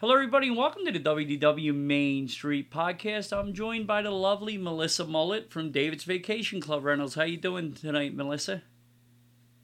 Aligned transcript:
Hello, 0.00 0.14
everybody, 0.14 0.48
and 0.48 0.56
welcome 0.56 0.86
to 0.86 0.92
the 0.92 0.98
WDW 1.00 1.74
Main 1.74 2.26
Street 2.26 2.70
Podcast. 2.70 3.36
I'm 3.36 3.52
joined 3.52 3.86
by 3.86 4.00
the 4.00 4.10
lovely 4.10 4.56
Melissa 4.56 5.04
Mullet 5.04 5.50
from 5.50 5.70
David's 5.72 6.04
Vacation 6.04 6.60
Club 6.60 6.84
Rentals. 6.84 7.14
How 7.16 7.24
you 7.24 7.36
doing 7.36 7.74
tonight, 7.74 8.14
Melissa? 8.14 8.62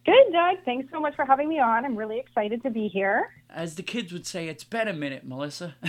Good, 0.04 0.32
Doug. 0.32 0.58
Thanks 0.64 0.90
so 0.92 1.00
much 1.00 1.16
for 1.16 1.24
having 1.24 1.48
me 1.48 1.58
on. 1.58 1.84
I'm 1.86 1.96
really 1.96 2.18
excited 2.18 2.62
to 2.64 2.70
be 2.70 2.88
here. 2.88 3.30
As 3.48 3.76
the 3.76 3.82
kids 3.82 4.12
would 4.12 4.26
say, 4.26 4.48
it's 4.48 4.62
been 4.64 4.88
a 4.88 4.92
minute, 4.92 5.24
Melissa. 5.26 5.74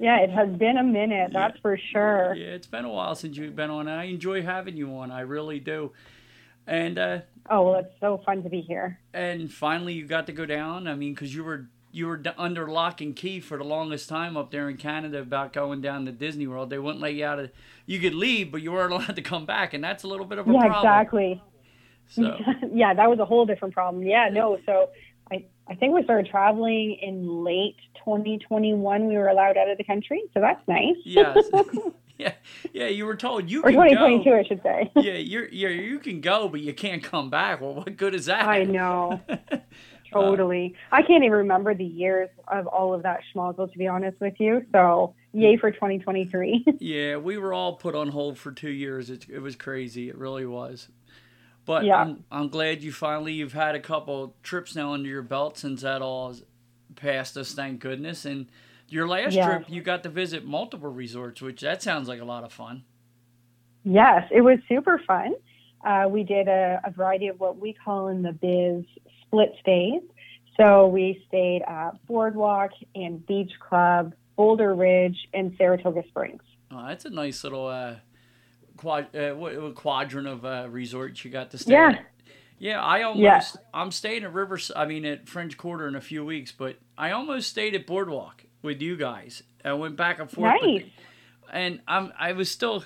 Yeah, 0.00 0.20
it 0.20 0.30
has 0.30 0.48
been 0.56 0.76
a 0.76 0.84
minute, 0.84 1.32
that's 1.32 1.58
for 1.58 1.76
sure. 1.92 2.32
yeah, 2.36 2.50
it's 2.54 2.68
been 2.68 2.84
a 2.84 2.88
while 2.88 3.16
since 3.16 3.36
you've 3.36 3.56
been 3.56 3.68
on. 3.68 3.88
I 3.88 4.04
enjoy 4.04 4.42
having 4.44 4.76
you 4.76 4.96
on. 4.96 5.10
I 5.10 5.22
really 5.22 5.58
do. 5.58 5.90
And 6.68 6.96
uh, 7.00 7.18
Oh, 7.50 7.62
well, 7.64 7.80
it's 7.80 7.92
so 7.98 8.22
fun 8.24 8.44
to 8.44 8.48
be 8.48 8.60
here. 8.60 9.00
and 9.12 9.52
finally, 9.52 9.94
you 9.94 10.06
got 10.06 10.26
to 10.26 10.32
go 10.32 10.46
down. 10.46 10.86
I 10.86 10.94
mean, 10.94 11.14
because 11.14 11.34
you 11.34 11.42
were 11.42 11.66
you 11.98 12.06
were 12.06 12.22
under 12.38 12.68
lock 12.68 13.00
and 13.00 13.14
key 13.16 13.40
for 13.40 13.58
the 13.58 13.64
longest 13.64 14.08
time 14.08 14.36
up 14.36 14.50
there 14.52 14.68
in 14.70 14.76
Canada 14.76 15.18
about 15.18 15.52
going 15.52 15.80
down 15.80 16.06
to 16.06 16.12
Disney 16.12 16.46
World. 16.46 16.70
They 16.70 16.78
wouldn't 16.78 17.02
let 17.02 17.14
you 17.14 17.24
out 17.26 17.40
of. 17.40 17.50
You 17.86 17.98
could 17.98 18.14
leave, 18.14 18.52
but 18.52 18.62
you 18.62 18.70
weren't 18.72 18.92
allowed 18.94 19.16
to 19.16 19.22
come 19.22 19.44
back, 19.44 19.74
and 19.74 19.82
that's 19.82 20.04
a 20.04 20.06
little 20.06 20.24
bit 20.24 20.38
of 20.38 20.48
a 20.48 20.52
Yeah, 20.52 20.60
problem. 20.60 20.78
exactly. 20.78 21.42
So. 22.06 22.38
yeah, 22.72 22.94
that 22.94 23.10
was 23.10 23.18
a 23.18 23.24
whole 23.24 23.44
different 23.44 23.74
problem. 23.74 24.04
Yeah, 24.04 24.28
no, 24.32 24.58
so 24.64 24.90
I, 25.30 25.44
I 25.68 25.74
think 25.74 25.94
we 25.94 26.02
started 26.04 26.30
traveling 26.30 26.98
in 27.02 27.44
late 27.44 27.76
2021. 28.04 29.06
We 29.06 29.14
were 29.16 29.28
allowed 29.28 29.56
out 29.56 29.68
of 29.68 29.76
the 29.76 29.84
country, 29.84 30.22
so 30.32 30.40
that's 30.40 30.66
nice. 30.68 30.96
Yes. 31.04 31.36
yeah. 32.18 32.32
Yeah. 32.72 32.86
You 32.86 33.06
were 33.06 33.16
told 33.16 33.50
you 33.50 33.60
or 33.60 33.70
can 33.70 33.88
2022, 33.90 34.24
go. 34.24 34.36
I 34.36 34.44
should 34.44 34.62
say. 34.62 34.90
Yeah, 34.96 35.14
you're, 35.14 35.48
you're 35.48 35.70
you 35.70 35.98
can 35.98 36.20
go, 36.20 36.48
but 36.48 36.60
you 36.60 36.72
can't 36.72 37.02
come 37.02 37.28
back. 37.28 37.60
Well, 37.60 37.74
what 37.74 37.96
good 37.96 38.14
is 38.14 38.26
that? 38.26 38.46
I 38.46 38.62
know. 38.62 39.20
Totally. 40.12 40.74
I 40.92 41.02
can't 41.02 41.24
even 41.24 41.38
remember 41.38 41.74
the 41.74 41.84
years 41.84 42.28
of 42.48 42.66
all 42.66 42.94
of 42.94 43.02
that 43.02 43.20
schmozzle, 43.34 43.70
to 43.70 43.78
be 43.78 43.86
honest 43.86 44.20
with 44.20 44.34
you. 44.38 44.64
So, 44.72 45.14
yay 45.32 45.56
for 45.56 45.70
2023. 45.70 46.64
yeah, 46.80 47.16
we 47.16 47.38
were 47.38 47.52
all 47.52 47.74
put 47.74 47.94
on 47.94 48.08
hold 48.08 48.38
for 48.38 48.52
two 48.52 48.70
years. 48.70 49.10
It, 49.10 49.26
it 49.28 49.40
was 49.40 49.56
crazy. 49.56 50.08
It 50.08 50.16
really 50.16 50.46
was. 50.46 50.88
But 51.64 51.84
Yeah. 51.84 51.96
I'm, 51.96 52.24
I'm 52.32 52.48
glad 52.48 52.82
you 52.82 52.92
finally 52.92 53.34
you've 53.34 53.52
had 53.52 53.74
a 53.74 53.80
couple 53.80 54.34
trips 54.42 54.74
now 54.74 54.94
under 54.94 55.08
your 55.08 55.22
belt 55.22 55.58
since 55.58 55.82
that 55.82 56.00
all 56.00 56.34
passed 56.96 57.36
us. 57.36 57.52
Thank 57.52 57.80
goodness. 57.80 58.24
And 58.24 58.46
your 58.88 59.06
last 59.06 59.34
trip, 59.34 59.66
you 59.68 59.82
got 59.82 60.02
to 60.04 60.08
visit 60.08 60.46
multiple 60.46 60.90
resorts, 60.90 61.42
which 61.42 61.60
that 61.60 61.82
sounds 61.82 62.08
like 62.08 62.20
a 62.20 62.24
lot 62.24 62.42
of 62.42 62.52
fun. 62.52 62.84
Yes, 63.84 64.26
it 64.30 64.40
was 64.40 64.58
super 64.68 65.00
fun. 65.06 65.34
Uh, 65.84 66.06
we 66.08 66.24
did 66.24 66.48
a, 66.48 66.80
a 66.84 66.90
variety 66.90 67.28
of 67.28 67.38
what 67.38 67.58
we 67.58 67.72
call 67.72 68.08
in 68.08 68.22
the 68.22 68.32
biz 68.32 68.84
split 69.28 69.54
stays. 69.60 70.02
So 70.60 70.88
we 70.88 71.22
stayed 71.28 71.62
at 71.68 72.04
Boardwalk 72.06 72.70
and 72.94 73.24
Beach 73.26 73.52
Club, 73.60 74.14
Boulder 74.36 74.74
Ridge, 74.74 75.16
and 75.32 75.54
Saratoga 75.56 76.02
Springs. 76.08 76.42
Oh, 76.70 76.84
that's 76.86 77.04
a 77.04 77.10
nice 77.10 77.44
little 77.44 77.66
uh, 77.68 77.94
quad 78.76 79.14
uh, 79.16 79.34
quadrant 79.74 80.26
of 80.26 80.44
uh, 80.44 80.66
resorts 80.68 81.24
you 81.24 81.30
got 81.30 81.52
to 81.52 81.58
stay. 81.58 81.72
Yeah. 81.72 81.90
at. 81.90 82.04
Yeah, 82.60 82.82
I 82.82 83.02
almost 83.02 83.20
Yeah. 83.54 83.60
I'm 83.72 83.92
staying 83.92 84.24
at 84.24 84.32
Rivers. 84.34 84.72
I 84.74 84.84
mean 84.84 85.04
at 85.04 85.28
French 85.28 85.56
Quarter 85.56 85.86
in 85.86 85.94
a 85.94 86.00
few 86.00 86.24
weeks, 86.24 86.50
but 86.50 86.76
I 86.96 87.12
almost 87.12 87.48
stayed 87.50 87.76
at 87.76 87.86
Boardwalk 87.86 88.44
with 88.62 88.82
you 88.82 88.96
guys. 88.96 89.44
I 89.64 89.74
went 89.74 89.94
back 89.96 90.18
and 90.18 90.28
forth, 90.28 90.56
but- 90.60 90.82
and 91.52 91.80
I'm 91.86 92.12
I 92.18 92.32
was 92.32 92.50
still 92.50 92.82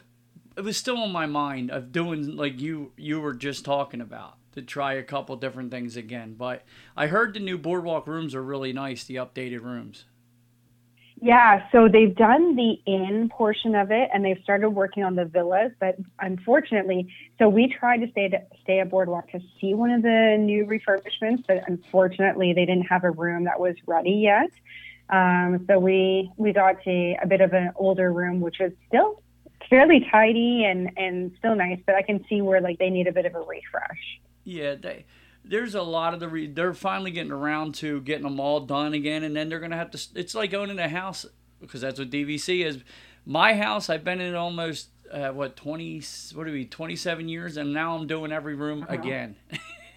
it 0.58 0.60
was 0.60 0.76
still 0.76 0.98
on 0.98 1.10
my 1.10 1.24
mind 1.24 1.70
of 1.70 1.90
doing 1.90 2.36
like 2.36 2.60
you 2.60 2.92
you 2.98 3.18
were 3.18 3.32
just 3.34 3.64
talking 3.64 4.02
about 4.02 4.34
to 4.52 4.62
try 4.62 4.94
a 4.94 5.02
couple 5.02 5.36
different 5.36 5.70
things 5.70 5.96
again. 5.96 6.34
But 6.38 6.64
I 6.96 7.06
heard 7.08 7.34
the 7.34 7.40
new 7.40 7.58
Boardwalk 7.58 8.06
rooms 8.06 8.34
are 8.34 8.42
really 8.42 8.72
nice, 8.72 9.04
the 9.04 9.16
updated 9.16 9.62
rooms. 9.62 10.04
Yeah, 11.24 11.70
so 11.70 11.88
they've 11.88 12.14
done 12.14 12.56
the 12.56 12.80
inn 12.84 13.28
portion 13.28 13.76
of 13.76 13.92
it 13.92 14.10
and 14.12 14.24
they've 14.24 14.40
started 14.42 14.70
working 14.70 15.04
on 15.04 15.14
the 15.14 15.24
villas, 15.24 15.70
but 15.78 15.96
unfortunately, 16.18 17.14
so 17.38 17.48
we 17.48 17.68
tried 17.68 17.98
to 17.98 18.10
stay 18.10 18.24
at, 18.24 18.48
stay 18.64 18.80
at 18.80 18.90
Boardwalk 18.90 19.30
to 19.30 19.40
see 19.60 19.72
one 19.72 19.92
of 19.92 20.02
the 20.02 20.36
new 20.36 20.66
refurbishments, 20.66 21.44
but 21.46 21.62
unfortunately, 21.68 22.54
they 22.54 22.64
didn't 22.66 22.86
have 22.86 23.04
a 23.04 23.12
room 23.12 23.44
that 23.44 23.60
was 23.60 23.76
ready 23.86 24.10
yet. 24.10 24.50
Um, 25.10 25.64
so 25.68 25.78
we 25.78 26.32
we 26.36 26.52
got 26.52 26.82
to 26.82 27.14
a 27.22 27.26
bit 27.28 27.40
of 27.40 27.52
an 27.52 27.70
older 27.76 28.12
room, 28.12 28.40
which 28.40 28.56
was 28.58 28.72
still 28.88 29.22
fairly 29.70 30.04
tidy 30.10 30.64
and 30.64 30.90
and 30.96 31.32
still 31.38 31.54
nice, 31.54 31.78
but 31.86 31.94
I 31.94 32.02
can 32.02 32.24
see 32.28 32.42
where 32.42 32.60
like 32.60 32.78
they 32.78 32.90
need 32.90 33.06
a 33.06 33.12
bit 33.12 33.26
of 33.26 33.34
a 33.36 33.40
refresh. 33.40 34.20
Yeah, 34.44 34.74
they 34.74 35.04
there's 35.44 35.74
a 35.74 35.82
lot 35.82 36.14
of 36.14 36.20
the 36.20 36.28
re- 36.28 36.46
they're 36.46 36.74
finally 36.74 37.10
getting 37.10 37.32
around 37.32 37.74
to 37.76 38.00
getting 38.02 38.24
them 38.24 38.38
all 38.40 38.60
done 38.60 38.94
again, 38.94 39.22
and 39.24 39.34
then 39.36 39.48
they're 39.48 39.60
gonna 39.60 39.76
have 39.76 39.90
to. 39.92 40.00
It's 40.14 40.34
like 40.34 40.54
owning 40.54 40.78
a 40.78 40.88
house 40.88 41.26
because 41.60 41.80
that's 41.80 41.98
what 41.98 42.10
DVC 42.10 42.64
is. 42.64 42.78
My 43.24 43.54
house, 43.54 43.88
I've 43.90 44.04
been 44.04 44.20
in 44.20 44.34
almost 44.34 44.88
uh, 45.12 45.30
what 45.30 45.56
twenty 45.56 46.02
what 46.34 46.46
do 46.46 46.52
we 46.52 46.64
twenty 46.64 46.96
seven 46.96 47.28
years, 47.28 47.56
and 47.56 47.72
now 47.72 47.96
I'm 47.96 48.06
doing 48.06 48.32
every 48.32 48.54
room 48.54 48.84
again. 48.88 49.36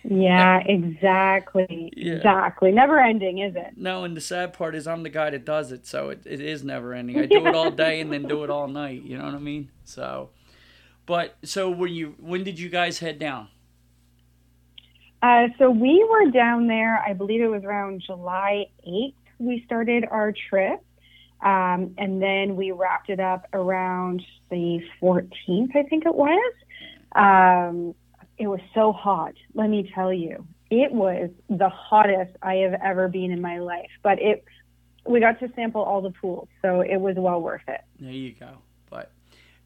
Yeah, 0.03 0.59
exactly, 0.65 1.91
Yeah. 1.95 2.13
exactly. 2.15 2.71
Never 2.71 2.99
ending, 2.99 3.39
is 3.39 3.55
it? 3.55 3.73
no, 3.75 4.03
and 4.03 4.15
the 4.15 4.21
sad 4.21 4.53
part 4.53 4.75
is 4.75 4.85
I'm 4.87 5.01
the 5.03 5.09
guy 5.09 5.31
that 5.31 5.45
does 5.45 5.71
it, 5.71 5.87
so 5.87 6.09
it, 6.09 6.21
it 6.25 6.39
is 6.39 6.63
never 6.63 6.93
ending. 6.93 7.17
I 7.19 7.25
do 7.25 7.45
it 7.47 7.55
all 7.55 7.71
day 7.71 7.99
and 8.01 8.11
then 8.13 8.23
do 8.23 8.43
it 8.43 8.49
all 8.51 8.67
night. 8.67 9.01
You 9.03 9.17
know 9.17 9.25
what 9.25 9.33
I 9.33 9.39
mean? 9.39 9.69
So, 9.85 10.29
but 11.07 11.35
so 11.43 11.69
when 11.71 11.91
you 11.93 12.15
when 12.19 12.43
did 12.43 12.59
you 12.59 12.69
guys 12.69 12.99
head 12.99 13.17
down? 13.17 13.47
Uh, 15.25 15.47
so 15.57 15.71
we 15.71 16.05
were 16.07 16.29
down 16.29 16.67
there, 16.67 17.03
I 17.03 17.13
believe 17.13 17.41
it 17.41 17.47
was 17.47 17.63
around 17.63 18.03
July 18.05 18.65
8th, 18.87 19.15
we 19.39 19.63
started 19.65 20.05
our 20.11 20.31
trip. 20.49 20.81
Um, 21.41 21.95
and 21.97 22.21
then 22.21 22.55
we 22.55 22.71
wrapped 22.71 23.09
it 23.09 23.19
up 23.19 23.47
around 23.51 24.21
the 24.51 24.81
14th, 25.01 25.75
I 25.75 25.83
think 25.83 26.05
it 26.05 26.13
was. 26.13 26.53
Um, 27.15 27.95
it 28.37 28.45
was 28.45 28.59
so 28.75 28.91
hot, 28.91 29.33
let 29.55 29.67
me 29.67 29.91
tell 29.95 30.13
you. 30.13 30.45
It 30.69 30.91
was 30.91 31.31
the 31.49 31.69
hottest 31.69 32.35
I 32.43 32.55
have 32.55 32.79
ever 32.83 33.07
been 33.07 33.31
in 33.31 33.41
my 33.41 33.57
life. 33.59 33.89
But 34.03 34.21
it, 34.21 34.45
we 35.07 35.21
got 35.21 35.39
to 35.39 35.51
sample 35.55 35.81
all 35.81 36.01
the 36.01 36.11
pools, 36.11 36.49
so 36.61 36.81
it 36.81 36.97
was 36.97 37.15
well 37.17 37.41
worth 37.41 37.67
it. 37.67 37.81
There 37.99 38.11
you 38.11 38.33
go. 38.39 38.59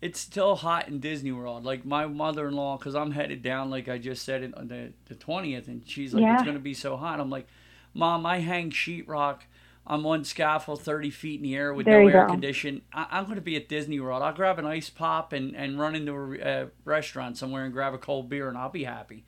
It's 0.01 0.19
still 0.19 0.55
hot 0.55 0.87
in 0.87 0.99
Disney 0.99 1.31
World. 1.31 1.65
Like 1.65 1.85
my 1.85 2.05
mother-in-law, 2.07 2.77
because 2.77 2.95
I'm 2.95 3.11
headed 3.11 3.41
down, 3.41 3.69
like 3.69 3.89
I 3.89 3.97
just 3.97 4.23
said, 4.23 4.43
it 4.43 4.55
on 4.57 4.67
the 4.69 4.93
the 5.05 5.15
twentieth, 5.15 5.67
and 5.67 5.83
she's 5.87 6.13
like, 6.13 6.21
Yeah. 6.21 6.35
"It's 6.35 6.43
going 6.43 6.55
to 6.55 6.61
be 6.61 6.73
so 6.73 6.95
hot." 6.97 7.19
I'm 7.19 7.29
like, 7.29 7.47
Mom, 7.93 8.25
I 8.25 8.39
hang 8.39 8.71
sheetrock 8.71 9.39
on 9.87 10.03
one 10.03 10.23
scaffold 10.23 10.81
30 10.83 11.09
feet 11.09 11.37
in 11.39 11.43
the 11.43 11.55
air 11.55 11.73
with 11.73 11.87
There 11.87 12.03
no 12.03 12.07
air 12.09 12.27
go. 12.27 12.33
condition. 12.33 12.83
I, 12.93 13.07
I'm 13.11 13.23
going 13.25 13.35
to 13.37 13.41
be 13.41 13.55
at 13.55 13.67
Disney 13.67 13.99
World. 13.99 14.21
I'll 14.21 14.33
grab 14.33 14.59
an 14.59 14.65
ice 14.65 14.89
pop 14.89 15.33
and, 15.33 15.55
and 15.55 15.79
run 15.79 15.95
into 15.95 16.13
a 16.13 16.39
uh, 16.63 16.65
restaurant 16.85 17.37
somewhere 17.37 17.63
and 17.65 17.73
grab 17.73 17.93
a 17.95 17.97
cold 17.97 18.29
beer, 18.29 18.47
and 18.49 18.57
I'll 18.57 18.69
be 18.69 18.83
happy. 18.83 19.25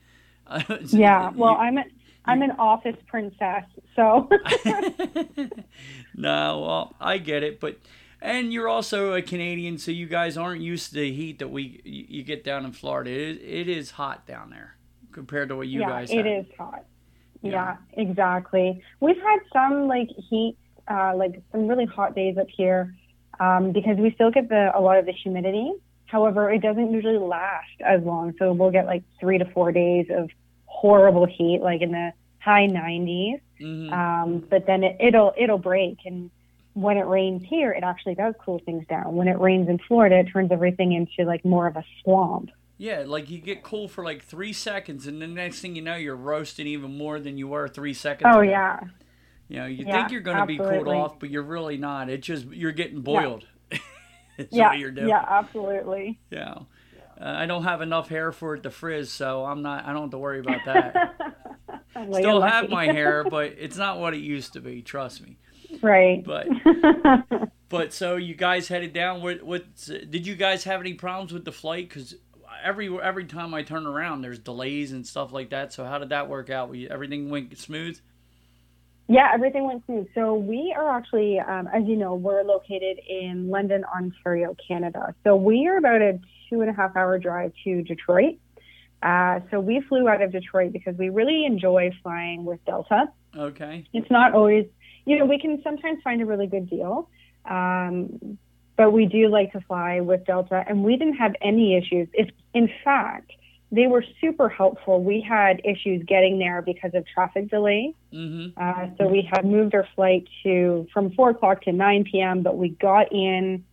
Yeah. 0.91 1.31
Well, 1.33 1.55
I'm 1.55 1.77
a, 1.79 1.83
I'm 2.25 2.41
an 2.43 2.51
office 2.59 2.97
princess, 3.07 3.63
so 3.95 4.29
no, 6.15 6.59
well, 6.59 6.95
I 6.99 7.17
get 7.17 7.43
it, 7.43 7.59
but 7.59 7.77
and 8.21 8.53
you're 8.53 8.67
also 8.67 9.13
a 9.13 9.21
Canadian, 9.21 9.77
so 9.77 9.91
you 9.91 10.07
guys 10.07 10.37
aren't 10.37 10.61
used 10.61 10.89
to 10.89 10.95
the 10.95 11.11
heat 11.11 11.39
that 11.39 11.49
we 11.49 11.81
you, 11.83 12.23
get 12.23 12.43
down 12.43 12.65
in 12.65 12.71
Florida. 12.71 13.09
It 13.09 13.17
is, 13.17 13.37
it 13.37 13.67
is 13.69 13.91
hot 13.91 14.25
down 14.27 14.49
there 14.49 14.77
compared 15.11 15.49
to 15.49 15.55
what 15.55 15.67
you 15.67 15.81
yeah, 15.81 15.89
guys 15.89 16.11
it 16.11 16.17
have. 16.17 16.25
is 16.25 16.45
hot. 16.57 16.85
Yeah. 17.41 17.51
Yeah. 17.51 17.77
exactly. 17.93 18.81
We've 18.99 19.17
had 19.17 19.39
some 19.51 19.87
like 19.87 20.09
heat, 20.29 20.57
uh, 20.87 21.13
like 21.15 21.41
some 21.51 21.67
really 21.67 21.85
hot 21.85 22.15
days 22.15 22.37
up 22.37 22.47
here, 22.55 22.95
um, 23.39 23.71
because 23.71 23.97
we 23.97 24.11
still 24.11 24.31
get 24.31 24.49
the 24.49 24.71
a 24.75 24.79
lot 24.79 24.97
of 24.97 25.05
the 25.05 25.13
humidity. 25.13 25.73
However, 26.05 26.51
it 26.51 26.61
doesn't 26.61 26.91
usually 26.91 27.17
last 27.17 27.69
as 27.85 28.01
long, 28.03 28.33
so 28.37 28.51
we'll 28.53 28.71
get 28.71 28.85
like 28.85 29.03
three 29.19 29.37
to 29.37 29.45
four 29.45 29.71
days 29.71 30.07
of 30.11 30.29
horrible 30.65 31.25
heat, 31.25 31.61
like 31.61 31.81
in 31.81 31.91
the 31.91 32.11
high 32.39 32.67
90s. 32.67 33.39
Mhm. 33.61 33.91
Um, 33.91 34.43
but 34.49 34.65
then 34.65 34.83
it, 34.83 34.97
it'll 34.99 35.33
it'll 35.37 35.57
break, 35.57 35.99
and 36.05 36.29
when 36.73 36.97
it 36.97 37.05
rains 37.05 37.43
here, 37.45 37.71
it 37.71 37.83
actually 37.83 38.15
does 38.15 38.33
cool 38.43 38.59
things 38.65 38.85
down. 38.87 39.15
When 39.15 39.27
it 39.27 39.39
rains 39.39 39.67
in 39.69 39.77
Florida, 39.87 40.19
it 40.19 40.25
turns 40.31 40.51
everything 40.51 40.93
into 40.93 41.27
like 41.27 41.43
more 41.43 41.67
of 41.67 41.75
a 41.75 41.83
swamp. 42.03 42.49
Yeah, 42.77 43.03
like 43.05 43.29
you 43.29 43.37
get 43.39 43.61
cool 43.61 43.87
for 43.87 44.03
like 44.03 44.23
three 44.23 44.53
seconds, 44.53 45.05
and 45.05 45.21
the 45.21 45.27
next 45.27 45.59
thing 45.59 45.75
you 45.75 45.81
know, 45.83 45.95
you're 45.95 46.15
roasting 46.15 46.65
even 46.67 46.97
more 46.97 47.19
than 47.19 47.37
you 47.37 47.47
were 47.47 47.67
three 47.67 47.93
seconds. 47.93 48.33
Oh 48.33 48.39
ago. 48.39 48.49
yeah, 48.49 48.79
You 49.47 49.59
know, 49.59 49.65
you 49.67 49.85
Yeah, 49.85 49.99
think 49.99 50.11
you're 50.11 50.21
going 50.21 50.37
to 50.37 50.45
be 50.47 50.57
cooled 50.57 50.87
off, 50.87 51.19
but 51.19 51.29
you're 51.29 51.43
really 51.43 51.77
not. 51.77 52.09
It's 52.09 52.25
just 52.25 52.47
you're 52.47 52.71
getting 52.71 53.01
boiled. 53.01 53.45
Yeah, 54.49 54.71
doing. 54.75 55.09
yeah, 55.09 55.23
absolutely. 55.29 56.19
Yeah. 56.31 56.55
Uh, 57.19 57.25
I 57.25 57.45
don't 57.45 57.63
have 57.63 57.81
enough 57.81 58.09
hair 58.09 58.31
for 58.31 58.55
it 58.55 58.63
to 58.63 58.71
frizz, 58.71 59.11
so 59.11 59.45
I'm 59.45 59.61
not. 59.61 59.85
I 59.85 59.93
don't 59.93 60.03
have 60.03 60.11
to 60.11 60.17
worry 60.17 60.39
about 60.39 60.65
that. 60.65 61.15
Still 62.13 62.41
have 62.41 62.69
my 62.69 62.85
hair, 62.87 63.23
but 63.29 63.53
it's 63.59 63.77
not 63.77 63.99
what 63.99 64.13
it 64.15 64.21
used 64.21 64.53
to 64.53 64.61
be. 64.61 64.81
Trust 64.81 65.21
me. 65.21 65.37
Right. 65.81 66.23
But 66.23 66.47
but 67.69 67.93
so 67.93 68.15
you 68.15 68.35
guys 68.35 68.67
headed 68.67 68.93
down. 68.93 69.21
What 69.21 69.43
what 69.43 69.65
did 69.85 70.27
you 70.27 70.35
guys 70.35 70.63
have 70.65 70.79
any 70.79 70.93
problems 70.93 71.33
with 71.33 71.45
the 71.45 71.51
flight? 71.51 71.89
Because 71.89 72.15
every 72.63 72.89
every 73.01 73.25
time 73.25 73.53
I 73.53 73.63
turn 73.63 73.85
around, 73.85 74.21
there's 74.21 74.39
delays 74.39 74.91
and 74.91 75.05
stuff 75.05 75.31
like 75.31 75.49
that. 75.49 75.73
So 75.73 75.85
how 75.85 75.99
did 75.99 76.09
that 76.09 76.29
work 76.29 76.49
out? 76.49 76.69
We, 76.69 76.89
everything 76.89 77.29
went 77.29 77.57
smooth. 77.57 77.99
Yeah, 79.07 79.29
everything 79.33 79.65
went 79.65 79.85
smooth. 79.85 80.07
So 80.15 80.35
we 80.35 80.73
are 80.77 80.97
actually, 80.97 81.37
um, 81.37 81.67
as 81.67 81.83
you 81.85 81.97
know, 81.97 82.15
we're 82.15 82.43
located 82.43 82.97
in 83.09 83.49
London, 83.49 83.83
Ontario, 83.83 84.55
Canada. 84.65 85.13
So 85.25 85.35
we 85.35 85.67
are 85.67 85.77
about 85.77 86.01
a 86.01 86.19
two 86.49 86.61
and 86.61 86.69
a 86.69 86.73
half 86.73 86.95
hour 86.95 87.19
drive 87.19 87.51
to 87.65 87.81
Detroit. 87.81 88.37
Uh, 89.03 89.39
so 89.49 89.59
we 89.59 89.81
flew 89.81 90.07
out 90.07 90.21
of 90.21 90.31
Detroit 90.31 90.71
because 90.71 90.95
we 90.97 91.09
really 91.09 91.45
enjoy 91.45 91.91
flying 92.03 92.45
with 92.45 92.63
Delta. 92.65 93.05
Okay. 93.35 93.85
It's 93.93 94.09
not 94.11 94.33
always, 94.33 94.67
you 95.05 95.17
know, 95.17 95.25
we 95.25 95.39
can 95.39 95.61
sometimes 95.63 96.01
find 96.03 96.21
a 96.21 96.25
really 96.25 96.47
good 96.47 96.69
deal, 96.69 97.09
um, 97.45 98.37
but 98.77 98.91
we 98.91 99.05
do 99.05 99.29
like 99.29 99.51
to 99.53 99.61
fly 99.61 99.99
with 99.99 100.25
Delta, 100.25 100.63
and 100.67 100.83
we 100.83 100.97
didn't 100.97 101.15
have 101.15 101.35
any 101.41 101.75
issues. 101.75 102.07
If, 102.13 102.29
in 102.53 102.69
fact, 102.83 103.31
they 103.71 103.87
were 103.87 104.03
super 104.19 104.49
helpful. 104.49 105.01
We 105.01 105.21
had 105.21 105.61
issues 105.63 106.03
getting 106.05 106.39
there 106.39 106.61
because 106.61 106.91
of 106.93 107.05
traffic 107.07 107.49
delay. 107.49 107.95
Mm-hmm. 108.13 108.59
Uh, 108.61 108.87
so 108.97 109.07
we 109.07 109.27
had 109.31 109.45
moved 109.45 109.73
our 109.73 109.87
flight 109.95 110.27
to 110.43 110.87
from 110.93 111.11
four 111.11 111.29
o'clock 111.29 111.61
to 111.63 111.71
9 111.71 112.03
p.m., 112.11 112.43
but 112.43 112.57
we 112.57 112.69
got 112.69 113.11
in 113.13 113.63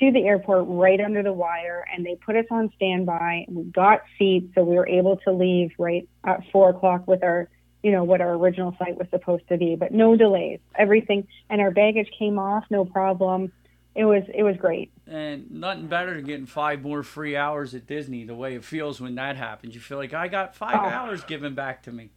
to 0.00 0.10
the 0.10 0.26
airport 0.26 0.64
right 0.66 1.00
under 1.00 1.22
the 1.22 1.32
wire, 1.32 1.86
and 1.92 2.04
they 2.04 2.16
put 2.16 2.34
us 2.34 2.46
on 2.50 2.72
standby. 2.74 3.44
And 3.46 3.56
we 3.56 3.64
got 3.64 4.02
seats, 4.18 4.52
so 4.56 4.64
we 4.64 4.74
were 4.74 4.88
able 4.88 5.18
to 5.18 5.32
leave 5.32 5.70
right 5.78 6.08
at 6.24 6.40
four 6.50 6.70
o'clock 6.70 7.06
with 7.06 7.22
our, 7.22 7.48
you 7.84 7.92
know, 7.92 8.02
what 8.02 8.20
our 8.22 8.32
original 8.32 8.72
flight 8.72 8.96
was 8.98 9.06
supposed 9.10 9.46
to 9.50 9.56
be. 9.58 9.76
But 9.76 9.92
no 9.92 10.16
delays. 10.16 10.58
Everything 10.74 11.28
and 11.50 11.60
our 11.60 11.70
baggage 11.70 12.10
came 12.18 12.38
off, 12.38 12.64
no 12.70 12.84
problem. 12.86 13.52
It 13.94 14.06
was 14.06 14.24
it 14.34 14.42
was 14.42 14.56
great. 14.56 14.90
And 15.06 15.50
nothing 15.52 15.86
better 15.86 16.14
than 16.14 16.24
getting 16.24 16.46
five 16.46 16.82
more 16.82 17.02
free 17.02 17.36
hours 17.36 17.74
at 17.74 17.86
Disney. 17.86 18.24
The 18.24 18.34
way 18.34 18.54
it 18.54 18.64
feels 18.64 19.00
when 19.00 19.14
that 19.16 19.36
happens, 19.36 19.74
you 19.74 19.80
feel 19.82 19.98
like 19.98 20.14
I 20.14 20.26
got 20.28 20.56
five 20.56 20.74
Oh. 20.80 20.88
hours 20.88 21.22
given 21.24 21.54
back 21.54 21.82
to 21.84 21.92
me. 21.92 22.08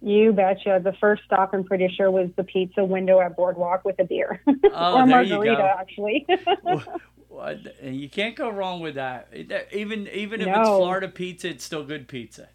You 0.00 0.32
betcha. 0.32 0.80
The 0.82 0.94
first 0.94 1.22
stop, 1.26 1.50
I'm 1.52 1.64
pretty 1.64 1.88
sure, 1.94 2.10
was 2.10 2.30
the 2.36 2.44
pizza 2.44 2.82
window 2.84 3.20
at 3.20 3.36
Boardwalk 3.36 3.84
with 3.84 3.98
a 3.98 4.04
beer 4.04 4.40
Oh, 4.72 5.02
or 5.02 5.06
there 5.06 5.22
you 5.22 5.34
margarita, 5.34 5.56
go. 5.56 5.74
actually. 5.78 6.26
Well, 7.28 7.58
you 7.82 8.08
can't 8.08 8.34
go 8.36 8.48
wrong 8.48 8.80
with 8.80 8.94
that. 8.94 9.28
Even 9.72 10.08
even 10.08 10.40
if 10.40 10.46
it's 10.46 10.68
Florida 10.68 11.08
pizza, 11.08 11.48
it's 11.48 11.64
still 11.64 11.84
good 11.84 12.08
pizza. 12.08 12.48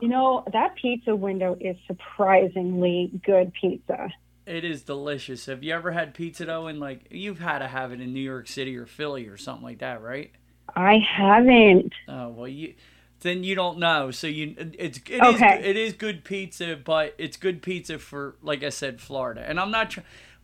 You 0.00 0.08
know, 0.08 0.44
that 0.52 0.74
pizza 0.76 1.14
window 1.14 1.56
is 1.60 1.76
surprisingly 1.86 3.10
good 3.24 3.52
pizza. 3.52 4.10
It 4.46 4.64
is 4.64 4.82
delicious. 4.82 5.46
Have 5.46 5.62
you 5.62 5.72
ever 5.74 5.92
had 5.92 6.12
pizza 6.14 6.44
though? 6.44 6.66
And 6.66 6.78
like 6.80 7.06
you've 7.10 7.38
had 7.38 7.60
to 7.60 7.68
have 7.68 7.92
it 7.92 8.00
in 8.00 8.12
New 8.12 8.20
York 8.20 8.46
City 8.46 8.76
or 8.76 8.86
Philly 8.86 9.26
or 9.26 9.36
something 9.36 9.64
like 9.64 9.78
that, 9.78 10.02
right? 10.02 10.32
I 10.76 10.98
haven't. 10.98 11.92
Oh 12.08 12.28
well, 12.28 12.48
you 12.48 12.74
then 13.20 13.42
you 13.42 13.54
don't 13.54 13.78
know. 13.78 14.10
So 14.10 14.26
you 14.26 14.54
it's 14.58 14.98
it 15.08 15.24
is 15.24 15.34
Okay. 15.36 15.60
it 15.64 15.76
is 15.76 15.94
good 15.94 16.24
pizza, 16.24 16.76
but 16.82 17.14
it's 17.16 17.36
good 17.36 17.62
pizza 17.62 17.98
for 17.98 18.36
like 18.42 18.62
I 18.62 18.68
said, 18.68 19.00
Florida. 19.00 19.42
And 19.46 19.58
I'm 19.58 19.70
not. 19.70 19.90
Tr- 19.90 20.00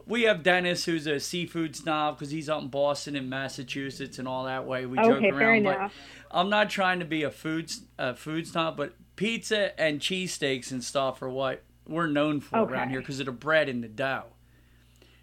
we 0.07 0.23
have 0.23 0.43
Dennis, 0.43 0.85
who's 0.85 1.07
a 1.07 1.21
seafood 1.21 1.75
snob 1.77 2.17
because 2.19 2.31
he's 2.31 2.49
out 2.51 2.63
in 2.63 2.69
Boston 2.69 3.17
and 3.17 3.29
Massachusetts 3.31 4.19
and 4.19 4.27
all 4.29 4.45
that 4.45 4.67
way. 4.67 4.87
We 4.87 4.97
joke 4.99 5.23
around, 5.23 5.65
but 5.65 5.77
enough. 5.77 5.95
I'm 6.31 6.49
not 6.51 6.71
trying 6.71 6.99
to 7.01 7.05
be 7.05 7.23
a 7.23 7.31
food 7.31 7.71
a 7.99 8.15
food 8.15 8.47
snob, 8.47 8.77
but 8.77 8.95
pizza 9.17 9.79
and 9.81 10.01
cheesesteaks 10.01 10.71
and 10.71 10.83
stuff 10.83 11.21
are 11.23 11.29
what 11.29 11.63
we're 11.87 12.07
known 12.07 12.41
for 12.41 12.61
around 12.61 12.91
here 12.91 13.01
because 13.01 13.21
of 13.21 13.27
the 13.27 13.33
bread 13.33 13.69
and 13.69 13.83
the 13.83 13.89
dough. 13.89 14.25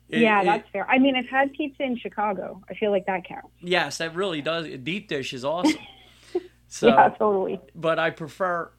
It- 0.10 0.20
yeah, 0.22 0.42
it- 0.42 0.46
that's 0.46 0.70
fair. 0.70 0.90
I 0.90 1.00
mean, 1.00 1.16
I've 1.16 1.28
had 1.28 1.54
pizza 1.54 1.84
in 1.84 1.98
Chicago. 1.98 2.62
I 2.70 2.74
feel 2.74 2.92
like 2.92 3.06
that 3.08 3.26
counts. 3.26 3.50
yes, 3.62 3.98
that 4.00 4.16
really 4.16 4.42
does. 4.42 4.68
Deep 4.84 5.08
dish 5.08 5.34
is 5.34 5.44
awesome. 5.46 5.78
So, 6.70 6.90
yeah, 6.90 7.08
totally. 7.18 7.62
but 7.76 7.98
I 7.98 8.10
prefer 8.10 8.70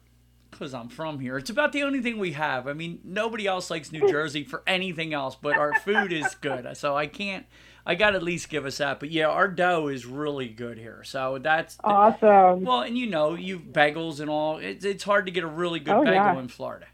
because 0.51 0.73
I'm 0.73 0.89
from 0.89 1.19
here. 1.19 1.37
It's 1.37 1.49
about 1.49 1.71
the 1.71 1.83
only 1.83 2.01
thing 2.01 2.17
we 2.19 2.33
have. 2.33 2.67
I 2.67 2.73
mean, 2.73 2.99
nobody 3.03 3.47
else 3.47 3.69
likes 3.69 3.91
New 3.91 4.07
Jersey 4.11 4.43
for 4.43 4.63
anything 4.67 5.13
else, 5.13 5.35
but 5.35 5.57
our 5.57 5.73
food 5.79 6.11
is 6.11 6.35
good. 6.35 6.75
So 6.77 6.95
I 6.95 7.07
can't. 7.07 7.45
I 7.85 7.95
got 7.95 8.11
to 8.11 8.17
at 8.17 8.23
least 8.23 8.49
give 8.49 8.65
us 8.65 8.77
that. 8.77 8.99
But 8.99 9.09
yeah, 9.09 9.27
our 9.27 9.47
dough 9.47 9.87
is 9.87 10.05
really 10.05 10.49
good 10.49 10.77
here. 10.77 11.01
So 11.03 11.39
that's 11.41 11.77
Awesome. 11.83 12.63
well, 12.63 12.81
and 12.81 12.97
you 12.97 13.07
know, 13.07 13.33
you 13.35 13.57
bagels 13.59 14.19
and 14.19 14.29
all. 14.29 14.57
It's 14.57 14.85
it's 14.85 15.03
hard 15.03 15.25
to 15.25 15.31
get 15.31 15.43
a 15.43 15.47
really 15.47 15.79
good 15.79 15.95
Oh, 15.95 16.03
bagel 16.03 16.13
yeah. 16.15 16.39
in 16.39 16.47
Florida. 16.49 16.85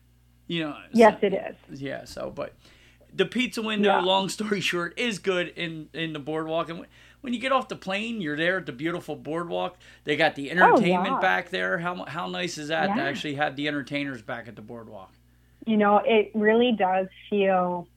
You 0.47 0.65
know. 0.65 0.77
Yes, 0.93 1.19
so- 1.21 1.27
it 1.27 1.33
is. 1.71 1.81
yeah. 1.81 2.05
So, 2.05 2.31
but 2.33 2.53
the 3.13 3.25
pizza 3.25 3.62
window, 3.62 3.89
Yeah. 3.89 4.01
long 4.01 4.29
story 4.29 4.62
short, 4.71 4.97
is 4.97 5.19
good 5.19 5.50
in 5.50 5.89
in 5.93 6.13
the 6.13 6.19
boardwalk. 6.19 6.69
And 6.69 6.85
when- 7.25 7.34
you 7.34 7.39
get 7.39 7.51
off 7.51 7.67
the 7.67 7.75
plane, 7.75 8.22
you're 8.22 8.38
there 8.38 8.58
at 8.58 8.65
the 8.65 8.72
beautiful 8.72 9.15
boardwalk. 9.15 9.77
They 10.05 10.15
got 10.15 10.36
the 10.36 10.50
entertainment 10.51 11.10
Oh, 11.10 11.15
yeah. 11.15 11.20
back 11.20 11.50
there. 11.50 11.77
How 11.79 12.05
how 12.05 12.27
nice 12.27 12.58
is 12.58 12.70
that 12.70 12.96
to 12.96 13.01
actually 13.01 13.36
have 13.36 13.55
the 13.55 13.67
entertainers 13.67 14.22
back 14.22 14.48
at 14.48 14.55
the 14.55 14.62
boardwalk? 14.62 15.12
You 15.65 15.77
know, 15.77 15.98
it 16.05 16.32
really 16.34 16.72
does 16.72 17.08
feel 17.29 17.88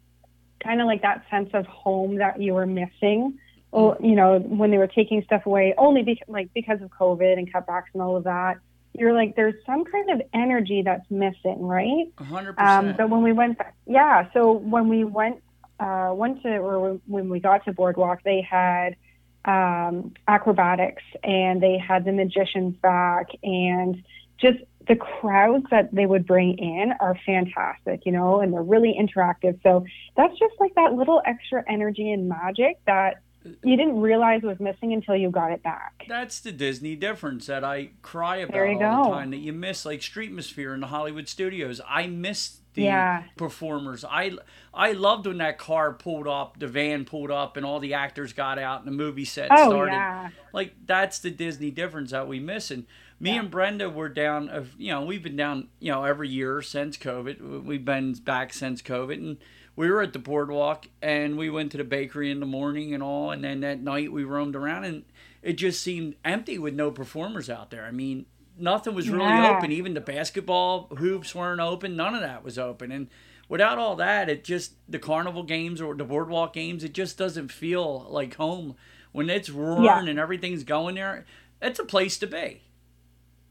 kind 0.61 0.81
of 0.81 0.87
like 0.87 1.03
that 1.03 1.25
sense 1.31 1.51
of 1.53 1.67
home 1.67 2.17
that 2.17 2.41
you 2.41 2.55
were 2.55 2.67
missing. 2.67 3.39
Or, 3.71 3.99
you 4.01 4.17
know, 4.17 4.39
when 4.39 4.71
they 4.71 4.79
were 4.79 4.87
taking 4.87 5.23
stuff 5.25 5.45
away, 5.45 5.75
only 5.77 6.03
because, 6.03 6.27
like 6.27 6.53
because 6.55 6.81
of 6.81 6.91
COVID 6.91 7.37
and 7.37 7.53
cutbacks 7.53 7.93
and 7.93 8.01
all 8.03 8.17
of 8.17 8.25
that. 8.25 8.57
You're 8.95 9.13
like, 9.13 9.37
there's 9.37 9.55
some 9.67 9.85
kind 9.85 10.11
of 10.11 10.23
energy 10.33 10.81
that's 10.83 11.09
missing, 11.11 11.61
right? 11.61 12.07
A 12.19 12.25
hundred 12.25 12.59
Um, 12.59 12.95
but 12.97 13.11
when 13.11 13.23
we 13.23 13.33
went 13.33 13.59
back, 13.59 13.75
yeah. 13.87 14.29
So 14.33 14.53
when 14.53 14.89
we 14.89 15.05
went, 15.05 15.43
uh, 15.79 16.13
went 16.17 16.43
to, 16.43 16.57
or 16.57 16.99
when 17.07 17.29
we 17.29 17.39
got 17.39 17.65
to 17.67 17.73
Boardwalk, 17.73 18.23
they 18.25 18.41
had 18.41 18.97
um, 19.45 20.13
acrobatics 20.27 21.03
and 21.23 21.63
they 21.63 21.79
had 21.79 22.05
the 22.05 22.13
magicians 22.13 22.77
back, 22.77 23.29
and 23.43 24.03
just 24.39 24.59
the 24.87 24.97
crowds 24.97 25.67
that 25.71 25.95
they 25.95 26.07
would 26.07 26.27
bring 26.27 26.57
in 26.59 26.93
are 27.01 27.17
fantastic, 27.27 28.07
you 28.07 28.13
know, 28.13 28.41
and 28.41 28.53
they're 28.53 28.63
really 28.63 28.97
interactive. 28.99 29.61
So 29.63 29.85
that's 30.17 30.37
just 30.39 30.55
like 30.59 30.75
that 30.77 30.95
little 30.95 31.21
extra 31.27 31.63
energy 31.69 32.11
and 32.11 32.29
magic 32.29 32.79
that 32.87 33.21
you 33.65 33.77
didn't 33.77 34.01
realize 34.01 34.43
it 34.43 34.47
was 34.47 34.61
missing 34.61 34.93
until 34.93 35.17
you 35.17 35.31
got 35.31 35.53
it 35.53 35.63
back. 35.63 36.05
That's 36.09 36.41
the 36.41 36.53
Disney 36.53 36.97
difference 36.97 37.47
that 37.47 37.65
I 37.65 37.91
cry 38.03 38.37
about 38.39 38.57
all 38.83 39.05
the 39.05 39.11
time. 39.11 39.31
That 39.31 39.39
you 39.39 39.53
miss, 39.53 39.85
like 39.85 40.01
Streetmosphere 40.01 40.75
in 40.75 40.81
the 40.81 40.87
Hollywood 40.89 41.29
studios. 41.29 41.81
I 41.89 42.07
miss 42.07 42.59
the 42.75 42.83
Yeah. 42.83 43.25
performers. 43.37 44.05
I 44.05 44.33
I 44.73 44.93
loved 44.93 45.27
when 45.27 45.39
that 45.39 45.59
car 45.59 45.93
pulled 45.93 46.29
up, 46.29 46.59
the 46.61 46.69
van 46.69 47.05
pulled 47.05 47.31
up, 47.31 47.57
and 47.57 47.67
all 47.67 47.81
the 47.81 47.95
actors 47.95 48.33
got 48.33 48.59
out, 48.59 48.79
and 48.81 48.87
the 48.89 48.93
movie 48.97 49.25
set 49.25 49.49
Oh 49.51 49.71
started. 49.71 49.93
yeah. 49.93 50.29
Like 50.53 50.75
that's 50.87 51.19
the 51.19 51.31
Disney 51.31 51.71
difference 51.71 52.11
that 52.13 52.29
we 52.29 52.39
miss. 52.41 52.71
And 52.71 52.87
Me 53.21 53.31
Yeah. 53.33 53.41
and 53.41 53.51
Brenda 53.51 53.91
were 53.91 54.09
down. 54.09 54.49
Of 54.49 54.75
you 54.79 54.93
know, 54.93 55.05
we've 55.05 55.23
been 55.25 55.35
down. 55.35 55.69
You 55.81 55.91
know, 55.91 56.05
every 56.05 56.29
year 56.29 56.63
since 56.63 56.97
COVID. 56.97 57.65
We've 57.65 57.85
been 57.85 58.13
back 58.13 58.53
since 58.53 58.81
COVID, 58.81 59.15
and 59.15 59.39
we 59.79 59.89
were 59.89 60.03
at 60.03 60.13
the 60.13 60.19
boardwalk, 60.19 60.87
and 61.01 61.39
we 61.39 61.49
went 61.49 61.71
to 61.71 61.79
the 61.79 61.85
bakery 61.85 62.33
in 62.33 62.41
the 62.41 62.47
morning 62.47 62.93
and 62.93 63.01
all, 63.01 63.31
and 63.31 63.45
then 63.45 63.61
that 63.61 63.81
night 63.81 64.11
we 64.11 64.25
roamed 64.25 64.57
around, 64.57 64.83
and 64.83 65.05
it 65.41 65.53
just 65.53 65.81
seemed 65.81 66.17
empty 66.25 66.59
with 66.59 66.75
no 66.75 66.91
performers 66.91 67.49
out 67.49 67.71
there. 67.71 67.85
I 67.85 67.93
mean, 67.93 68.27
nothing 68.59 68.93
was 68.93 69.09
really 69.09 69.25
Yeah. 69.27 69.57
open. 69.57 69.71
Even 69.71 69.95
the 69.95 70.01
basketball 70.01 70.89
hoops 70.99 71.33
weren't 71.33 71.61
open. 71.61 71.95
None 71.95 72.13
of 72.17 72.23
that 72.23 72.43
was 72.43 72.59
open, 72.59 72.91
and 72.91 73.07
without 73.49 73.79
all 73.79 73.95
that, 73.95 74.29
it 74.29 74.43
just 74.43 74.73
the 74.91 74.99
carnival 74.99 75.45
games 75.45 75.81
or 75.81 75.95
the 75.95 76.03
boardwalk 76.05 76.53
games, 76.55 76.83
it 76.83 76.93
just 76.93 77.17
doesn't 77.17 77.53
feel 77.53 78.05
like 78.11 78.35
home 78.35 78.75
when 79.13 79.31
it's 79.31 79.49
roaring 79.49 79.85
Yeah. 79.85 80.05
and 80.05 80.19
everything's 80.19 80.65
going 80.65 80.97
there. 80.97 81.25
It's 81.63 81.79
a 81.79 81.85
place 81.85 82.19
to 82.19 82.27
be. 82.27 82.63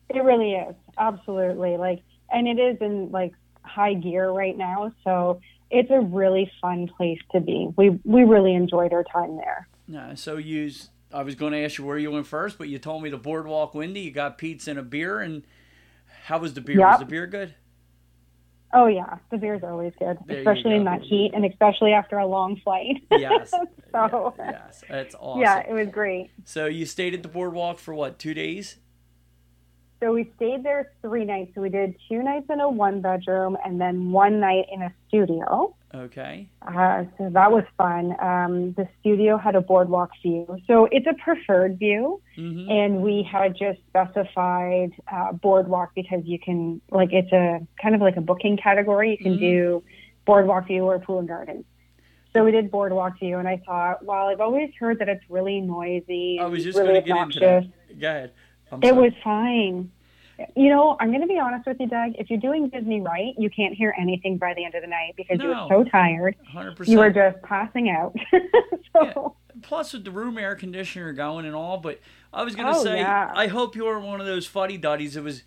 It 0.09 0.21
really 0.21 0.55
is. 0.55 0.75
Absolutely. 0.97 1.77
Like, 1.77 2.01
and 2.29 2.49
it 2.49 2.59
is 2.59 2.81
in 2.81 3.11
like 3.11 3.33
high 3.61 3.93
gear 3.93 4.29
right 4.29 4.57
now. 4.57 4.91
So 5.05 5.39
it's 5.69 5.91
a 5.91 5.99
really 5.99 6.51
fun 6.61 6.87
place 6.87 7.19
to 7.31 7.39
be. 7.39 7.69
We, 7.75 7.99
we 8.03 8.23
really 8.23 8.53
enjoyed 8.53 8.93
our 8.93 9.03
time 9.03 9.37
there. 9.37 9.67
Yeah, 9.87 10.15
so 10.15 10.37
you. 10.37 10.71
I 11.13 11.23
was 11.23 11.35
going 11.35 11.53
to 11.53 11.63
ask 11.63 11.77
you 11.77 11.85
where 11.85 11.97
you 11.97 12.11
went 12.11 12.27
first, 12.27 12.57
but 12.57 12.67
you 12.67 12.79
told 12.79 13.01
me 13.01 13.09
the 13.09 13.17
boardwalk 13.17 13.73
windy. 13.73 14.01
You 14.01 14.11
got 14.11 14.37
pizza 14.37 14.71
and 14.71 14.79
a 14.79 14.83
beer, 14.83 15.21
and 15.21 15.43
how 16.25 16.39
was 16.39 16.53
the 16.53 16.59
beer? 16.61 16.79
Was 16.79 16.99
the 16.99 17.05
beer 17.05 17.27
good? 17.27 17.55
Oh 18.73 18.87
yeah. 18.87 19.17
The 19.31 19.37
beer's 19.37 19.63
always 19.63 19.93
good, 19.97 20.17
There 20.25 20.39
especially 20.39 20.75
in 20.75 20.83
that 20.83 21.01
heat 21.01 21.31
and 21.33 21.45
especially 21.45 21.93
after 21.93 22.17
a 22.17 22.27
long 22.27 22.59
flight. 22.63 22.97
Yes. 23.11 23.51
so 23.91 24.33
yes, 24.37 24.83
that's 24.89 25.15
awesome. 25.15 25.41
yeah, 25.41 25.63
it 25.67 25.73
was 25.73 25.87
great. 25.87 26.29
So 26.43 26.65
you 26.65 26.85
stayed 26.85 27.13
at 27.13 27.23
the 27.23 27.29
boardwalk 27.29 27.79
for 27.79 27.93
what? 27.93 28.19
Two 28.19 28.33
days? 28.33 28.77
So 29.99 30.13
we 30.13 30.31
stayed 30.35 30.63
there 30.63 30.91
three 31.01 31.25
nights. 31.25 31.51
So 31.55 31.61
we 31.61 31.69
did 31.69 31.95
two 32.07 32.21
nights 32.21 32.45
in 32.49 32.59
a 32.59 32.69
one 32.69 33.01
bedroom 33.01 33.57
and 33.65 33.81
then 33.81 34.11
one 34.11 34.39
night 34.39 34.65
in 34.71 34.81
a 34.83 34.93
studio. 35.07 35.75
Okay. 35.93 36.49
Uh, 36.61 37.05
so 37.17 37.29
that 37.31 37.51
was 37.51 37.63
fun. 37.77 38.15
Um, 38.21 38.73
the 38.73 38.87
studio 38.99 39.37
had 39.37 39.55
a 39.55 39.61
boardwalk 39.61 40.11
view. 40.21 40.45
So 40.67 40.87
it's 40.91 41.07
a 41.07 41.13
preferred 41.13 41.79
view. 41.79 42.21
hmm 42.35 42.69
And 42.69 43.01
we 43.01 43.27
had 43.29 43.55
just 43.57 43.79
specified 43.87 44.91
uh, 45.11 45.31
boardwalk 45.31 45.91
because 45.95 46.21
you 46.25 46.37
can, 46.37 46.79
like, 46.91 47.09
it's 47.11 47.31
a 47.31 47.65
kind 47.81 47.95
of 47.95 48.01
like 48.01 48.17
a 48.17 48.21
booking 48.21 48.57
category. 48.57 49.11
You 49.11 49.17
can 49.17 49.37
Mhm. 49.37 49.39
do 49.39 49.83
boardwalk 50.25 50.67
view 50.67 50.83
or 50.83 50.99
pool 50.99 51.19
and 51.19 51.27
gardens. 51.27 51.65
So 52.33 52.43
we 52.43 52.51
did 52.51 52.69
boardwalk 52.69 53.17
view. 53.17 53.39
And 53.39 53.47
I 53.47 53.57
thought, 53.65 54.05
well, 54.05 54.27
I've 54.27 54.41
always 54.41 54.69
heard 54.79 54.99
that 54.99 55.09
it's 55.09 55.23
really 55.27 55.59
noisy. 55.61 56.37
I 56.39 56.45
was 56.45 56.63
just 56.63 56.77
really 56.77 57.01
going 57.01 57.03
to 57.03 57.07
get 57.07 57.17
into 57.17 57.39
that. 57.39 57.99
Go 57.99 58.07
ahead. 58.07 58.31
I'm 58.71 58.79
It 58.83 58.89
sorry. 58.89 59.01
was 59.01 59.13
fine. 59.23 59.91
You 60.55 60.69
know, 60.69 60.95
I'm 60.99 61.09
going 61.09 61.21
to 61.21 61.27
be 61.27 61.39
honest 61.39 61.65
with 61.65 61.77
you, 61.79 61.87
Doug. 61.87 62.11
If 62.19 62.29
you're 62.29 62.39
doing 62.39 62.69
Disney 62.69 63.01
right, 63.01 63.33
you 63.39 63.49
can't 63.49 63.73
hear 63.73 63.95
anything 63.99 64.37
by 64.37 64.53
the 64.53 64.65
end 64.65 64.75
of 64.75 64.81
the 64.83 64.87
night 64.87 65.13
because 65.17 65.39
you 65.41 65.47
No. 65.51 65.67
were 65.67 65.83
so 65.85 65.89
tired. 65.89 66.35
100%. 66.53 66.87
You 66.87 66.99
were 66.99 67.09
just 67.09 67.41
passing 67.41 67.89
out. 67.89 68.15
so, 68.93 69.35
Plus, 69.63 69.93
with 69.93 70.03
the 70.05 70.11
room 70.11 70.37
air 70.37 70.53
conditioner 70.55 71.11
going 71.13 71.45
and 71.45 71.55
all, 71.55 71.77
but 71.79 71.99
I 72.31 72.43
was 72.43 72.55
going 72.55 72.71
to 72.71 72.79
Oh, 72.79 72.83
say, 72.83 72.97
yeah. 72.99 73.31
I 73.35 73.47
hope 73.47 73.75
you 73.75 73.85
were 73.85 73.99
one 73.99 74.19
of 74.21 74.27
those 74.27 74.45
fuddy 74.45 74.77
duddies 74.77 75.15
It 75.17 75.23
was 75.23 75.43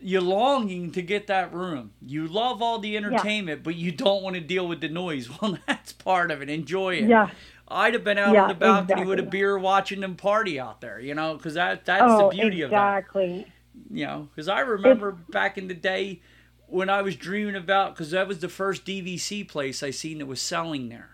you're 0.00 0.20
longing 0.20 0.90
to 0.92 1.00
get 1.00 1.28
that 1.28 1.54
room. 1.54 1.92
You 2.02 2.26
love 2.26 2.60
all 2.60 2.78
the 2.78 2.94
entertainment, 2.98 3.62
but 3.62 3.76
you 3.76 3.90
don't 3.90 4.22
want 4.22 4.34
to 4.34 4.40
deal 4.42 4.68
with 4.68 4.82
the 4.82 4.88
noise. 4.90 5.30
Well, 5.40 5.56
that's 5.66 5.94
part 5.94 6.30
of 6.30 6.42
it. 6.42 6.50
Enjoy 6.50 6.96
it. 6.96 7.08
yeah. 7.08 7.30
I'd 7.74 7.94
have 7.94 8.04
been 8.04 8.18
out 8.18 8.36
Yeah, 8.36 8.42
on 8.42 8.48
the 8.48 8.54
balcony 8.54 9.04
with 9.04 9.18
a 9.18 9.24
beer 9.24 9.58
watching 9.58 10.00
them 10.00 10.16
party 10.16 10.60
out 10.60 10.80
there, 10.80 11.00
you 11.00 11.14
know, 11.14 11.34
because 11.36 11.54
that 11.54 11.84
that's 11.84 12.14
oh, 12.14 12.16
the 12.16 12.24
beauty 12.24 12.62
of 12.62 12.74
that. 12.74 12.96
exactly. 13.02 13.52
You 13.90 14.06
know, 14.06 14.28
because 14.34 14.48
I 14.48 14.60
remember 14.60 15.12
back 15.12 15.58
in 15.58 15.68
the 15.68 15.74
day 15.74 16.20
when 16.66 16.88
I 16.90 17.02
was 17.02 17.16
dreaming 17.16 17.56
about, 17.56 17.94
because 17.94 18.12
that 18.12 18.28
was 18.28 18.40
the 18.40 18.48
first 18.48 18.84
DVC 18.84 19.44
place 19.44 19.82
I 19.82 19.90
seen 19.90 20.18
that 20.18 20.26
was 20.26 20.40
selling 20.40 20.88
there. 20.88 21.10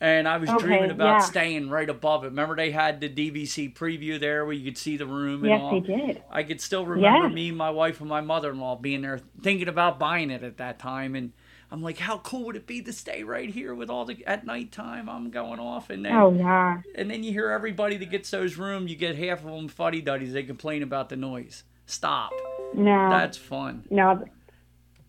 And 0.00 0.28
I 0.28 0.36
was 0.38 0.52
Okay, 0.52 0.54
dreaming 0.54 0.90
about 0.90 1.22
yeah. 1.22 1.22
staying 1.22 1.70
right 1.70 1.90
above 1.90 2.24
it. 2.24 2.28
Remember 2.28 2.56
they 2.56 2.70
had 2.70 3.00
the 3.00 3.08
DVC 3.08 3.68
preview 3.68 4.20
there 4.20 4.44
where 4.44 4.54
you 4.54 4.64
could 4.64 4.78
see 4.78 4.96
the 4.96 5.06
room 5.06 5.44
and 5.44 5.52
Yes, 5.52 5.54
all. 5.54 5.70
they 5.70 5.80
did. 5.80 6.22
I 6.30 6.44
could 6.44 6.60
still 6.60 6.86
remember 6.86 7.28
Yes. 7.28 7.30
me, 7.30 7.50
my 7.52 7.70
wife, 7.70 8.00
and 8.00 8.08
my 8.08 8.20
mother-in-law 8.20 8.76
being 8.76 9.02
there, 9.02 9.20
thinking 9.42 9.68
about 9.68 9.98
buying 9.98 10.30
it 10.30 10.42
at 10.44 10.58
that 10.58 10.78
time. 10.78 11.14
And 11.16 11.32
I'm 11.70 11.82
like, 11.82 11.98
how 11.98 12.18
cool 12.18 12.44
would 12.44 12.56
it 12.56 12.66
be 12.66 12.80
to 12.82 12.92
stay 12.92 13.22
right 13.24 13.50
here 13.50 13.74
with 13.74 13.90
all 13.90 14.04
the 14.06 14.24
at 14.26 14.46
nighttime? 14.46 15.08
I'm 15.08 15.30
going 15.30 15.60
off, 15.60 15.90
and 15.90 16.04
then 16.04 16.12
Oh, 16.14 16.32
yeah. 16.32 16.80
and 16.94 17.10
then 17.10 17.22
you 17.22 17.32
hear 17.32 17.50
everybody 17.50 17.96
that 17.98 18.10
gets 18.10 18.30
those 18.30 18.56
rooms. 18.56 18.90
You 18.90 18.96
get 18.96 19.16
half 19.16 19.40
of 19.44 19.50
them 19.52 19.68
fuddy 19.68 20.00
duddies. 20.00 20.32
They 20.32 20.44
complain 20.44 20.82
about 20.82 21.08
the 21.10 21.16
noise. 21.16 21.64
Stop. 21.86 22.32
No. 22.74 23.10
That's 23.10 23.36
fun. 23.36 23.84
no. 23.90 24.24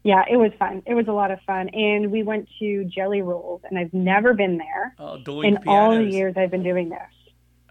Yeah, 0.01 0.23
it 0.31 0.37
was 0.37 0.51
fun. 0.57 0.81
It 0.85 0.93
was 0.93 1.09
a 1.09 1.11
lot 1.11 1.29
of 1.29 1.41
fun. 1.41 1.67
And 1.69 2.09
we 2.09 2.23
went 2.23 2.47
to 2.59 2.85
Jelly 2.85 3.21
Rolls, 3.21 3.61
and 3.69 3.77
I've 3.77 3.93
never 3.93 4.33
been 4.33 4.57
there 4.57 4.95
Oh, 4.97 5.17
dueling 5.17 5.55
in 5.55 5.67
all 5.67 5.93
the 5.93 6.05
years 6.05 6.35
I've 6.37 6.51
been 6.51 6.63
doing 6.63 6.87
this. 6.89 6.99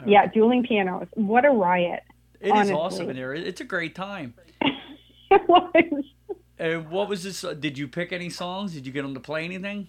Yeah, 0.06 0.26
dueling 0.26 0.62
pianos. 0.62 1.08
What 1.14 1.46
a 1.46 1.50
riot. 1.50 2.02
It 2.40 2.48
is 2.48 2.52
honestly. 2.52 2.74
awesome 2.74 3.10
in 3.10 3.16
there. 3.16 3.32
It's 3.34 3.60
a 3.62 3.64
great 3.64 3.94
time. 3.94 4.34
It 5.30 5.46
was. 5.48 6.04
And 6.58 6.90
what 6.90 7.08
was 7.08 7.22
this? 7.24 7.44
uh, 7.44 7.54
Did 7.54 7.78
you 7.78 7.88
pick 7.88 8.12
any 8.12 8.30
songs? 8.30 8.74
Did 8.74 8.86
you 8.86 8.92
get 8.92 9.02
them 9.02 9.14
to 9.14 9.20
play 9.20 9.44
anything? 9.44 9.88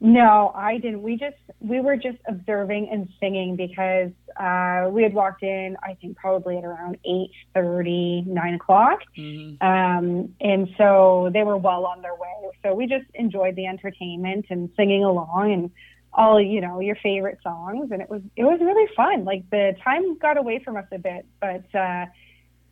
No, 0.00 0.52
I 0.54 0.78
didn't. 0.78 1.02
We 1.02 1.16
just 1.16 1.36
we 1.58 1.80
were 1.80 1.96
just 1.96 2.18
observing 2.28 2.88
and 2.92 3.08
singing 3.18 3.56
because 3.56 4.12
uh, 4.38 4.88
we 4.92 5.02
had 5.02 5.12
walked 5.12 5.42
in. 5.42 5.76
I 5.82 5.94
think 5.94 6.16
probably 6.16 6.56
at 6.56 6.64
around 6.64 6.98
eight 7.04 7.32
thirty, 7.52 8.22
nine 8.24 8.54
o'clock, 8.54 9.00
hmm 9.16 9.58
um, 9.60 10.34
and 10.40 10.68
so 10.78 11.30
they 11.32 11.42
were 11.42 11.56
well 11.56 11.84
on 11.84 12.00
their 12.02 12.14
way. 12.14 12.52
So 12.62 12.74
we 12.74 12.86
just 12.86 13.06
enjoyed 13.14 13.56
the 13.56 13.66
entertainment 13.66 14.46
and 14.50 14.70
singing 14.76 15.02
along 15.02 15.52
and 15.52 15.70
all 16.12 16.40
you 16.40 16.60
know 16.60 16.78
your 16.78 16.96
favorite 17.02 17.38
songs, 17.42 17.90
and 17.90 18.00
it 18.00 18.08
was 18.08 18.22
it 18.36 18.44
was 18.44 18.60
really 18.60 18.88
fun. 18.94 19.24
Like 19.24 19.50
the 19.50 19.74
time 19.82 20.16
got 20.18 20.36
away 20.38 20.62
from 20.64 20.76
us 20.76 20.86
a 20.92 20.98
bit, 20.98 21.26
but 21.40 21.74
uh, 21.74 22.06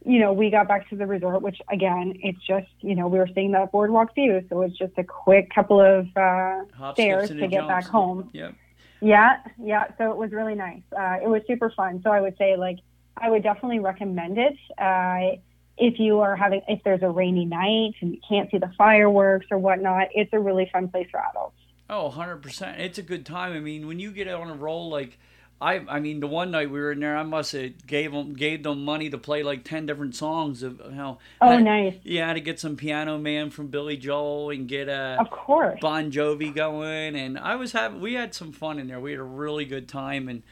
you 0.06 0.20
know 0.20 0.32
we 0.32 0.50
got 0.50 0.68
back 0.68 0.88
to 0.90 0.96
the 0.96 1.06
resort, 1.06 1.42
which 1.42 1.60
again 1.70 2.14
it's 2.22 2.38
just 2.46 2.68
you 2.80 2.94
know 2.94 3.08
we 3.08 3.18
were 3.18 3.28
seeing 3.34 3.52
that 3.52 3.72
boardwalk 3.72 4.14
view, 4.14 4.44
so 4.48 4.62
it's 4.62 4.78
just 4.78 4.92
a 4.96 5.04
quick 5.04 5.52
couple 5.54 5.80
of. 5.80 6.06
Uh, 6.16 6.64
Hop, 6.76 6.94
Stairs 6.94 7.28
to 7.28 7.46
get 7.48 7.66
back 7.66 7.84
home. 7.84 8.30
Yep. 8.32 8.54
Yeah, 9.00 9.38
yeah. 9.62 9.84
So 9.98 10.10
it 10.10 10.16
was 10.16 10.32
really 10.32 10.54
nice. 10.54 10.82
Uh, 10.96 11.18
it 11.22 11.28
was 11.28 11.42
super 11.46 11.70
fun. 11.70 12.00
So 12.02 12.10
I 12.10 12.20
would 12.20 12.36
say, 12.38 12.56
like, 12.56 12.78
I 13.16 13.30
would 13.30 13.42
definitely 13.42 13.78
recommend 13.78 14.38
it. 14.38 14.56
Uh, 14.78 15.36
if 15.76 15.98
you 15.98 16.20
are 16.20 16.36
having, 16.36 16.62
if 16.68 16.82
there's 16.84 17.02
a 17.02 17.10
rainy 17.10 17.44
night 17.44 17.94
and 18.00 18.14
you 18.14 18.20
can't 18.26 18.50
see 18.50 18.58
the 18.58 18.72
fireworks 18.78 19.46
or 19.50 19.58
whatnot, 19.58 20.08
it's 20.14 20.32
a 20.32 20.40
really 20.40 20.68
fun 20.72 20.88
place 20.88 21.06
for 21.10 21.20
adults. 21.20 21.56
Oh, 21.90 22.12
100%. 22.16 22.78
It's 22.78 22.98
a 22.98 23.02
good 23.02 23.26
time. 23.26 23.52
I 23.52 23.60
mean, 23.60 23.86
when 23.86 24.00
you 24.00 24.10
get 24.10 24.28
on 24.28 24.50
a 24.50 24.54
roll 24.54 24.88
like 24.88 25.18
I 25.60 25.80
I 25.88 26.00
mean, 26.00 26.20
the 26.20 26.26
one 26.26 26.50
night 26.50 26.70
we 26.70 26.78
were 26.78 26.92
in 26.92 27.00
there, 27.00 27.16
I 27.16 27.22
must 27.22 27.52
have 27.52 27.86
gave 27.86 28.12
them 28.12 28.34
gave 28.34 28.62
them 28.62 28.84
money 28.84 29.08
to 29.10 29.16
play 29.18 29.42
like 29.42 29.64
10 29.64 29.86
different 29.86 30.14
songs 30.14 30.62
of 30.62 30.80
how 30.94 31.18
Oh, 31.40 31.52
had- 31.52 31.64
nice. 31.64 31.94
Yeah, 32.02 32.32
to 32.34 32.40
get 32.40 32.60
some 32.60 32.76
Piano 32.76 33.16
Man 33.18 33.50
from 33.50 33.68
Billy 33.68 33.96
Joel 33.96 34.50
and 34.50 34.68
get 34.68 34.88
a 34.88 35.16
Of 35.18 35.30
course. 35.30 35.78
Bon 35.80 36.10
Jovi 36.12 36.54
going, 36.54 37.16
and 37.16 37.38
I 37.38 37.56
was 37.56 37.72
having 37.72 38.00
we 38.00 38.14
had 38.14 38.34
some 38.34 38.52
fun 38.52 38.78
in 38.78 38.86
there. 38.88 39.00
We 39.00 39.12
had 39.12 39.20
a 39.20 39.25
really 39.25 39.64
good 39.64 39.88
time, 39.88 40.28
and 40.28 40.42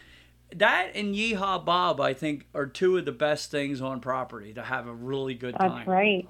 that 0.57 0.93
and 0.95 1.15
Yeehaw 1.15 1.65
Bob, 1.65 2.01
I 2.01 2.15
think, 2.15 2.47
are 2.55 2.67
two 2.67 2.97
of 2.97 3.05
the 3.05 3.13
best 3.13 3.51
things 3.51 3.83
on 3.83 4.01
property 4.01 4.55
to 4.55 4.63
have 4.63 4.87
a 4.87 4.95
really 4.95 5.35
good 5.35 5.55
That's 5.59 5.65
time. 5.73 5.89
right. 5.89 6.27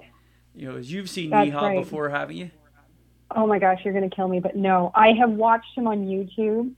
You 0.53 0.71
know, 0.71 0.77
as 0.77 0.91
you've 0.91 1.09
seen 1.09 1.29
That's 1.29 1.49
Yeehaw 1.49 1.61
right. 1.61 1.79
before, 1.83 2.09
haven't 2.09 2.35
you? 2.37 2.51
Oh 3.31 3.47
my 3.47 3.59
gosh, 3.59 3.79
you're 3.83 3.93
going 3.93 4.09
to 4.09 4.13
kill 4.15 4.27
me. 4.27 4.39
But 4.39 4.55
no, 4.55 4.91
I 4.95 5.11
have 5.13 5.31
watched 5.31 5.77
him 5.77 5.87
on 5.87 6.05
YouTube. 6.07 6.71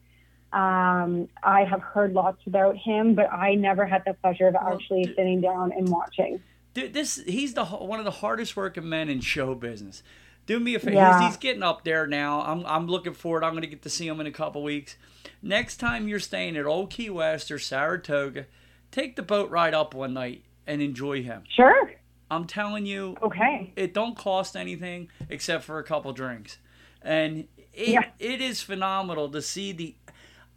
Um, 0.61 1.29
I 1.43 1.63
have 1.65 1.81
heard 1.81 2.13
lots 2.13 2.41
about 2.47 2.75
him, 2.75 3.13
but 3.13 3.31
I 3.31 3.53
never 3.53 3.85
had 3.85 4.03
the 4.05 4.13
pleasure 4.15 4.47
of 4.47 4.55
Well, 4.55 4.73
actually 4.73 5.03
d- 5.03 5.13
sitting 5.15 5.39
down 5.41 5.71
and 5.71 5.87
watching. 5.89 6.41
Dude, 6.73 6.93
this 6.93 7.21
he's 7.27 7.53
the 7.53 7.65
one 7.65 7.99
of 7.99 8.05
the 8.05 8.11
hardest 8.11 8.55
working 8.57 8.89
men 8.89 9.07
in 9.09 9.19
show 9.21 9.53
business. 9.53 10.01
Do 10.47 10.59
me 10.59 10.73
a 10.75 10.79
favor. 10.79 10.95
Yeah. 10.95 11.19
He's, 11.19 11.27
he's 11.29 11.37
getting 11.37 11.61
up 11.63 11.83
there 11.83 12.07
now. 12.07 12.41
I'm 12.41 12.65
I'm 12.65 12.87
looking 12.87 13.13
forward. 13.13 13.43
I'm 13.43 13.51
going 13.53 13.61
to 13.61 13.67
get 13.67 13.83
to 13.83 13.89
see 13.89 14.07
him 14.07 14.19
in 14.19 14.25
a 14.27 14.31
couple 14.31 14.63
weeks. 14.63 14.95
Next 15.43 15.77
time 15.77 16.07
you're 16.07 16.19
staying 16.19 16.57
at 16.57 16.65
Old 16.65 16.89
Key 16.89 17.09
West 17.11 17.51
or 17.51 17.59
Saratoga, 17.59 18.45
take 18.91 19.15
the 19.15 19.21
boat 19.23 19.51
ride 19.51 19.75
up 19.75 19.93
one 19.93 20.13
night 20.13 20.43
and 20.65 20.81
enjoy 20.81 21.21
him. 21.21 21.43
Sure. 21.49 21.91
I'm 22.31 22.45
telling 22.45 22.85
you, 22.85 23.15
Okay. 23.21 23.71
it 23.75 23.93
don't 23.93 24.17
cost 24.17 24.55
anything 24.55 25.09
except 25.29 25.63
for 25.63 25.77
a 25.79 25.83
couple 25.83 26.11
drinks, 26.13 26.57
and 27.01 27.47
it, 27.73 27.89
Yeah. 27.89 28.05
it 28.19 28.41
is 28.41 28.61
phenomenal 28.63 29.29
to 29.29 29.41
see 29.41 29.71
the. 29.71 29.95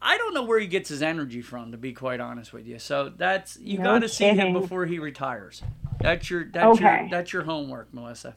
I 0.02 0.16
don't 0.16 0.32
know 0.34 0.42
where 0.44 0.58
he 0.58 0.66
gets 0.66 0.88
his 0.88 1.02
energy 1.02 1.42
from, 1.42 1.72
to 1.72 1.78
be 1.78 1.92
quite 1.92 2.20
honest 2.20 2.52
with 2.52 2.66
you. 2.66 2.78
So 2.78 3.10
that's 3.10 3.58
you 3.60 3.78
No 3.78 3.84
got 3.84 3.98
to 4.00 4.08
see 4.08 4.28
him 4.28 4.52
before 4.52 4.86
he 4.86 4.98
retires. 4.98 5.62
That's 6.00 6.30
your 6.30 6.44
that's 6.44 6.78
Okay. 6.78 7.00
your 7.00 7.08
that's 7.10 7.32
your 7.32 7.42
homework, 7.42 7.92
Melissa. 7.92 8.34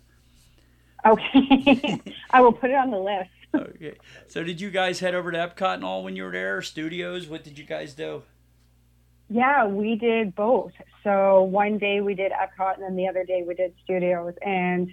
Okay. 1.06 2.00
I 2.32 2.42
will 2.42 2.54
put 2.54 2.70
it 2.70 2.76
on 2.76 2.92
the 2.92 2.98
list. 3.00 3.30
Okay. 3.56 3.94
So 4.28 4.44
did 4.44 4.60
you 4.60 4.72
guys 4.72 5.00
head 5.00 5.14
over 5.14 5.32
to 5.32 5.38
Epcot 5.38 5.76
and 5.76 5.84
all 5.84 6.04
when 6.04 6.16
you 6.16 6.24
were 6.24 6.32
there? 6.32 6.60
Studios? 6.64 7.28
What 7.28 7.44
did 7.44 7.60
you 7.60 7.64
guys 7.66 7.94
do? 7.94 8.24
Yeah, 9.30 9.68
we 9.68 9.96
did 9.96 10.34
both. 10.34 10.72
So 11.04 11.44
one 11.44 11.78
day 11.78 12.02
we 12.02 12.16
did 12.16 12.32
Epcot, 12.32 12.76
and 12.76 12.84
then 12.84 12.96
the 12.96 13.08
other 13.08 13.24
day 13.24 13.44
we 13.48 13.54
did 13.54 13.76
Studios, 13.84 14.34
and 14.44 14.92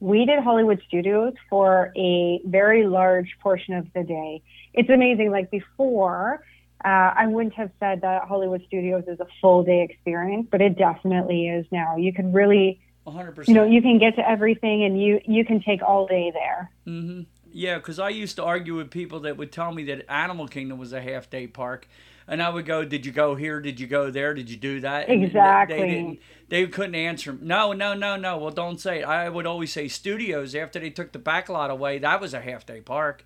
we 0.00 0.24
did 0.24 0.40
Hollywood 0.42 0.82
Studios 0.88 1.34
for 1.48 1.92
a 1.96 2.40
very 2.46 2.84
large 2.84 3.36
portion 3.40 3.74
of 3.74 3.86
the 3.94 4.02
day. 4.02 4.42
It's 4.74 4.90
amazing. 4.90 5.30
Like 5.30 5.50
before, 5.50 6.44
uh, 6.84 7.12
I 7.16 7.26
wouldn't 7.26 7.54
have 7.54 7.70
said 7.78 8.00
that 8.02 8.24
Hollywood 8.24 8.62
Studios 8.66 9.04
is 9.06 9.20
a 9.20 9.26
full 9.40 9.62
day 9.62 9.82
experience, 9.82 10.48
but 10.50 10.60
it 10.60 10.78
definitely 10.78 11.48
is 11.48 11.66
now. 11.70 11.96
You 11.96 12.12
can 12.12 12.32
really, 12.32 12.80
100%. 13.06 13.48
you 13.48 13.54
know, 13.54 13.64
you 13.64 13.82
can 13.82 13.98
get 13.98 14.16
to 14.16 14.28
everything, 14.28 14.84
and 14.84 15.00
you 15.00 15.20
you 15.26 15.44
can 15.44 15.62
take 15.62 15.82
all 15.82 16.06
day 16.06 16.30
there. 16.32 16.70
Mm-hmm. 16.86 17.22
Yeah, 17.52 17.76
because 17.76 17.98
I 17.98 18.10
used 18.10 18.36
to 18.36 18.44
argue 18.44 18.76
with 18.76 18.90
people 18.90 19.20
that 19.20 19.36
would 19.36 19.52
tell 19.52 19.72
me 19.72 19.84
that 19.84 20.10
Animal 20.10 20.46
Kingdom 20.48 20.78
was 20.78 20.92
a 20.92 21.02
half 21.02 21.28
day 21.28 21.46
park, 21.46 21.86
and 22.26 22.42
I 22.42 22.48
would 22.48 22.64
go, 22.64 22.84
"Did 22.84 23.04
you 23.04 23.12
go 23.12 23.34
here? 23.34 23.60
Did 23.60 23.80
you 23.80 23.86
go 23.86 24.10
there? 24.10 24.32
Did 24.32 24.48
you 24.48 24.56
do 24.56 24.80
that?" 24.80 25.08
And 25.08 25.24
Exactly. 25.24 25.80
They, 25.80 25.88
didn't. 25.88 26.18
They 26.48 26.66
couldn't 26.66 26.94
answer. 26.94 27.36
No, 27.40 27.72
no, 27.72 27.94
no, 27.94 28.16
no. 28.16 28.38
Well, 28.38 28.50
don't 28.52 28.80
say. 28.80 29.00
It. 29.00 29.04
I 29.04 29.28
would 29.28 29.46
always 29.46 29.72
say 29.72 29.88
Studios. 29.88 30.54
After 30.54 30.78
they 30.78 30.90
took 30.90 31.12
the 31.12 31.18
back 31.18 31.48
lot 31.48 31.70
away, 31.70 31.98
that 31.98 32.20
was 32.20 32.32
a 32.32 32.40
half 32.40 32.64
day 32.64 32.80
park. 32.80 33.24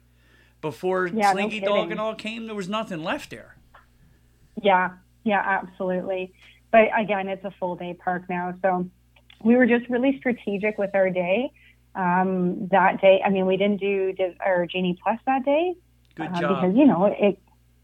Before 0.64 1.06
Yeah, 1.06 1.12
no 1.12 1.32
Slinky 1.32 1.60
Dog 1.60 1.90
and 1.90 2.00
all 2.00 2.14
came, 2.14 2.46
there 2.46 2.54
was 2.54 2.70
nothing 2.70 3.04
left 3.04 3.28
there. 3.28 3.54
Yeah, 4.62 4.92
yeah, 5.22 5.42
absolutely. 5.44 6.32
But 6.72 6.88
again, 6.98 7.28
it's 7.28 7.44
a 7.44 7.50
full 7.60 7.76
day 7.76 7.92
park 7.92 8.22
now. 8.30 8.54
So 8.62 8.88
we 9.42 9.56
were 9.56 9.66
just 9.66 9.90
really 9.90 10.16
strategic 10.18 10.78
with 10.78 10.94
our 10.94 11.10
day. 11.10 11.52
Um, 11.94 12.68
that 12.68 13.02
day, 13.02 13.20
I 13.22 13.28
mean, 13.28 13.44
we 13.44 13.58
didn't 13.58 13.78
do 13.78 14.14
our 14.40 14.64
Genie 14.64 14.98
Plus 15.02 15.18
that 15.26 15.44
day 15.44 15.74
Good 16.14 16.28
uh, 16.28 16.40
job. 16.40 16.62
because, 16.62 16.74
you 16.74 16.86
know, 16.86 17.04
it, 17.04 17.38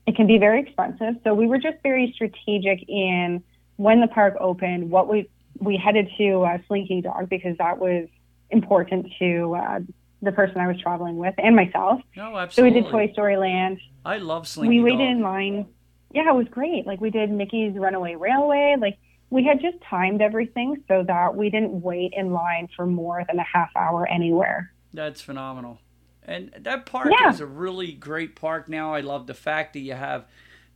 it 0.07 0.17
can 0.17 0.27
be 0.27 0.39
very 0.39 0.63
expensive. 0.63 1.17
So 1.23 1.35
we 1.35 1.47
were 1.47 1.59
just 1.59 1.77
very 1.83 2.11
strategic 2.15 2.89
in 2.89 3.43
when 3.77 4.01
the 4.01 4.09
park 4.09 4.37
opened, 4.41 4.91
what 4.91 5.07
we, 5.07 5.29
we 5.59 5.77
headed 5.77 6.11
to 6.17 6.45
uh, 6.45 6.59
Slinky 6.67 7.03
Dog 7.03 7.29
because 7.29 7.59
that 7.59 7.79
was 7.79 8.09
important 8.49 9.13
to 9.19 9.55
uh, 9.55 9.81
the 10.23 10.33
person 10.33 10.59
I 10.59 10.67
was 10.67 10.79
traveling 10.81 11.17
with 11.17 11.35
and 11.39 11.57
myself. 11.57 12.01
no, 12.17 12.47
So 12.51 12.63
we 12.63 12.71
did 12.71 12.87
Toy 12.89 13.11
Story 13.13 13.37
Land 13.37 13.79
I 14.05 14.19
love 14.19 14.47
Slinky 14.49 14.79
we 14.79 14.83
waited 14.85 14.99
Dog. 14.99 15.09
in 15.17 15.21
line. 15.23 15.67
Yeah, 16.13 16.31
it 16.31 16.35
was 16.35 16.49
great. 16.49 16.87
Like 16.87 17.01
we 17.01 17.11
did 17.11 17.31
Mickey's 17.31 17.75
Runaway 17.77 18.15
Railway. 18.17 18.77
Like 18.79 18.99
we 19.31 19.45
had 19.45 19.61
just 19.61 19.77
timed 19.89 20.21
everything 20.23 20.83
so 20.89 21.05
that 21.07 21.37
we 21.37 21.51
didn't 21.51 21.83
wait 21.83 22.13
in 22.17 22.33
line 22.33 22.69
for 22.75 22.87
more 22.87 23.25
than 23.29 23.39
a 23.39 23.45
half 23.45 23.71
hour 23.77 24.07
anywhere. 24.09 24.73
That's 24.93 25.21
phenomenal. 25.21 25.79
And 26.25 26.51
that 26.59 26.85
park 26.87 27.13
Yeah. 27.19 27.31
is 27.31 27.41
a 27.41 27.47
really 27.47 27.93
great 27.93 28.37
park 28.37 28.69
now. 28.69 28.93
I 28.95 29.01
love 29.01 29.27
the 29.27 29.35
fact 29.35 29.73
that 29.75 29.81
you 29.81 29.95
have 29.95 30.27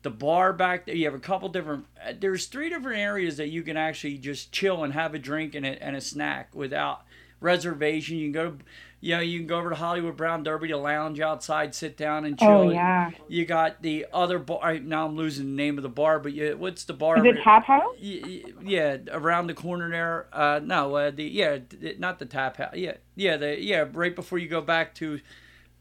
the 0.03 0.11
bar 0.11 0.53
back 0.53 0.87
there. 0.87 0.95
You 0.95 1.05
have 1.07 1.15
a 1.15 1.19
couple 1.19 1.49
different, 1.49 1.87
uh, 2.07 2.13
there's 2.19 2.47
three 2.47 2.69
different 2.69 2.99
areas 2.99 3.37
that 3.39 3.49
you 3.49 3.63
can 3.63 3.77
actually 3.77 4.19
just 4.19 4.53
chill 4.53 4.85
and 4.85 4.93
have 4.93 5.15
a 5.15 5.19
drink 5.19 5.55
and 5.55 5.65
a, 5.67 5.83
and 5.83 5.97
a 5.97 6.01
snack 6.01 6.55
without 6.55 7.03
reservation. 7.41 8.17
You 8.19 8.27
can 8.27 8.33
go 8.33 8.51
to, 8.53 8.59
you 9.05 9.15
know, 9.15 9.21
you 9.21 9.39
can 9.39 9.47
go 9.47 9.59
over 9.59 9.69
to 9.69 9.77
Hollywood 9.77 10.17
Brown 10.17 10.45
Derby 10.45 10.69
to 10.69 10.79
lounge 10.79 11.21
outside, 11.21 11.75
sit 11.75 11.95
down 11.95 12.25
and 12.25 12.39
chill. 12.39 12.49
Oh 12.49 12.71
yeah. 12.71 13.11
You 13.29 13.45
got 13.45 13.83
the 13.83 14.07
other 14.15 14.39
bar. 14.39 14.79
Now 14.79 15.05
I'm 15.05 15.15
losing 15.15 15.45
the 15.45 15.63
name 15.63 15.77
of 15.77 15.83
the 15.83 15.91
bar, 15.91 16.19
but 16.19 16.33
you, 16.33 16.57
what's 16.57 16.85
the 16.85 16.95
bar? 16.95 17.19
Is 17.19 17.37
it 17.37 17.43
Tap 17.43 17.65
House? 17.65 17.95
Yeah, 18.01 18.97
around 19.13 19.49
the 19.49 19.53
corner 19.55 19.91
there. 19.91 20.27
Uh, 20.33 20.61
no, 20.65 20.95
uh, 20.95 21.11
the 21.11 21.23
yeah, 21.23 21.59
not 21.99 22.19
the 22.19 22.25
tap 22.25 22.57
house. 22.57 22.77
Yeah, 22.77 22.95
yeah, 23.15 23.37
the 23.37 23.61
yeah, 23.61 23.85
right 23.93 24.17
before 24.17 24.39
you 24.39 24.49
go 24.49 24.63
back 24.63 24.95
to 24.95 25.21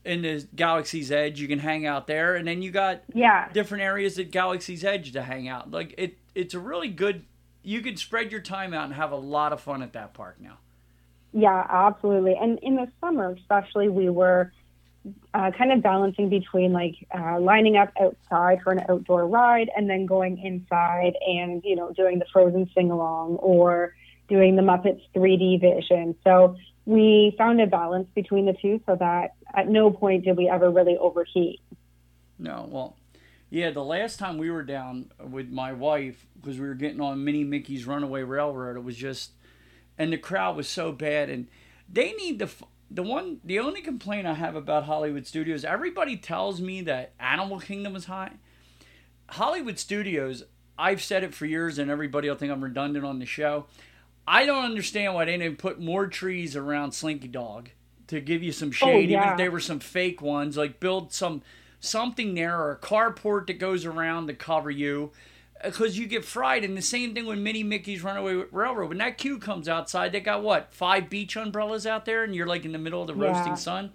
in 0.03 0.23
the 0.23 0.45
Galaxy's 0.53 1.09
Edge, 1.09 1.39
you 1.39 1.47
can 1.47 1.59
hang 1.59 1.85
out 1.85 2.07
there, 2.07 2.35
and 2.35 2.45
then 2.45 2.61
you 2.61 2.71
got 2.71 3.03
Yeah. 3.13 3.47
different 3.53 3.85
areas 3.85 4.19
at 4.19 4.31
Galaxy's 4.31 4.83
Edge 4.83 5.13
to 5.13 5.21
hang 5.21 5.47
out. 5.47 5.71
Like 5.71 5.95
it, 5.97 6.17
it's 6.35 6.53
a 6.53 6.59
really 6.59 6.89
good. 6.89 7.23
You 7.61 7.79
can 7.79 7.95
spread 7.95 8.33
your 8.33 8.41
time 8.41 8.73
out 8.73 8.83
and 8.83 8.93
have 8.95 9.13
a 9.13 9.15
lot 9.15 9.53
of 9.53 9.61
fun 9.61 9.81
at 9.81 9.93
that 9.93 10.13
park 10.13 10.41
now. 10.41 10.57
Yeah, 11.33 11.65
absolutely. 11.67 12.35
And 12.39 12.59
in 12.59 12.75
the 12.75 12.87
summer, 13.01 13.31
especially, 13.31 13.89
we 13.89 14.09
were 14.09 14.51
uh, 15.33 15.51
kind 15.51 15.71
of 15.71 15.81
balancing 15.81 16.29
between 16.29 16.71
like 16.71 16.95
uh, 17.13 17.39
lining 17.39 17.75
up 17.75 17.91
outside 17.99 18.61
for 18.63 18.71
an 18.71 18.85
outdoor 18.87 19.27
ride 19.27 19.69
and 19.75 19.89
then 19.89 20.05
going 20.05 20.37
inside 20.37 21.13
and, 21.27 21.61
you 21.65 21.75
know, 21.75 21.91
doing 21.91 22.19
the 22.19 22.25
Frozen 22.31 22.69
sing 22.75 22.91
along 22.91 23.35
or 23.37 23.95
doing 24.29 24.55
the 24.55 24.61
Muppets 24.61 25.01
3D 25.15 25.59
vision. 25.59 26.15
So 26.23 26.55
we 26.85 27.33
found 27.37 27.59
a 27.61 27.67
balance 27.67 28.07
between 28.13 28.45
the 28.45 28.53
two 28.53 28.79
so 28.85 28.95
that 28.95 29.33
at 29.53 29.67
no 29.67 29.89
point 29.89 30.25
did 30.25 30.37
we 30.37 30.47
ever 30.47 30.69
really 30.69 30.97
overheat. 30.97 31.59
No, 32.37 32.67
well, 32.69 32.95
yeah, 33.49 33.71
the 33.71 33.83
last 33.83 34.19
time 34.19 34.37
we 34.37 34.49
were 34.49 34.63
down 34.63 35.11
with 35.19 35.49
my 35.49 35.73
wife 35.73 36.25
because 36.39 36.59
we 36.59 36.67
were 36.67 36.73
getting 36.75 37.01
on 37.01 37.23
Mini 37.23 37.43
Mickey's 37.43 37.85
Runaway 37.85 38.23
Railroad, 38.23 38.77
it 38.77 38.83
was 38.83 38.95
just, 38.97 39.31
and 39.97 40.11
the 40.11 40.17
crowd 40.17 40.55
was 40.55 40.67
so 40.67 40.91
bad, 40.91 41.29
and 41.29 41.47
they 41.91 42.13
need 42.13 42.39
the 42.39 42.49
the 42.89 43.03
one 43.03 43.39
the 43.43 43.59
only 43.59 43.81
complaint 43.81 44.27
I 44.27 44.35
have 44.35 44.55
about 44.55 44.83
Hollywood 44.83 45.25
Studios. 45.25 45.65
Everybody 45.65 46.17
tells 46.17 46.61
me 46.61 46.81
that 46.81 47.13
Animal 47.19 47.59
Kingdom 47.59 47.95
is 47.95 48.05
high. 48.05 48.33
Hollywood 49.29 49.79
Studios, 49.79 50.43
I've 50.77 51.01
said 51.01 51.23
it 51.23 51.33
for 51.33 51.45
years, 51.45 51.79
and 51.79 51.89
everybody 51.89 52.29
will 52.29 52.35
think 52.35 52.51
I'm 52.51 52.63
redundant 52.63 53.05
on 53.05 53.19
the 53.19 53.25
show. 53.25 53.65
I 54.27 54.45
don't 54.45 54.63
understand 54.63 55.15
why 55.15 55.25
they 55.25 55.37
didn't 55.37 55.57
put 55.57 55.81
more 55.81 56.07
trees 56.07 56.55
around 56.55 56.93
Slinky 56.93 57.27
Dog 57.27 57.69
to 58.07 58.21
give 58.21 58.43
you 58.43 58.51
some 58.51 58.69
oh, 58.69 58.71
shade, 58.71 59.09
even 59.09 59.11
yeah. 59.11 59.31
if 59.31 59.37
they 59.37 59.49
were 59.49 59.59
some 59.59 59.79
fake 59.79 60.21
ones. 60.21 60.55
Like 60.55 60.79
build 60.79 61.13
some 61.13 61.41
something 61.79 62.33
there 62.35 62.59
or 62.59 62.71
a 62.71 62.77
carport 62.77 63.47
that 63.47 63.59
goes 63.59 63.85
around 63.85 64.27
to 64.27 64.33
cover 64.33 64.71
you, 64.71 65.11
Uh, 65.63 65.69
because 65.69 65.97
you 65.97 66.07
get 66.07 66.25
fried. 66.25 66.63
And 66.63 66.77
the 66.77 66.81
same 66.81 67.13
thing 67.13 67.25
with 67.25 67.39
Mini 67.39 67.63
Mickey's 67.63 68.03
Runaway 68.03 68.45
Railroad. 68.51 68.89
When 68.89 68.97
that 68.99 69.17
queue 69.17 69.39
comes 69.39 69.69
outside, 69.69 70.11
they 70.11 70.19
got 70.19 70.43
what 70.43 70.73
five 70.73 71.09
beach 71.09 71.35
umbrellas 71.35 71.87
out 71.87 72.05
there, 72.05 72.23
and 72.23 72.35
you're 72.35 72.47
like 72.47 72.65
in 72.65 72.71
the 72.71 72.77
middle 72.77 73.01
of 73.01 73.07
the 73.07 73.15
roasting 73.15 73.55
sun. 73.55 73.91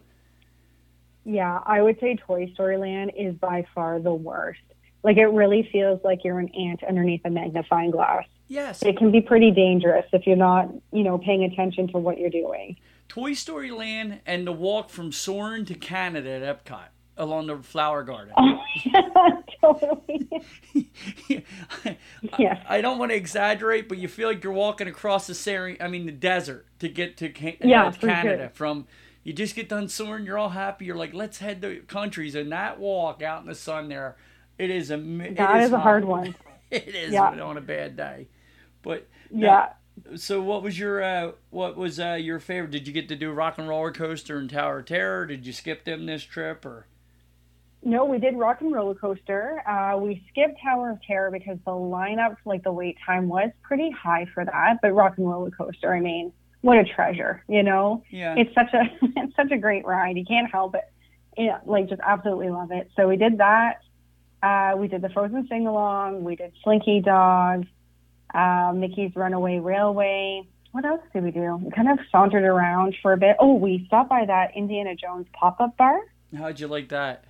Yeah, 1.25 1.61
I 1.67 1.83
would 1.83 2.01
say 2.01 2.17
Toy 2.17 2.51
Story 2.55 2.79
Land 2.79 3.13
is 3.17 3.35
by 3.35 3.67
far 3.75 4.01
the 4.01 4.15
worst. 4.15 4.61
Like 5.03 5.17
it 5.17 5.27
really 5.27 5.69
feels 5.71 6.01
like 6.03 6.25
you're 6.25 6.41
an 6.41 6.49
ant 6.55 6.83
underneath 6.83 7.21
a 7.25 7.31
magnifying 7.31 7.91
glass. 7.91 8.25
Yes, 8.49 8.83
it 8.83 8.97
can 8.97 9.11
be 9.11 9.21
pretty 9.21 9.51
dangerous 9.51 10.07
if 10.13 10.27
you're 10.27 10.37
not, 10.37 10.71
you 10.91 11.03
know, 11.03 11.19
paying 11.19 11.45
attention 11.45 11.89
to 11.89 11.99
what 11.99 12.19
you're 12.19 12.31
doing. 12.31 12.77
Toy 13.09 13.35
Story 13.35 13.71
Land 13.71 14.21
and 14.27 14.47
the 14.47 14.53
walk 14.53 14.91
from 14.91 15.13
Soarin' 15.13 15.65
to 15.67 15.75
Canada 15.75 16.31
at 16.31 16.65
Epcot 16.65 16.89
along 17.19 17.47
the 17.49 17.59
Flower 17.59 18.03
Garden. 18.03 18.33
Oh, 18.37 18.59
yeah, 18.85 19.31
totally. 19.61 20.29
Yeah. 22.39 22.63
I, 22.69 22.79
I 22.79 22.81
don't 22.81 22.99
want 22.99 23.11
to 23.13 23.17
exaggerate, 23.17 23.89
but 23.89 23.99
you 23.99 24.09
feel 24.09 24.29
like 24.29 24.43
you're 24.43 24.53
walking 24.53 24.89
across 24.89 25.27
the 25.27 25.35
Seri- 25.35 25.81
I 25.81 25.89
mean 25.89 26.07
the 26.07 26.13
desert 26.13 26.67
to 26.81 26.89
get 26.89 27.17
to 27.19 27.29
Ca- 27.29 27.59
Yeah, 27.63 27.87
uh, 27.87 27.93
Canada. 27.93 28.43
sure. 28.45 28.51
From 28.55 28.87
you 29.25 29.33
just 29.33 29.55
get 29.55 29.69
done 29.69 29.89
soaring, 29.89 30.25
you're 30.25 30.39
all 30.39 30.49
happy. 30.51 30.85
You're 30.87 30.97
like, 30.97 31.15
let's 31.15 31.39
head 31.39 31.61
to 31.63 31.81
countries, 31.83 32.35
and 32.35 32.51
that 32.53 32.79
walk 32.81 33.23
out 33.23 33.43
in 33.43 33.47
the 33.49 33.55
sun 33.55 33.89
there, 33.89 34.17
it 34.59 34.71
is 34.71 34.91
a 34.91 34.97
That 34.97 35.57
it 35.61 35.63
is 35.65 35.73
a 35.73 35.79
hard 35.79 36.05
one. 36.05 36.35
it 36.71 36.89
is 36.95 37.13
Yeah. 37.13 37.41
on 37.41 37.57
a 37.57 37.61
bad 37.63 37.97
day, 37.97 38.29
but 38.83 39.07
Yeah. 39.31 39.71
so 40.17 40.43
what 40.43 40.63
was 40.63 40.79
your 40.79 41.03
uh, 41.03 41.33
what 41.51 41.77
was 41.77 42.01
uh, 42.01 42.15
your 42.21 42.41
favorite? 42.41 42.71
Did 42.73 42.87
you 42.87 42.93
get 42.93 43.09
to 43.09 43.17
do 43.17 43.31
Rock 43.31 43.59
and 43.59 43.69
Roller 43.69 43.93
Coaster 43.93 44.39
and 44.39 44.49
Tower 44.51 44.79
of 44.81 44.87
Terror? 44.87 45.27
Did 45.27 45.47
you 45.47 45.53
skip 45.53 45.85
them 45.85 46.07
this 46.07 46.23
trip 46.25 46.65
or? 46.67 46.87
No, 47.83 48.05
we 48.05 48.19
did 48.19 48.37
Rock 48.37 48.61
and 48.61 48.73
Roller 48.73 48.95
Coaster. 48.95 49.63
Uh, 49.67 49.97
we 49.99 50.25
skipped 50.31 50.61
Tower 50.63 50.91
of 50.91 51.03
Terror 51.03 51.31
because 51.31 51.59
the 51.65 51.71
lineup, 51.71 52.37
like 52.45 52.65
the 52.65 52.73
wait 52.73 52.97
time, 53.07 53.29
was 53.29 53.51
pretty 53.63 53.91
high 53.91 54.27
for 54.35 54.45
that. 54.45 54.79
But 54.83 54.93
Rock 54.93 55.15
and 55.17 55.29
Roller 55.29 55.51
Coaster, 55.51 55.95
I 55.95 56.01
mean, 56.01 56.33
what 56.61 56.77
a 56.77 56.85
treasure, 56.85 57.45
you 57.49 57.63
know? 57.63 58.03
Yeah. 58.11 58.35
It's 58.37 58.53
such 58.55 58.73
a 58.75 58.83
it's 59.17 59.37
such 59.37 59.53
a 59.53 59.59
great 59.59 59.85
ride. 59.87 60.17
You 60.17 60.25
can't 60.25 60.51
help 60.51 60.75
it. 60.75 60.85
Yeah, 61.37 61.61
like 61.65 61.89
just 61.89 62.01
absolutely 62.05 62.51
love 62.51 62.73
it. 62.73 62.91
So 62.97 63.09
we 63.09 63.17
did 63.17 63.39
that. 63.39 63.81
Uh, 64.43 64.77
we 64.77 64.89
did 64.89 65.03
the 65.03 65.09
Frozen 65.09 65.47
sing 65.49 65.67
along. 65.67 66.25
We 66.25 66.37
did 66.37 66.53
Slinky 66.65 67.01
Dog, 67.01 67.67
uh, 68.35 68.73
Mickey's 68.75 69.15
Runaway 69.15 69.59
Railway. 69.61 70.43
What 70.73 70.85
else 70.85 71.01
did 71.13 71.25
we 71.25 71.31
do? 71.31 71.57
We 71.63 71.71
kind 71.71 71.91
of 71.91 71.99
sauntered 72.11 72.45
around 72.45 72.97
for 73.03 73.13
a 73.13 73.17
bit. 73.17 73.37
Oh, 73.39 73.55
we 73.55 73.85
stopped 73.87 74.11
by 74.11 74.27
that 74.27 74.57
Indiana 74.57 74.95
Jones 74.97 75.27
pop 75.33 75.61
up 75.61 75.77
bar. 75.77 75.99
How'd 76.37 76.61
you 76.61 76.67
like 76.67 76.89
that? 76.91 77.25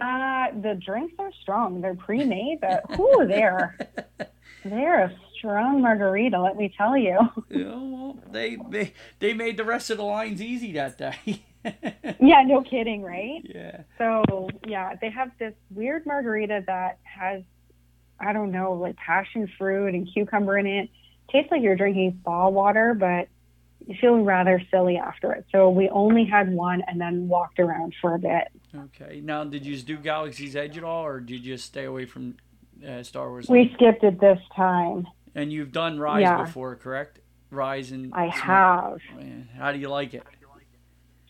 Uh, 0.00 0.46
the 0.62 0.74
drinks 0.84 1.14
are 1.18 1.30
strong. 1.42 1.80
They're 1.80 1.94
pre-made, 1.94 2.58
but 2.60 2.98
whoo, 2.98 3.26
they're 3.26 3.76
they're 4.64 5.04
a 5.04 5.14
strong 5.36 5.82
margarita. 5.82 6.40
Let 6.40 6.56
me 6.56 6.72
tell 6.76 6.96
you. 6.96 7.18
Yeah, 7.50 7.74
well, 7.74 8.18
they, 8.30 8.56
they 8.70 8.92
they 9.18 9.34
made 9.34 9.56
the 9.56 9.64
rest 9.64 9.90
of 9.90 9.98
the 9.98 10.04
lines 10.04 10.40
easy 10.40 10.72
that 10.72 10.96
day. 10.96 11.42
yeah, 12.20 12.42
no 12.46 12.62
kidding, 12.62 13.02
right? 13.02 13.42
yeah. 13.44 13.82
So 13.98 14.48
yeah, 14.66 14.94
they 15.00 15.10
have 15.10 15.30
this 15.38 15.52
weird 15.70 16.06
margarita 16.06 16.64
that 16.66 16.98
has, 17.02 17.42
I 18.18 18.32
don't 18.32 18.52
know, 18.52 18.72
like 18.74 18.96
passion 18.96 19.50
fruit 19.58 19.94
and 19.94 20.08
cucumber 20.12 20.56
in 20.56 20.66
it. 20.66 20.88
Tastes 21.30 21.50
like 21.50 21.62
you're 21.62 21.76
drinking 21.76 22.18
spa 22.22 22.48
water, 22.48 22.94
but 22.94 23.28
you 23.86 23.96
feel 24.00 24.20
rather 24.20 24.62
silly 24.70 24.96
after 24.96 25.32
it. 25.32 25.44
So 25.52 25.68
we 25.70 25.88
only 25.90 26.24
had 26.24 26.52
one 26.52 26.82
and 26.86 27.00
then 27.00 27.28
walked 27.28 27.58
around 27.58 27.94
for 28.00 28.14
a 28.14 28.18
bit. 28.18 28.48
Okay. 28.74 29.20
Now, 29.22 29.44
did 29.44 29.66
you 29.66 29.76
do 29.78 29.96
Galaxy's 29.96 30.54
Edge 30.56 30.78
at 30.78 30.84
all, 30.84 31.04
or 31.04 31.20
did 31.20 31.44
you 31.44 31.54
just 31.54 31.64
stay 31.66 31.84
away 31.84 32.06
from 32.06 32.36
uh, 32.86 33.02
Star 33.02 33.28
Wars? 33.28 33.48
We 33.48 33.72
skipped 33.74 34.04
it 34.04 34.20
this 34.20 34.38
time. 34.54 35.06
And 35.34 35.52
you've 35.52 35.72
done 35.72 35.98
Rise 35.98 36.22
Yeah. 36.22 36.44
before, 36.44 36.76
correct? 36.76 37.20
Rise 37.50 37.90
and 37.90 38.12
I 38.14 38.26
have. 38.26 38.98
Man, 39.16 39.48
How 39.56 39.72
do 39.72 39.78
you 39.78 39.88
like 39.88 40.14
it? 40.14 40.22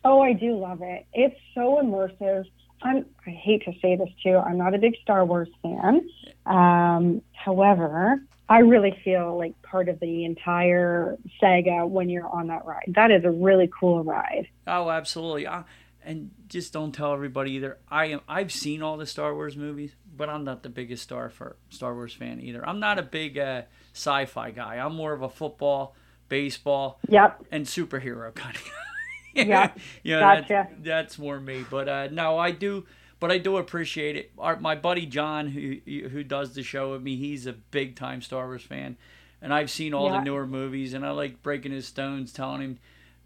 Oh, 0.04 0.20
I 0.22 0.32
do 0.32 0.56
love 0.56 0.80
it. 0.82 1.06
It's 1.12 1.36
so 1.54 1.80
immersive. 1.82 2.44
I'm, 2.82 3.04
I 3.26 3.30
hate 3.30 3.64
to 3.66 3.72
say 3.82 3.96
this 3.96 4.08
too. 4.22 4.36
I'm 4.36 4.56
not 4.56 4.74
a 4.74 4.78
big 4.78 4.96
Star 5.02 5.24
Wars 5.26 5.48
fan. 5.62 6.08
Um, 6.46 7.20
however, 7.32 8.22
I 8.48 8.60
really 8.60 8.98
feel 9.04 9.36
like 9.36 9.60
part 9.62 9.88
of 9.90 10.00
the 10.00 10.24
entire 10.24 11.18
saga 11.38 11.86
when 11.86 12.08
you're 12.08 12.28
on 12.28 12.46
that 12.48 12.64
ride. 12.64 12.84
That 12.88 13.10
is 13.10 13.24
a 13.24 13.30
really 13.30 13.68
cool 13.78 14.02
ride. 14.02 14.48
Oh, 14.66 14.88
absolutely. 14.88 15.46
I, 15.46 15.64
and 16.04 16.30
just 16.48 16.72
don't 16.72 16.92
tell 16.92 17.12
everybody 17.12 17.52
either. 17.52 17.78
I 17.88 18.06
am. 18.06 18.20
I've 18.28 18.52
seen 18.52 18.82
all 18.82 18.96
the 18.96 19.06
Star 19.06 19.34
Wars 19.34 19.56
movies, 19.56 19.94
but 20.16 20.28
I'm 20.28 20.44
not 20.44 20.62
the 20.62 20.68
biggest 20.68 21.02
Star 21.02 21.30
for 21.30 21.56
Star 21.70 21.94
Wars 21.94 22.12
fan 22.14 22.40
either. 22.40 22.66
I'm 22.66 22.80
not 22.80 22.98
a 22.98 23.02
big 23.02 23.38
uh, 23.38 23.62
sci-fi 23.94 24.50
guy. 24.50 24.76
I'm 24.76 24.94
more 24.94 25.12
of 25.12 25.22
a 25.22 25.28
football, 25.28 25.94
baseball, 26.28 26.98
Yep. 27.08 27.44
and 27.50 27.66
superhero 27.66 28.34
kind 28.34 28.56
of. 28.56 28.62
Guy. 28.64 28.70
Yeah, 29.32 29.70
you 30.02 30.14
know, 30.16 30.20
gotcha. 30.20 30.46
that's, 30.48 30.72
that's 30.82 31.18
more 31.18 31.38
me. 31.38 31.64
But 31.70 31.88
uh, 31.88 32.08
no, 32.10 32.36
I 32.36 32.50
do. 32.50 32.84
But 33.20 33.30
I 33.30 33.38
do 33.38 33.58
appreciate 33.58 34.16
it. 34.16 34.32
Our, 34.36 34.58
my 34.58 34.74
buddy 34.74 35.06
John, 35.06 35.46
who 35.46 35.76
who 36.08 36.24
does 36.24 36.54
the 36.54 36.64
show 36.64 36.90
with 36.92 37.02
me, 37.02 37.14
he's 37.14 37.46
a 37.46 37.52
big 37.52 37.94
time 37.94 38.22
Star 38.22 38.46
Wars 38.48 38.62
fan, 38.64 38.96
and 39.40 39.54
I've 39.54 39.70
seen 39.70 39.94
all 39.94 40.10
the 40.10 40.20
newer 40.20 40.48
movies, 40.48 40.94
and 40.94 41.06
I 41.06 41.10
like 41.12 41.44
breaking 41.44 41.70
his 41.70 41.86
stones, 41.86 42.32
telling 42.32 42.60
him. 42.60 42.78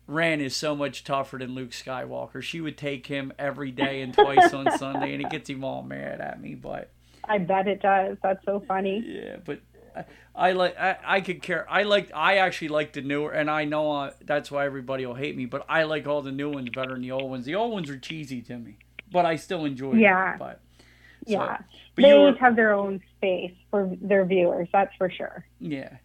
Rey 0.06 0.34
is 0.44 0.54
so 0.54 0.76
much 0.76 1.04
tougher 1.04 1.38
than 1.38 1.54
Luke 1.54 1.70
Skywalker. 1.70 2.42
She 2.42 2.60
would 2.60 2.76
take 2.76 3.06
him 3.06 3.32
every 3.38 3.70
day 3.70 4.02
and 4.02 4.12
twice 4.12 4.52
on 4.52 4.70
Sunday, 4.78 5.14
and 5.14 5.22
it 5.24 5.30
gets 5.30 5.48
him 5.48 5.64
all 5.64 5.82
mad 5.82 6.20
at 6.20 6.40
me. 6.40 6.54
But 6.54 6.90
I 7.26 7.38
bet 7.38 7.66
it 7.66 7.80
does. 7.80 8.18
That's 8.22 8.44
so 8.44 8.62
funny. 8.68 9.02
yeah, 9.06 9.36
but 9.44 9.60
I, 9.96 10.04
I 10.34 10.52
like 10.52 10.78
I, 10.78 10.96
I 11.04 11.20
could 11.22 11.40
care. 11.40 11.66
I 11.70 11.84
like 11.84 12.10
I 12.14 12.36
actually 12.38 12.68
like 12.68 12.92
the 12.92 13.00
newer, 13.00 13.30
and 13.32 13.50
I 13.50 13.64
know 13.64 13.90
uh, 13.92 14.10
that's 14.22 14.50
why 14.50 14.66
everybody 14.66 15.06
will 15.06 15.14
hate 15.14 15.36
me. 15.36 15.46
But 15.46 15.64
I 15.68 15.84
like 15.84 16.06
all 16.06 16.20
the 16.20 16.32
new 16.32 16.50
ones 16.50 16.68
better 16.74 16.92
than 16.92 17.02
the 17.02 17.12
old 17.12 17.30
ones. 17.30 17.46
The 17.46 17.54
old 17.54 17.72
ones 17.72 17.88
are 17.88 17.98
cheesy 17.98 18.42
to 18.42 18.58
me, 18.58 18.76
but 19.10 19.24
I 19.24 19.36
still 19.36 19.64
enjoy 19.64 19.94
Yeah. 19.94 20.32
them. 20.32 20.38
But 20.38 20.60
so- 20.80 20.84
Yeah. 21.32 21.58
but 21.96 22.02
they 22.02 22.28
each 22.28 22.38
have 22.40 22.56
their 22.56 22.74
own 22.74 23.00
space 23.16 23.54
for 23.70 23.90
their 24.02 24.26
viewers. 24.26 24.68
That's 24.70 24.94
for 24.98 25.08
sure. 25.08 25.46
yeah, 25.60 25.96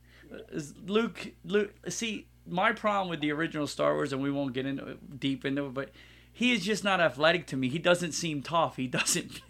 Luke 0.86 1.32
Luke. 1.44 1.74
See, 1.90 2.28
my 2.50 2.72
problem 2.72 3.10
with 3.10 3.22
the 3.22 3.32
original 3.32 3.68
Star 3.68 3.94
Wars, 3.94 4.14
and 4.14 4.22
we 4.22 4.32
won't 4.32 4.54
get 4.54 4.66
into 4.66 4.98
deep 5.18 5.46
into 5.46 5.66
it, 5.68 5.74
but. 5.74 5.92
He 6.32 6.54
is 6.54 6.64
just 6.64 6.86
not 6.86 7.02
athletic 7.02 7.48
to 7.48 7.58
me. 7.58 7.68
He 7.68 7.80
doesn't 7.80 8.14
seem 8.14 8.42
tough. 8.42 8.78
He 8.78 8.88
doesn't. 9.00 9.42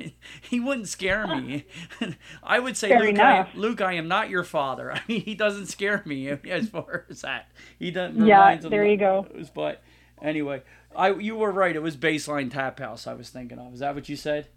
He 0.42 0.60
wouldn't 0.60 0.88
scare 0.88 1.28
me. 1.28 1.66
I 2.44 2.58
would 2.58 2.76
say, 2.76 2.90
Fair 2.90 3.02
Luke, 3.02 3.20
I. 3.20 3.48
Luke, 3.54 3.82
I 3.82 3.94
am 3.94 4.08
not 4.08 4.32
your 4.32 4.44
father. 4.44 4.92
I 4.96 5.02
mean, 5.08 5.22
he 5.22 5.36
doesn't 5.36 5.68
scare 5.68 6.02
me 6.06 6.30
as 6.30 6.70
far 6.70 7.06
as 7.08 7.22
that. 7.22 7.52
He 7.78 7.92
doesn't. 7.92 8.26
Yeah, 8.26 8.56
there 8.56 8.88
you 8.88 8.98
go. 8.98 9.28
those, 9.32 9.52
But 9.52 9.84
anyway, 10.20 10.64
I 10.96 11.14
you 11.14 11.36
were 11.36 11.52
right. 11.52 11.76
It 11.76 11.84
was 11.84 11.96
baseline 11.96 12.50
tap 12.50 12.80
house. 12.80 13.06
I 13.06 13.14
was 13.14 13.30
thinking 13.30 13.60
of. 13.60 13.72
Is 13.74 13.82
that 13.82 13.94
what 13.94 14.10
you 14.10 14.16
said? 14.16 14.48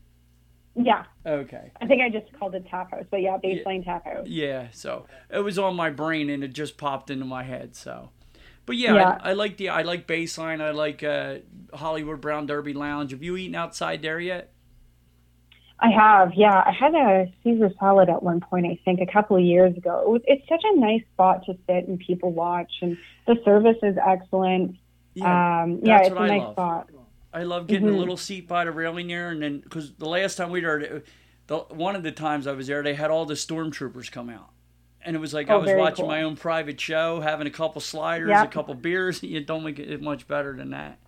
Yeah. 0.75 1.05
Okay. 1.27 1.71
I 1.83 1.87
think 1.87 2.01
I 2.01 2.09
just 2.09 2.33
called 2.39 2.55
it 2.55 2.67
tap 2.67 2.93
house, 2.93 3.05
but 3.11 3.21
yeah, 3.21 3.37
baseline 3.45 3.85
tap 3.85 4.07
house. 4.07 4.27
Yeah. 4.27 4.69
So 4.73 5.07
it 5.29 5.41
was 5.41 5.59
on 5.59 5.77
my 5.77 5.91
brain 5.91 6.31
and 6.31 6.43
it 6.43 6.55
just 6.55 6.79
popped 6.79 7.11
into 7.11 7.27
my 7.27 7.43
head. 7.43 7.77
So. 7.77 8.09
But 8.67 8.77
yeah, 8.77 8.95
Yeah. 8.95 9.19
I, 9.21 9.31
I 9.31 9.33
like 9.33 9.57
the 9.57 9.71
I 9.71 9.83
like 9.83 10.07
baseline. 10.07 10.61
I 10.61 10.71
like 10.71 11.03
uh, 11.03 11.37
Hollywood 11.75 12.21
Brown 12.21 12.47
Derby 12.47 12.73
Lounge. 12.75 13.11
Have 13.11 13.23
you 13.23 13.37
eaten 13.37 13.55
outside 13.55 14.03
there 14.03 14.21
yet? 14.21 14.53
I 15.81 15.91
have, 15.91 16.33
yeah. 16.35 16.63
I 16.65 16.71
had 16.71 16.95
a 16.95 17.33
Caesar 17.43 17.73
salad 17.81 18.09
at 18.09 18.23
one 18.23 18.39
point, 18.41 18.67
I 18.67 18.79
think, 18.85 19.01
a 19.01 19.13
couple 19.13 19.37
of 19.37 19.43
years 19.43 19.77
ago. 19.77 20.01
It 20.03 20.09
was, 20.09 20.23
it's 20.27 20.49
such 20.49 20.63
a 20.65 20.77
nice 20.79 21.03
spot 21.13 21.45
to 21.47 21.55
sit 21.67 21.89
and 21.89 21.99
people 21.99 22.31
watch, 22.31 22.71
and 22.83 22.97
the 23.27 23.37
service 23.45 23.79
is 23.83 23.97
excellent. 24.07 24.77
um, 25.21 25.81
yeah, 25.83 25.99
it's 26.03 26.11
what 26.11 26.19
a 26.19 26.21
I 26.21 26.29
nice 26.29 26.41
love. 26.43 26.53
spot. 26.53 26.89
I 27.35 27.43
love 27.43 27.67
getting 27.67 27.89
a 27.89 27.93
Mhm. 27.93 27.99
little 27.99 28.17
seat 28.17 28.47
by 28.47 28.65
the 28.65 28.71
railing 28.71 29.09
there, 29.09 29.31
and 29.31 29.43
then 29.43 29.59
because 29.59 29.93
the 29.95 30.09
last 30.09 30.37
time 30.37 30.51
we 30.51 30.61
were, 30.65 31.03
the 31.49 31.59
one 31.59 31.97
of 31.97 32.03
the 32.05 32.13
times 32.13 32.47
I 32.47 32.53
was 32.53 32.69
there, 32.69 32.83
they 32.85 32.95
had 32.95 33.11
all 33.11 33.27
the 33.27 33.35
stormtroopers 33.35 34.11
come 34.13 34.29
out, 34.31 34.51
and 35.05 35.17
it 35.17 35.19
was 35.19 35.33
like 35.35 35.51
I 35.51 35.55
Oh, 35.55 35.61
was 35.61 35.73
watching 35.75 36.05
cool. 36.05 36.09
my 36.11 36.23
own 36.23 36.37
private 36.37 36.81
show, 36.81 37.21
having 37.21 37.47
a 37.47 37.51
couple 37.51 37.81
sliders, 37.81 38.29
Yeah. 38.31 38.45
a 38.45 38.49
couple 38.49 38.75
beers. 38.75 39.23
You 39.33 39.41
don't 39.41 39.65
make 39.65 39.79
it 39.79 40.03
much 40.03 40.27
better 40.29 40.57
than 40.57 40.71
that. 40.71 40.99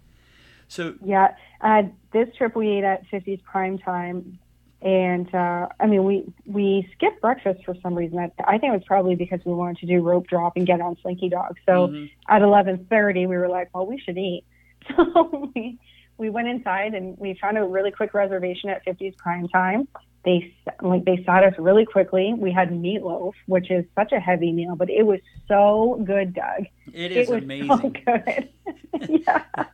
So 0.69 0.95
Yeah, 1.05 1.35
uh, 1.61 1.85
this 2.13 2.29
trip 2.37 2.57
we 2.57 2.69
ate 2.79 2.85
at 2.85 3.07
50's 3.09 3.43
prime 3.43 3.79
time, 3.79 4.39
and 4.83 5.33
uh, 5.35 5.69
I 5.79 5.87
mean 5.87 6.05
we 6.05 6.25
we 6.47 6.89
skipped 6.95 7.21
breakfast 7.21 7.65
for 7.65 7.75
some 7.83 7.95
reason. 7.95 8.19
I, 8.19 8.31
I 8.45 8.59
think 8.59 8.73
it 8.73 8.77
was 8.77 8.85
probably 8.87 9.15
because 9.15 9.41
we 9.45 9.53
wanted 9.53 9.79
to 9.79 9.87
do 9.87 10.01
rope 10.03 10.27
drop 10.27 10.57
and 10.57 10.67
get 10.67 10.81
on 10.81 10.97
Slinky 11.03 11.29
Dog. 11.29 11.57
So 11.67 11.89
mhm. 11.89 12.11
at 12.29 12.43
11:30 12.43 13.29
we 13.29 13.37
were 13.37 13.49
like, 13.49 13.69
well, 13.75 13.87
we 13.87 13.99
should 13.99 14.19
eat. 14.19 14.45
So 14.97 15.51
we 15.55 15.79
we 16.19 16.31
went 16.31 16.47
inside 16.49 16.95
and 16.95 17.17
we 17.19 17.35
found 17.41 17.59
a 17.59 17.65
really 17.65 17.91
quick 17.91 18.15
reservation 18.15 18.69
at 18.71 18.85
50's 18.87 19.17
prime 19.17 19.49
time. 19.49 19.89
They 20.25 20.55
like 20.81 21.05
they 21.05 21.23
sat 21.27 21.45
us 21.45 21.55
really 21.59 21.85
quickly. 21.85 22.33
We 22.37 22.51
had 22.51 22.71
meatloaf, 22.71 23.33
which 23.47 23.71
is 23.71 23.85
such 23.95 24.13
a 24.13 24.21
heavy 24.21 24.53
meal, 24.53 24.75
but 24.77 24.89
it 24.91 25.03
was 25.05 25.21
so 25.49 26.03
good, 26.05 26.35
Doug. 26.35 26.67
it 26.93 27.13
is 27.13 27.29
it 27.29 27.35
was 27.35 27.43
amazing. 27.43 27.69
so 27.69 27.91
good. 29.01 29.21
yeah. 29.27 29.45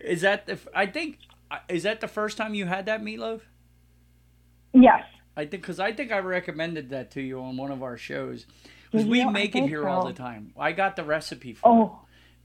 Is 0.00 0.22
that 0.22 0.46
the? 0.46 0.58
I 0.74 0.86
think 0.86 1.18
uh, 1.50 1.58
is 1.68 1.84
that 1.84 2.00
the 2.00 2.08
first 2.08 2.36
time 2.36 2.54
you 2.54 2.66
had 2.66 2.86
that 2.86 3.00
meatloaf? 3.02 3.42
Yes. 4.72 5.04
I 5.36 5.42
think 5.42 5.62
because 5.62 5.78
I 5.78 5.92
think 5.92 6.10
I 6.10 6.18
recommended 6.18 6.90
that 6.90 7.10
to 7.12 7.20
you 7.20 7.40
on 7.40 7.56
one 7.56 7.70
of 7.70 7.82
our 7.82 7.96
shows. 7.96 8.46
Because 8.90 9.06
we? 9.06 9.22
I 9.22 9.30
make 9.30 9.54
it 9.54 9.68
here 9.68 9.88
all 9.88 10.06
the 10.06 10.12
time. 10.12 10.52
I 10.58 10.72
got 10.72 10.96
the 10.96 11.04
recipe 11.04 11.52
for 11.54 11.68
Oh, 11.68 12.00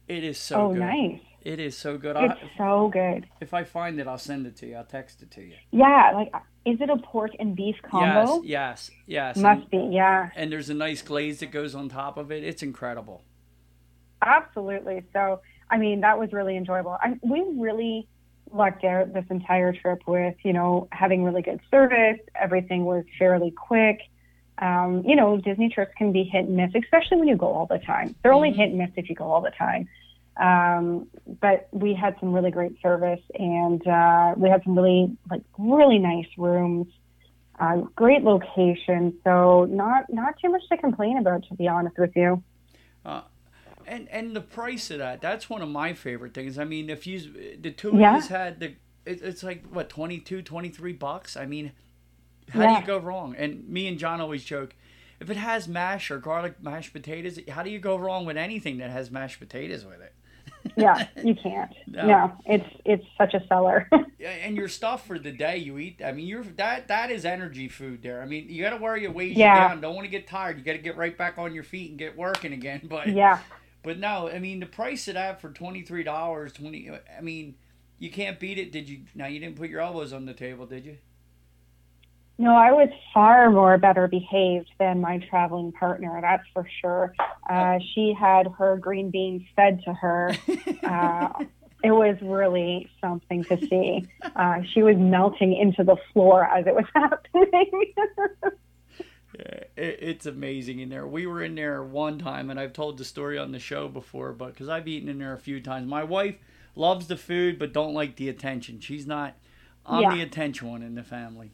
it. 0.08 0.18
It 0.18 0.24
is 0.24 0.38
so 0.38 0.56
oh, 0.68 0.70
good. 0.74 0.80
nice. 0.80 1.20
It 1.44 1.60
is 1.60 1.78
so 1.78 1.98
good. 1.98 2.16
I, 2.16 2.26
It's 2.26 2.40
so 2.58 2.90
good. 2.92 3.28
if 3.42 3.54
I 3.54 3.64
find 3.66 4.00
it, 4.00 4.08
I'll 4.08 4.18
send 4.18 4.48
it 4.48 4.56
to 4.58 4.66
you. 4.68 4.76
I'll 4.78 4.86
text 4.86 5.22
it 5.22 5.32
to 5.32 5.42
you. 5.42 5.56
Yeah, 5.72 6.12
like 6.16 6.32
is 6.66 6.80
it 6.80 6.90
a 6.90 6.96
pork 6.98 7.32
and 7.38 7.54
beef 7.56 7.76
combo? 7.84 8.42
Yes, 8.44 8.90
yes, 8.96 9.36
yes. 9.36 9.38
Must 9.38 9.62
and, 9.62 9.70
be, 9.70 9.90
yeah. 9.96 10.30
and 10.36 10.50
there's 10.52 10.70
a 10.70 10.74
nice 10.74 11.02
glaze 11.02 11.42
that 11.42 11.52
goes 11.52 11.76
on 11.76 11.90
top 11.90 12.16
of 12.18 12.32
it. 12.32 12.44
It's 12.46 12.64
incredible. 12.64 13.24
Absolutely. 14.22 15.04
So, 15.12 15.42
I 15.70 15.78
mean, 15.78 16.02
that 16.02 16.18
was 16.18 16.32
really 16.32 16.56
enjoyable. 16.56 16.92
I, 16.92 17.20
we 17.22 17.44
really 17.58 18.08
lucked 18.54 18.86
out 18.86 19.14
this 19.14 19.26
entire 19.30 19.74
trip 19.74 20.00
with, 20.08 20.36
you 20.44 20.54
know, 20.54 20.88
having 20.92 21.24
really 21.26 21.42
good 21.42 21.60
service. 21.70 22.20
Everything 22.40 22.86
was 22.86 23.04
fairly 23.20 23.52
quick. 23.52 24.00
Um, 24.60 25.04
you 25.06 25.16
know, 25.16 25.38
Disney 25.38 25.68
trips 25.70 25.92
can 25.98 26.14
be 26.14 26.24
hit 26.24 26.46
and 26.46 26.56
miss, 26.56 26.72
especially 26.76 27.18
when 27.18 27.28
you 27.28 27.36
go 27.36 27.48
all 27.48 27.66
the 27.66 27.80
time. 27.80 28.16
They're 28.24 28.34
only 28.34 28.52
Mhm. 28.52 28.56
hit 28.56 28.70
and 28.70 28.78
miss 28.78 28.92
if 28.96 29.10
you 29.10 29.16
go 29.16 29.26
all 29.26 29.42
the 29.42 29.52
time. 29.52 29.90
Um, 30.38 31.08
but 31.42 31.68
we 31.72 31.94
had 31.94 32.16
some 32.20 32.34
really 32.34 32.52
great 32.52 32.82
service, 32.82 33.22
and 33.38 33.86
uh, 33.88 34.34
we 34.36 34.50
had 34.50 34.64
some 34.64 34.76
really, 34.76 35.16
like, 35.30 35.44
really 35.58 36.00
nice 36.00 36.28
rooms. 36.38 36.88
Uh, 37.60 37.78
great 37.96 38.24
location, 38.24 39.14
so 39.24 39.66
not 39.66 40.12
not 40.12 40.34
too 40.42 40.50
much 40.50 40.64
to 40.70 40.78
complain 40.78 41.20
about, 41.20 41.44
to 41.50 41.54
be 41.54 41.68
honest 41.68 41.98
with 42.00 42.12
you. 42.16 42.44
And 43.86 44.08
and 44.10 44.36
the 44.36 44.42
price 44.42 44.90
of 44.92 45.00
that, 45.00 45.22
that's 45.22 45.50
one 45.50 45.62
of 45.62 45.70
my 45.70 45.94
favorite 45.94 46.34
things. 46.34 46.58
I 46.58 46.64
mean, 46.64 46.90
if 46.90 47.06
you 47.06 47.58
the 47.60 47.72
two 47.72 47.98
Yeah. 47.98 48.18
of 48.18 48.24
you 48.24 48.36
had 48.36 48.60
the 48.60 48.76
it, 49.06 49.22
it's 49.22 49.44
like 49.44 49.66
what 49.68 49.90
22 49.90 50.42
23 50.42 50.94
bucks. 50.94 51.38
I 51.38 51.46
mean, 51.46 51.74
how 52.50 52.66
do 52.66 52.74
you 52.74 52.82
go 52.82 52.98
wrong? 52.98 53.36
And 53.38 53.68
me 53.68 53.88
and 53.88 54.00
John 54.00 54.20
always 54.20 54.44
joke 54.44 54.76
if 55.20 55.30
it 55.30 55.38
has 55.38 55.68
mash 55.68 56.12
or 56.12 56.18
garlic 56.18 56.62
mashed 56.62 56.92
potatoes, 56.94 57.40
how 57.50 57.64
do 57.64 57.70
you 57.70 57.80
go 57.80 57.96
wrong 57.96 58.26
with 58.26 58.38
anything 58.38 58.78
that 58.80 58.90
has 58.90 59.12
mashed 59.12 59.40
potatoes 59.40 59.86
with 59.86 60.02
it? 60.02 60.13
Yeah, 60.76 61.08
you 61.24 61.36
can't. 61.36 61.72
No. 61.88 62.08
no, 62.08 62.34
it's 62.46 62.66
it's 62.86 63.06
such 63.18 63.34
a 63.34 63.46
seller. 63.48 63.88
Yeah, 64.20 64.30
and 64.30 64.56
your 64.56 64.70
stuff 64.70 65.06
for 65.06 65.20
the 65.20 65.32
day 65.34 65.58
you 65.58 65.78
eat. 65.78 66.02
I 66.04 66.14
mean, 66.14 66.26
you're 66.28 66.44
that 66.56 66.88
that 66.88 67.12
is 67.12 67.26
energy 67.26 67.68
food 67.68 68.02
there. 68.02 68.22
I 68.22 68.26
mean, 68.26 68.48
you 68.50 68.64
got 68.64 68.70
to 68.70 68.78
worry 68.78 69.02
your 69.02 69.12
weighs 69.12 69.36
Yeah. 69.36 69.68
down. 69.68 69.82
Don't 69.82 69.96
want 69.96 70.06
to 70.06 70.12
get 70.12 70.28
tired. 70.28 70.58
You 70.58 70.64
got 70.64 70.72
to 70.74 70.78
get 70.78 70.96
right 70.96 71.18
back 71.18 71.38
on 71.38 71.54
your 71.54 71.64
feet 71.64 71.90
and 71.90 72.00
get 72.00 72.18
working 72.18 72.54
again. 72.54 72.82
But 72.90 73.08
yeah, 73.10 73.40
but 73.84 74.00
no, 74.00 74.30
I 74.30 74.40
mean 74.40 74.62
the 74.62 74.66
price 74.66 75.08
of 75.10 75.16
that 75.16 75.42
for 75.42 75.50
twenty 75.50 75.82
three 75.82 76.04
dollars 76.04 76.54
twenty. 76.54 76.90
I 76.90 77.22
mean, 77.22 77.56
you 78.00 78.10
can't 78.10 78.40
beat 78.40 78.58
it. 78.58 78.72
Did 78.72 78.88
you? 78.88 79.02
Now 79.14 79.28
you 79.28 79.40
didn't 79.40 79.58
put 79.58 79.70
your 79.70 79.82
elbows 79.82 80.14
on 80.14 80.26
the 80.26 80.34
table, 80.34 80.66
did 80.66 80.86
you? 80.86 80.98
No, 82.44 82.56
I 82.56 82.72
was 82.74 82.90
far 83.14 83.50
more 83.50 83.78
better 83.78 84.08
behaved 84.08 84.70
than 84.78 85.00
my 85.02 85.18
traveling 85.30 85.72
partner. 85.72 86.20
That's 86.22 86.44
for 86.54 86.68
sure. 86.82 87.14
Uh, 87.50 87.80
she 87.94 88.14
had 88.18 88.48
her 88.58 88.76
green 88.78 89.10
beans 89.12 89.44
fed 89.56 89.82
to 89.86 89.94
her. 89.94 90.36
Uh, 90.84 91.30
it 91.84 91.92
was 91.92 92.18
really 92.22 92.90
something 93.02 93.44
to 93.46 93.58
see. 93.68 94.06
Uh, 94.36 94.62
she 94.74 94.84
was 94.84 94.96
melting 94.98 95.54
into 95.56 95.84
the 95.84 95.96
floor 96.12 96.46
as 96.46 96.66
it 96.68 96.76
was 96.76 96.86
happening. 96.94 97.94
Yeah, 99.38 99.60
it, 99.76 99.98
it's 100.02 100.26
amazing 100.26 100.80
in 100.80 100.90
there. 100.90 101.08
We 101.08 101.26
were 101.26 101.42
in 101.42 101.56
there 101.56 101.82
one 101.84 102.20
time, 102.20 102.50
and 102.50 102.60
I've 102.60 102.74
told 102.74 102.98
the 102.98 103.06
story 103.06 103.38
on 103.38 103.52
the 103.52 103.60
show 103.60 103.88
before, 103.88 104.34
but 104.34 104.48
because 104.54 104.70
I've 104.70 104.88
eaten 104.88 105.10
in 105.10 105.18
there 105.20 105.34
a 105.34 105.40
few 105.40 105.60
times. 105.62 105.88
My 105.90 106.04
wife 106.04 106.36
loves 106.76 107.08
the 107.08 107.18
food, 107.18 107.58
but 107.58 107.74
don't 107.74 107.94
like 107.94 108.18
the 108.18 108.30
attention. 108.30 108.80
She's 108.80 109.08
not. 109.08 109.36
I'm 109.86 110.02
Yeah. 110.04 110.16
the 110.16 110.22
attention 110.22 110.70
one 110.70 110.84
in 110.84 110.96
the 110.96 111.04
family. 111.04 111.52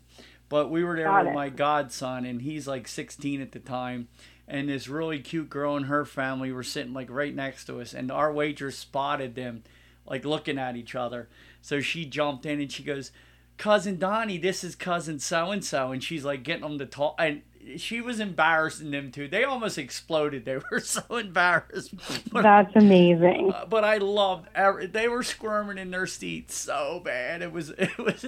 But 0.49 0.69
we 0.69 0.83
were 0.83 0.95
there 0.95 1.05
Got 1.05 1.25
with 1.25 1.31
it. 1.31 1.35
my 1.35 1.49
godson, 1.49 2.25
and 2.25 2.41
he's 2.41 2.67
like 2.67 2.87
16 2.87 3.39
at 3.41 3.51
the 3.51 3.59
time. 3.59 4.07
And 4.47 4.67
this 4.67 4.87
really 4.87 5.19
cute 5.19 5.49
girl 5.49 5.77
and 5.77 5.85
her 5.85 6.05
family 6.05 6.51
were 6.51 6.63
sitting 6.63 6.91
like 6.93 7.09
right 7.11 7.35
next 7.35 7.65
to 7.65 7.79
us, 7.79 7.93
and 7.93 8.11
our 8.11 8.33
waitress 8.33 8.77
spotted 8.77 9.35
them, 9.35 9.63
like 10.07 10.25
looking 10.25 10.57
at 10.57 10.75
each 10.75 10.95
other. 10.95 11.29
So 11.61 11.81
she 11.81 12.03
jumped 12.05 12.47
in 12.47 12.59
and 12.59 12.71
she 12.71 12.81
goes, 12.81 13.11
"Cousin 13.57 13.99
Donnie, 13.99 14.39
this 14.39 14.63
is 14.63 14.75
cousin 14.75 15.19
so 15.19 15.51
and 15.51 15.63
so," 15.63 15.91
and 15.91 16.03
she's 16.03 16.25
like 16.25 16.41
getting 16.41 16.63
them 16.63 16.79
to 16.79 16.87
talk, 16.87 17.13
and 17.19 17.43
she 17.77 18.01
was 18.01 18.19
embarrassing 18.19 18.91
them 18.91 19.11
too. 19.11 19.27
They 19.27 19.43
almost 19.43 19.77
exploded. 19.77 20.45
They 20.45 20.57
were 20.71 20.79
so 20.79 21.17
embarrassed. 21.17 21.93
But 22.31 22.43
That's 22.43 22.75
amazing. 22.75 23.51
uh, 23.53 23.65
but 23.65 23.83
I 23.83 23.97
loved 23.97 24.47
every, 24.55 24.87
they 24.87 25.07
were 25.07 25.23
squirming 25.23 25.77
in 25.77 25.91
their 25.91 26.07
seats 26.07 26.55
so 26.55 27.01
bad. 27.03 27.41
It 27.41 27.51
was 27.51 27.69
it 27.77 27.97
was 27.97 28.25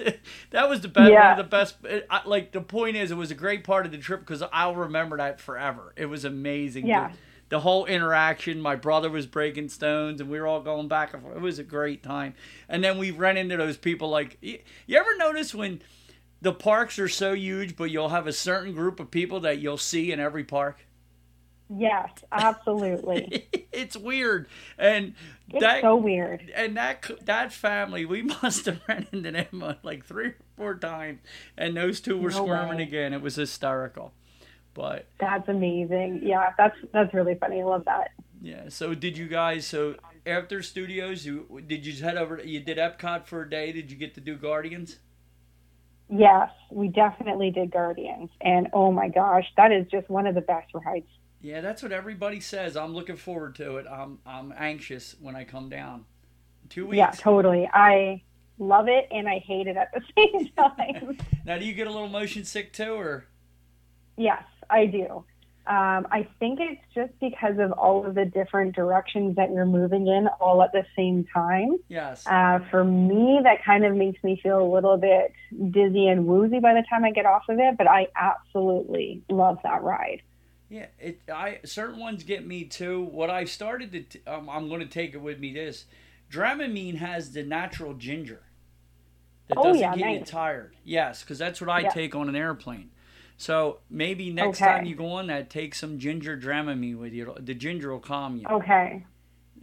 that 0.50 0.68
was 0.68 0.80
the 0.82 0.88
best 0.88 1.04
one 1.04 1.12
Yeah. 1.12 1.32
of 1.32 1.38
the 1.38 1.44
best. 1.44 1.76
It, 1.84 2.06
I, 2.10 2.20
like 2.26 2.52
the 2.52 2.60
point 2.60 2.96
is, 2.96 3.10
it 3.10 3.16
was 3.16 3.30
a 3.30 3.34
great 3.36 3.64
part 3.64 3.86
of 3.86 3.92
the 3.92 3.98
trip 3.98 4.20
because 4.20 4.42
I'll 4.52 4.74
remember 4.76 5.16
that 5.16 5.40
forever. 5.40 5.92
It 5.96 6.06
was 6.06 6.24
amazing. 6.24 6.86
Yeah. 6.86 7.08
The, 7.08 7.16
the 7.48 7.60
whole 7.60 7.84
interaction. 7.84 8.60
My 8.62 8.76
brother 8.76 9.10
was 9.10 9.26
breaking 9.26 9.68
stones, 9.68 10.20
and 10.22 10.30
we 10.30 10.40
were 10.40 10.46
all 10.46 10.62
going 10.62 10.88
back 10.88 11.12
and 11.12 11.22
forth. 11.22 11.36
It 11.36 11.42
was 11.42 11.58
a 11.58 11.64
great 11.64 12.02
time. 12.02 12.32
And 12.68 12.82
then 12.82 12.96
we 12.96 13.10
ran 13.10 13.36
into 13.36 13.58
those 13.58 13.76
people. 13.76 14.08
Like 14.08 14.38
you, 14.40 14.58
you 14.86 14.96
ever 14.98 15.16
notice 15.18 15.54
when 15.54 15.82
the 16.42 16.52
parks 16.52 16.98
are 16.98 17.08
so 17.08 17.32
huge, 17.32 17.76
but 17.76 17.84
you'll 17.90 18.10
have 18.10 18.26
a 18.26 18.32
certain 18.32 18.74
group 18.74 19.00
of 19.00 19.10
people 19.10 19.40
that 19.40 19.58
you'll 19.60 19.78
see 19.78 20.12
in 20.12 20.20
every 20.20 20.44
park. 20.44 20.84
Yes, 21.74 22.10
absolutely. 22.30 23.48
it's 23.72 23.96
weird, 23.96 24.46
and 24.76 25.14
It's 25.48 25.60
that 25.62 25.80
so 25.80 25.96
weird. 25.96 26.52
and 26.54 26.76
that 26.76 27.10
that 27.24 27.50
family, 27.52 28.04
we 28.04 28.22
must 28.42 28.66
have 28.66 28.80
ran 28.86 29.06
into 29.12 29.30
them 29.32 29.62
uh, 29.62 29.74
like 29.82 30.04
three 30.04 30.26
or 30.26 30.36
four 30.56 30.74
times, 30.74 31.20
and 31.56 31.74
those 31.76 32.00
two 32.00 32.18
were 32.18 32.28
No 32.30 32.44
squirming 32.44 32.76
way. 32.78 32.82
again. 32.82 33.14
It 33.14 33.22
was 33.22 33.36
hysterical, 33.36 34.12
but 34.74 35.06
That's 35.18 35.48
amazing. 35.48 36.20
Yeah, 36.24 36.50
that's 36.58 36.76
that's 36.92 37.14
really 37.14 37.36
funny. 37.36 37.62
I 37.62 37.64
love 37.64 37.86
that. 37.86 38.10
yeah. 38.42 38.68
So 38.68 38.92
did 38.94 39.16
you 39.16 39.26
guys? 39.28 39.64
So 39.66 39.94
after 40.26 40.62
studios, 40.62 41.24
you 41.24 41.62
did 41.66 41.86
you 41.86 41.94
head 42.04 42.18
over? 42.18 42.38
You 42.44 42.60
did 42.60 42.76
Epcot 42.76 43.24
for 43.24 43.42
a 43.42 43.48
day. 43.48 43.72
Did 43.72 43.90
you 43.90 43.96
get 43.96 44.12
to 44.16 44.20
do 44.20 44.36
Guardians? 44.36 44.98
Yes, 46.08 46.50
we 46.70 46.88
definitely 46.88 47.50
did 47.50 47.70
Guardians, 47.70 48.30
and 48.40 48.68
oh 48.72 48.92
my 48.92 49.08
gosh, 49.08 49.46
that 49.56 49.72
is 49.72 49.86
just 49.90 50.08
one 50.10 50.26
of 50.26 50.34
the 50.34 50.40
best 50.42 50.72
rides. 50.74 51.06
Yeah, 51.40 51.60
that's 51.60 51.82
what 51.82 51.90
everybody 51.92 52.40
says. 52.40 52.76
I'm 52.76 52.94
looking 52.94 53.16
forward 53.16 53.54
to 53.56 53.76
it. 53.78 53.86
I'm 53.90 54.18
I'm 54.26 54.52
anxious 54.56 55.16
when 55.20 55.34
I 55.34 55.44
come 55.44 55.68
down. 55.68 56.04
Two 56.68 56.86
weeks. 56.86 56.98
Yeah, 56.98 57.10
totally. 57.10 57.68
I 57.72 58.22
love 58.58 58.86
it 58.88 59.08
and 59.10 59.28
I 59.28 59.38
hate 59.38 59.66
it 59.66 59.76
at 59.76 59.88
the 59.92 60.02
same 60.16 60.48
time. 60.56 61.18
Now, 61.44 61.58
do 61.58 61.64
you 61.64 61.74
get 61.74 61.86
a 61.86 61.90
little 61.90 62.08
motion 62.08 62.44
sick 62.44 62.72
too, 62.72 62.94
or? 62.94 63.26
yes, 64.16 64.44
I 64.70 64.86
do. 64.86 65.24
Um, 65.64 66.08
I 66.10 66.26
think 66.40 66.58
it's 66.60 66.80
just 66.92 67.12
because 67.20 67.58
of 67.58 67.70
all 67.72 68.04
of 68.04 68.16
the 68.16 68.24
different 68.24 68.74
directions 68.74 69.36
that 69.36 69.52
you're 69.52 69.64
moving 69.66 70.08
in 70.08 70.26
all 70.40 70.60
at 70.62 70.72
the 70.72 70.84
same 70.96 71.24
time. 71.32 71.76
Yes. 71.88 72.26
Uh, 72.26 72.58
for 72.70 72.82
me, 72.84 73.40
that 73.44 73.64
kind 73.64 73.84
of 73.84 73.94
makes 73.94 74.22
me 74.24 74.40
feel 74.42 74.60
a 74.60 74.66
little 74.72 74.96
bit 74.96 75.32
dizzy 75.70 76.08
and 76.08 76.26
woozy 76.26 76.58
by 76.58 76.74
the 76.74 76.82
time 76.90 77.04
I 77.04 77.12
get 77.12 77.26
off 77.26 77.44
of 77.48 77.60
it, 77.60 77.76
but 77.78 77.86
I 77.86 78.08
absolutely 78.16 79.22
love 79.28 79.58
that 79.62 79.82
ride. 79.84 80.22
Yeah, 80.68 80.86
it. 80.98 81.20
I 81.32 81.60
certain 81.64 82.00
ones 82.00 82.24
get 82.24 82.46
me 82.46 82.64
too. 82.64 83.02
What 83.02 83.28
I've 83.30 83.50
started 83.50 83.92
to, 83.92 84.00
t- 84.02 84.20
um, 84.26 84.48
I'm 84.48 84.68
going 84.68 84.80
to 84.80 84.86
take 84.86 85.12
it 85.14 85.20
with 85.20 85.38
me. 85.38 85.52
This 85.52 85.84
Dramamine 86.30 86.96
has 86.96 87.32
the 87.32 87.42
natural 87.42 87.94
ginger 87.94 88.42
that 89.48 89.58
Oh, 89.58 89.64
doesn't 89.64 89.80
yeah, 89.80 89.94
get 89.94 90.20
you 90.20 90.24
tired. 90.24 90.74
Yes, 90.82 91.22
because 91.22 91.38
that's 91.38 91.60
what 91.60 91.68
I 91.68 91.80
Yeah. 91.80 91.90
take 91.90 92.14
on 92.14 92.28
an 92.28 92.36
airplane. 92.36 92.90
So 93.42 93.80
maybe 93.90 94.30
next 94.32 94.58
Okay. 94.60 94.66
time 94.66 94.84
you 94.86 94.94
go 94.94 95.06
on 95.14 95.26
that, 95.26 95.50
take 95.50 95.74
some 95.74 95.98
ginger 95.98 96.36
Dramamine 96.36 96.96
with 96.96 97.12
you. 97.12 97.34
The 97.40 97.54
ginger 97.54 97.90
will 97.90 97.98
calm 97.98 98.36
you. 98.36 98.46
Okay. 98.48 99.04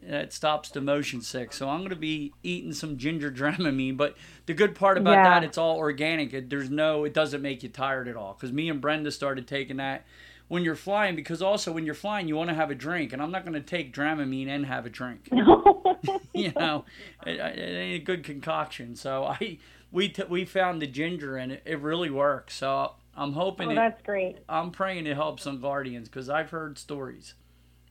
That 0.04 0.34
stops 0.34 0.70
the 0.70 0.82
motion 0.82 1.22
sick. 1.22 1.54
So 1.54 1.70
I'm 1.70 1.80
going 1.80 1.90
to 1.92 1.96
be 1.96 2.34
eating 2.44 2.74
some 2.74 2.98
ginger 2.98 3.32
Dramamine. 3.40 3.96
But 3.96 4.18
the 4.48 4.54
good 4.54 4.76
part 4.76 4.98
about 4.98 5.24
Yeah. 5.24 5.24
that, 5.24 5.44
it's 5.46 5.58
all 5.58 5.78
organic. 5.78 6.34
It, 6.34 6.50
there's 6.50 6.70
no, 6.70 7.06
it 7.06 7.14
doesn't 7.14 7.42
make 7.42 7.64
you 7.64 7.70
tired 7.70 8.10
at 8.10 8.18
all. 8.18 8.34
Because 8.34 8.52
me 8.52 8.68
and 8.70 8.82
Brenda 8.82 9.12
started 9.12 9.48
taking 9.48 9.78
that 9.78 10.06
when 10.50 10.64
you're 10.66 10.76
flying. 10.76 11.16
Because 11.16 11.42
also 11.42 11.72
when 11.72 11.86
you're 11.86 11.96
flying, 11.96 12.28
you 12.28 12.36
want 12.36 12.50
to 12.50 12.56
have 12.56 12.72
a 12.72 12.76
drink, 12.76 13.14
and 13.14 13.22
I'm 13.22 13.32
not 13.32 13.44
going 13.46 13.54
to 13.54 13.62
take 13.62 13.94
Dramamine 13.94 14.50
and 14.50 14.66
have 14.66 14.86
a 14.86 14.90
drink. 14.90 15.30
you 16.34 16.52
know, 16.58 16.84
it, 17.26 17.40
it 17.40 17.60
ain't 17.60 18.02
a 18.02 18.06
good 18.06 18.26
concoction. 18.26 18.96
So 18.98 19.24
I, 19.24 19.58
we 19.90 20.10
t- 20.10 20.24
we 20.28 20.44
found 20.44 20.82
the 20.82 20.88
ginger, 20.88 21.38
and 21.38 21.54
it, 21.54 21.62
it 21.66 21.80
really 21.80 22.10
works. 22.10 22.56
So 22.56 22.94
I'm 23.20 23.34
hoping 23.34 23.68
oh, 23.68 23.72
it, 23.72 23.76
that's 23.76 24.02
great. 24.04 24.38
I'm 24.48 24.72
praying 24.72 25.06
it 25.06 25.16
helps 25.16 25.44
some 25.44 25.60
Guardians 25.60 26.08
because 26.08 26.30
I've 26.30 26.50
heard 26.50 26.78
stories. 26.78 27.34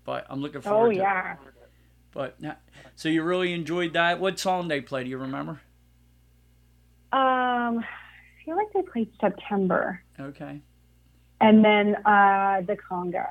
But 0.04 0.26
I'm 0.30 0.40
looking 0.40 0.60
Oh, 0.60 0.70
forward 0.70 0.94
to 0.94 1.00
it. 1.00 1.02
yeah. 1.02 1.36
But 2.12 2.38
so 2.96 3.10
you 3.10 3.22
really 3.22 3.52
enjoyed 3.52 3.92
that. 3.92 4.18
What 4.20 4.38
song 4.38 4.68
they 4.68 4.80
play? 4.80 5.04
Do 5.04 5.10
you 5.10 5.18
remember? 5.18 5.60
Um, 7.12 7.78
I 7.80 7.84
feel 8.44 8.56
like 8.56 8.72
they 8.74 8.82
played 8.82 9.10
September. 9.20 10.02
Okay. 10.18 10.60
And 11.40 11.64
then 11.64 11.96
uh, 12.06 12.62
the 12.66 12.76
conga. 12.90 13.26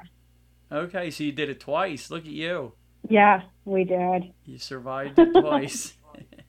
Okay. 0.72 1.10
So 1.12 1.24
you 1.24 1.32
did 1.32 1.50
it 1.50 1.60
twice. 1.60 2.12
Look 2.12 2.26
at 2.26 2.32
you. 2.32 2.74
Yeah, 3.10 3.42
we 3.66 3.84
did. 3.86 4.34
You 4.46 4.58
survived 4.60 5.18
it 5.18 5.32
twice. 5.34 5.94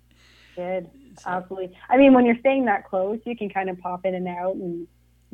Did. 0.57 0.91
So- 1.21 1.31
Absolutely. 1.31 1.77
I 1.89 1.97
mean, 1.97 2.13
when 2.15 2.27
you're 2.27 2.39
staying 2.41 2.65
that 2.67 2.85
close, 2.89 3.21
you 3.25 3.37
can 3.37 3.49
kind 3.49 3.71
of 3.71 3.79
pop 3.79 4.05
in 4.05 4.15
and 4.15 4.27
out 4.29 4.55
and, 4.57 4.87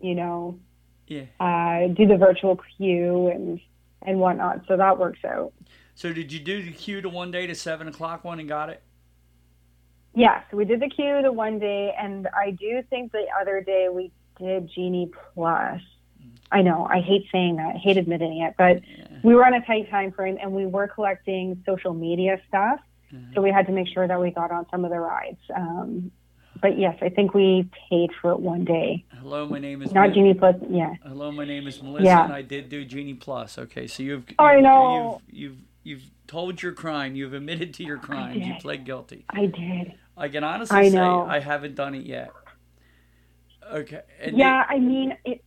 you 0.04 0.14
know, 0.14 0.58
yeah. 1.06 1.22
uh, 1.40 1.88
do 1.88 2.06
the 2.06 2.18
virtual 2.18 2.60
queue 2.76 3.28
and, 3.28 3.58
and 4.02 4.20
whatnot. 4.20 4.60
So 4.68 4.76
that 4.76 4.98
works 4.98 5.24
out. 5.24 5.54
So 5.94 6.12
did 6.12 6.30
you 6.30 6.40
do 6.40 6.62
the 6.62 6.72
queue 6.72 7.00
to 7.00 7.08
one 7.08 7.30
day 7.30 7.46
to 7.46 7.54
seven 7.54 7.88
o'clock 7.88 8.22
one 8.22 8.38
and 8.38 8.46
got 8.48 8.68
it? 8.68 8.82
Yes, 10.14 10.44
we 10.52 10.66
did 10.66 10.80
the 10.80 10.90
queue 10.90 11.22
the 11.22 11.32
one 11.32 11.58
day, 11.58 11.94
and 11.98 12.28
I 12.36 12.50
do 12.50 12.82
think 12.90 13.12
the 13.12 13.26
other 13.40 13.62
day 13.62 13.88
we 13.90 14.12
did 14.38 14.70
Genie 14.74 15.10
Plus. 15.32 15.80
I 16.52 16.60
know, 16.60 16.86
I 16.88 17.00
hate 17.00 17.26
saying 17.32 17.56
that, 17.56 17.76
I 17.76 17.78
hate 17.78 17.96
admitting 17.96 18.42
it, 18.42 18.54
but 18.58 18.82
Yeah. 18.86 19.06
we 19.24 19.34
were 19.34 19.44
on 19.44 19.54
a 19.54 19.64
tight 19.64 19.90
time 19.90 20.12
frame 20.12 20.38
and 20.40 20.52
we 20.52 20.66
were 20.66 20.86
collecting 20.86 21.60
social 21.66 21.94
media 21.94 22.40
stuff. 22.46 22.78
So 23.32 23.40
we 23.40 23.50
had 23.50 23.66
to 23.66 23.72
make 23.72 23.86
sure 23.86 24.08
that 24.08 24.20
we 24.20 24.32
got 24.32 24.50
on 24.50 24.66
some 24.72 24.84
of 24.84 24.90
the 24.90 24.98
rides. 24.98 25.38
Um, 25.54 26.10
but 26.64 26.78
yes, 26.78 26.96
I 27.02 27.10
think 27.10 27.34
we 27.34 27.68
paid 27.90 28.08
for 28.22 28.30
it 28.30 28.40
one 28.40 28.64
day. 28.64 29.04
Hello, 29.20 29.46
my 29.46 29.58
name 29.58 29.82
is. 29.82 29.92
Not 29.92 30.06
Mel- 30.06 30.14
Genie 30.14 30.32
Plus, 30.32 30.56
yeah. 30.70 30.94
Hello, 31.02 31.30
my 31.30 31.44
name 31.44 31.66
is 31.66 31.82
Melissa, 31.82 32.06
Yeah. 32.06 32.24
and 32.24 32.32
I 32.32 32.40
did 32.40 32.70
do 32.70 32.86
Genie 32.86 33.12
Plus. 33.12 33.58
Okay, 33.58 33.86
so 33.86 34.02
you've. 34.02 34.24
I 34.38 34.52
you've- 34.54 34.62
know. 34.62 35.20
You've, 35.28 35.50
you've 35.50 35.58
you've 35.82 36.10
told 36.26 36.62
your 36.62 36.72
crime. 36.72 37.16
You've 37.16 37.34
admitted 37.34 37.74
to 37.74 37.84
your 37.84 37.98
crime. 37.98 38.40
You 38.40 38.54
pled 38.60 38.86
guilty. 38.86 39.26
I 39.28 39.44
did. 39.44 39.92
I 40.16 40.28
can 40.30 40.42
honestly 40.42 40.78
I 40.78 40.88
say. 40.88 40.98
I 40.98 41.38
haven't 41.38 41.74
done 41.74 41.94
it 41.94 42.06
yet. 42.06 42.30
Okay. 43.70 44.00
and 44.22 44.38
Yeah, 44.38 44.64
I 44.66 44.78
mean, 44.78 45.18
it, 45.26 45.44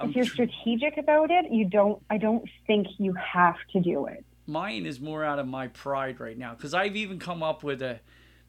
if 0.00 0.14
you're 0.14 0.24
tr- 0.24 0.34
strategic 0.34 0.98
about 0.98 1.32
it, 1.32 1.50
you 1.50 1.64
don't. 1.64 2.00
I 2.10 2.16
don't 2.18 2.48
think 2.68 2.86
you 2.98 3.12
have 3.14 3.56
to 3.72 3.80
do 3.80 4.06
it. 4.06 4.24
mine 4.46 4.86
is 4.86 5.00
more 5.00 5.24
out 5.24 5.40
of 5.40 5.48
my 5.48 5.66
pride 5.66 6.20
right 6.20 6.38
now 6.38 6.54
because 6.54 6.74
I've 6.74 6.94
even 6.94 7.18
come 7.18 7.42
up 7.42 7.64
with 7.64 7.82
a 7.82 7.98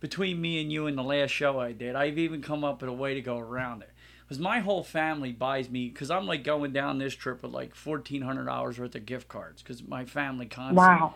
between 0.01 0.41
me 0.41 0.61
and 0.61 0.73
you 0.73 0.87
in 0.87 0.97
the 0.97 1.03
last 1.03 1.31
show 1.31 1.61
I 1.61 1.73
did. 1.73 1.95
I've 1.95 2.19
even 2.19 2.43
come 2.43 2.65
up 2.65 2.81
with 2.81 2.91
a 2.91 2.93
way 2.93 3.15
to 3.15 3.21
go 3.21 3.39
around 3.39 3.83
it. 3.83 3.91
Because 4.23 4.39
my 4.39 4.59
whole 4.61 4.83
family 4.83 5.33
buys 5.33 5.69
me 5.69 5.89
because 5.89 6.11
I'm 6.11 6.27
like 6.27 6.43
going 6.43 6.73
down 6.73 6.99
this 6.99 7.15
trip 7.15 7.43
with 7.43 7.53
like 7.53 7.75
fourteen 7.75 8.23
hundred 8.23 8.45
dollars 8.45 8.79
worth 8.79 8.95
of 8.95 9.07
gift 9.07 9.29
cards 9.29 9.63
because 9.63 9.87
my 9.87 10.05
family 10.05 10.47
constantly 10.47 11.07
Wow. 11.07 11.15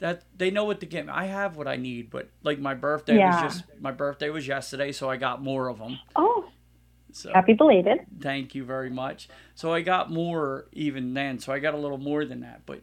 that 0.00 0.24
they 0.36 0.50
know 0.50 0.64
what 0.66 0.80
to 0.80 0.86
get 0.86 1.06
me. 1.06 1.12
I 1.12 1.26
have 1.26 1.56
what 1.56 1.68
I 1.68 1.76
need, 1.76 2.10
but 2.10 2.30
like 2.44 2.60
my 2.60 2.74
birthday 2.74 3.18
Yeah. 3.18 3.20
was 3.20 3.38
just 3.38 3.64
my 3.80 3.92
birthday 3.92 4.30
was 4.30 4.46
yesterday, 4.48 4.92
so 4.92 5.10
I 5.10 5.16
got 5.18 5.42
more 5.42 5.68
of 5.68 5.78
them. 5.78 6.00
Oh, 6.16 6.44
So 7.12 7.30
happy 7.34 7.54
belated. 7.54 7.98
thank 8.20 8.54
you 8.54 8.64
very 8.64 8.90
much. 8.90 9.28
So 9.54 9.72
I 9.72 9.82
got 9.82 10.10
more 10.10 10.66
even 10.72 11.14
then. 11.14 11.38
So 11.40 11.52
I 11.52 11.60
got 11.60 11.74
a 11.74 11.78
little 11.78 11.98
more 11.98 12.24
than 12.24 12.40
that. 12.40 12.62
But 12.66 12.82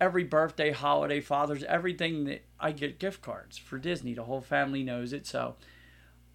every 0.00 0.24
birthday, 0.24 0.72
holiday, 0.72 1.20
Father's, 1.20 1.64
everything 1.64 2.24
that 2.26 2.42
I 2.62 2.72
get 2.72 2.98
gift 2.98 3.22
cards 3.22 3.58
for 3.58 3.78
Disney. 3.78 4.14
The 4.14 4.24
whole 4.24 4.40
family 4.40 4.82
knows 4.82 5.12
it. 5.12 5.26
So 5.26 5.56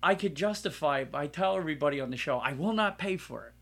I 0.04 0.16
could 0.16 0.36
justify. 0.36 1.06
I 1.14 1.28
tell 1.28 1.58
everybody 1.58 2.00
on 2.02 2.12
the 2.12 2.18
show, 2.18 2.40
I 2.40 2.54
will 2.54 2.74
not 2.74 2.98
pay 3.00 3.18
for 3.18 3.46
it. 3.48 3.54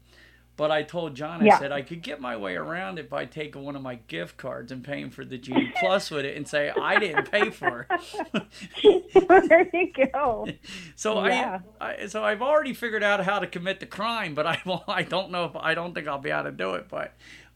But 0.57 0.71
I 0.71 0.83
told 0.83 1.15
John, 1.15 1.41
I 1.41 1.47
Yeah. 1.47 1.57
said 1.57 1.71
I 1.73 1.81
could 1.81 2.01
get 2.01 2.21
my 2.21 2.37
way 2.37 2.55
around 2.55 2.97
it 2.99 3.09
by 3.09 3.25
taking 3.25 3.63
one 3.63 3.75
of 3.75 3.81
my 3.81 3.95
gift 4.07 4.37
cards 4.37 4.71
and 4.71 4.83
paying 4.83 5.09
for 5.09 5.25
the 5.25 5.37
Genie 5.37 5.67
Plus 5.67 6.09
with 6.11 6.25
it 6.25 6.37
and 6.37 6.47
say 6.47 6.69
I 6.69 6.99
didn't 6.99 7.25
pay 7.25 7.49
for 7.49 7.89
it. 8.33 8.43
there 9.49 9.69
you 9.73 9.91
go. 10.13 10.53
So 10.95 11.17
Yeah. 11.17 11.59
I, 11.81 11.81
I, 11.81 12.05
so 12.07 12.23
I've 12.23 12.41
already 12.41 12.73
figured 12.73 13.03
out 13.03 13.23
how 13.23 13.39
to 13.39 13.47
commit 13.47 13.79
the 13.79 13.85
crime, 13.85 14.33
but 14.35 14.45
I 14.47 14.61
I 14.87 15.03
don't 15.03 15.31
know 15.31 15.45
if 15.45 15.55
I 15.55 15.73
don't 15.73 15.93
think 15.93 16.07
I'll 16.07 16.19
be 16.19 16.29
able 16.31 16.43
to 16.45 16.51
do 16.51 16.75
it. 16.75 16.87
But 16.89 17.13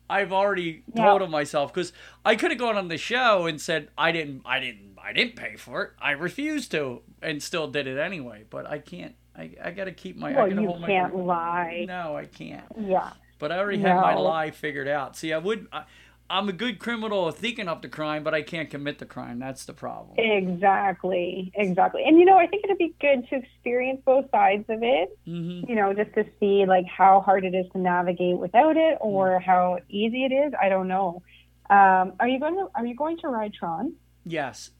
I've 0.09 0.33
already 0.33 0.83
Yeah. 0.93 1.03
told 1.03 1.21
him 1.21 1.31
myself 1.31 1.73
because 1.73 1.93
I 2.25 2.35
could 2.35 2.51
have 2.51 2.59
gone 2.59 2.77
on 2.77 2.87
the 2.87 2.97
show 2.97 3.45
and 3.45 3.61
said 3.61 3.89
I 3.97 4.11
didn't 4.11 4.41
I 4.45 4.59
didn't 4.59 4.88
I 5.03 5.13
didn't 5.13 5.35
pay 5.35 5.55
for 5.55 5.83
it. 5.83 5.91
I 6.01 6.11
refused 6.11 6.71
to 6.71 7.01
and 7.21 7.41
still 7.41 7.67
did 7.67 7.87
it 7.87 7.97
anyway. 7.97 8.45
But 8.49 8.67
I 8.67 8.79
can't 8.79 9.15
I, 9.39 9.51
I 9.63 9.71
got 9.71 9.85
to 9.85 9.93
keep 9.93 10.17
my. 10.17 10.31
Well, 10.31 10.45
I 10.45 10.49
gotta 10.49 10.61
you 10.61 10.67
hold 10.67 10.85
can't 10.85 11.15
my, 11.15 11.21
lie. 11.21 11.85
No, 11.87 12.15
I 12.17 12.25
can't. 12.25 12.65
Yeah. 12.77 13.11
But 13.39 13.53
I 13.53 13.59
already 13.59 13.79
have 13.79 14.01
my 14.01 14.15
lie 14.15 14.51
figured 14.51 14.87
out. 14.87 15.15
See, 15.15 15.31
I 15.31 15.37
would. 15.37 15.67
I, 15.71 15.85
I'm 16.31 16.47
a 16.47 16.53
good 16.53 16.77
criminal 16.77 17.27
of 17.27 17.35
thinking 17.37 17.67
up 17.67 17.81
the 17.81 17.87
crime, 17.87 18.23
but 18.23 18.35
I 18.35 18.43
can't 18.43 18.69
commit 18.69 18.99
the 18.99 19.05
crime. 19.05 19.39
That's 19.39 19.65
the 19.65 19.73
problem. 19.73 20.19
Exactly, 20.19 21.51
exactly. 21.55 22.03
And 22.05 22.19
you 22.19 22.25
know, 22.25 22.37
I 22.37 22.45
think 22.45 22.65
it'd 22.65 22.77
be 22.77 22.93
good 22.99 23.27
to 23.29 23.37
experience 23.37 24.01
both 24.05 24.29
sides 24.29 24.65
of 24.69 24.83
it. 24.83 25.17
hmm 25.25 25.61
You 25.67 25.75
know, 25.75 25.93
just 25.93 26.13
to 26.15 26.25
see 26.39 26.65
like 26.67 26.85
how 26.85 27.21
hard 27.21 27.45
it 27.45 27.55
is 27.55 27.65
to 27.71 27.79
navigate 27.79 28.37
without 28.37 28.75
it, 28.75 28.97
or 28.99 29.39
how 29.39 29.79
easy 29.89 30.25
it 30.25 30.33
is. 30.33 30.53
I 30.61 30.67
don't 30.67 30.89
know. 30.89 31.23
Um, 31.69 32.13
are 32.19 32.27
you 32.27 32.39
going 32.39 32.55
to 32.55 32.67
Are 32.75 32.85
you 32.85 32.95
going 32.95 33.17
to 33.19 33.29
ride 33.29 33.53
Tron? 33.53 33.93
Yes. 34.25 34.71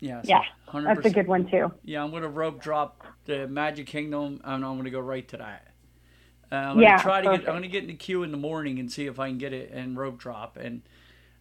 Yes. 0.00 0.26
Yeah, 0.28 0.42
100%. 0.68 0.84
That's 0.84 1.06
a 1.06 1.10
good 1.10 1.26
one 1.28 1.50
too. 1.50 1.72
Yeah, 1.84 2.02
I'm 2.04 2.10
gonna 2.10 2.28
rope 2.28 2.60
drop 2.60 3.04
the 3.24 3.46
Magic 3.48 3.86
Kingdom, 3.86 4.40
and 4.44 4.64
I'm 4.64 4.76
gonna 4.76 4.90
go 4.90 5.00
right 5.00 5.26
to 5.28 5.36
that. 5.38 5.68
Uh, 6.50 6.54
I'm 6.56 6.76
gonna 6.76 6.82
Yeah, 6.82 6.96
try 6.96 7.20
to 7.20 7.28
get. 7.28 7.48
I'm 7.48 7.56
gonna 7.56 7.68
get 7.68 7.82
in 7.82 7.88
the 7.88 7.94
queue 7.94 8.22
in 8.22 8.30
the 8.30 8.38
morning 8.38 8.78
and 8.78 8.90
see 8.90 9.06
if 9.06 9.18
I 9.18 9.28
can 9.28 9.38
get 9.38 9.52
it 9.52 9.70
and 9.72 9.96
rope 9.98 10.18
drop 10.18 10.56
and 10.56 10.82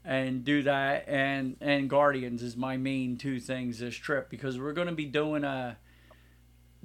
and 0.03 0.43
do 0.45 0.63
that 0.63 1.05
and 1.07 1.57
and 1.61 1.89
Guardians 1.89 2.41
is 2.41 2.55
my 2.55 2.77
main 2.77 3.17
two 3.17 3.39
things 3.39 3.79
this 3.79 3.95
trip 3.95 4.29
because 4.29 4.57
we're 4.59 4.73
gonna 4.73 4.93
be 4.93 5.05
doing 5.05 5.43
a 5.43 5.77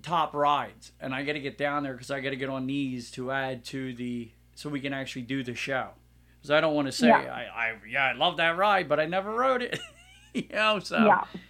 top 0.03 0.35
rides 0.35 0.93
and 1.01 1.15
I 1.15 1.23
got 1.23 1.35
to 1.35 1.41
get 1.41 1.57
down 1.57 1.85
there 1.85 1.93
because 1.93 2.11
I 2.11 2.21
got 2.21 2.31
to 2.31 2.37
get 2.37 2.49
on 2.49 2.67
knees 2.67 3.11
to 3.13 3.31
add 3.31 3.65
to 3.67 3.95
the 3.95 4.31
so 4.55 4.69
we 4.69 4.81
can 4.81 4.93
actually 4.93 5.23
do 5.23 5.45
the 5.45 5.55
show 5.55 5.91
because 6.39 6.51
I 6.51 6.61
don't 6.61 6.75
want 6.75 6.87
to 6.89 6.93
say 6.93 7.09
Yeah. 7.09 7.33
I, 7.33 7.43
I 7.69 7.73
yeah 7.89 8.05
I 8.07 8.13
love 8.13 8.37
that 8.39 8.57
ride 8.57 8.89
but 8.89 8.99
I 8.99 9.07
never 9.07 9.31
rode 9.33 9.63
it 9.63 9.79
you 10.49 10.49
know 10.53 10.79
so 10.79 10.97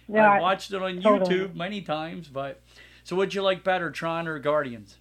yeah, 0.07 0.29
I 0.31 0.39
watched 0.41 0.71
it 0.73 0.81
on 0.81 1.01
totally. 1.01 1.35
YouTube 1.35 1.55
many 1.55 1.81
times, 1.81 2.27
but 2.27 2.61
so 3.03 3.15
what'd 3.15 3.33
you 3.33 3.41
like 3.41 3.63
better, 3.63 3.91
Tron 3.91 4.27
or 4.27 4.39
Guardians? 4.39 4.97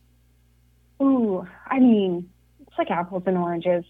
Ooh, 1.00 1.46
I 1.66 1.78
mean, 1.78 2.30
it's 2.60 2.76
like 2.78 2.90
apples 2.90 3.24
and 3.26 3.36
oranges. 3.36 3.84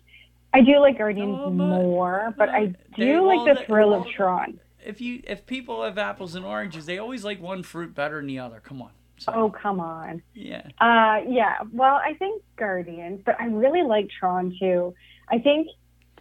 I 0.55 0.61
do 0.63 0.79
like 0.81 0.99
Guardians 0.99 1.37
No, 1.37 1.45
but- 1.47 1.53
more, 1.53 2.35
but 2.37 2.49
I 2.49 2.75
do 2.97 3.27
like 3.27 3.47
the 3.55 3.61
they- 3.61 3.67
thrill 3.67 3.95
of 3.95 4.07
Tron. 4.09 4.59
If 4.85 5.01
you 5.01 5.23
if 5.29 5.47
people 5.47 5.85
have 5.85 5.97
apples 5.97 6.35
and 6.35 6.45
oranges, 6.45 6.87
they 6.87 6.99
always 6.99 7.25
like 7.25 7.41
one 7.41 7.63
fruit 7.63 7.95
better 7.95 8.17
than 8.17 8.27
the 8.27 8.41
other. 8.41 8.61
Come 8.61 8.83
on. 8.83 8.91
So, 9.19 9.33
Oh, 9.33 9.51
come 9.51 9.79
on. 9.79 10.21
yeah. 10.35 10.67
Uh, 10.81 11.21
yeah. 11.29 11.59
Well, 11.73 11.95
I 11.95 12.15
think 12.15 12.43
Guardians, 12.57 13.21
but 13.25 13.41
I 13.41 13.45
really 13.47 13.85
like 13.85 14.09
Tron 14.19 14.57
too. 14.59 14.93
I 15.31 15.39
think 15.39 15.69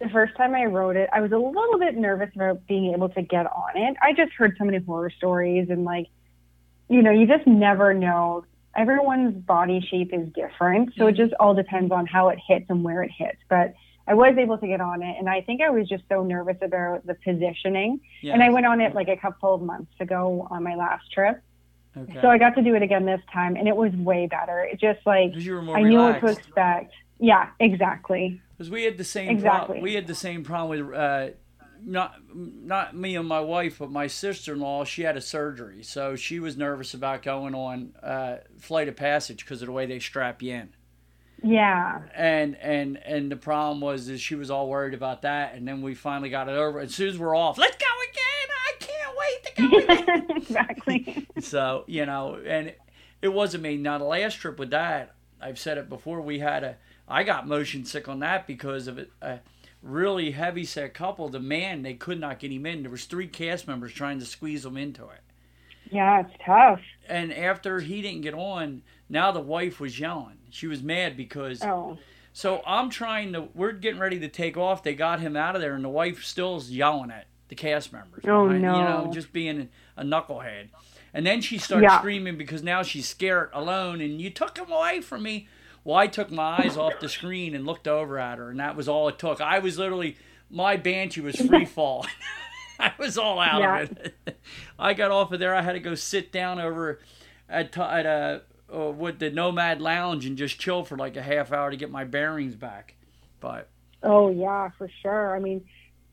the 0.00 0.08
first 0.08 0.36
time 0.36 0.54
I 0.54 0.64
wrote 0.64 0.96
it, 0.96 1.08
I 1.12 1.20
was 1.20 1.32
a 1.32 1.38
little 1.38 1.78
bit 1.78 1.96
nervous 1.96 2.30
about 2.34 2.66
being 2.66 2.92
able 2.92 3.08
to 3.10 3.22
get 3.22 3.46
on 3.46 3.76
it. 3.76 3.96
I 4.02 4.12
just 4.12 4.32
heard 4.32 4.56
so 4.58 4.64
many 4.64 4.78
horror 4.78 5.10
stories 5.10 5.68
and 5.70 5.84
like, 5.84 6.06
you 6.88 7.02
know, 7.02 7.10
you 7.10 7.26
just 7.26 7.46
never 7.46 7.94
know. 7.94 8.44
Everyone's 8.74 9.34
body 9.34 9.80
shape 9.80 10.12
is 10.12 10.28
different, 10.32 10.94
so 10.96 11.06
it 11.06 11.12
mm-hmm. 11.12 11.22
just 11.22 11.34
all 11.38 11.54
depends 11.54 11.92
on 11.92 12.06
how 12.06 12.30
it 12.30 12.38
hits 12.46 12.66
and 12.68 12.82
where 12.82 13.02
it 13.02 13.10
hits. 13.16 13.38
But 13.48 13.74
I 14.06 14.14
was 14.14 14.36
able 14.38 14.58
to 14.58 14.66
get 14.66 14.80
on 14.80 15.02
it, 15.02 15.16
and 15.18 15.28
I 15.28 15.42
think 15.42 15.60
I 15.60 15.70
was 15.70 15.88
just 15.88 16.04
so 16.08 16.22
nervous 16.24 16.56
about 16.60 17.06
the 17.06 17.14
positioning. 17.14 18.00
Yeah. 18.20 18.32
And 18.34 18.42
I 18.42 18.48
went 18.48 18.66
on 18.66 18.80
it 18.80 18.94
like 18.94 19.08
a 19.08 19.16
couple 19.16 19.54
of 19.54 19.62
months 19.62 19.92
ago 20.00 20.48
on 20.50 20.62
my 20.62 20.74
last 20.74 21.10
trip. 21.12 21.40
okay. 21.96 22.18
So 22.20 22.28
I 22.28 22.38
got 22.38 22.54
to 22.56 22.62
do 22.62 22.74
it 22.74 22.82
again 22.82 23.04
this 23.04 23.20
time, 23.32 23.56
and 23.56 23.68
it 23.68 23.76
was 23.76 23.92
way 23.92 24.26
better. 24.26 24.60
It 24.60 24.80
just 24.80 25.00
like 25.06 25.30
because 25.30 25.46
you 25.46 25.54
were 25.54 25.62
more 25.62 25.76
I 25.76 25.82
knew 25.82 25.98
what 25.98 26.20
to 26.20 26.26
expect. 26.26 26.92
Yeah, 27.20 27.50
exactly. 27.60 28.40
Because 28.62 28.70
we 28.70 28.84
had 28.84 28.96
the 28.98 29.04
same 29.04 29.30
Exactly. 29.30 29.58
problem. 29.66 29.82
We 29.82 29.94
had 29.94 30.06
the 30.06 30.14
same 30.14 30.44
problem 30.44 30.86
with 30.86 30.96
uh, 30.96 31.28
not 31.84 32.14
not 32.32 32.94
me 32.96 33.16
and 33.16 33.26
my 33.26 33.40
wife, 33.40 33.78
but 33.80 33.90
my 33.90 34.06
sister 34.06 34.52
in 34.52 34.60
law. 34.60 34.84
She 34.84 35.02
had 35.02 35.16
a 35.16 35.20
surgery, 35.20 35.82
so 35.82 36.14
she 36.14 36.38
was 36.38 36.56
nervous 36.56 36.94
about 36.94 37.22
going 37.22 37.54
on 37.56 37.92
uh, 38.02 38.36
Flight 38.58 38.86
of 38.88 38.94
Passage 38.96 39.44
because 39.44 39.62
of 39.62 39.66
the 39.66 39.72
way 39.72 39.86
they 39.86 39.98
strap 39.98 40.42
you 40.42 40.54
in. 40.54 40.68
Yeah. 41.42 42.02
and 42.14 42.56
and 42.58 42.98
and 42.98 43.32
the 43.32 43.36
problem 43.36 43.80
was 43.80 44.08
is 44.08 44.20
she 44.20 44.36
was 44.36 44.48
all 44.48 44.68
worried 44.68 44.94
about 44.94 45.22
that 45.22 45.54
and 45.56 45.66
then 45.66 45.82
we 45.82 45.96
finally 45.96 46.30
got 46.30 46.48
it 46.48 46.52
over 46.54 46.78
as 46.78 46.94
soon 46.94 47.08
as 47.08 47.18
we're 47.18 47.34
off 47.36 47.58
let's 47.58 47.76
go 47.76 47.84
again 48.12 48.48
i 48.68 48.72
can't 48.78 49.16
wait 49.18 49.44
to 49.44 49.96
go 49.96 50.22
again 50.22 50.26
exactly. 50.36 51.26
so 51.40 51.82
you 51.88 52.06
know 52.06 52.38
and 52.46 52.68
it, 52.68 52.80
it 53.22 53.28
wasn't 53.32 53.60
me 53.60 53.76
now 53.76 53.98
the 53.98 54.04
last 54.04 54.34
trip 54.34 54.56
with 54.56 54.70
that 54.70 55.16
i've 55.40 55.58
said 55.58 55.78
it 55.78 55.88
before 55.88 56.20
we 56.20 56.38
had 56.38 56.62
a 56.62 56.76
i 57.12 57.22
got 57.22 57.46
motion 57.46 57.84
sick 57.84 58.08
on 58.08 58.18
that 58.20 58.46
because 58.46 58.86
of 58.88 58.98
a 59.20 59.40
really 59.82 60.30
heavy 60.32 60.64
set 60.64 60.94
couple 60.94 61.28
the 61.28 61.40
man 61.40 61.82
they 61.82 61.94
could 61.94 62.18
not 62.20 62.38
get 62.38 62.50
him 62.52 62.66
in 62.66 62.82
there 62.82 62.90
was 62.90 63.04
three 63.04 63.26
cast 63.26 63.66
members 63.68 63.92
trying 63.92 64.18
to 64.18 64.24
squeeze 64.24 64.64
him 64.64 64.76
into 64.76 65.02
it 65.04 65.20
Yeah, 65.90 66.20
it's 66.20 66.34
tough. 66.44 66.80
and 67.08 67.32
after 67.32 67.80
he 67.80 68.00
didn't 68.02 68.20
get 68.22 68.34
on 68.34 68.82
now 69.08 69.32
the 69.32 69.40
wife 69.40 69.80
was 69.80 69.98
yelling 70.00 70.38
she 70.50 70.66
was 70.66 70.82
mad 70.82 71.16
because 71.16 71.62
Oh. 71.62 71.98
so 72.32 72.62
I'm 72.66 72.90
trying 72.90 73.32
to. 73.32 73.48
We're 73.54 73.72
getting 73.72 73.98
ready 74.00 74.18
to 74.20 74.28
take 74.28 74.56
off. 74.58 74.82
They 74.82 74.94
got 74.94 75.18
him 75.20 75.34
out 75.36 75.54
of 75.54 75.62
there, 75.62 75.74
and 75.74 75.82
the 75.82 75.88
wife 75.88 76.22
still's 76.24 76.68
yelling 76.70 77.10
at 77.10 77.26
the 77.48 77.54
cast 77.54 77.90
members. 77.92 78.24
Oh, 78.26 78.48
no! 78.48 78.54
You 78.54 78.60
know, 78.84 79.04
no. 79.06 79.10
just 79.12 79.32
being 79.32 79.70
a 79.96 80.04
knucklehead. 80.04 80.68
And 81.14 81.24
then 81.26 81.40
she 81.40 81.56
starts 81.56 81.84
Yeah. 81.84 81.98
screaming 81.98 82.36
because 82.36 82.62
now 82.62 82.82
she's 82.82 83.08
scared 83.08 83.48
alone, 83.54 84.00
and 84.02 84.20
you 84.20 84.28
took 84.28 84.58
him 84.58 84.70
away 84.70 85.00
from 85.00 85.22
me. 85.22 85.48
Well, 85.84 85.96
I 85.96 86.06
took 86.06 86.30
my 86.30 86.60
eyes 86.60 86.76
off 86.76 86.94
the 87.00 87.08
screen 87.08 87.54
and 87.54 87.66
looked 87.66 87.88
over 87.88 88.18
at 88.18 88.38
her, 88.38 88.50
and 88.50 88.60
that 88.60 88.76
was 88.76 88.88
all 88.88 89.08
it 89.08 89.18
took. 89.18 89.40
I 89.40 89.58
was 89.58 89.78
literally 89.78 90.16
my 90.50 90.76
banshee 90.76 91.20
was 91.22 91.36
free 91.36 91.64
fall. 91.64 92.06
I 92.78 92.92
was 92.98 93.16
all 93.18 93.38
out 93.40 93.60
Yeah. 93.60 93.78
of 93.80 93.92
it. 93.98 94.38
I 94.78 94.94
got 94.94 95.10
off 95.10 95.32
of 95.32 95.40
there. 95.40 95.54
I 95.54 95.62
had 95.62 95.72
to 95.72 95.80
go 95.80 95.94
sit 95.94 96.30
down 96.32 96.60
over 96.60 97.00
at, 97.48 97.76
at 97.78 98.06
a 98.06 98.42
uh, 98.74 98.90
with 98.90 99.18
the 99.18 99.30
Nomad 99.30 99.80
Lounge 99.82 100.24
and 100.26 100.36
just 100.38 100.58
chill 100.58 100.84
for 100.84 100.96
like 100.96 101.16
a 101.16 101.22
half 101.22 101.52
hour 101.52 101.70
to 101.70 101.76
get 101.76 101.90
my 101.90 102.04
bearings 102.04 102.54
back. 102.54 102.94
But 103.40 103.68
Oh 104.02 104.30
yeah, 104.30 104.70
for 104.78 104.88
sure. 105.02 105.36
I 105.36 105.38
mean, 105.40 105.64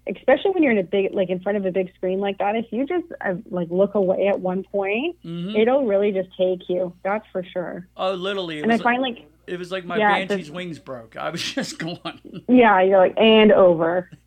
especially 0.07 0.51
when 0.51 0.63
you're 0.63 0.71
in 0.71 0.77
a 0.77 0.83
big, 0.83 1.13
like 1.13 1.29
in 1.29 1.39
front 1.39 1.57
of 1.57 1.65
a 1.65 1.71
big 1.71 1.93
screen 1.95 2.19
like 2.19 2.37
that, 2.39 2.55
if 2.55 2.65
you 2.71 2.85
just 2.85 3.05
uh, 3.21 3.35
like 3.49 3.69
look 3.71 3.95
away 3.95 4.27
at 4.27 4.39
one 4.39 4.63
point, 4.63 5.15
mhm. 5.23 5.57
it'll 5.57 5.85
really 5.85 6.11
just 6.11 6.29
take 6.37 6.67
you. 6.69 6.93
That's 7.03 7.25
for 7.31 7.43
sure. 7.43 7.87
oh, 7.97 8.13
literally, 8.13 8.59
it 8.59 8.63
And 8.63 8.71
I 8.73 8.77
find 8.77 9.01
like, 9.01 9.27
it 9.49 9.57
was 9.59 9.71
like 9.71 9.85
my 9.85 9.97
Yeah, 9.97 10.25
Banshee's 10.25 10.51
wings 10.51 10.79
broke. 10.79 11.17
I 11.17 11.29
was 11.29 11.41
just 11.53 11.79
going. 11.79 12.43
yeah, 12.47 12.81
you're 12.81 12.97
like, 12.99 13.15
and 13.17 13.51
over. 13.51 14.09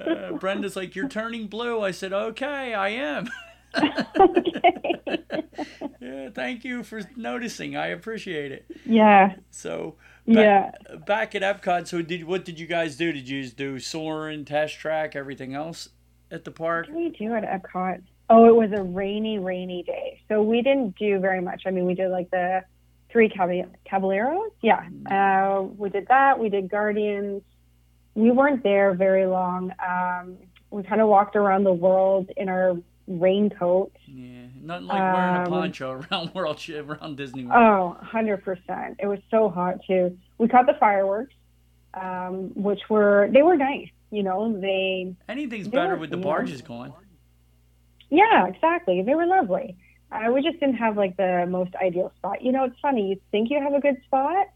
Uh, 0.00 0.32
Brenda's 0.38 0.76
like, 0.76 0.96
"You're 0.96 1.08
turning 1.08 1.46
blue." 1.46 1.82
I 1.82 1.90
said, 1.90 2.12
"Okay, 2.12 2.72
I 2.74 2.88
am." 2.88 3.28
okay. 4.18 4.94
yeah, 6.00 6.30
thank 6.34 6.64
you 6.64 6.82
for 6.82 7.02
noticing. 7.16 7.76
I 7.76 7.88
appreciate 7.88 8.50
it. 8.52 8.64
Yeah, 8.86 9.34
So, 9.50 9.96
ba- 10.26 10.32
yeah. 10.88 10.96
back 11.06 11.34
at 11.34 11.42
Epcot. 11.42 11.86
So, 11.86 12.02
did 12.02 12.24
what 12.24 12.44
did 12.44 12.58
you 12.58 12.66
guys 12.66 12.96
do? 12.96 13.12
Did 13.12 13.28
you 13.28 13.42
just 13.42 13.56
do 13.56 13.78
Soarin', 13.78 14.44
test 14.44 14.78
track, 14.78 15.14
everything 15.14 15.54
else 15.54 15.90
at 16.30 16.44
the 16.44 16.50
park? 16.50 16.86
What 16.88 16.94
did 16.98 17.20
we 17.20 17.26
do 17.26 17.34
at 17.34 17.44
Epcot? 17.44 18.02
Oh, 18.30 18.46
it 18.46 18.54
was 18.54 18.70
a 18.72 18.82
rainy, 18.82 19.38
rainy 19.38 19.82
day. 19.82 20.20
So 20.28 20.42
we 20.42 20.62
didn't 20.62 20.96
do 20.98 21.18
very 21.18 21.40
much. 21.40 21.64
I 21.66 21.70
mean, 21.70 21.84
we 21.84 21.94
did 21.94 22.10
like 22.10 22.30
the 22.30 22.62
three 23.12 23.28
Caballeros. 23.28 24.50
Yeah. 24.62 24.86
Uh, 25.10 25.62
we 25.62 25.88
did 25.90 26.06
that. 26.08 26.38
We 26.38 26.48
did 26.48 26.70
Guardians. 26.70 27.42
We 28.14 28.30
weren't 28.30 28.62
there 28.62 28.94
very 28.94 29.26
long. 29.26 29.72
Um, 29.86 30.36
we 30.70 30.82
kind 30.82 31.00
of 31.00 31.08
walked 31.08 31.36
around 31.36 31.64
the 31.64 31.72
world 31.72 32.30
in 32.36 32.48
our 32.48 32.76
raincoat. 33.08 33.92
Yeah, 34.06 34.46
nothing 34.62 34.86
like 34.86 35.14
wearing 35.14 35.36
a 35.36 35.40
Um, 35.40 35.46
poncho 35.46 35.90
around 36.12 36.34
World 36.34 36.58
around 36.68 37.16
Disney 37.16 37.44
World. 37.44 37.96
Oh, 38.02 38.06
100%. 38.12 38.96
It 38.98 39.06
was 39.06 39.18
so 39.30 39.48
hot 39.48 39.78
too. 39.86 40.16
We 40.38 40.48
caught 40.48 40.66
the 40.66 40.74
fireworks, 40.78 41.34
um, 41.94 42.50
which 42.54 42.80
were, 42.88 43.28
they 43.32 43.42
were 43.42 43.56
nice. 43.56 43.88
You 44.12 44.22
know, 44.24 44.58
they, 44.60 45.14
Anything's 45.28 45.66
they 45.68 45.76
better 45.76 45.94
were- 45.94 46.00
with 46.00 46.10
the 46.10 46.18
yeah. 46.18 46.22
barges 46.24 46.62
going. 46.62 46.92
Yeah, 48.10 48.46
exactly. 48.48 49.02
They 49.02 49.14
were 49.14 49.26
lovely. 49.26 49.76
We 50.32 50.42
just 50.42 50.60
didn't 50.60 50.76
have 50.76 50.96
like 50.96 51.16
the 51.16 51.46
most 51.48 51.74
ideal 51.76 52.12
spot. 52.16 52.42
You 52.42 52.52
know, 52.52 52.64
it's 52.64 52.78
funny. 52.80 53.10
You 53.10 53.20
think 53.30 53.50
you 53.50 53.60
have 53.60 53.74
a 53.74 53.80
good 53.80 53.96
spot, 54.04 54.48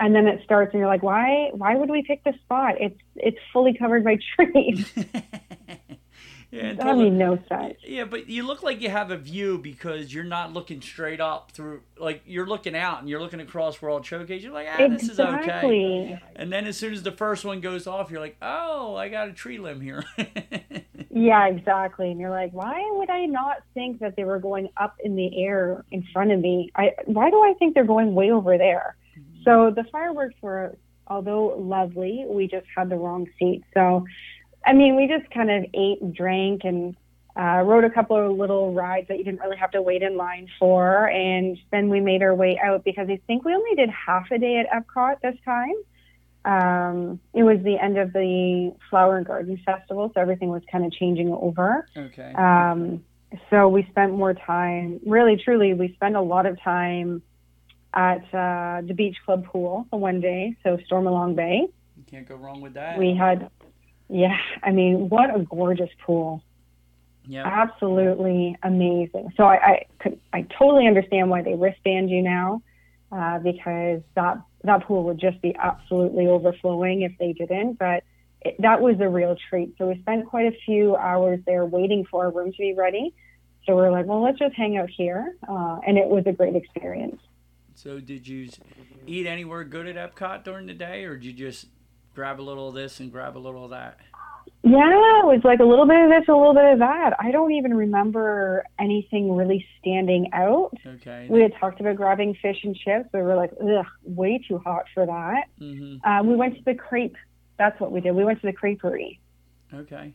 and 0.00 0.14
then 0.14 0.26
it 0.26 0.42
starts, 0.44 0.72
and 0.72 0.80
you're 0.80 0.88
like, 0.88 1.02
why? 1.02 1.50
Why 1.52 1.74
would 1.74 1.90
we 1.90 2.02
pick 2.02 2.24
this 2.24 2.36
spot? 2.44 2.76
It's 2.80 2.98
it's 3.16 3.38
fully 3.52 3.74
covered 3.74 4.04
by 4.04 4.18
trees. 4.36 4.90
yeah, 6.52 6.66
until 6.66 6.96
made 6.96 7.14
no 7.14 7.38
sense. 7.48 7.74
yeah, 7.82 8.04
but 8.04 8.28
you 8.28 8.46
look 8.46 8.62
like 8.62 8.80
you 8.80 8.90
have 8.90 9.10
a 9.10 9.16
view 9.16 9.58
because 9.58 10.12
you're 10.12 10.22
not 10.22 10.52
looking 10.52 10.80
straight 10.80 11.20
up 11.20 11.50
through. 11.52 11.82
Like 11.98 12.22
you're 12.26 12.46
looking 12.46 12.76
out 12.76 13.00
and 13.00 13.08
you're 13.08 13.20
looking 13.20 13.40
across 13.40 13.82
World 13.82 14.06
Showcase. 14.06 14.42
You're 14.42 14.52
like, 14.52 14.68
ah, 14.70 14.86
this 14.88 15.08
is 15.08 15.18
okay. 15.18 15.38
Exactly. 15.38 16.20
And 16.36 16.52
then 16.52 16.66
as 16.66 16.76
soon 16.76 16.92
as 16.92 17.02
the 17.02 17.12
first 17.12 17.44
one 17.44 17.60
goes 17.60 17.86
off, 17.86 18.10
you're 18.10 18.20
like, 18.20 18.36
oh, 18.40 18.94
I 18.94 19.08
got 19.08 19.28
a 19.28 19.32
tree 19.32 19.58
limb 19.58 19.80
here. 19.80 20.04
Yeah, 21.14 21.46
exactly. 21.46 22.10
And 22.10 22.18
you're 22.18 22.30
like, 22.30 22.52
why 22.52 22.82
would 22.92 23.10
I 23.10 23.26
not 23.26 23.58
think 23.74 24.00
that 24.00 24.16
they 24.16 24.24
were 24.24 24.38
going 24.38 24.70
up 24.78 24.96
in 25.04 25.14
the 25.14 25.44
air 25.44 25.84
in 25.90 26.02
front 26.10 26.32
of 26.32 26.40
me? 26.40 26.70
I 26.74 26.92
why 27.04 27.28
do 27.30 27.36
I 27.36 27.52
think 27.58 27.74
they're 27.74 27.84
going 27.84 28.14
way 28.14 28.30
over 28.30 28.56
there? 28.56 28.96
So 29.44 29.70
the 29.70 29.84
fireworks 29.92 30.36
were, 30.40 30.76
although 31.06 31.54
lovely, 31.58 32.24
we 32.26 32.48
just 32.48 32.66
had 32.74 32.88
the 32.88 32.96
wrong 32.96 33.26
seat. 33.38 33.62
So, 33.74 34.06
I 34.64 34.72
mean, 34.72 34.96
we 34.96 35.06
just 35.06 35.30
kind 35.30 35.50
of 35.50 35.64
ate 35.74 36.00
and 36.00 36.14
drank, 36.14 36.62
and 36.64 36.96
uh, 37.36 37.62
rode 37.64 37.84
a 37.84 37.90
couple 37.90 38.16
of 38.16 38.36
little 38.36 38.72
rides 38.72 39.08
that 39.08 39.18
you 39.18 39.24
didn't 39.24 39.40
really 39.40 39.56
have 39.56 39.70
to 39.72 39.82
wait 39.82 40.02
in 40.02 40.16
line 40.16 40.48
for, 40.58 41.08
and 41.08 41.58
then 41.70 41.88
we 41.88 42.00
made 42.00 42.22
our 42.22 42.34
way 42.34 42.60
out 42.62 42.84
because 42.84 43.08
I 43.08 43.20
think 43.26 43.44
we 43.44 43.54
only 43.54 43.74
did 43.74 43.88
half 43.90 44.30
a 44.30 44.38
day 44.38 44.58
at 44.58 44.66
Epcot 44.70 45.20
this 45.22 45.36
time. 45.44 45.74
Um, 46.44 47.20
it 47.32 47.44
was 47.44 47.58
the 47.62 47.78
end 47.78 47.98
of 47.98 48.12
the 48.12 48.74
Flower 48.90 49.16
and 49.16 49.26
Garden 49.26 49.58
Festival, 49.64 50.10
so 50.12 50.20
everything 50.20 50.48
was 50.48 50.62
kind 50.70 50.84
of 50.84 50.92
changing 50.92 51.32
over. 51.32 51.86
Okay. 51.96 52.32
Um, 52.34 53.04
so 53.48 53.68
we 53.68 53.86
spent 53.90 54.12
more 54.12 54.34
time, 54.34 55.00
really, 55.06 55.40
truly, 55.42 55.72
we 55.72 55.94
spent 55.94 56.16
a 56.16 56.20
lot 56.20 56.46
of 56.46 56.60
time 56.60 57.22
at 57.94 58.22
uh, 58.34 58.82
the 58.86 58.94
Beach 58.94 59.16
Club 59.24 59.46
pool 59.46 59.86
one 59.90 60.20
day, 60.20 60.56
so 60.62 60.78
Stormalong 60.90 61.34
Bay. 61.34 61.66
You 61.96 62.04
can't 62.10 62.28
go 62.28 62.36
wrong 62.36 62.60
with 62.60 62.74
that. 62.74 62.98
We 62.98 63.14
had, 63.14 63.50
yeah, 64.12 64.36
I 64.62 64.70
mean, 64.72 65.08
what 65.08 65.34
a 65.34 65.42
gorgeous 65.42 65.90
pool. 66.04 66.42
yeah. 67.26 67.46
Absolutely 67.46 68.56
amazing. 68.62 69.32
So 69.36 69.44
I, 69.44 69.54
I 69.54 69.86
could, 70.00 70.20
I 70.32 70.42
totally 70.58 70.86
understand 70.86 71.30
why 71.30 71.42
they 71.42 71.54
wristband 71.54 72.10
you 72.10 72.22
now, 72.22 72.62
uh, 73.10 73.38
because 73.38 74.02
that 74.14 74.42
that 74.64 74.84
pool 74.84 75.04
would 75.04 75.18
just 75.18 75.40
be 75.40 75.56
absolutely 75.58 76.26
overflowing 76.26 77.02
if 77.02 77.12
they 77.18 77.32
didn't. 77.32 77.78
But 77.78 78.04
it, 78.42 78.56
that 78.60 78.80
was 78.80 78.96
a 79.00 79.08
real 79.08 79.36
treat. 79.48 79.74
So 79.78 79.88
we 79.88 80.00
spent 80.00 80.26
quite 80.26 80.46
a 80.46 80.56
few 80.66 80.94
hours 80.96 81.40
there 81.46 81.64
waiting 81.64 82.04
for 82.10 82.24
our 82.24 82.30
room 82.30 82.52
to 82.52 82.58
be 82.58 82.74
ready. 82.74 83.14
So 83.66 83.76
we 83.76 83.82
are 83.82 83.92
like, 83.92 84.06
well, 84.06 84.22
let's 84.22 84.38
just 84.38 84.54
hang 84.56 84.76
out 84.76 84.90
here, 84.90 85.36
uh, 85.48 85.78
and 85.86 85.96
it 85.96 86.08
was 86.08 86.24
a 86.26 86.32
great 86.32 86.56
experience. 86.56 87.20
So 87.74 88.00
did 88.00 88.26
you 88.26 88.50
eat 89.06 89.26
anywhere 89.26 89.64
good 89.64 89.86
at 89.86 89.96
Epcot 89.96 90.44
during 90.44 90.66
the 90.66 90.74
day, 90.74 91.04
or 91.04 91.16
did 91.16 91.24
you 91.24 91.32
just 91.32 91.68
grab 92.14 92.40
a 92.40 92.42
little 92.42 92.68
of 92.68 92.74
this 92.74 93.00
and 93.00 93.10
grab 93.10 93.36
a 93.36 93.38
little 93.38 93.64
of 93.64 93.70
that? 93.70 93.98
Yeah, 94.64 94.78
it 95.20 95.26
was 95.26 95.40
like 95.42 95.58
a 95.58 95.64
little 95.64 95.86
bit 95.86 95.98
of 96.04 96.10
this, 96.10 96.28
a 96.28 96.32
little 96.32 96.54
bit 96.54 96.64
of 96.72 96.78
that. 96.78 97.14
I 97.18 97.32
don't 97.32 97.50
even 97.52 97.74
remember 97.74 98.64
anything 98.78 99.34
really 99.34 99.66
standing 99.80 100.30
out. 100.32 100.70
Okay. 100.86 101.26
We 101.28 101.40
had 101.42 101.52
talked 101.58 101.80
about 101.80 101.96
grabbing 101.96 102.34
fish 102.40 102.58
and 102.62 102.76
chips, 102.76 103.08
but 103.10 103.18
we 103.18 103.24
were 103.24 103.34
like, 103.34 103.50
ugh, 103.60 103.86
way 104.04 104.40
too 104.46 104.58
hot 104.58 104.84
for 104.94 105.04
that. 105.06 105.44
hmm 105.58 105.96
Uh, 106.04 106.22
we 106.24 106.36
went 106.36 106.56
to 106.58 106.64
the 106.64 106.74
crepe. 106.74 107.16
That's 107.58 107.78
what 107.80 107.90
we 107.90 108.00
did. 108.00 108.12
We 108.12 108.24
went 108.24 108.40
to 108.40 108.46
the 108.46 108.52
creperie. 108.52 109.18
Okay. 109.74 110.14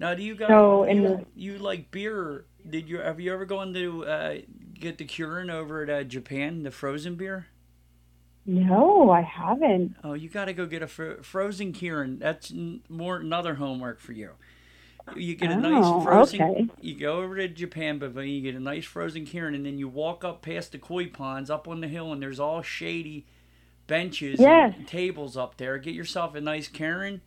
Now, 0.00 0.14
do 0.14 0.22
you 0.22 0.34
guys 0.36 0.48
So, 0.48 0.84
you, 0.84 1.02
the- 1.02 1.24
you 1.34 1.58
like 1.58 1.90
beer? 1.90 2.44
Did 2.68 2.88
you 2.88 2.98
have 2.98 3.18
you 3.20 3.32
ever 3.32 3.44
gone 3.44 3.74
to 3.74 4.04
uh, 4.06 4.34
get 4.74 4.98
the 4.98 5.04
Kirin 5.04 5.50
over 5.52 5.82
at 5.82 5.90
uh, 5.90 6.04
Japan, 6.04 6.62
the 6.62 6.70
frozen 6.70 7.14
beer? 7.16 7.46
No, 8.48 9.10
I 9.10 9.20
haven't. 9.20 9.94
Oh, 10.02 10.14
you 10.14 10.30
got 10.30 10.46
to 10.46 10.54
go 10.54 10.64
get 10.64 10.82
a 10.82 10.86
fro- 10.86 11.22
frozen 11.22 11.74
Kirin. 11.74 12.18
That's 12.18 12.50
n- 12.50 12.80
more 12.88 13.18
another 13.18 13.56
homework 13.56 14.00
for 14.00 14.12
you. 14.12 14.30
You 15.14 15.34
get 15.36 15.50
a 15.50 15.54
Oh, 15.54 15.58
nice 15.60 16.04
frozen. 16.04 16.40
okay. 16.42 16.66
You 16.80 16.94
go 16.98 17.18
over 17.20 17.36
to 17.36 17.46
Japan 17.48 17.98
Pavilion, 18.00 18.34
you 18.34 18.40
get 18.40 18.54
a 18.54 18.60
nice 18.62 18.86
frozen 18.86 19.26
Kirin, 19.26 19.54
and 19.54 19.66
then 19.66 19.78
you 19.78 19.86
walk 19.86 20.24
up 20.24 20.40
past 20.40 20.72
the 20.72 20.78
koi 20.78 21.08
ponds 21.08 21.50
up 21.50 21.68
on 21.68 21.80
the 21.82 21.88
hill, 21.88 22.10
and 22.10 22.22
there's 22.22 22.40
all 22.40 22.62
shady 22.62 23.26
benches 23.86 24.40
Yes. 24.40 24.74
and 24.76 24.88
tables 24.88 25.36
up 25.36 25.58
there. 25.58 25.76
Get 25.78 25.94
yourself 25.94 26.34
a 26.34 26.40
nice 26.40 26.68
Kirin. 26.70 27.20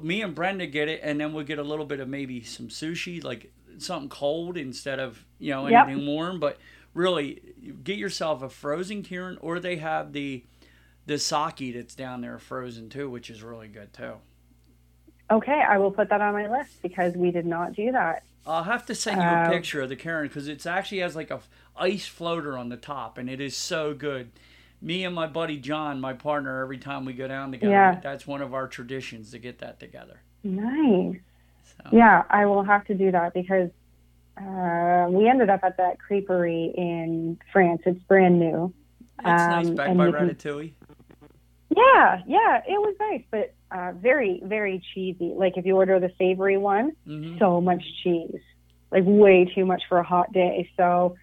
Me 0.00 0.22
and 0.22 0.32
Brenda 0.34 0.66
get 0.68 0.88
it, 0.88 1.00
and 1.02 1.20
then 1.20 1.32
we'll 1.32 1.44
get 1.44 1.58
a 1.58 1.62
little 1.64 1.86
bit 1.86 1.98
of 1.98 2.08
maybe 2.08 2.40
some 2.42 2.68
sushi, 2.68 3.22
like 3.22 3.52
something 3.78 4.08
cold 4.08 4.56
instead 4.56 5.00
of 5.00 5.24
you 5.40 5.50
know 5.50 5.66
Yep. 5.66 5.88
anything 5.88 6.06
warm. 6.06 6.38
But 6.40 6.56
really, 6.94 7.40
get 7.82 7.98
yourself 7.98 8.42
a 8.42 8.48
frozen 8.48 9.02
Kirin, 9.02 9.36
or 9.40 9.58
they 9.58 9.76
have 9.76 10.12
the 10.12 10.44
the 11.06 11.18
sake 11.18 11.74
that's 11.74 11.94
down 11.94 12.20
there 12.20 12.38
frozen 12.38 12.88
too, 12.88 13.10
which 13.10 13.30
is 13.30 13.42
really 13.42 13.68
good 13.68 13.92
too. 13.92 14.14
Okay, 15.30 15.62
I 15.66 15.78
will 15.78 15.90
put 15.90 16.08
that 16.10 16.20
on 16.20 16.32
my 16.34 16.48
list 16.50 16.82
because 16.82 17.16
we 17.16 17.30
did 17.30 17.46
not 17.46 17.72
do 17.72 17.90
that. 17.92 18.22
I'll 18.46 18.64
have 18.64 18.84
to 18.86 18.94
send 18.94 19.18
you 19.18 19.26
a 19.26 19.30
Uh, 19.44 19.50
picture 19.50 19.80
of 19.80 19.88
the 19.88 19.96
Kirin 19.96 20.24
because 20.24 20.48
it 20.48 20.66
actually 20.66 20.98
has 20.98 21.14
like 21.16 21.30
a 21.30 21.40
ice 21.76 22.06
floater 22.06 22.58
on 22.58 22.68
the 22.68 22.76
top, 22.76 23.16
and 23.18 23.30
it 23.30 23.40
is 23.40 23.56
so 23.56 23.94
good. 23.94 24.30
Me 24.80 25.04
and 25.04 25.14
my 25.14 25.28
buddy 25.28 25.58
John, 25.58 26.00
my 26.00 26.12
partner, 26.12 26.60
every 26.60 26.76
time 26.78 27.04
we 27.04 27.12
go 27.12 27.28
down 27.28 27.52
together, 27.52 27.70
Yeah. 27.72 28.00
that's 28.02 28.26
one 28.26 28.42
of 28.42 28.52
our 28.52 28.66
traditions 28.66 29.30
to 29.30 29.38
get 29.38 29.58
that 29.60 29.78
together. 29.78 30.20
Nice. 30.42 31.18
So, 31.64 31.88
Yeah, 31.96 32.24
I 32.28 32.46
will 32.46 32.64
have 32.64 32.84
to 32.86 32.94
do 32.94 33.12
that 33.12 33.32
because 33.32 33.70
uh, 34.36 35.06
we 35.08 35.28
ended 35.28 35.50
up 35.50 35.60
at 35.62 35.76
that 35.76 35.98
creperie 35.98 36.74
in 36.74 37.38
France. 37.52 37.82
It's 37.86 38.00
brand 38.00 38.38
new. 38.40 38.72
it's 39.18 39.24
nice 39.26 39.66
Um, 39.68 39.74
back 39.76 39.96
by 39.96 40.06
you 40.06 40.12
can- 40.12 40.28
Ratatouille. 40.30 40.72
Yeah, 41.74 42.22
yeah, 42.26 42.58
it 42.66 42.78
was 42.78 42.94
nice, 43.00 43.22
but 43.30 43.54
uh, 43.70 43.92
very, 43.92 44.42
very 44.44 44.82
cheesy. 44.92 45.32
Like 45.34 45.56
if 45.56 45.64
you 45.64 45.76
order 45.76 45.98
the 46.00 46.10
savory 46.18 46.58
one, 46.58 46.92
hmm 47.06 47.38
so 47.38 47.60
much 47.60 47.82
cheese, 48.04 48.40
like 48.90 49.04
way 49.06 49.50
too 49.54 49.64
much 49.64 49.82
for 49.88 49.98
a 49.98 50.02
hot 50.04 50.32
day. 50.32 50.70
So 50.76 51.16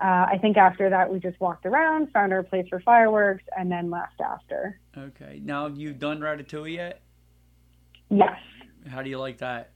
uh, 0.00 0.26
I 0.32 0.38
think 0.40 0.56
after 0.56 0.88
that, 0.88 1.12
we 1.12 1.20
just 1.20 1.38
walked 1.38 1.66
around, 1.66 2.10
found 2.12 2.32
our 2.32 2.42
place 2.42 2.66
for 2.70 2.80
fireworks, 2.80 3.44
and 3.56 3.70
then 3.70 3.90
left 3.90 4.20
after. 4.20 4.80
Okay, 4.96 5.40
now 5.44 5.68
have 5.68 5.76
you 5.76 5.92
done 5.92 6.20
Ratatouille 6.20 6.74
yet? 6.74 7.02
Yes, 8.08 8.38
How 8.88 9.02
do 9.02 9.10
you 9.10 9.18
like 9.18 9.38
that? 9.38 9.70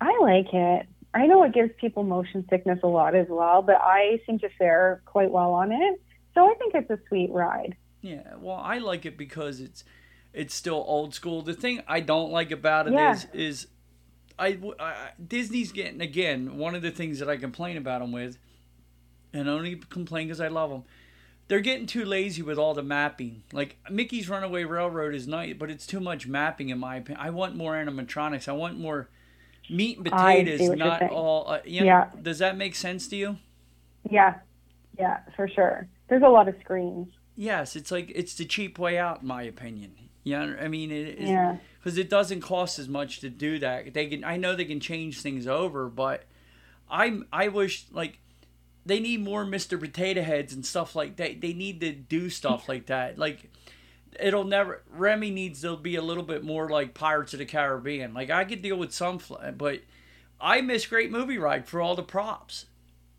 I 0.00 0.16
like 0.22 0.52
it. 0.52 0.86
I 1.12 1.26
know 1.26 1.42
it 1.42 1.52
gives 1.52 1.70
people 1.80 2.02
motion 2.04 2.44
sickness 2.48 2.78
a 2.82 2.86
lot 2.86 3.14
as 3.14 3.26
well, 3.28 3.62
but 3.62 3.76
I 3.76 4.20
seem 4.26 4.38
to 4.40 4.48
fare 4.58 5.02
quite 5.06 5.30
well 5.30 5.52
on 5.52 5.72
it. 5.72 6.00
So 6.34 6.48
I 6.50 6.54
think 6.54 6.74
it's 6.74 6.90
a 6.90 6.98
sweet 7.08 7.30
ride. 7.30 7.76
Yeah, 8.04 8.34
well, 8.38 8.56
I 8.56 8.78
like 8.78 9.06
it 9.06 9.16
because 9.16 9.60
it's 9.60 9.82
it's 10.34 10.54
still 10.54 10.84
old 10.86 11.14
school. 11.14 11.40
The 11.40 11.54
thing 11.54 11.80
I 11.88 12.00
don't 12.00 12.30
like 12.30 12.50
about 12.50 12.86
it 12.86 12.90
is 12.92 13.26
Yeah. 13.32 13.40
is 13.40 13.66
I, 14.38 14.58
I- 14.78 15.10
Disney's 15.26 15.72
getting 15.72 16.02
again 16.02 16.58
one 16.58 16.74
of 16.74 16.82
the 16.82 16.90
things 16.90 17.18
that 17.20 17.30
I 17.30 17.38
complain 17.38 17.78
about 17.78 18.00
them 18.00 18.12
with, 18.12 18.36
and 19.32 19.48
I 19.48 19.52
only 19.54 19.76
complain 19.76 20.26
because 20.26 20.40
I 20.40 20.48
love 20.48 20.68
them. 20.68 20.84
They're 21.48 21.60
getting 21.60 21.86
too 21.86 22.04
lazy 22.04 22.42
with 22.42 22.58
all 22.58 22.74
the 22.74 22.82
mapping. 22.82 23.42
Like 23.52 23.78
Mickey's 23.90 24.28
Runaway 24.28 24.64
Railroad 24.64 25.14
is 25.14 25.26
nice, 25.26 25.54
but 25.58 25.70
it's 25.70 25.86
too 25.86 26.00
much 26.00 26.26
mapping 26.26 26.68
in 26.68 26.78
my 26.78 26.96
opinion. 26.96 27.24
I 27.24 27.30
want 27.30 27.56
more 27.56 27.72
animatronics. 27.72 28.48
I 28.48 28.52
want 28.52 28.78
more 28.78 29.08
meat 29.70 29.96
and 29.96 30.04
potatoes, 30.04 30.60
not 30.76 31.08
all. 31.10 31.48
Uh, 31.48 31.60
you 31.64 31.80
know, 31.80 31.86
Yeah. 31.86 32.10
Does 32.20 32.38
that 32.40 32.58
make 32.58 32.74
sense 32.74 33.08
to 33.08 33.16
you? 33.16 33.38
Yeah, 34.10 34.34
yeah, 34.98 35.20
for 35.36 35.48
sure. 35.48 35.88
There's 36.08 36.22
a 36.22 36.28
lot 36.28 36.48
of 36.48 36.54
screens. 36.60 37.08
Yes, 37.36 37.74
it's 37.76 37.90
like 37.90 38.12
it's 38.14 38.34
the 38.34 38.44
cheap 38.44 38.78
way 38.78 38.98
out, 38.98 39.22
in 39.22 39.28
my 39.28 39.42
opinion. 39.42 39.92
Yeah, 40.22 40.54
I 40.60 40.68
mean, 40.68 40.90
it 40.90 41.18
is 41.18 41.28
Yeah. 41.28 41.56
because 41.78 41.98
it 41.98 42.08
doesn't 42.08 42.40
cost 42.40 42.78
as 42.78 42.88
much 42.88 43.20
to 43.20 43.28
do 43.28 43.58
that. 43.58 43.92
They 43.92 44.06
can, 44.06 44.24
I 44.24 44.36
know 44.38 44.54
they 44.56 44.64
can 44.64 44.80
change 44.80 45.20
things 45.20 45.46
over, 45.46 45.88
but 45.88 46.24
I'm, 46.88 47.26
I 47.32 47.48
wish 47.48 47.84
like 47.92 48.20
they 48.86 49.00
need 49.00 49.22
more 49.22 49.44
Mr. 49.44 49.78
Potato 49.78 50.22
Heads 50.22 50.54
and 50.54 50.64
stuff 50.64 50.94
like 50.96 51.16
that. 51.16 51.40
They 51.40 51.52
need 51.52 51.80
to 51.80 51.92
do 51.92 52.30
stuff 52.30 52.68
like 52.70 52.86
that. 52.86 53.18
Like 53.18 53.50
it'll 54.18 54.44
never. 54.44 54.82
Remy 54.90 55.30
needs 55.30 55.60
to 55.62 55.76
be 55.76 55.96
a 55.96 56.02
little 56.02 56.22
bit 56.22 56.42
more 56.44 56.68
like 56.70 56.94
Pirates 56.94 57.32
of 57.34 57.38
the 57.40 57.44
Caribbean. 57.46 58.14
Like 58.14 58.30
I 58.30 58.44
could 58.44 58.62
deal 58.62 58.76
with 58.76 58.94
some, 58.94 59.20
but 59.58 59.80
I 60.40 60.60
miss 60.62 60.86
Great 60.86 61.10
Movie 61.10 61.38
Ride 61.38 61.66
for 61.66 61.80
all 61.82 61.94
the 61.96 62.02
props, 62.02 62.66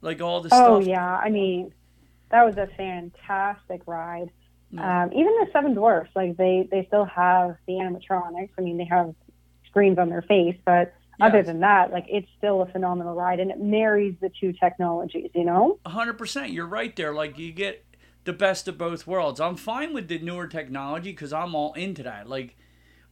like 0.01 0.21
all 0.21 0.41
the 0.41 0.49
Oh 0.51 0.57
stuff. 0.57 0.69
Oh 0.69 0.79
yeah, 0.79 1.17
I 1.17 1.29
mean, 1.29 1.71
that 2.31 2.45
was 2.45 2.57
a 2.57 2.67
fantastic 2.77 3.81
ride. 3.85 4.31
Yeah. 4.71 5.03
Um, 5.03 5.13
even 5.13 5.27
the 5.39 5.47
Seven 5.53 5.73
Dwarfs, 5.73 6.09
like 6.15 6.37
they 6.37 6.67
they 6.69 6.85
still 6.87 7.05
have 7.05 7.55
the 7.67 7.73
animatronics. 7.73 8.49
I 8.57 8.61
mean, 8.61 8.77
they 8.77 8.85
have 8.85 9.13
screens 9.67 9.97
on 9.97 10.09
their 10.09 10.21
face, 10.23 10.57
but 10.65 10.93
other 11.21 11.43
than 11.43 11.61
that, 11.61 11.91
like 11.91 12.05
it's 12.09 12.27
still 12.37 12.61
a 12.61 12.65
phenomenal 12.65 13.15
ride, 13.15 13.39
and 13.39 13.51
it 13.51 13.59
marries 13.59 14.15
the 14.21 14.29
two 14.39 14.53
technologies. 14.53 15.29
You 15.33 15.45
know? 15.45 15.79
hundred 15.85 16.17
percent. 16.17 16.51
You're 16.51 16.67
right 16.67 16.95
there. 16.95 17.13
Like 17.13 17.37
you 17.37 17.51
get 17.51 17.85
the 18.25 18.33
best 18.33 18.67
of 18.67 18.77
both 18.77 19.07
worlds. 19.07 19.39
I'm 19.39 19.55
fine 19.55 19.93
with 19.93 20.07
the 20.07 20.19
newer 20.19 20.47
technology 20.47 21.11
because 21.11 21.31
I'm 21.31 21.55
all 21.55 21.73
into 21.73 22.03
that. 22.03 22.27
Like 22.27 22.57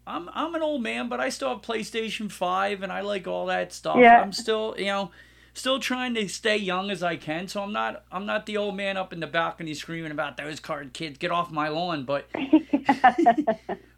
I'm 0.05 0.29
I'm 0.33 0.53
an 0.55 0.61
old 0.61 0.83
man, 0.83 1.07
but 1.07 1.19
I 1.19 1.29
still 1.29 1.49
have 1.49 1.61
PlayStation 1.61 2.31
Five 2.31 2.83
and 2.83 2.91
I 2.91 3.01
like 3.01 3.27
all 3.27 3.45
that 3.45 3.71
stuff. 3.71 3.97
Yeah. 3.97 4.21
I'm 4.21 4.33
still 4.33 4.75
you 4.77 4.85
know 4.85 5.11
still 5.53 5.79
trying 5.79 6.13
to 6.15 6.27
stay 6.27 6.57
young 6.57 6.89
as 6.89 7.03
I 7.03 7.15
can. 7.15 7.47
So 7.47 7.61
I'm 7.61 7.73
not 7.73 8.03
I'm 8.11 8.25
not 8.25 8.45
the 8.45 8.57
old 8.57 8.75
man 8.75 8.97
up 8.97 9.13
in 9.13 9.19
the 9.19 9.27
balcony 9.27 9.73
screaming 9.73 10.11
about 10.11 10.37
those 10.37 10.59
card 10.59 10.93
kids. 10.93 11.17
Get 11.17 11.31
off 11.31 11.51
my 11.51 11.67
lawn. 11.69 12.05
But 12.05 12.29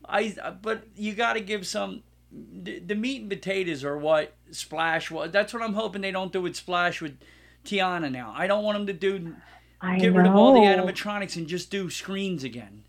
I 0.05 0.35
but 0.61 0.87
you 0.95 1.13
got 1.13 1.33
to 1.33 1.41
give 1.41 1.65
some. 1.67 2.03
The, 2.37 2.79
the 2.79 2.95
meat 2.95 3.21
and 3.21 3.29
potatoes 3.29 3.85
are 3.85 3.97
what 3.97 4.33
Splash 4.51 5.09
was. 5.09 5.31
That's 5.31 5.53
what 5.53 5.63
I'm 5.63 5.73
hoping 5.73 6.01
they 6.01 6.11
don't 6.11 6.33
do 6.33 6.41
with 6.41 6.57
Splash 6.57 7.01
with 7.01 7.17
Tiana 7.63 8.11
now. 8.11 8.33
I 8.35 8.47
don't 8.47 8.63
want 8.63 8.77
them 8.77 8.87
to 8.87 8.93
do 8.93 9.35
I 9.79 9.97
get 9.97 10.11
know. 10.11 10.17
rid 10.17 10.27
of 10.27 10.35
all 10.35 10.53
the 10.53 10.67
animatronics 10.67 11.37
and 11.37 11.47
just 11.47 11.71
do 11.71 11.89
screens 11.89 12.43
again. 12.43 12.83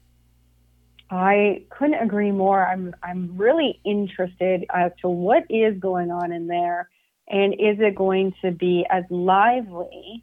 I 1.11 1.63
couldn't 1.71 2.03
agree 2.03 2.33
more. 2.33 2.67
I'm 2.67 2.95
I'm 3.03 3.37
really 3.37 3.81
interested 3.85 4.65
as 4.75 4.91
to 5.03 5.09
what 5.09 5.45
is 5.49 5.79
going 5.79 6.11
on 6.11 6.33
in 6.33 6.49
there, 6.49 6.89
and 7.29 7.55
is 7.55 7.79
it 7.81 7.95
going 7.95 8.33
to 8.43 8.51
be 8.51 8.87
as 8.91 9.05
lively 9.11 10.23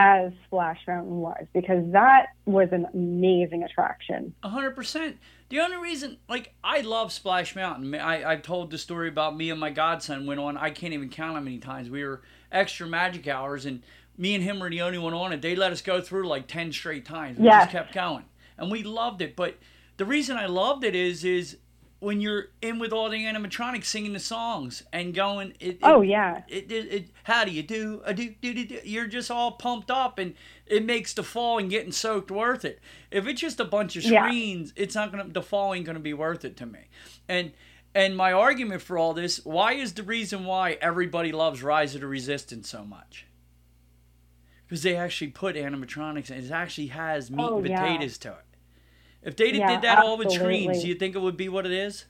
as 0.00 0.32
Splash 0.46 0.78
Mountain 0.86 1.16
was 1.16 1.44
because 1.52 1.90
that 1.92 2.26
was 2.46 2.68
an 2.70 2.86
amazing 2.94 3.64
attraction. 3.64 4.32
Hundred 4.44 4.76
percent. 4.76 5.16
The 5.48 5.58
only 5.60 5.76
reason, 5.76 6.18
like, 6.28 6.54
I 6.62 6.82
love 6.82 7.10
Splash 7.12 7.56
Mountain. 7.56 7.94
I 7.96 8.22
I've 8.30 8.42
told 8.42 8.70
the 8.70 8.78
story 8.78 9.08
about 9.08 9.36
me 9.36 9.50
and 9.50 9.58
my 9.58 9.70
godson 9.70 10.24
went 10.26 10.38
on. 10.40 10.56
I 10.56 10.70
can't 10.70 10.92
even 10.92 11.08
count 11.08 11.34
how 11.34 11.40
many 11.40 11.58
times 11.58 11.90
we 11.90 12.04
were 12.04 12.22
extra 12.52 12.86
magic 12.86 13.26
hours, 13.26 13.66
and 13.66 13.82
me 14.16 14.34
and 14.36 14.44
him 14.44 14.60
were 14.60 14.70
the 14.70 14.82
only 14.82 14.98
one 14.98 15.14
on 15.14 15.32
it. 15.32 15.42
They 15.42 15.56
let 15.56 15.72
us 15.72 15.82
go 15.82 16.00
through 16.00 16.28
like 16.28 16.46
ten 16.46 16.72
straight 16.72 17.04
times. 17.04 17.38
We 17.38 17.46
Yes. 17.46 17.64
just 17.64 17.72
kept 17.72 17.92
going, 17.92 18.24
and 18.56 18.70
we 18.70 18.84
loved 18.84 19.20
it. 19.20 19.34
But 19.34 19.56
the 19.96 20.04
reason 20.04 20.36
I 20.36 20.46
loved 20.46 20.84
it 20.84 20.94
is 20.94 21.24
is 21.24 21.56
when 22.00 22.20
you're 22.20 22.46
in 22.62 22.78
with 22.78 22.92
all 22.92 23.10
the 23.10 23.16
animatronics 23.18 23.86
singing 23.86 24.12
the 24.12 24.20
songs 24.20 24.82
and 24.92 25.14
going. 25.14 25.54
It, 25.60 25.78
it, 25.82 25.82
Oh 25.82 26.00
yeah. 26.02 26.42
it, 26.48 26.70
it, 26.70 27.08
how 27.24 27.44
do 27.44 27.50
you 27.50 27.62
do 27.62 28.00
do, 28.14 28.34
do 28.40 28.54
do 28.54 28.64
do 28.64 28.80
you're 28.84 29.06
just 29.06 29.30
all 29.30 29.52
pumped 29.52 29.90
up 29.90 30.18
and 30.18 30.34
it 30.66 30.84
makes 30.84 31.12
the 31.14 31.22
fall 31.22 31.58
and 31.58 31.68
getting 31.68 31.92
soaked 31.92 32.30
worth 32.30 32.64
it 32.64 32.80
if 33.10 33.26
it's 33.26 33.40
just 33.40 33.60
a 33.60 33.64
bunch 33.64 33.96
of 33.96 34.04
Yeah. 34.04 34.26
screens 34.26 34.72
it's 34.76 34.94
not 34.94 35.10
gonna 35.10 35.28
the 35.28 35.42
fall 35.42 35.74
ain't 35.74 35.84
gonna 35.84 35.98
be 36.00 36.14
worth 36.14 36.44
it 36.44 36.56
to 36.56 36.66
me 36.66 36.80
and 37.28 37.52
and 37.94 38.16
my 38.16 38.32
argument 38.32 38.80
for 38.80 38.96
all 38.96 39.12
this 39.12 39.44
why 39.44 39.72
is 39.74 39.92
the 39.94 40.02
reason 40.02 40.44
why 40.44 40.78
everybody 40.80 41.32
loves 41.32 41.62
rise 41.62 41.94
of 41.94 42.00
the 42.00 42.06
resistance 42.06 42.68
so 42.70 42.84
much 42.84 43.26
because 44.66 44.82
they 44.82 44.96
actually 44.96 45.28
put 45.30 45.56
animatronics 45.56 46.30
and 46.30 46.44
it 46.44 46.50
actually 46.50 46.88
has 46.88 47.30
meat 47.30 47.40
Oh, 47.42 47.56
and 47.56 47.66
yeah. 47.66 47.84
potatoes 47.84 48.18
to 48.18 48.30
it 48.30 48.47
if 49.22 49.36
they 49.36 49.52
did, 49.52 49.58
Yeah, 49.60 49.66
did 49.66 49.82
that 49.82 49.98
all 49.98 50.16
with 50.16 50.30
screens 50.30 50.80
do 50.82 50.88
you 50.88 50.94
think 50.94 51.14
it 51.14 51.20
would 51.20 51.36
be 51.36 51.48
what 51.48 51.66
it 51.66 51.72
is 51.72 52.06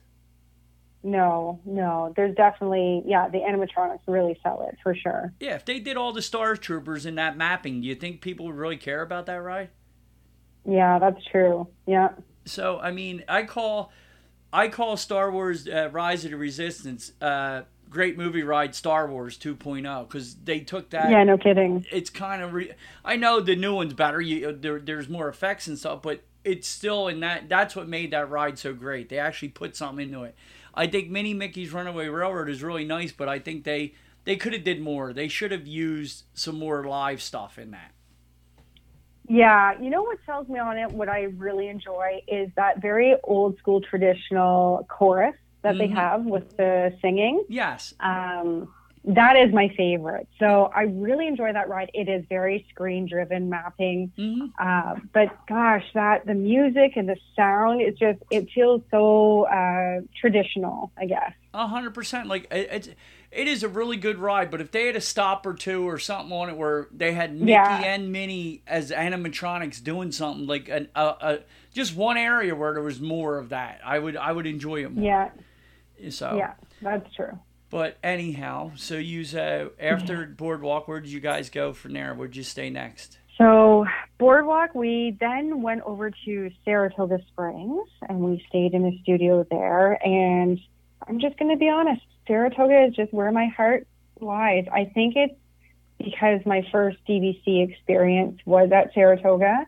No, 1.03 1.61
no. 1.65 2.13
There's 2.15 2.35
definitely 2.35 3.03
yeah, 3.05 3.29
the 3.29 3.39
animatronics 3.39 4.01
really 4.07 4.37
sell 4.43 4.67
it 4.69 4.77
for 4.83 4.93
sure. 4.95 5.33
Yeah, 5.39 5.55
if 5.55 5.65
they 5.65 5.79
did 5.79 5.95
all 5.97 6.11
the 6.11 6.21
Star 6.21 6.55
Troopers 6.57 7.05
in 7.05 7.15
that 7.15 7.37
mapping, 7.37 7.81
do 7.81 7.87
you 7.87 7.95
think 7.95 8.21
people 8.21 8.45
would 8.47 8.55
really 8.55 8.77
care 8.77 9.01
about 9.01 9.25
that 9.27 9.37
ride? 9.41 9.69
Yeah, 10.65 10.99
that's 10.99 11.23
true. 11.31 11.67
Yeah. 11.87 12.09
So, 12.45 12.79
I 12.79 12.91
mean, 12.91 13.23
I 13.27 13.43
call, 13.43 13.91
I 14.51 14.67
call 14.67 14.97
Star 14.97 15.31
Wars 15.31 15.67
uh, 15.67 15.89
Rise 15.91 16.25
of 16.25 16.31
the 16.31 16.37
Resistance, 16.37 17.13
uh, 17.21 17.63
great 17.89 18.17
movie 18.17 18.43
ride 18.43 18.75
Star 18.75 19.07
Wars 19.09 19.37
2.0 19.37 20.07
because 20.07 20.35
they 20.35 20.59
took 20.61 20.89
that. 20.91 21.09
Yeah, 21.11 21.23
no 21.23 21.37
kidding. 21.37 21.85
It's 21.91 22.09
kind 22.09 22.41
of, 22.41 22.53
re- 22.53 22.73
I 23.05 23.15
know 23.15 23.39
the 23.39 23.55
new 23.55 23.73
one's 23.75 23.93
better. 23.93 24.21
You, 24.21 24.51
there, 24.53 24.79
there's 24.79 25.09
more 25.09 25.29
effects 25.29 25.67
and 25.67 25.77
stuff, 25.77 26.01
but 26.01 26.23
it's 26.43 26.67
still 26.67 27.07
in 27.07 27.19
that. 27.21 27.49
That's 27.49 27.75
what 27.75 27.87
made 27.87 28.11
that 28.11 28.29
ride 28.29 28.57
so 28.59 28.73
great. 28.73 29.09
They 29.09 29.19
actually 29.19 29.49
put 29.49 29.75
something 29.75 30.07
into 30.07 30.23
it. 30.23 30.35
I 30.73 30.87
think 30.87 31.09
Mini 31.09 31.33
Mickey's 31.33 31.73
Runaway 31.73 32.07
Railroad 32.07 32.49
is 32.49 32.63
really 32.63 32.85
nice, 32.85 33.11
but 33.11 33.27
I 33.29 33.39
think 33.39 33.63
they 33.63 33.93
they 34.25 34.35
could 34.35 34.53
have 34.53 34.63
did 34.63 34.81
more. 34.81 35.13
They 35.13 35.27
should 35.27 35.51
have 35.51 35.67
used 35.67 36.23
some 36.33 36.59
more 36.59 36.83
live 36.83 37.21
stuff 37.21 37.57
in 37.57 37.71
that. 37.71 37.91
Yeah, 39.27 39.79
you 39.79 39.89
know 39.91 40.01
what 40.03 40.17
sells 40.25 40.47
me 40.49 40.59
on 40.59 40.77
it, 40.77 40.91
what 40.91 41.07
I 41.07 41.23
really 41.37 41.67
enjoy 41.67 42.21
is 42.27 42.49
that 42.55 42.81
very 42.81 43.15
old 43.23 43.57
school 43.59 43.79
traditional 43.81 44.87
chorus 44.89 45.35
that 45.61 45.77
they 45.77 45.87
Mhm. 45.87 45.93
have 45.93 46.25
with 46.25 46.57
the 46.57 46.97
singing. 47.01 47.43
Yes. 47.47 47.93
Um, 47.99 48.73
that 49.05 49.37
is 49.37 49.53
my 49.53 49.69
favorite. 49.77 50.27
So 50.39 50.71
I 50.75 50.83
really 50.83 51.27
enjoy 51.27 51.53
that 51.53 51.69
ride. 51.69 51.89
It 51.93 52.09
is 52.09 52.25
very 52.29 52.65
screen 52.69 53.07
driven 53.07 53.49
mapping. 53.49 54.11
hmm 54.17 54.47
Uh, 54.59 54.95
but 55.13 55.29
gosh, 55.47 55.85
that 55.93 56.25
the 56.25 56.33
music 56.33 56.93
and 56.97 57.07
the 57.07 57.17
sound, 57.35 57.81
it's 57.81 57.97
just, 57.97 58.19
it 58.29 58.49
feels 58.53 58.81
so 58.91 59.43
uh, 59.47 60.01
traditional, 60.19 60.91
I 60.97 61.05
guess. 61.05 61.33
A 61.53 61.67
hundred 61.67 61.95
percent. 61.95 62.27
Like 62.27 62.43
it, 62.51 62.69
it's 62.71 62.89
it 63.31 63.47
is 63.47 63.63
a 63.63 63.67
really 63.67 63.97
good 63.97 64.19
ride, 64.19 64.51
but 64.51 64.61
if 64.61 64.71
they 64.71 64.85
had 64.85 64.95
a 64.95 65.01
stop 65.01 65.45
or 65.47 65.53
two 65.55 65.87
or 65.87 65.97
something 65.97 66.31
on 66.31 66.49
it 66.49 66.57
where 66.57 66.87
they 66.91 67.13
had 67.13 67.35
Mickey 67.35 67.51
Yeah. 67.51 67.81
and 67.83 68.11
Minnie 68.11 68.61
as 68.67 68.91
animatronics 68.91 69.83
doing 69.83 70.11
something 70.11 70.45
like 70.45 70.69
an 70.69 70.89
a, 70.95 71.01
a 71.21 71.39
just 71.73 71.95
one 71.95 72.17
area 72.17 72.53
where 72.55 72.73
there 72.73 72.83
was 72.83 72.99
more 72.99 73.37
of 73.39 73.49
that, 73.49 73.81
I 73.83 73.97
would 73.97 74.15
I 74.15 74.31
would 74.31 74.45
enjoy 74.45 74.83
it 74.83 74.91
more. 74.93 75.05
Yeah, 75.05 75.29
So 76.11 76.37
yeah, 76.37 76.53
that's 76.81 77.11
true. 77.15 77.39
But 77.69 77.97
anyhow, 78.03 78.71
so 78.75 78.95
you 78.95 79.25
uh, 79.37 79.69
after 79.79 80.25
Boardwalk, 80.25 80.87
where 80.87 80.99
did 80.99 81.11
you 81.11 81.19
guys 81.19 81.49
go 81.49 81.73
from 81.73 81.93
there? 81.93 82.13
Where'd 82.15 82.35
you 82.35 82.43
stay 82.43 82.69
next? 82.69 83.19
So 83.37 83.85
Boardwalk, 84.17 84.75
we 84.75 85.15
then 85.19 85.61
went 85.61 85.81
over 85.83 86.11
to 86.25 86.51
Saratoga 86.65 87.19
Springs 87.27 87.87
and 88.07 88.19
we 88.19 88.43
stayed 88.49 88.73
in 88.73 88.85
a 88.85 88.99
studio 89.03 89.45
there. 89.49 89.93
And 90.05 90.59
I'm 91.07 91.19
just 91.19 91.37
going 91.37 91.51
to 91.51 91.57
be 91.57 91.69
honest, 91.69 92.01
Saratoga 92.27 92.87
is 92.87 92.95
just 92.95 93.13
where 93.13 93.31
my 93.31 93.47
heart 93.47 93.87
lies. 94.19 94.65
I 94.71 94.85
think 94.85 95.15
it's 95.15 95.35
because 95.97 96.41
my 96.45 96.67
first 96.71 96.97
DVC 97.07 97.69
experience 97.69 98.39
was 98.45 98.71
at 98.71 98.93
Saratoga 98.93 99.65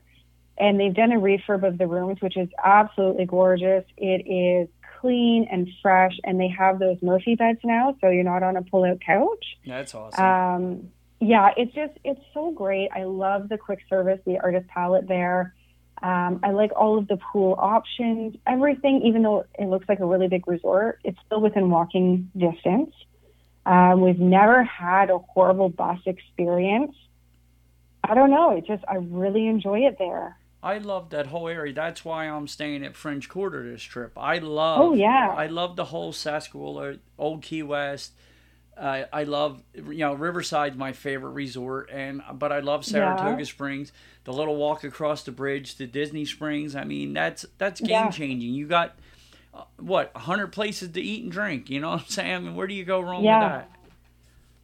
and 0.58 0.80
they've 0.80 0.94
done 0.94 1.12
a 1.12 1.20
refurb 1.20 1.66
of 1.66 1.78
the 1.78 1.88
rooms, 1.88 2.22
which 2.22 2.38
is 2.38 2.50
absolutely 2.64 3.26
gorgeous. 3.26 3.86
It 3.98 4.28
is 4.28 4.70
clean 5.02 5.48
and 5.52 5.68
fresh 5.82 6.14
and 6.24 6.40
they 6.40 6.48
have 6.48 6.80
those 6.80 6.98
Murphy 7.02 7.36
beds 7.36 7.60
now, 7.64 7.98
so 8.00 8.10
you're 8.10 8.24
not 8.24 8.44
on 8.44 8.56
a 8.56 8.62
pull-out 8.62 9.02
couch. 9.02 9.46
That's 9.66 9.96
awesome. 9.96 10.24
Um, 10.24 10.90
yeah, 11.20 11.50
it's 11.58 11.74
just 11.74 11.94
it's 12.04 12.22
so 12.34 12.52
great. 12.52 12.90
I 12.96 13.04
love 13.04 13.50
the 13.50 13.58
quick 13.58 13.80
service, 13.90 14.20
the 14.26 14.40
artist 14.40 14.68
palette 14.68 15.08
there. 15.08 15.54
Um, 16.02 16.40
I 16.44 16.50
like 16.52 16.72
all 16.76 16.98
of 16.98 17.08
the 17.08 17.18
pool 17.18 17.56
options, 17.60 18.36
everything. 18.48 19.04
Even 19.06 19.22
though 19.22 19.46
it 19.58 19.68
looks 19.68 19.88
like 19.88 20.00
a 20.00 20.06
really 20.06 20.28
big 20.28 20.48
resort, 20.48 21.00
it's 21.04 21.18
still 21.26 21.42
within 21.42 21.70
walking 21.70 22.32
distance. 22.36 22.92
Um, 23.66 24.02
we've 24.02 24.20
never 24.20 24.64
had 24.64 25.12
a 25.12 25.20
horrible 25.20 25.70
bus 25.70 26.00
experience. 26.08 26.96
I 28.04 28.16
don't 28.16 28.32
know. 28.32 28.52
It 28.58 28.66
just 28.66 28.84
I 28.88 28.96
really 28.96 29.48
enjoy 29.48 29.82
it 29.82 29.98
there. 30.00 30.38
I 30.64 30.78
love 30.78 31.10
that 31.10 31.28
whole 31.28 31.48
area. 31.48 31.74
That's 31.74 32.06
why 32.06 32.26
I'm 32.26 32.48
staying 32.48 32.86
at 32.86 32.96
French 32.96 33.28
Quarter 33.30 33.70
this 33.72 33.82
trip. 33.82 34.18
I 34.18 34.38
love. 34.38 34.80
Oh, 34.82 34.94
yeah. 34.94 35.34
I 35.36 35.48
love 35.48 35.76
the 35.76 35.86
whole 35.86 36.14
Saskatchewan, 36.14 37.00
Old 37.18 37.42
Key 37.42 37.64
West. 37.64 38.14
Uh, 38.78 39.04
I 39.12 39.24
love 39.24 39.64
you 39.76 39.98
know 40.00 40.14
Riverside's 40.14 40.78
my 40.78 40.92
favorite 40.94 41.32
resort, 41.32 41.90
and 41.92 42.22
but 42.34 42.52
I 42.52 42.60
love 42.60 42.86
Saratoga 42.86 43.40
Yeah. 43.40 43.46
Springs. 43.46 43.92
The 44.24 44.34
little 44.34 44.56
walk 44.56 44.84
across 44.84 45.24
the 45.24 45.32
bridge 45.32 45.76
to 45.76 45.88
Disney 45.88 46.26
Springs. 46.26 46.76
I 46.76 46.84
mean 46.84 47.14
that's 47.14 47.46
that's 47.58 47.82
game 47.82 47.90
Yeah. 47.90 48.10
changing. 48.12 48.54
You 48.54 48.68
got 48.68 48.96
uh, 49.54 49.64
what 49.78 50.12
hundred 50.16 50.48
places 50.48 50.90
to 50.90 51.02
eat 51.02 51.24
and 51.24 51.32
drink. 51.32 51.70
You 51.70 51.80
know 51.82 51.90
what 51.92 52.02
I'm 52.02 52.08
saying? 52.08 52.36
I 52.36 52.40
mean, 52.40 52.56
where 52.56 52.66
do 52.68 52.74
you 52.74 52.86
go 52.86 53.02
wrong 53.02 53.24
Yeah. 53.24 53.40
with 53.40 53.50
that? 53.52 53.72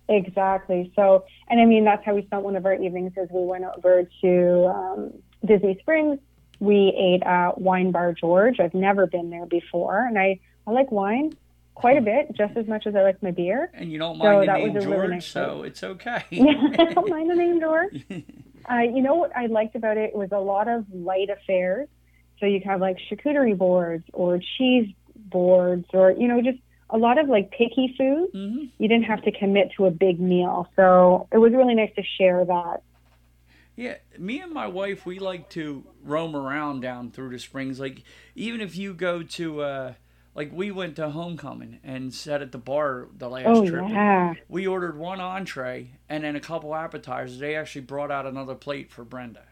Exactly. 0.09 0.91
So, 0.95 1.25
and 1.49 1.59
I 1.59 1.65
mean, 1.65 1.83
that's 1.83 2.03
how 2.05 2.15
we 2.15 2.23
spent 2.25 2.43
one 2.43 2.55
of 2.55 2.65
our 2.65 2.73
evenings 2.75 3.11
as 3.21 3.27
we 3.29 3.43
went 3.43 3.65
over 3.65 4.07
to 4.21 4.65
um, 4.73 5.13
Disney 5.47 5.77
Springs. 5.79 6.19
We 6.59 6.93
ate 6.97 7.23
at 7.23 7.59
Wine 7.59 7.91
Bar 7.91 8.13
George. 8.13 8.59
I've 8.59 8.73
never 8.73 9.05
been 9.05 9.29
there 9.29 9.45
before, 9.45 10.05
and 10.05 10.17
I, 10.17 10.39
I 10.65 10.71
like 10.71 10.91
wine 10.91 11.37
quite 11.75 11.97
a 11.97 12.01
bit, 12.01 12.35
just 12.35 12.57
as 12.57 12.67
much 12.67 12.87
as 12.87 12.95
I 12.95 13.03
like 13.03 13.21
my 13.21 13.29
beer. 13.29 13.69
And 13.75 13.91
you 13.91 13.99
don't 13.99 14.17
So 14.17 14.23
mind 14.23 14.41
the 14.41 14.45
that 14.47 14.59
name 14.59 14.73
really 14.73 14.85
George, 14.85 15.09
nice 15.11 15.25
so 15.27 15.63
it's 15.63 15.83
okay. 15.83 16.23
yeah, 16.31 16.53
I 16.79 16.93
don't 16.93 17.09
mind 17.09 17.29
the 17.29 17.35
name 17.35 17.59
George. 17.59 18.03
Uh, 18.69 18.79
you 18.79 19.01
know 19.01 19.15
what 19.15 19.33
I 19.33 19.45
liked 19.45 19.77
about 19.77 19.95
it 19.95 20.13
was 20.13 20.27
a 20.33 20.39
lot 20.39 20.67
of 20.67 20.83
light 20.91 21.29
affairs. 21.29 21.87
So 22.39 22.45
you 22.45 22.59
have 22.65 22.81
like 22.81 22.97
charcuterie 23.09 23.57
boards 23.57 24.03
or 24.11 24.41
cheese 24.57 24.93
boards 25.15 25.85
or, 25.93 26.11
you 26.11 26.27
know, 26.27 26.41
just 26.41 26.57
a 26.89 26.97
lot 26.97 27.17
of 27.17 27.29
like 27.29 27.49
picky 27.51 27.95
food. 27.97 28.27
hmm 28.33 28.65
You 28.77 28.89
didn't 28.89 29.05
have 29.05 29.21
to 29.23 29.31
commit 29.31 29.71
to 29.77 29.85
a 29.85 29.91
big 29.91 30.19
meal. 30.19 30.67
So 30.75 31.29
it 31.31 31.37
was 31.37 31.53
really 31.53 31.75
nice 31.75 31.93
to 31.95 32.03
share 32.17 32.43
that. 32.43 32.81
Yeah, 33.77 33.97
me 34.17 34.41
and 34.41 34.51
my 34.51 34.65
wife, 34.67 35.05
we 35.05 35.19
like 35.19 35.49
to 35.51 35.85
roam 36.03 36.35
around 36.35 36.81
down 36.81 37.11
through 37.11 37.29
the 37.29 37.39
springs. 37.39 37.79
Like, 37.79 38.03
even 38.35 38.59
if 38.59 38.75
you 38.75 38.95
go 38.95 39.21
to, 39.21 39.61
uh, 39.61 39.93
like, 40.33 40.51
we 40.51 40.71
went 40.71 40.95
to 40.95 41.11
homecoming 41.11 41.79
and 41.83 42.11
sat 42.11 42.41
at 42.41 42.51
the 42.51 42.57
bar 42.57 43.07
the 43.15 43.29
last 43.29 43.45
Oh, 43.47 43.65
trip. 43.65 43.85
yeah. 43.87 44.33
We 44.49 44.65
ordered 44.65 44.97
one 44.97 45.21
entree 45.21 45.91
and 46.09 46.23
then 46.23 46.35
a 46.35 46.39
couple 46.39 46.73
appetizers. 46.73 47.37
They 47.39 47.55
actually 47.55 47.81
brought 47.81 48.11
out 48.11 48.25
another 48.25 48.55
plate 48.55 48.91
for 48.91 49.05
Brenda. 49.05 49.43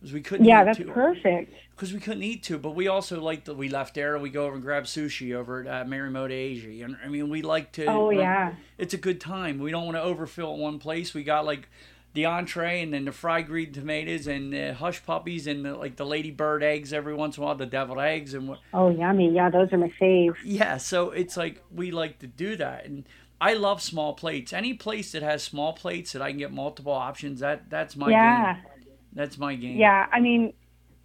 Because 0.00 0.14
we 0.14 0.20
couldn't 0.22 0.46
Yeah, 0.46 0.60
eat 0.62 0.66
that's 0.66 0.78
two. 0.78 0.86
perfect. 0.86 1.52
Because 1.72 1.92
we 1.92 2.00
couldn't 2.00 2.22
eat 2.22 2.44
two, 2.44 2.58
but 2.58 2.76
we 2.76 2.88
also 2.88 3.20
like 3.20 3.44
that 3.46 3.54
we 3.54 3.68
left 3.68 3.94
there 3.94 4.14
and 4.14 4.22
we 4.22 4.30
go 4.30 4.44
over 4.46 4.54
and 4.54 4.62
grab 4.62 4.84
sushi 4.84 5.34
over 5.34 5.62
at 5.62 5.66
uh, 5.66 5.84
Morimoto 5.88 6.30
Asia. 6.32 6.84
And 6.84 6.96
I 7.04 7.08
mean, 7.08 7.28
we 7.30 7.42
like 7.42 7.72
to. 7.72 7.86
Oh, 7.86 8.10
yeah. 8.10 8.54
It's 8.78 8.94
a 8.94 8.98
good 8.98 9.20
time. 9.20 9.58
We 9.58 9.72
don't 9.72 9.86
want 9.86 9.96
to 9.96 10.02
overfill 10.02 10.52
at 10.52 10.58
one 10.58 10.78
place. 10.78 11.14
We 11.14 11.24
got 11.24 11.44
like 11.44 11.68
the 12.12 12.24
entree 12.24 12.82
and 12.82 12.92
then 12.92 13.04
the 13.04 13.12
fried 13.12 13.46
green 13.46 13.72
tomatoes 13.72 14.26
and 14.26 14.52
the 14.52 14.74
hush 14.74 15.04
puppies 15.04 15.46
and 15.46 15.64
the, 15.64 15.74
like 15.74 15.96
the 15.96 16.04
ladybird 16.04 16.62
eggs 16.62 16.92
every 16.92 17.14
once 17.14 17.36
in 17.36 17.42
a 17.42 17.46
while, 17.46 17.54
the 17.54 17.66
deviled 17.66 18.00
eggs 18.00 18.34
and 18.34 18.48
what. 18.48 18.58
Oh, 18.74 18.90
yummy. 18.90 19.32
Yeah, 19.32 19.50
those 19.50 19.72
are 19.72 19.78
my 19.78 19.92
fave. 20.00 20.34
Yeah, 20.44 20.76
so 20.76 21.10
it's 21.10 21.36
like 21.36 21.62
we 21.72 21.90
like 21.90 22.18
to 22.20 22.26
do 22.26 22.56
that, 22.56 22.86
and 22.86 23.04
I 23.40 23.54
love 23.54 23.80
small 23.80 24.14
plates. 24.14 24.52
Any 24.52 24.74
place 24.74 25.12
that 25.12 25.22
has 25.22 25.42
small 25.42 25.72
plates 25.72 26.12
that 26.12 26.22
I 26.22 26.30
can 26.30 26.38
get 26.38 26.52
multiple 26.52 26.92
options, 26.92 27.40
that 27.40 27.70
that's 27.70 27.96
my 27.96 28.10
yeah. 28.10 28.54
game. 28.54 28.64
That's 29.12 29.38
my 29.38 29.54
game. 29.54 29.76
Yeah, 29.76 30.06
I 30.12 30.20
mean, 30.20 30.52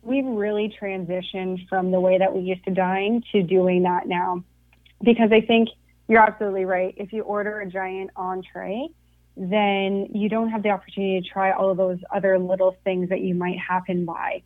we've 0.02 0.26
really 0.26 0.76
transitioned 0.80 1.68
from 1.68 1.92
the 1.92 2.00
way 2.00 2.18
that 2.18 2.36
we 2.36 2.42
used 2.42 2.64
to 2.66 2.72
dine 2.72 3.24
to 3.32 3.42
doing 3.42 3.84
that 3.84 4.08
now. 4.08 4.44
Because 5.04 5.32
I 5.32 5.42
think 5.42 5.70
you're 6.08 6.22
absolutely 6.22 6.66
right. 6.66 6.94
If 6.98 7.14
you 7.14 7.24
order 7.24 7.62
a 7.62 7.70
giant 7.70 8.12
entree, 8.16 8.90
then 9.38 10.08
you 10.14 10.30
don't 10.30 10.50
have 10.50 10.64
the 10.64 10.70
opportunity 10.70 11.22
to 11.22 11.28
try 11.28 11.52
all 11.52 11.70
of 11.72 11.78
those 11.78 12.00
other 12.14 12.40
little 12.40 12.78
things 12.84 13.10
that 13.10 13.22
you 13.22 13.36
might 13.36 13.60
happen 13.60 14.06
by. 14.06 14.42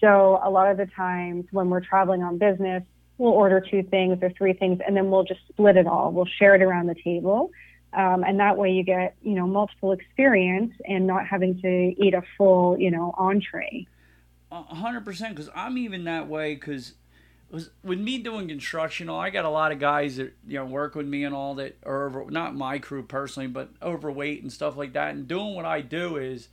So 0.00 0.40
a 0.42 0.50
lot 0.50 0.70
of 0.70 0.76
the 0.76 0.86
times 0.86 1.46
when 1.52 1.70
we're 1.70 1.80
traveling 1.80 2.22
on 2.22 2.38
business, 2.38 2.82
we'll 3.18 3.32
order 3.32 3.60
two 3.60 3.84
things 3.84 4.18
or 4.20 4.30
three 4.30 4.52
things, 4.52 4.80
and 4.84 4.96
then 4.96 5.10
we'll 5.10 5.22
just 5.22 5.40
split 5.48 5.76
it 5.76 5.86
all. 5.86 6.10
We'll 6.10 6.26
share 6.26 6.54
it 6.56 6.62
around 6.62 6.88
the 6.88 6.96
table. 6.96 7.50
Um, 7.92 8.24
and 8.24 8.40
that 8.40 8.56
way 8.56 8.70
you 8.72 8.82
get, 8.82 9.14
you 9.22 9.34
know, 9.34 9.46
multiple 9.46 9.92
experience 9.92 10.72
and 10.86 11.06
not 11.06 11.26
having 11.26 11.60
to 11.60 11.68
eat 11.68 12.14
a 12.14 12.22
full, 12.36 12.78
you 12.78 12.90
know, 12.90 13.14
entree. 13.16 13.86
A 14.50 14.62
hundred 14.74 15.04
percent, 15.04 15.36
because 15.36 15.50
I'm 15.54 15.78
even 15.78 16.04
that 16.04 16.26
way. 16.26 16.54
Because 16.54 16.94
with 17.52 17.98
me 17.98 18.18
doing 18.18 18.48
construction, 18.48 19.10
I 19.10 19.28
got 19.30 19.44
a 19.44 19.50
lot 19.50 19.72
of 19.72 19.78
guys 19.78 20.16
that 20.16 20.32
you 20.46 20.58
know 20.58 20.64
work 20.64 20.94
with 20.94 21.06
me 21.06 21.24
and 21.24 21.34
all 21.34 21.54
that 21.56 21.76
are 21.84 22.06
over, 22.06 22.30
not 22.30 22.54
my 22.54 22.78
crew 22.78 23.02
personally, 23.02 23.46
but 23.46 23.68
overweight 23.82 24.42
and 24.42 24.50
stuff 24.50 24.76
like 24.76 24.94
that. 24.94 25.14
And 25.14 25.28
doing 25.28 25.54
what 25.54 25.66
I 25.66 25.82
do 25.82 26.16
is 26.16 26.48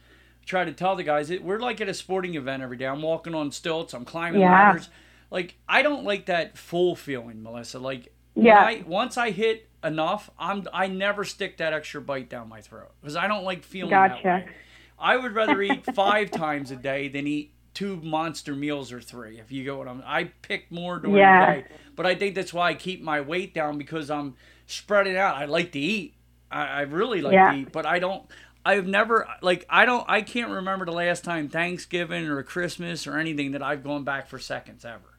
try 0.46 0.66
to 0.66 0.74
tell 0.74 0.96
the 0.96 1.04
guys 1.04 1.30
that 1.30 1.44
we're 1.44 1.60
like 1.60 1.80
at 1.80 1.88
a 1.88 1.94
sporting 1.94 2.36
event 2.36 2.62
every 2.62 2.76
day. 2.76 2.86
I'm 2.86 3.02
walking 3.02 3.34
on 3.34 3.52
stilts, 3.52 3.94
I'm 3.94 4.04
climbing 4.04 4.42
yeah. 4.42 4.52
ladders. 4.52 4.90
Like 5.32 5.56
I 5.70 5.84
don't 5.84 6.04
like 6.04 6.26
that 6.26 6.58
full 6.58 6.96
feeling, 6.96 7.38
Mellissa. 7.38 7.82
Like 7.82 8.12
yeah. 8.36 8.60
I, 8.60 8.84
once 8.86 9.18
I 9.18 9.32
hit 9.32 9.70
enough, 9.84 10.30
I'm 10.38 10.68
I 10.74 10.88
never 10.88 11.24
stick 11.24 11.58
that 11.58 11.72
extra 11.72 12.02
bite 12.02 12.30
down 12.30 12.50
my 12.50 12.60
throat 12.60 12.92
because 13.00 13.16
I 13.16 13.28
don't 13.28 13.46
like 13.46 13.64
feeling 13.64 13.92
gotcha. 13.92 14.20
that 14.24 14.46
way. 14.46 14.52
I 15.00 15.16
would 15.16 15.34
rather 15.34 15.62
eat 15.62 15.86
five 15.96 16.30
times 16.32 16.72
a 16.72 16.76
day 16.76 17.08
than 17.08 17.26
eat 17.26 17.54
two 17.80 17.96
monster 18.04 18.54
meals 18.54 18.92
or 18.92 19.00
three. 19.00 19.40
If 19.40 19.54
you 19.54 19.64
go 19.64 19.78
what 19.78 19.88
I'm, 19.88 20.04
I 20.06 20.26
pick 20.42 20.70
more 20.70 21.00
during 21.00 21.16
yeah. 21.16 21.56
the 21.56 21.62
day, 21.62 21.68
but 21.96 22.06
I 22.06 22.14
think 22.14 22.36
that's 22.36 22.54
why 22.54 22.72
I 22.72 22.74
keep 22.74 23.02
my 23.02 23.22
weight 23.22 23.54
down 23.54 23.78
because 23.78 24.12
I'm 24.12 24.36
spreading 24.68 25.16
out. 25.16 25.38
I 25.38 25.46
like 25.46 25.72
to 25.72 25.80
eat. 25.80 26.14
I, 26.52 26.66
I 26.66 26.82
really 26.82 27.22
like 27.22 27.32
yeah. 27.32 27.52
to 27.54 27.58
eat, 27.60 27.72
but 27.72 27.86
I 27.86 28.00
don't. 28.00 28.24
I've 28.66 28.86
never 28.86 29.30
like 29.42 29.66
I 29.70 29.86
don't 29.86 30.04
I 30.10 30.22
can't 30.22 30.52
remember 30.52 30.86
the 30.86 30.92
last 30.92 31.24
time 31.24 31.48
Thanksgiving 31.48 32.28
or 32.28 32.44
Christmas 32.44 33.08
or 33.08 33.18
anything 33.18 33.52
that 33.52 33.64
I've 33.64 33.82
gone 33.82 34.04
back 34.04 34.28
for 34.28 34.40
seconds 34.40 34.84
ever. 34.84 35.18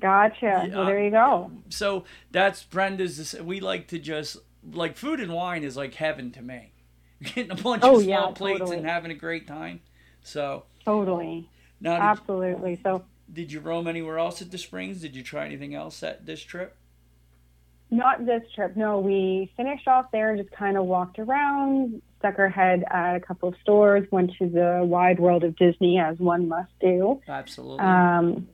Gotcha. 0.00 0.68
Well, 0.74 0.86
there 0.86 1.04
you 1.04 1.12
go. 1.12 1.52
So 1.68 2.02
that's 2.32 2.64
Brenda's. 2.64 3.36
We 3.40 3.60
like 3.60 3.86
to 3.88 4.00
just 4.00 4.38
like 4.72 4.96
food 4.96 5.20
and 5.20 5.32
wine 5.32 5.62
is 5.62 5.76
like 5.76 5.94
heaven 5.94 6.32
to 6.32 6.42
me. 6.42 6.72
Getting 7.22 7.52
a 7.52 7.54
bunch 7.54 7.84
oh, 7.84 7.98
of 7.98 8.02
small 8.02 8.28
yeah, 8.30 8.34
plates 8.34 8.58
totally. 8.58 8.78
and 8.78 8.86
having 8.86 9.12
a 9.12 9.14
great 9.14 9.46
time. 9.46 9.82
So 10.24 10.64
totally. 10.84 11.48
Now, 11.80 11.94
absolutely. 11.94 12.80
So 12.82 13.04
did 13.32 13.50
you 13.50 13.60
roam 13.60 13.86
anywhere 13.86 14.18
else 14.18 14.42
at 14.42 14.50
the 14.50 14.58
Springs? 14.58 15.00
Did 15.00 15.16
you 15.16 15.22
try 15.22 15.46
anything 15.46 15.74
else 15.74 16.02
at 16.02 16.26
this 16.26 16.42
trip? 16.42 16.76
Not 17.90 18.24
this 18.24 18.42
trip. 18.54 18.76
No, 18.76 19.00
we 19.00 19.52
finished 19.56 19.86
off 19.86 20.06
there 20.12 20.30
and 20.30 20.38
just 20.42 20.54
kind 20.54 20.78
of 20.78 20.84
walked 20.86 21.18
around, 21.18 22.00
stuck 22.20 22.38
our 22.38 22.48
head 22.48 22.84
at 22.90 23.16
a 23.16 23.20
couple 23.20 23.50
of 23.50 23.54
stores, 23.60 24.06
went 24.10 24.32
to 24.38 24.48
the 24.48 24.80
wide 24.82 25.20
world 25.20 25.44
of 25.44 25.56
Disney 25.56 25.98
as 25.98 26.18
one 26.18 26.48
must 26.48 26.70
do. 26.80 27.20
Absolutely. 27.28 27.80
Um, 27.80 28.48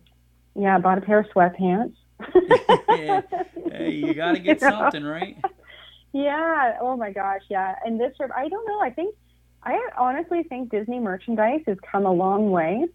yeah, 0.57 0.79
bought 0.79 0.99
a 0.99 1.03
pair 1.03 1.21
of 1.21 1.27
sweatpants. 1.27 1.95
yeah. 2.89 3.21
Hey, 3.71 3.91
you 3.93 4.15
got 4.15 4.33
to 4.33 4.39
get 4.41 4.61
you 4.63 4.69
something, 4.69 5.03
know? 5.05 5.11
right? 5.11 5.37
Yeah. 6.13 6.79
Oh 6.81 6.97
my 6.97 7.13
gosh. 7.13 7.43
Yeah. 7.49 7.77
And 7.85 8.01
this 8.01 8.17
trip, 8.17 8.31
I 8.35 8.49
don't 8.49 8.67
know. 8.67 8.81
I 8.81 8.91
think, 8.91 9.15
I 9.63 9.91
honestly 9.99 10.43
think 10.45 10.71
Disney 10.71 10.99
merchandise 10.99 11.63
has 11.67 11.77
come 11.91 12.07
a 12.07 12.13
long 12.13 12.51
way. 12.51 12.87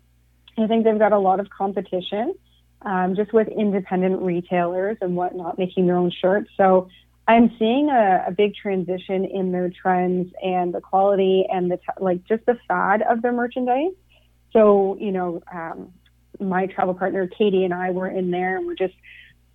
I 0.58 0.68
think 0.68 0.84
they've 0.84 1.00
got 1.00 1.12
a 1.12 1.20
lot 1.20 1.40
of 1.40 1.50
competition, 1.50 2.36
um, 2.84 3.16
just 3.16 3.34
with 3.34 3.48
independent 3.48 4.22
retailers 4.22 4.98
and 5.02 5.16
whatnot 5.16 5.58
making 5.58 5.88
their 5.88 5.98
own 5.98 6.12
shirts. 6.12 6.50
So 6.58 6.90
I'm 7.28 7.56
seeing 7.58 7.90
a, 7.90 8.26
a 8.28 8.32
big 8.32 8.56
transition 8.56 9.26
in 9.26 9.52
their 9.52 9.70
trends 9.70 10.32
and 10.44 10.74
the 10.74 10.82
quality 10.82 11.46
and 11.52 11.72
the 11.72 11.78
t- 11.78 11.84
like, 12.00 12.24
just 12.26 12.46
the 12.46 12.58
fad 12.68 13.02
of 13.02 13.22
their 13.22 13.34
merchandise. 13.34 13.94
So 14.52 14.98
you 15.00 15.12
know, 15.12 15.42
um, 15.54 15.94
my 16.40 16.68
travel 16.68 16.94
partner 16.94 17.28
Katie 17.28 17.64
and 17.64 17.74
I 17.74 17.92
were 17.92 18.08
in 18.08 18.32
there 18.32 18.58
and 18.58 18.68
we're 18.68 18.76
just, 18.76 18.96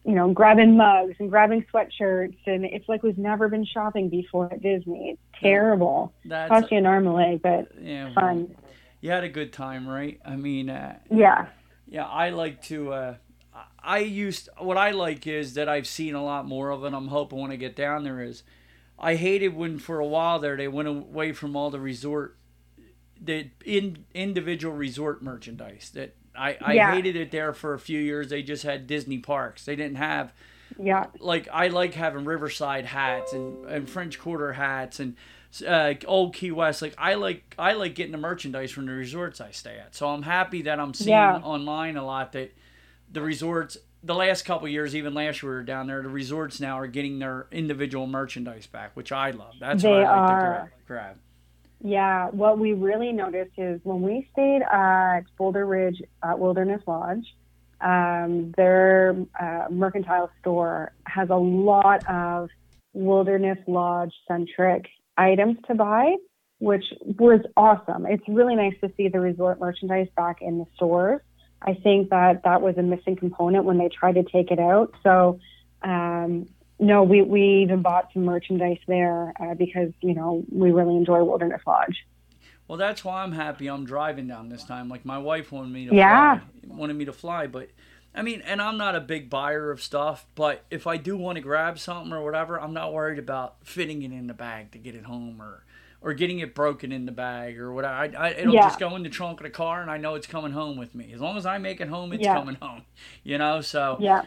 you 0.09 0.15
know, 0.15 0.33
grabbing 0.33 0.75
mugs 0.75 1.17
and 1.19 1.29
grabbing 1.29 1.67
sweatshirts 1.71 2.39
and 2.47 2.65
it's 2.65 2.89
like 2.89 3.03
we've 3.03 3.19
never 3.19 3.47
been 3.47 3.67
shopping 3.67 4.09
before 4.09 4.51
at 4.51 4.63
Disney. 4.63 5.11
It's 5.11 5.21
terrible. 5.39 6.15
That's 6.25 6.49
Cost 6.49 6.73
you 6.73 6.79
an 6.79 6.87
arm 6.87 7.07
and 7.07 7.15
leg, 7.15 7.43
but 7.43 7.69
yeah, 7.79 8.15
fun. 8.15 8.57
You 9.03 9.11
had 9.11 9.23
a 9.23 9.29
good 9.29 9.53
time, 9.53 9.87
right? 9.87 10.19
I 10.25 10.37
mean, 10.37 10.71
uh, 10.71 10.97
yeah, 11.11 11.49
yeah. 11.87 12.07
I 12.07 12.31
like 12.31 12.63
to. 12.63 12.91
Uh, 12.91 13.15
I 13.79 13.99
used 13.99 14.49
what 14.57 14.79
I 14.79 14.93
like 14.93 15.27
is 15.27 15.53
that 15.55 15.69
I've 15.69 15.87
seen 15.87 16.15
a 16.15 16.25
lot 16.25 16.47
more 16.47 16.71
of 16.71 16.85
it. 16.85 16.95
I'm 16.95 17.09
hoping 17.09 17.39
when 17.39 17.51
I 17.51 17.57
get 17.57 17.77
down 17.77 18.05
there 18.05 18.23
is. 18.23 18.43
I 18.99 19.15
hated 19.15 19.55
when 19.55 19.79
for 19.79 20.01
a 20.01 20.07
while 20.07 20.39
there 20.39 20.57
they 20.57 20.69
went 20.69 20.89
away 20.89 21.33
from 21.33 21.55
all 21.55 21.69
the 21.69 21.81
resort, 21.81 22.39
the 23.21 23.51
in 23.63 24.07
individual 24.15 24.75
resort 24.75 25.23
merchandise 25.23 25.91
that 25.93 26.17
I, 26.39 26.57
I 26.61 26.73
yeah. 26.75 26.95
hated 26.95 27.17
it 27.17 27.31
there 27.31 27.53
for 27.53 27.75
a 27.75 27.79
few 27.79 28.01
years. 28.01 28.29
They 28.29 28.43
just 28.43 28.63
had 28.63 28.87
Disney 28.87 29.19
parks. 29.19 29.65
They 29.65 29.77
didn't 29.77 29.97
have 29.97 30.33
yeah. 30.79 31.07
Like 31.19 31.49
I 31.53 31.69
like 31.69 31.95
having 31.95 32.25
Riverside 32.25 32.85
hats 32.85 33.33
and, 33.33 33.65
and 33.67 33.89
French 33.89 34.19
Quarter 34.19 34.53
hats 34.53 35.01
and 35.01 35.17
uh, 35.67 35.95
Old 36.07 36.35
Key 36.35 36.53
West. 36.53 36.83
Like 36.83 36.95
I 36.99 37.15
like 37.15 37.55
I 37.59 37.73
like 37.73 37.95
getting 37.95 38.13
the 38.13 38.19
merchandise 38.19 38.71
from 38.71 38.87
the 38.87 38.93
resorts 38.93 39.41
I 39.41 39.51
stay 39.51 39.79
at. 39.79 39.95
So 39.95 40.09
I'm 40.09 40.23
happy 40.23 40.63
that 40.63 40.79
I'm 40.79 40.95
seeing 40.95 41.11
yeah. 41.11 41.39
online 41.39 41.97
a 41.97 42.05
lot 42.05 42.33
that 42.33 42.55
the 43.11 43.23
resorts 43.23 43.77
the 44.03 44.15
last 44.15 44.45
couple 44.45 44.69
years, 44.69 44.95
even 44.95 45.15
last 45.15 45.43
year 45.43 45.51
we 45.51 45.57
were 45.57 45.65
down 45.65 45.89
there, 45.89 46.03
the 46.03 46.09
resorts 46.09 46.61
now 46.61 46.79
are 46.79 46.87
getting 46.87 47.19
their 47.19 47.49
individual 47.51 48.07
merchandise 48.07 48.67
back, 48.67 48.93
which 48.95 49.11
I 49.11 49.33
love. 49.33 49.55
That's 49.59 49.83
they 49.83 49.91
what 49.91 50.05
I 50.05 50.21
like 50.21 50.31
are. 50.31 50.41
to 50.41 50.47
grab. 50.47 50.69
grab. 50.87 51.17
Yeah, 51.81 52.29
what 52.31 52.59
we 52.59 52.73
really 52.73 53.13
noticed 53.13 53.53
is 53.57 53.81
when 53.85 54.03
we 54.03 54.29
stayed 54.33 54.63
at 54.63 55.21
Boulder 55.37 55.65
Ridge 55.65 56.03
uh, 56.23 56.35
Wilderness 56.37 56.83
Lodge, 56.87 57.25
um, 57.81 58.53
their 58.57 59.15
uh, 59.39 59.67
mercantile 59.71 60.31
store 60.41 60.93
has 61.07 61.31
a 61.31 61.37
lot 61.37 62.05
of 62.09 62.49
Wilderness 62.93 63.59
Lodge 63.69 64.13
centric 64.27 64.87
items 65.17 65.57
to 65.69 65.75
buy, 65.75 66.17
which 66.59 66.85
was 67.03 67.41
awesome. 67.57 68.07
It's 68.07 68.25
really 68.29 68.57
nice 68.57 68.75
to 68.83 68.91
see 68.97 69.09
the 69.09 69.21
resort 69.21 69.61
merchandise 69.61 70.09
back 70.17 70.43
in 70.43 70.59
the 70.59 70.65
stores. 70.75 71.21
I 71.63 71.75
think 71.75 72.11
that 72.11 72.43
that 72.45 72.61
was 72.61 72.77
a 72.77 72.83
missing 72.83 73.15
component 73.15 73.65
when 73.65 73.79
they 73.79 73.89
tried 73.89 74.15
to 74.15 74.25
take 74.25 74.51
it 74.51 74.59
out. 74.59 74.95
So 75.05 75.39
um, 75.83 76.49
no, 76.79 77.03
we, 77.03 77.23
we 77.23 77.43
even 77.63 77.83
bought 77.83 78.13
some 78.13 78.25
merchandise 78.25 78.79
there 78.87 79.33
uh, 79.41 79.55
because, 79.55 79.91
you 80.01 80.15
know, 80.15 80.45
we 80.51 80.71
really 80.71 80.97
enjoy 80.97 81.23
Wilderness 81.25 81.63
Lodge. 81.67 82.07
Well, 82.69 82.79
that's 82.79 83.05
why 83.05 83.23
I'm 83.23 83.33
happy 83.33 83.67
I'm 83.67 83.85
driving 83.85 84.29
down 84.29 84.49
this 84.49 84.63
time. 84.63 84.89
Like 84.89 85.05
my 85.05 85.19
wife 85.19 85.51
wanted 85.51 85.73
me 85.73 85.89
to 85.89 85.95
yeah. 85.95 86.39
fly, 86.39 86.49
wanted 86.67 86.97
me 86.97 87.07
to 87.07 87.13
fly, 87.13 87.47
but 87.47 87.71
I 88.15 88.23
mean, 88.23 88.43
and 88.43 88.61
I'm 88.61 88.77
not 88.77 88.95
a 88.95 89.01
big 89.01 89.31
buyer 89.31 89.71
of 89.71 89.83
stuff, 89.83 90.27
but 90.35 90.65
if 90.71 90.87
I 90.87 90.97
do 90.97 91.17
want 91.17 91.37
to 91.37 91.43
grab 91.43 91.79
something 91.79 92.13
or 92.13 92.23
whatever, 92.23 92.61
I'm 92.61 92.75
not 92.75 92.93
worried 92.93 93.19
about 93.19 93.57
fitting 93.65 94.03
it 94.03 94.13
in 94.13 94.27
the 94.27 94.35
bag 94.35 94.73
to 94.73 94.79
get 94.79 94.95
it 94.95 95.05
home 95.05 95.41
or 95.41 95.65
or 96.01 96.15
getting 96.15 96.39
it 96.39 96.55
broken 96.55 96.93
in 96.93 97.07
the 97.07 97.13
bag 97.13 97.59
or 97.59 97.73
whatever. 97.73 97.95
I, 97.95 98.07
I, 98.17 98.31
it'll 98.31 98.55
yeah. 98.55 98.63
just 98.63 98.79
go 98.79 98.95
in 98.95 99.03
the 99.03 99.09
trunk 99.09 99.41
of 99.41 99.45
the 99.45 99.51
car 99.51 99.83
and 99.83 99.91
I 99.91 99.97
know 99.97 100.15
it's 100.15 100.29
coming 100.29 100.53
home 100.53 100.77
with 100.77 100.95
me. 100.95 101.13
As 101.13 101.21
long 101.21 101.37
as 101.37 101.45
I 101.45 101.59
make 101.59 101.81
it 101.81 101.89
home, 101.89 102.13
it's 102.13 102.23
yeah. 102.23 102.35
coming 102.35 102.57
home. 102.63 102.83
You 103.25 103.39
know, 103.39 103.61
so 103.63 103.97
yeah. 103.99 104.23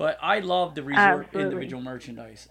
But 0.00 0.16
I 0.22 0.38
love 0.38 0.74
the 0.74 0.82
resort 0.82 1.26
Absolutely. 1.26 1.42
individual 1.42 1.82
merchandise. 1.82 2.48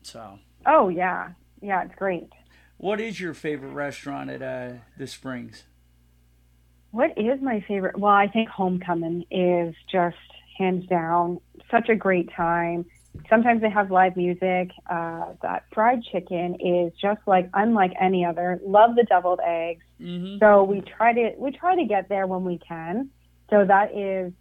So. 0.00 0.38
Oh 0.64 0.88
yeah, 0.88 1.32
yeah, 1.60 1.84
it's 1.84 1.94
great. 1.94 2.30
What 2.78 2.98
is 2.98 3.20
your 3.20 3.34
favorite 3.34 3.74
restaurant 3.74 4.30
at 4.30 4.40
uh, 4.40 4.78
the 4.96 5.06
Springs? 5.06 5.64
What 6.90 7.10
is 7.18 7.42
my 7.42 7.62
favorite? 7.68 7.98
Well, 7.98 8.14
I 8.14 8.26
think 8.28 8.48
Homecoming 8.48 9.26
is 9.30 9.74
just 9.92 10.16
hands 10.56 10.86
down 10.86 11.40
such 11.70 11.90
a 11.90 11.94
great 11.94 12.30
time. 12.34 12.86
Sometimes 13.28 13.60
they 13.60 13.68
have 13.68 13.90
live 13.90 14.16
music. 14.16 14.70
Uh, 14.90 15.34
that 15.42 15.64
fried 15.74 16.02
chicken 16.10 16.56
is 16.58 16.94
just 16.98 17.20
like 17.26 17.50
unlike 17.52 17.92
any 18.00 18.24
other. 18.24 18.60
Love 18.64 18.96
the 18.96 19.04
deviled 19.04 19.40
eggs. 19.46 19.84
Mm-hmm. 20.00 20.38
So 20.38 20.64
we 20.64 20.80
try 20.80 21.12
to 21.12 21.32
we 21.36 21.50
try 21.50 21.76
to 21.76 21.84
get 21.84 22.08
there 22.08 22.26
when 22.26 22.44
we 22.44 22.58
can. 22.66 23.10
So 23.50 23.66
that 23.66 23.94
is 23.94 24.32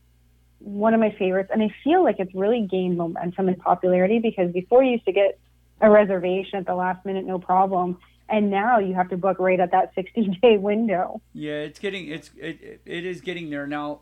one 0.59 0.93
of 0.93 0.99
my 0.99 1.11
favorites, 1.17 1.49
and 1.53 1.61
I 1.61 1.73
feel 1.83 2.03
like 2.03 2.17
it's 2.19 2.33
really 2.33 2.67
gained 2.69 2.97
momentum 2.97 3.47
and 3.47 3.57
popularity 3.57 4.19
because 4.19 4.51
before 4.51 4.83
you 4.83 4.91
used 4.91 5.05
to 5.05 5.11
get 5.11 5.39
a 5.81 5.89
reservation 5.89 6.59
at 6.59 6.65
the 6.65 6.75
last 6.75 7.05
minute, 7.05 7.25
no 7.25 7.39
problem, 7.39 7.97
and 8.29 8.49
now 8.49 8.79
you 8.79 8.95
have 8.95 9.09
to 9.09 9.17
book 9.17 9.37
right 9.39 9.59
at 9.59 9.71
that 9.71 9.93
60 9.95 10.39
day 10.41 10.57
window. 10.57 11.21
Yeah, 11.33 11.61
it's 11.61 11.79
getting 11.79 12.07
it's 12.07 12.31
it, 12.37 12.81
it 12.85 13.05
is 13.05 13.21
getting 13.21 13.49
there 13.49 13.67
now. 13.67 14.01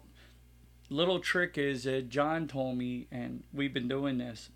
Little 0.90 1.20
trick 1.20 1.58
is 1.58 1.88
uh, 1.88 2.02
John 2.08 2.48
told 2.48 2.78
me, 2.78 3.08
and 3.12 3.44
we've 3.52 3.74
been 3.74 3.88
doing 3.88 4.20
this. 4.20 4.50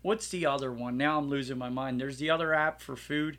What's 0.00 0.28
the 0.28 0.46
other 0.46 0.72
one? 0.72 0.96
Now 0.96 1.18
I'm 1.18 1.28
losing 1.28 1.58
my 1.58 1.68
mind. 1.68 2.00
There's 2.00 2.18
the 2.18 2.30
other 2.30 2.54
app 2.54 2.80
for 2.80 2.96
food. 2.96 3.38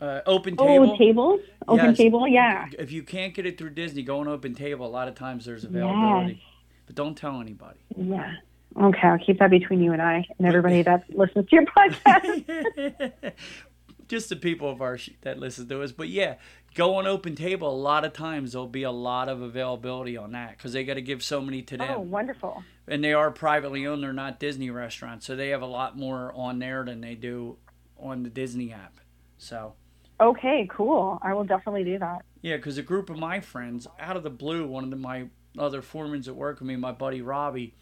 Uh, 0.00 0.20
open 0.26 0.56
oh, 0.58 0.66
table. 0.66 0.90
Oh, 0.90 0.98
tables. 0.98 1.40
Open 1.68 1.86
yes. 1.90 1.96
table. 1.96 2.26
Yeah. 2.26 2.66
If 2.76 2.90
you 2.90 3.04
can't 3.04 3.34
get 3.34 3.46
it 3.46 3.56
through 3.56 3.70
Disney, 3.70 4.02
go 4.02 4.18
on 4.18 4.26
Open 4.26 4.52
Table. 4.52 4.84
A 4.84 4.88
lot 4.88 5.06
of 5.06 5.14
times 5.14 5.44
there's 5.44 5.62
availability. 5.62 6.42
Yes 6.42 6.51
but 6.92 7.02
don't 7.02 7.16
tell 7.16 7.40
anybody. 7.40 7.80
Yeah. 7.96 8.34
Okay, 8.80 9.06
I'll 9.06 9.18
keep 9.18 9.38
that 9.38 9.50
between 9.50 9.82
you 9.82 9.92
and 9.92 10.00
I 10.00 10.26
and 10.38 10.46
everybody 10.46 10.82
that 10.82 11.04
listens 11.14 11.48
to 11.48 11.56
your 11.56 11.64
podcast. 11.66 13.32
just 14.08 14.28
the 14.28 14.36
people 14.36 14.70
of 14.70 14.80
our 14.80 14.96
sh- 14.98 15.10
that 15.22 15.38
listen 15.38 15.68
to 15.68 15.82
us. 15.82 15.92
But 15.92 16.08
yeah, 16.08 16.36
go 16.74 16.94
on 16.96 17.06
open 17.06 17.34
table. 17.34 17.68
A 17.68 17.76
lot 17.76 18.04
of 18.04 18.12
times 18.12 18.52
there'll 18.52 18.66
be 18.66 18.82
a 18.82 18.90
lot 18.90 19.28
of 19.28 19.42
availability 19.42 20.16
on 20.16 20.32
that 20.32 20.56
because 20.56 20.72
they 20.72 20.84
got 20.84 20.94
to 20.94 21.02
give 21.02 21.22
so 21.22 21.40
many 21.40 21.62
to 21.62 21.76
them. 21.76 21.88
Oh, 21.90 22.00
wonderful. 22.00 22.62
And 22.88 23.04
they 23.04 23.12
are 23.12 23.30
privately 23.30 23.86
owned. 23.86 24.02
They're 24.02 24.12
not 24.12 24.40
Disney 24.40 24.70
restaurants, 24.70 25.26
so 25.26 25.36
they 25.36 25.50
have 25.50 25.62
a 25.62 25.66
lot 25.66 25.96
more 25.96 26.32
on 26.34 26.58
there 26.58 26.84
than 26.84 27.00
they 27.00 27.14
do 27.14 27.58
on 27.98 28.22
the 28.22 28.30
Disney 28.30 28.72
app. 28.72 29.00
So. 29.38 29.74
Okay, 30.20 30.68
cool. 30.70 31.18
I 31.22 31.34
will 31.34 31.44
definitely 31.44 31.84
do 31.84 31.98
that. 31.98 32.24
Yeah, 32.42 32.56
because 32.56 32.78
a 32.78 32.82
group 32.82 33.10
of 33.10 33.18
my 33.18 33.40
friends, 33.40 33.86
out 33.98 34.16
of 34.16 34.22
the 34.22 34.30
blue, 34.30 34.66
one 34.66 34.84
of 34.84 34.90
the, 34.90 34.96
my 34.96 35.26
other 35.58 35.82
foremans 35.82 36.28
at 36.28 36.34
work 36.36 36.60
with 36.60 36.68
me, 36.68 36.76
my 36.76 36.92
buddy 36.92 37.20
Robbie, 37.22 37.74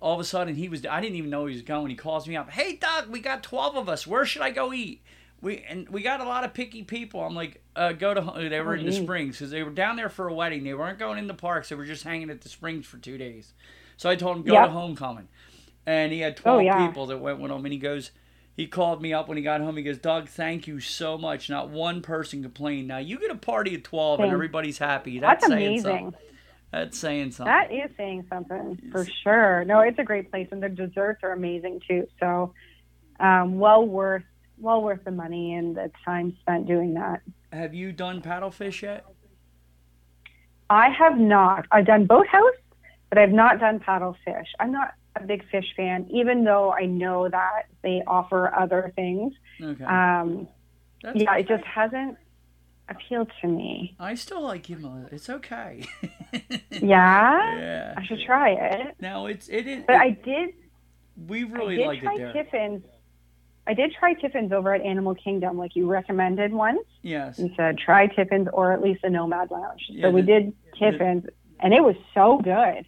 all 0.00 0.14
of 0.14 0.20
a 0.20 0.24
sudden 0.24 0.54
he 0.54 0.68
was, 0.68 0.84
I 0.86 1.00
didn't 1.00 1.16
even 1.16 1.30
know 1.30 1.46
he 1.46 1.54
was 1.54 1.62
going. 1.62 1.88
He 1.90 1.96
calls 1.96 2.26
me 2.28 2.36
up, 2.36 2.50
hey, 2.50 2.76
Doug, 2.76 3.08
we 3.08 3.20
got 3.20 3.42
12 3.42 3.76
of 3.76 3.88
us. 3.88 4.06
Where 4.06 4.24
should 4.26 4.42
I 4.42 4.50
go 4.50 4.72
eat? 4.72 5.02
We 5.40 5.64
And 5.68 5.88
we 5.90 6.02
got 6.02 6.20
a 6.20 6.24
lot 6.24 6.44
of 6.44 6.54
picky 6.54 6.82
people. 6.82 7.22
I'm 7.22 7.34
like, 7.34 7.62
uh, 7.76 7.92
go 7.92 8.14
to, 8.14 8.22
home. 8.22 8.48
they 8.48 8.60
were 8.60 8.74
in 8.74 8.86
the. 8.86 8.92
Springs 8.92 9.36
because 9.38 9.50
they 9.50 9.62
were 9.62 9.70
down 9.70 9.96
there 9.96 10.08
for 10.08 10.28
a 10.28 10.34
wedding. 10.34 10.64
They 10.64 10.72
weren't 10.74 10.98
going 10.98 11.18
in 11.18 11.26
the 11.26 11.34
parks. 11.34 11.68
They 11.68 11.74
were 11.76 11.84
just 11.84 12.04
hanging 12.04 12.30
at 12.30 12.40
the 12.40 12.48
Springs 12.48 12.86
for 12.86 12.96
two 12.96 13.18
days. 13.18 13.52
So 13.98 14.08
I 14.08 14.16
told 14.16 14.38
him, 14.38 14.42
go 14.44 14.54
Yep. 14.54 14.66
to 14.66 14.72
homecoming. 14.72 15.28
And 15.84 16.10
he 16.12 16.20
had 16.20 16.36
12 16.38 16.56
Oh, 16.56 16.60
yeah. 16.60 16.86
people 16.86 17.06
that 17.06 17.18
went 17.18 17.38
with 17.38 17.50
him. 17.52 17.64
And 17.64 17.72
he 17.72 17.78
goes, 17.78 18.10
he 18.54 18.66
called 18.66 19.02
me 19.02 19.12
up 19.12 19.28
when 19.28 19.36
he 19.36 19.42
got 19.42 19.60
home. 19.60 19.76
He 19.76 19.82
goes, 19.82 19.98
Doug, 19.98 20.28
thank 20.28 20.66
you 20.66 20.80
so 20.80 21.18
much. 21.18 21.50
Not 21.50 21.68
one 21.68 22.00
person 22.00 22.42
complained. 22.42 22.88
Now 22.88 22.98
you 22.98 23.18
get 23.20 23.30
a 23.30 23.36
party 23.36 23.74
of 23.74 23.82
12 23.82 24.20
and 24.20 24.32
everybody's 24.32 24.78
happy. 24.78 25.18
That's, 25.18 25.42
That's 25.42 25.52
amazing. 25.52 25.82
something. 25.82 26.14
That's 26.72 26.98
saying 26.98 27.30
something. 27.32 27.52
That 27.52 27.72
is 27.72 27.90
saying 27.96 28.26
something 28.28 28.80
for 28.90 29.06
sure. 29.22 29.64
No, 29.64 29.80
it's 29.80 29.98
a 29.98 30.04
great 30.04 30.30
place, 30.30 30.48
and 30.50 30.62
the 30.62 30.68
desserts 30.68 31.20
are 31.22 31.32
amazing 31.32 31.80
too. 31.88 32.06
So, 32.20 32.52
um, 33.20 33.58
well 33.58 33.86
worth 33.86 34.24
well 34.58 34.82
worth 34.82 35.04
the 35.04 35.10
money 35.10 35.54
and 35.54 35.76
the 35.76 35.90
time 36.04 36.36
spent 36.40 36.66
doing 36.66 36.94
that. 36.94 37.22
Have 37.52 37.74
you 37.74 37.92
done 37.92 38.20
paddlefish 38.22 38.82
yet? 38.82 39.04
I 40.68 40.88
have 40.90 41.18
not. 41.18 41.66
I've 41.70 41.86
done 41.86 42.06
boathouse, 42.06 42.54
but 43.08 43.18
I've 43.18 43.32
not 43.32 43.60
done 43.60 43.78
paddlefish. 43.78 44.46
I'm 44.58 44.72
not 44.72 44.94
a 45.14 45.24
big 45.24 45.48
fish 45.50 45.66
fan, 45.76 46.06
even 46.10 46.44
though 46.44 46.72
I 46.72 46.86
know 46.86 47.28
that 47.28 47.66
they 47.82 48.02
offer 48.06 48.52
other 48.54 48.92
things. 48.96 49.32
Okay. 49.62 49.84
Um, 49.84 50.48
That's 51.02 51.18
yeah, 51.20 51.36
it 51.36 51.48
just 51.48 51.64
hasn't 51.64 52.18
appealed 52.88 53.30
to 53.40 53.48
me. 53.48 53.94
I 53.98 54.14
still 54.14 54.42
like 54.42 54.66
him. 54.66 54.84
a- 54.84 55.14
It's 55.14 55.28
okay. 55.30 55.84
Yeah, 56.70 57.56
yeah. 57.58 57.94
I 57.96 58.04
should 58.04 58.20
try 58.26 58.50
it. 58.50 58.96
No, 59.00 59.26
it's 59.26 59.48
it 59.48 59.66
is. 59.66 59.84
But 59.86 59.96
I 59.96 60.10
did 60.10 60.50
we 61.26 61.44
I 61.44 61.48
really 61.48 61.76
did 61.76 61.86
like 61.86 62.00
try 62.02 62.14
it 62.14 62.18
there. 62.18 62.32
Tiffin's. 62.44 62.84
I 63.66 63.74
did 63.74 63.92
try 63.98 64.14
Tiffin's 64.14 64.52
over 64.52 64.74
at 64.74 64.82
Animal 64.82 65.14
Kingdom, 65.14 65.56
like 65.58 65.74
you 65.74 65.86
recommended 65.88 66.52
once. 66.52 66.84
Yes. 67.02 67.38
You 67.38 67.50
said 67.56 67.78
try 67.78 68.06
Tiffin's 68.08 68.48
or 68.52 68.72
at 68.72 68.82
least 68.82 69.02
the 69.02 69.10
Nomad 69.10 69.50
Lounge. 69.50 69.82
Yeah, 69.88 70.02
so 70.06 70.10
we 70.10 70.20
the- 70.20 70.26
did 70.26 70.52
Tiffin's, 70.78 71.24
and 71.60 71.72
it 71.72 71.82
was 71.82 71.96
so 72.14 72.38
good. 72.38 72.84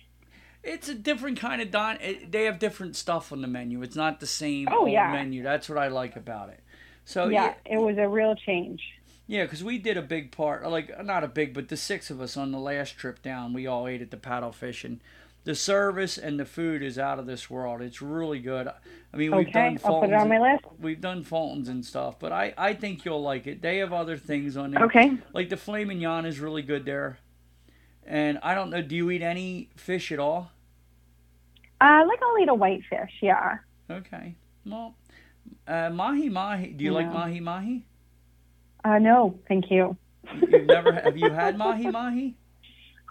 It's 0.63 0.89
a 0.89 0.95
different 0.95 1.39
kind 1.41 1.63
of 1.63 1.71
don. 1.71 1.97
It, 2.03 2.31
they 2.31 2.45
have 2.45 2.59
different 2.59 2.95
stuff 2.97 3.33
on 3.33 3.41
the 3.41 3.49
menu. 3.49 3.81
It's 3.83 3.97
not 3.97 4.21
the 4.21 4.27
same 4.27 4.69
Oh, 4.71 4.87
yeah. 4.87 5.11
menu. 5.13 5.43
That's 5.43 5.69
what 5.69 5.79
I 5.79 5.89
like 5.89 6.17
about 6.17 6.51
it. 6.51 6.61
So 7.05 7.29
yeah, 7.29 7.55
yeah, 7.65 7.77
it 7.77 7.81
was 7.81 7.97
a 7.97 8.07
real 8.07 8.35
change. 8.35 8.83
Yeah, 9.29 9.45
because 9.45 9.63
we 9.63 9.79
did 9.79 9.97
a 9.97 10.03
big 10.03 10.33
part, 10.33 10.69
like 10.69 11.05
not 11.05 11.23
a 11.23 11.29
big, 11.29 11.55
but 11.55 11.69
the 11.69 11.77
six 11.77 12.11
of 12.11 12.21
us 12.21 12.37
on 12.37 12.51
the 12.51 12.59
last 12.59 12.97
trip 12.99 13.23
down, 13.23 13.53
we 13.53 13.67
all 13.69 13.87
ate 13.87 14.03
at 14.03 14.11
the 14.11 14.17
paddlefish, 14.17 14.85
and 14.85 15.01
the 15.45 15.55
service 15.55 16.19
and 16.19 16.41
the 16.41 16.45
food 16.47 16.83
is 16.83 16.99
out 16.99 17.19
of 17.21 17.27
this 17.27 17.49
world. 17.51 17.83
It's 17.83 18.03
really 18.03 18.41
good. 18.41 18.69
I 18.69 19.17
mean, 19.17 19.35
we've 19.35 19.49
Okay, 19.49 19.53
done 19.53 19.79
I'll 19.85 20.01
put 20.01 20.11
it 20.11 20.15
on 20.15 20.29
my 20.29 20.39
list. 20.41 20.65
we've 20.81 21.01
done 21.01 21.25
Fultons 21.25 21.69
and 21.69 21.85
stuff, 21.85 22.19
but 22.19 22.33
I, 22.33 22.55
I 22.59 22.75
think 22.75 23.05
you'll 23.05 23.23
like 23.23 23.47
it. 23.47 23.63
They 23.63 23.79
have 23.79 23.93
other 23.93 24.17
things 24.17 24.57
on 24.57 24.73
there. 24.73 24.85
Okay. 24.85 25.19
Like 25.33 25.49
the 25.51 25.57
filet 25.57 25.85
mignon 25.85 26.27
is 26.27 26.41
really 26.41 26.63
good 26.63 26.85
there. 26.85 27.19
And 28.07 28.39
I 28.43 28.55
don't 28.55 28.71
know, 28.71 28.83
do 28.83 28.97
you 28.97 29.11
eat 29.11 29.23
any 29.23 29.71
fish 29.77 30.11
at 30.13 30.19
all? 30.19 30.51
Uh, 31.81 32.05
like 32.07 32.21
I'll 32.23 32.39
eat 32.43 32.49
a 32.49 32.55
whitefish. 32.55 33.13
Yeah. 33.23 33.59
Okay. 33.91 34.35
Well, 34.67 34.95
uh, 35.67 35.91
mahi 35.91 36.29
mahi. 36.29 36.69
Do 36.73 36.85
you 36.85 36.93
like 36.93 37.13
mahi 37.13 37.41
mahi? 37.41 37.87
Uh, 38.85 38.99
no, 38.99 39.39
thank 39.49 39.71
you. 39.71 39.97
You've 40.49 40.67
never 40.67 40.93
have 40.93 41.17
you 41.17 41.31
had 41.31 41.57
mahi 41.57 41.89
mahi? 41.89 42.37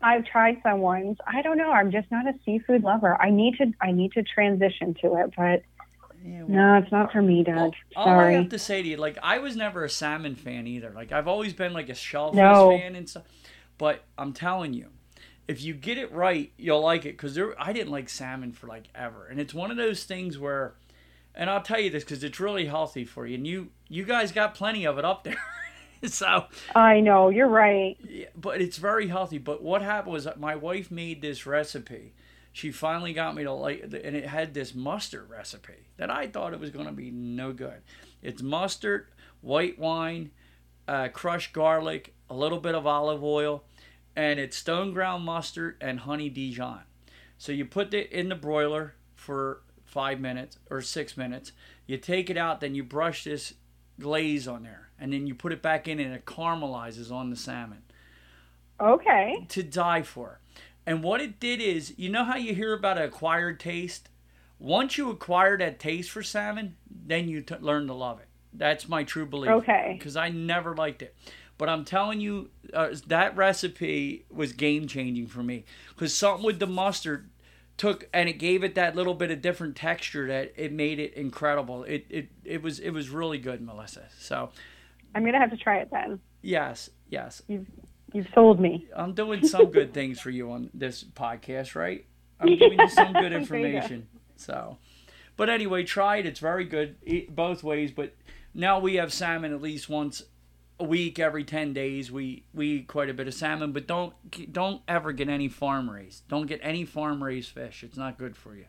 I've 0.01 0.25
tried 0.25 0.57
some 0.63 0.79
ones. 0.79 1.17
I 1.25 1.41
don't 1.41 1.57
know. 1.57 1.71
I'm 1.71 1.91
just 1.91 2.09
not 2.11 2.27
a 2.27 2.33
seafood 2.45 2.83
lover. 2.83 3.19
I 3.19 3.31
need 3.31 3.57
to. 3.57 3.71
I 3.81 3.91
need 3.91 4.11
to 4.13 4.23
transition 4.23 4.93
to 5.01 5.15
it, 5.15 5.33
but 5.35 5.63
Yeah, 6.23 6.43
well, 6.43 6.49
no, 6.49 6.75
it's 6.75 6.91
not 6.91 7.11
for 7.11 7.21
me, 7.21 7.43
Doug. 7.43 7.57
all, 7.57 7.73
all 7.95 8.07
I 8.07 8.13
Sorry. 8.13 8.35
have 8.35 8.49
to 8.49 8.59
say 8.59 8.81
to 8.83 8.87
you, 8.87 8.97
like 8.97 9.17
I 9.23 9.39
was 9.39 9.55
never 9.55 9.83
a 9.83 9.89
salmon 9.89 10.35
fan 10.35 10.67
either. 10.67 10.91
Like 10.91 11.11
I've 11.11 11.27
always 11.27 11.53
been 11.53 11.73
like 11.73 11.89
a 11.89 11.95
shellfish 11.95 12.39
No. 12.39 12.69
fan 12.69 12.95
and 12.95 13.09
stuff. 13.09 13.23
But 13.79 14.03
I'm 14.17 14.33
telling 14.33 14.73
you, 14.73 14.87
if 15.47 15.61
you 15.63 15.73
get 15.73 15.97
it 15.97 16.11
right, 16.11 16.51
you'll 16.57 16.81
like 16.81 17.05
it. 17.05 17.17
Cause 17.17 17.35
there, 17.35 17.59
I 17.61 17.73
didn't 17.73 17.91
like 17.91 18.09
salmon 18.09 18.51
for 18.51 18.67
like 18.67 18.85
ever, 18.93 19.25
and 19.27 19.39
it's 19.39 19.53
one 19.53 19.71
of 19.71 19.77
those 19.77 20.03
things 20.03 20.37
where, 20.37 20.73
and 21.37 21.51
I'll 21.51 21.61
tell 21.61 21.79
you 21.79 21.91
this 21.91 22.03
because 22.03 22.23
it's 22.23 22.39
really 22.39 22.65
healthy 22.65 23.05
for 23.05 23.25
you, 23.25 23.35
and 23.35 23.47
you 23.47 23.69
you 23.87 24.03
guys 24.03 24.31
got 24.33 24.55
plenty 24.55 24.85
of 24.85 24.97
it 24.97 25.05
up 25.05 25.23
there. 25.23 25.37
so 26.03 26.45
I 26.75 26.99
know. 26.99 27.29
You're 27.29 27.47
right. 27.47 27.95
Yeah, 28.03 28.25
but 28.35 28.59
it's 28.59 28.77
very 28.77 29.07
healthy. 29.07 29.37
But 29.37 29.63
what 29.63 29.81
happened 29.81 30.13
was 30.13 30.27
my 30.37 30.55
wife 30.55 30.91
made 30.91 31.21
this 31.21 31.45
recipe. 31.45 32.13
She 32.51 32.71
finally 32.71 33.13
got 33.13 33.35
me 33.35 33.43
to 33.43 33.51
like, 33.53 33.83
and 33.83 33.93
it 33.93 34.25
had 34.25 34.55
this 34.55 34.73
mustard 34.73 35.29
recipe 35.29 35.89
that 35.97 36.09
I 36.09 36.25
thought 36.25 36.53
it 36.53 36.59
was 36.59 36.71
going 36.71 36.87
to 36.87 36.91
be 36.91 37.11
no 37.11 37.53
good. 37.53 37.81
It's 38.23 38.41
mustard, 38.41 39.05
white 39.41 39.77
wine, 39.77 40.31
uh, 40.87 41.09
crushed 41.09 41.53
garlic, 41.53 42.15
a 42.31 42.33
little 42.33 42.59
bit 42.59 42.73
of 42.73 42.87
olive 42.87 43.23
oil, 43.23 43.63
and 44.15 44.39
it's 44.39 44.57
stone 44.57 44.91
ground 44.91 45.23
mustard 45.23 45.77
and 45.81 45.99
honey 45.99 46.29
Dijon. 46.29 46.81
So 47.37 47.51
you 47.51 47.65
put 47.65 47.93
it 47.93 48.11
in 48.11 48.29
the 48.29 48.35
broiler 48.35 48.95
for 49.13 49.61
five 49.87 50.19
minutes 50.19 50.59
or 50.69 50.81
six 50.81 51.17
minutes. 51.17 51.51
You 51.87 51.97
take 51.97 52.29
it 52.29 52.37
out, 52.37 52.61
then 52.61 52.75
you 52.75 52.83
brush 52.83 53.23
this 53.23 53.53
glaze 53.99 54.47
on 54.47 54.63
there, 54.63 54.89
and 54.99 55.11
then 55.11 55.25
you 55.25 55.33
put 55.33 55.51
it 55.51 55.61
back 55.61 55.87
in, 55.87 55.99
and 55.99 56.13
it 56.13 56.25
caramelizes 56.25 57.11
on 57.11 57.29
the 57.31 57.35
salmon 57.35 57.81
Okay. 58.79 59.45
to 59.49 59.63
die 59.63 60.03
for. 60.03 60.39
And 60.85 61.03
what 61.03 61.19
it 61.21 61.39
did 61.39 61.59
is, 61.59 61.93
you 61.97 62.09
know 62.09 62.23
how 62.23 62.35
you 62.35 62.53
hear 62.53 62.73
about 62.73 62.97
an 62.97 63.03
acquired 63.03 63.59
taste? 63.59 64.09
Once 64.59 64.97
you 64.97 65.09
acquire 65.09 65.57
that 65.57 65.79
taste 65.79 66.11
for 66.11 66.23
salmon, 66.23 66.75
then 66.89 67.27
you 67.27 67.41
t- 67.41 67.55
learn 67.59 67.87
to 67.87 67.93
love 67.93 68.19
it. 68.19 68.27
That's 68.53 68.87
my 68.87 69.03
true 69.03 69.25
belief. 69.25 69.51
Okay. 69.51 69.95
Because 69.97 70.15
I 70.15 70.29
never 70.29 70.75
liked 70.75 71.01
it. 71.01 71.15
But 71.57 71.69
I'm 71.69 71.85
telling 71.85 72.21
you, 72.21 72.49
uh, 72.73 72.89
that 73.07 73.35
recipe 73.35 74.25
was 74.29 74.53
game 74.53 74.87
changing 74.87 75.27
for 75.27 75.43
me. 75.43 75.65
Because 75.89 76.15
something 76.15 76.45
with 76.45 76.59
the 76.59 76.67
mustard 76.67 77.29
took 77.77 78.09
and 78.13 78.27
it 78.27 78.33
gave 78.33 78.63
it 78.63 78.75
that 78.75 78.95
little 78.95 79.13
bit 79.13 79.31
of 79.31 79.41
different 79.41 79.75
texture 79.75 80.27
that 80.27 80.53
it 80.55 80.71
made 80.71 80.99
it 80.99 81.13
incredible. 81.13 81.83
It 81.83 82.05
it, 82.09 82.29
it 82.43 82.61
was 82.61 82.79
it 82.79 82.89
was 82.89 83.09
really 83.09 83.37
good, 83.37 83.65
Mellissa. 83.65 84.05
So 84.17 84.49
I'm 85.15 85.23
gonna 85.23 85.39
have 85.39 85.51
to 85.51 85.57
try 85.57 85.77
it 85.77 85.89
then. 85.91 86.19
yes, 86.41 86.89
yes. 87.09 87.41
You've 87.47 87.67
you've 88.13 88.27
sold 88.33 88.59
me. 88.59 88.87
I'm 88.95 89.13
doing 89.13 89.45
some 89.47 89.71
good 89.71 89.93
things 89.93 90.19
for 90.19 90.29
you 90.29 90.51
on 90.51 90.69
this 90.73 91.03
podcast, 91.03 91.75
right? 91.75 92.05
I'm 92.39 92.55
giving 92.55 92.79
you 92.79 92.89
some 92.89 93.13
good 93.13 93.33
information. 93.41 94.07
So, 94.35 94.77
but 95.35 95.49
anyway, 95.49 95.83
try 95.83 96.17
it. 96.17 96.25
It's 96.25 96.39
very 96.39 96.65
good 96.65 96.95
both 97.29 97.63
ways. 97.63 97.91
But 97.91 98.15
now 98.53 98.79
we 98.79 98.95
have 98.95 99.13
salmon 99.13 99.53
at 99.53 99.61
least 99.61 99.89
once 99.89 100.23
a 100.79 100.83
week, 100.83 101.19
every 101.19 101.43
ten 101.43 101.73
days. 101.73 102.11
We 102.11 102.43
we 102.53 102.67
eat 102.77 102.87
quite 102.87 103.09
a 103.09 103.13
bit 103.13 103.27
of 103.27 103.33
salmon, 103.33 103.71
but 103.71 103.87
don't 103.87 104.13
don't 104.53 104.81
ever 104.87 105.11
get 105.11 105.29
any 105.29 105.47
farm 105.47 105.89
raised. 105.89 106.27
Don't 106.27 106.45
get 106.47 106.59
any 106.63 106.85
farm 106.85 107.23
raised 107.23 107.51
fish. 107.51 107.83
It's 107.83 107.97
not 107.97 108.17
good 108.17 108.35
for 108.37 108.55
you. 108.55 108.65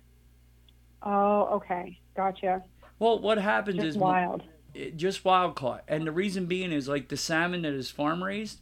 Oh, 1.02 1.44
okay. 1.56 1.98
Gotcha. 2.16 2.62
Well, 2.98 3.18
what 3.20 3.38
happens 3.38 3.76
Just 3.76 3.88
is 3.88 3.96
wild. 3.96 4.42
it- 4.74 4.96
just 4.96 5.24
wild 5.24 5.54
caught. 5.56 5.84
And 5.86 6.06
the 6.06 6.12
reason 6.12 6.46
being 6.46 6.72
is 6.72 6.88
like 6.88 7.09
the 7.09 7.16
salmon 7.16 7.62
that 7.62 7.72
is 7.72 7.90
farm 7.90 8.22
raised, 8.24 8.61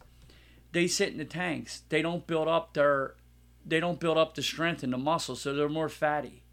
they 0.71 0.87
sit 0.87 1.09
in 1.09 1.17
the 1.17 1.25
tanks. 1.25 1.81
They 1.89 2.01
don't 2.01 2.27
build 2.27 2.47
up 2.47 2.73
their 2.73 3.15
they 3.65 3.79
don't 3.81 3.99
build 3.99 4.17
up 4.17 4.33
the 4.35 4.41
strength 4.41 4.81
and 4.83 4.93
the 4.93 4.97
muscle, 4.97 5.35
so 5.35 5.53
they're 5.53 5.67
more 5.67 5.89
fatty. 5.89 6.43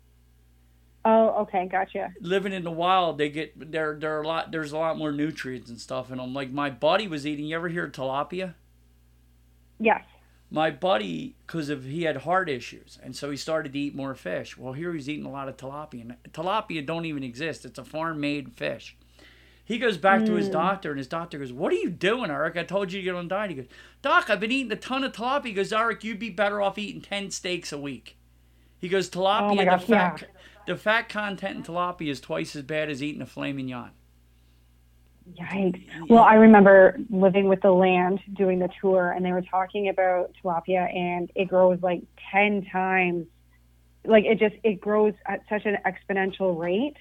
Oh, 1.04 1.42
okay. 1.42 1.66
Gotcha. 1.66 2.12
Living 2.20 2.52
in 2.52 2.64
the 2.64 2.70
wild, 2.70 3.18
they 3.18 3.28
get 3.28 3.70
they're 3.70 3.96
they're 3.98 4.22
a 4.22 4.26
lot 4.26 4.50
there's 4.50 4.72
a 4.72 4.78
lot 4.78 4.96
more 4.96 5.12
nutrients 5.12 5.68
and 5.68 5.78
stuff 5.78 6.10
in 6.10 6.16
them. 6.16 6.32
Like 6.32 6.50
my 6.50 6.70
buddy 6.70 7.08
was 7.08 7.26
eating. 7.26 7.46
You 7.46 7.56
ever 7.56 7.68
hear 7.68 7.84
of 7.84 7.92
tilapia? 7.92 8.54
Yes. 9.78 10.04
My 10.50 10.70
buddy, 10.70 11.36
because 11.46 11.68
of 11.68 11.84
he 11.84 12.04
had 12.04 12.18
heart 12.18 12.48
issues, 12.48 12.98
and 13.02 13.14
so 13.14 13.30
he 13.30 13.36
started 13.36 13.72
to 13.72 13.78
eat 13.78 13.94
more 13.94 14.14
fish. 14.14 14.56
Well, 14.56 14.72
here 14.72 14.92
he's 14.94 15.08
eating 15.08 15.26
a 15.26 15.30
lot 15.30 15.48
of 15.48 15.56
tilapia, 15.56 16.02
and 16.02 16.16
tilapia 16.32 16.84
don't 16.86 17.06
even 17.06 17.24
exist. 17.24 17.64
It's 17.64 17.78
a 17.78 17.84
farm-made 17.84 18.52
fish. 18.52 18.96
He 19.64 19.78
goes 19.78 19.96
back 19.96 20.26
to 20.26 20.34
his 20.34 20.46
hmm. 20.46 20.52
doctor, 20.52 20.90
and 20.90 20.98
his 20.98 21.08
doctor 21.08 21.38
goes, 21.38 21.52
"What 21.52 21.72
are 21.72 21.76
you 21.76 21.90
doing, 21.90 22.30
Eric? 22.30 22.56
I 22.56 22.64
told 22.64 22.92
you 22.92 23.00
to 23.00 23.04
get 23.04 23.14
on 23.14 23.28
diet." 23.28 23.50
He 23.50 23.56
goes, 23.56 23.66
"Doc, 24.00 24.30
I've 24.30 24.40
been 24.40 24.52
eating 24.52 24.72
a 24.72 24.76
ton 24.76 25.04
of 25.04 25.12
tilapia." 25.12 25.46
He 25.46 25.52
goes, 25.52 25.72
"Eric, 25.72 26.04
you'd 26.04 26.18
be 26.18 26.30
better 26.30 26.62
off 26.62 26.78
eating 26.78 27.02
ten 27.02 27.30
steaks 27.30 27.72
a 27.72 27.78
week." 27.78 28.16
He 28.84 28.90
goes, 28.90 29.08
oh 29.08 29.18
"Tilapia, 29.18 29.62
Oh 29.62 29.64
gosh, 29.64 29.80
the 29.80 29.86
fat, 29.86 30.20
yeah. 30.20 30.33
The 30.66 30.76
fat 30.76 31.08
content 31.08 31.56
in 31.56 31.62
tilapia 31.62 32.08
is 32.08 32.20
twice 32.20 32.54
as 32.56 32.62
bad 32.62 32.90
as 32.90 33.02
eating 33.02 33.22
a 33.22 33.26
filet 33.26 33.52
mignon." 33.52 33.90
Yikes. 35.38 35.82
Well, 36.08 36.22
I 36.22 36.34
remember 36.34 36.98
living 37.08 37.48
with 37.48 37.62
the 37.62 37.70
land 37.72 38.20
doing 38.34 38.58
the 38.58 38.68
tour, 38.80 39.10
and 39.10 39.24
they 39.24 39.32
were 39.32 39.42
talking 39.42 39.88
about 39.88 40.32
tilapia, 40.42 40.94
and 40.94 41.30
it 41.34 41.46
grows 41.46 41.80
like 41.82 42.02
10 42.30 42.66
times. 42.70 43.26
Like 44.04 44.24
it 44.26 44.38
just, 44.38 44.56
it 44.62 44.82
grows 44.82 45.14
at 45.26 45.40
such 45.48 45.64
an 45.64 45.78
exponential 45.86 46.58
rate 46.58 46.96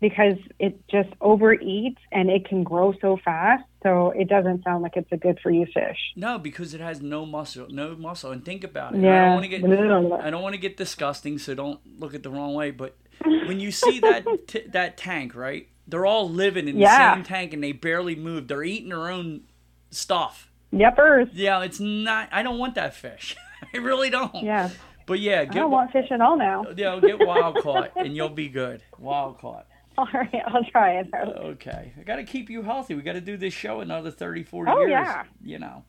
because 0.00 0.36
it 0.58 0.78
just 0.88 1.10
overeats 1.20 1.98
and 2.12 2.30
it 2.30 2.46
can 2.48 2.62
grow 2.64 2.94
so 3.00 3.18
fast. 3.22 3.64
So 3.82 4.10
it 4.10 4.28
doesn't 4.28 4.64
sound 4.64 4.82
like 4.82 4.96
it's 4.96 5.12
a 5.12 5.16
good 5.18 5.38
for 5.42 5.50
you 5.50 5.66
fish. 5.66 5.98
No, 6.16 6.38
because 6.38 6.72
it 6.72 6.80
has 6.80 7.02
no 7.02 7.26
muscle, 7.26 7.66
no 7.70 7.94
muscle. 7.94 8.30
And 8.30 8.42
think 8.44 8.64
about 8.64 8.94
it. 8.94 8.98
I 8.98 9.00
Yeah. 9.02 9.24
don't 9.26 9.34
want 9.34 9.44
to 9.44 9.48
get 9.48 9.64
I 9.64 10.30
don't 10.30 10.42
want 10.42 10.54
to 10.54 10.60
get 10.60 10.78
disgusting, 10.78 11.36
so 11.38 11.54
don't 11.54 11.80
look 12.00 12.14
at 12.14 12.22
the 12.22 12.30
wrong 12.30 12.54
way. 12.54 12.70
But 12.70 12.96
when 13.24 13.60
you 13.60 13.70
see 13.70 14.00
that 14.00 14.24
t- 14.48 14.66
that 14.68 14.96
tank, 14.96 15.34
right? 15.34 15.68
They're 15.88 16.06
all 16.06 16.28
living 16.28 16.68
in 16.68 16.78
Yeah. 16.78 17.10
the 17.10 17.14
same 17.16 17.24
tank 17.24 17.52
and 17.54 17.62
they 17.62 17.72
barely 17.72 18.16
move. 18.16 18.48
They're 18.48 18.64
eating 18.64 18.88
their 18.90 19.08
own 19.10 19.42
stuff. 19.90 20.50
Yepers. 20.72 21.30
Yeah, 21.32 21.62
it's 21.62 21.78
not. 21.80 22.28
I 22.32 22.42
don't 22.42 22.58
want 22.58 22.74
that 22.74 22.94
fish. 22.94 23.36
I 23.74 23.78
really 23.78 24.10
don't. 24.10 24.34
Yeah. 24.42 24.70
But 25.06 25.20
yeah, 25.20 25.42
I 25.42 25.44
don't 25.44 25.70
want 25.70 25.92
fish 25.92 26.08
at 26.10 26.20
all 26.20 26.36
now. 26.36 26.64
yeah, 26.76 26.98
get 27.00 27.24
wild 27.24 27.58
caught 27.62 27.92
and 27.96 28.16
you'll 28.16 28.28
be 28.28 28.48
good. 28.48 28.82
Wild 28.98 29.38
caught. 29.38 29.66
All 29.98 30.06
right, 30.12 30.42
I'll 30.48 30.62
try 30.64 30.98
it. 31.00 31.08
Okay. 31.14 31.94
I 31.98 32.02
got 32.02 32.16
to 32.16 32.24
keep 32.24 32.50
you 32.50 32.60
healthy. 32.60 32.94
We 32.94 33.00
got 33.00 33.14
to 33.14 33.20
do 33.22 33.38
this 33.38 33.54
show 33.54 33.80
another 33.80 34.10
30, 34.10 34.42
40 34.42 34.70
Oh, 34.70 34.80
years. 34.80 34.90
yeah. 34.90 35.22
You 35.42 35.58
know. 35.58 35.84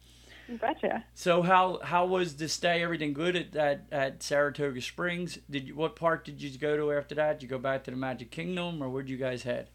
Gotcha. 0.62 1.04
So 1.14 1.42
how 1.42 1.80
how 1.84 2.06
was 2.06 2.38
the 2.38 2.48
stay? 2.48 2.82
Everything 2.82 3.14
good 3.14 3.36
at, 3.36 3.56
at, 3.56 3.86
at 3.92 4.24
Saratoga 4.24 4.82
Springs? 4.82 5.40
Did 5.50 5.68
you, 5.68 5.76
what 5.76 5.96
park 5.96 6.24
did 6.24 6.42
you 6.42 6.58
go 6.58 6.78
to 6.78 6.94
after 6.94 7.16
that? 7.16 7.40
Did 7.40 7.44
you 7.44 7.50
go 7.50 7.60
back 7.60 7.84
to 7.86 7.92
the 7.92 7.98
Magic 7.98 8.32
Kingdom, 8.32 8.82
or 8.82 8.90
where'd 8.90 9.10
you 9.10 9.18
guys 9.18 9.44
head? 9.44 9.70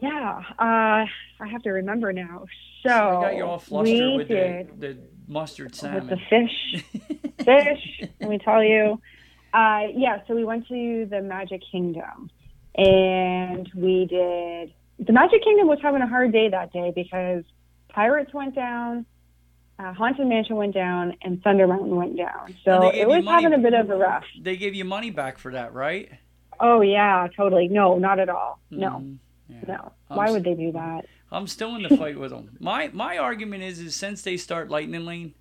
Yeah, 0.00 0.42
uh, 0.58 1.06
I 1.40 1.48
have 1.50 1.62
to 1.62 1.70
remember 1.70 2.12
now. 2.12 2.46
So 2.86 2.90
I 2.90 3.22
got 3.22 3.36
you 3.36 3.44
all 3.44 3.58
flustered 3.58 4.16
with 4.16 4.28
the, 4.28 4.68
the 4.78 4.98
mustard 5.26 5.74
salmon, 5.74 6.08
with 6.08 6.18
the 6.18 6.24
fish. 6.30 6.84
fish. 7.44 8.08
Let 8.20 8.30
me 8.30 8.38
tell 8.38 8.62
you. 8.62 9.00
Uh, 9.52 9.88
yeah, 9.94 10.20
so 10.28 10.34
we 10.34 10.44
went 10.44 10.68
to 10.68 11.06
the 11.10 11.20
Magic 11.20 11.62
Kingdom, 11.72 12.30
and 12.76 13.68
we 13.74 14.06
did. 14.06 14.72
The 15.04 15.12
Magic 15.12 15.42
Kingdom 15.42 15.66
was 15.66 15.78
having 15.82 16.02
a 16.02 16.06
hard 16.06 16.32
day 16.32 16.48
that 16.48 16.72
day 16.72 16.92
because 16.94 17.44
Pirates 17.88 18.32
went 18.32 18.54
down, 18.54 19.06
uh, 19.78 19.92
Haunted 19.94 20.26
Mansion 20.26 20.56
went 20.56 20.74
down, 20.74 21.16
and 21.22 21.42
Thunder 21.42 21.66
Mountain 21.66 21.94
went 21.94 22.16
down. 22.16 22.54
So 22.64 22.90
it 22.92 23.06
was 23.06 23.24
having 23.24 23.54
a 23.54 23.58
bit 23.58 23.74
of 23.74 23.88
a 23.90 23.96
rough. 23.96 24.24
They 24.40 24.56
gave 24.56 24.74
you 24.74 24.84
money 24.84 25.10
back 25.10 25.38
for 25.38 25.52
that, 25.52 25.72
right? 25.72 26.10
Oh 26.60 26.80
yeah, 26.80 27.28
totally. 27.36 27.68
No, 27.68 27.98
not 27.98 28.18
at 28.18 28.28
all. 28.28 28.58
No, 28.70 28.90
Mhm. 28.90 29.18
Yeah. 29.48 29.56
no. 29.68 29.92
I'm 30.10 30.16
Why 30.16 30.30
would 30.30 30.42
they 30.44 30.54
do 30.54 30.72
that? 30.72 31.06
I'm 31.30 31.46
still 31.46 31.76
in 31.76 31.82
the 31.82 31.96
fight 31.96 32.18
with 32.18 32.30
them. 32.30 32.56
My 32.60 32.90
my 32.92 33.18
argument 33.18 33.62
is 33.62 33.78
is 33.78 33.94
since 33.94 34.22
they 34.22 34.36
start 34.36 34.68
Lightning 34.68 35.04
Lane, 35.06 35.34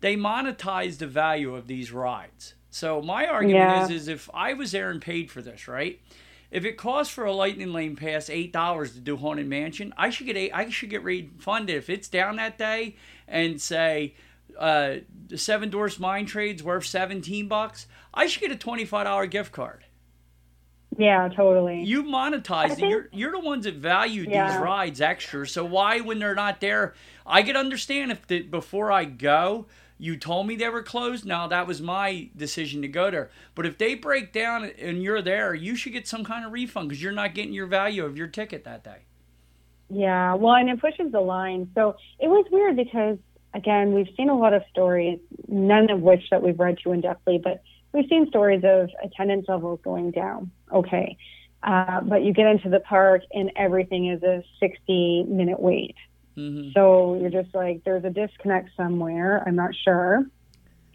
they 0.00 0.16
monetize 0.16 0.98
the 0.98 1.06
value 1.06 1.54
of 1.54 1.66
these 1.66 1.92
rides. 1.92 2.54
So 2.70 3.02
my 3.02 3.26
argument 3.26 3.70
Yeah. 3.70 3.84
is 3.84 3.90
is 3.90 4.08
if 4.08 4.30
I 4.32 4.54
was 4.54 4.72
there 4.72 4.90
and 4.90 5.02
paid 5.02 5.30
for 5.30 5.42
this, 5.42 5.68
right? 5.68 6.00
If 6.54 6.64
it 6.64 6.76
costs 6.76 7.12
for 7.12 7.24
a 7.24 7.32
Lightning 7.32 7.72
Lane 7.72 7.96
pass 7.96 8.30
eight 8.30 8.52
dollars 8.52 8.92
to 8.92 9.00
do 9.00 9.16
Haunted 9.16 9.48
Mansion, 9.48 9.92
I 9.96 10.10
should 10.10 10.26
get 10.26 10.36
eight, 10.36 10.52
I 10.54 10.70
should 10.70 10.88
get 10.88 11.02
refunded 11.02 11.74
if 11.74 11.90
it's 11.90 12.06
down 12.08 12.36
that 12.36 12.56
day 12.56 12.94
and 13.26 13.60
say 13.60 14.14
uh, 14.56 14.98
the 15.26 15.36
Seven 15.36 15.68
Dwarfs 15.68 15.98
Mine 15.98 16.26
Train's 16.26 16.62
worth 16.62 16.86
seventeen 16.86 17.48
bucks. 17.48 17.88
I 18.14 18.28
should 18.28 18.40
get 18.40 18.52
a 18.52 18.56
twenty 18.56 18.84
five 18.84 19.06
dollar 19.06 19.26
gift 19.26 19.50
card. 19.50 19.84
Yeah, 20.96 21.28
totally. 21.28 21.82
You 21.82 22.04
monetize 22.04 22.78
it. 22.78 22.88
You're 22.88 23.08
you're 23.12 23.32
the 23.32 23.40
ones 23.40 23.64
that 23.64 23.74
value 23.74 24.24
these 24.24 24.56
rides 24.56 25.00
extra. 25.00 25.48
So 25.48 25.64
why, 25.64 25.98
when 26.02 26.20
they're 26.20 26.36
not 26.36 26.60
there, 26.60 26.94
I 27.26 27.42
could 27.42 27.56
understand 27.56 28.12
if 28.12 28.28
the, 28.28 28.42
before 28.42 28.92
I 28.92 29.06
go, 29.06 29.66
you 30.04 30.18
told 30.18 30.46
me 30.46 30.54
they 30.54 30.68
were 30.68 30.82
closed. 30.82 31.24
Now 31.24 31.46
that 31.46 31.66
was 31.66 31.80
my 31.80 32.28
decision 32.36 32.82
to 32.82 32.88
go 32.88 33.10
there. 33.10 33.30
But 33.54 33.64
if 33.64 33.78
they 33.78 33.94
break 33.94 34.34
down 34.34 34.64
and 34.64 35.02
you're 35.02 35.22
there, 35.22 35.54
you 35.54 35.76
should 35.76 35.94
get 35.94 36.06
some 36.06 36.24
kind 36.24 36.44
of 36.44 36.52
refund 36.52 36.90
because 36.90 37.02
you're 37.02 37.10
not 37.10 37.34
getting 37.34 37.54
your 37.54 37.66
value 37.66 38.04
of 38.04 38.18
your 38.18 38.26
ticket 38.26 38.64
that 38.64 38.84
day. 38.84 38.98
Yeah, 39.88 40.34
well, 40.34 40.56
and 40.56 40.68
it 40.68 40.78
pushes 40.78 41.10
the 41.10 41.22
line. 41.22 41.70
So 41.74 41.96
it 42.18 42.28
was 42.28 42.44
weird 42.50 42.76
because, 42.76 43.16
again, 43.54 43.94
we've 43.94 44.08
seen 44.14 44.28
a 44.28 44.36
lot 44.36 44.52
of 44.52 44.62
stories, 44.70 45.20
none 45.48 45.90
of 45.90 46.02
which 46.02 46.28
that 46.30 46.42
we've 46.42 46.58
read 46.58 46.76
too 46.82 46.92
in 46.92 47.00
depthly, 47.00 47.42
but 47.42 47.62
we've 47.92 48.08
seen 48.10 48.28
stories 48.28 48.62
of 48.62 48.90
attendance 49.02 49.46
levels 49.48 49.80
going 49.82 50.10
down. 50.10 50.50
Okay. 50.70 51.16
Uh, 51.62 52.02
but 52.02 52.22
you 52.22 52.34
get 52.34 52.46
into 52.46 52.68
the 52.68 52.80
park 52.80 53.22
and 53.32 53.50
everything 53.56 54.08
is 54.08 54.22
a 54.22 54.44
60 54.60 55.24
minute 55.28 55.58
wait. 55.58 55.96
Hmm 56.36 56.70
So 56.74 57.16
you're 57.20 57.30
just 57.30 57.54
like, 57.54 57.82
there's 57.84 58.04
a 58.04 58.10
disconnect 58.10 58.70
somewhere. 58.76 59.42
I'm 59.46 59.56
not 59.56 59.74
sure 59.74 60.24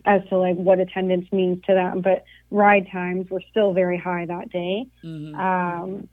as 0.06 0.22
to 0.30 0.38
like 0.38 0.56
what 0.56 0.80
attendance 0.80 1.32
means 1.32 1.64
to 1.66 1.74
them, 1.74 2.02
but 2.02 2.24
ride 2.52 2.88
times 2.92 3.30
were 3.30 3.44
still 3.50 3.74
very 3.74 3.98
high 3.98 4.26
that 4.26 4.50
day. 4.50 4.86
hmm 5.02 5.36
Um, 5.36 6.08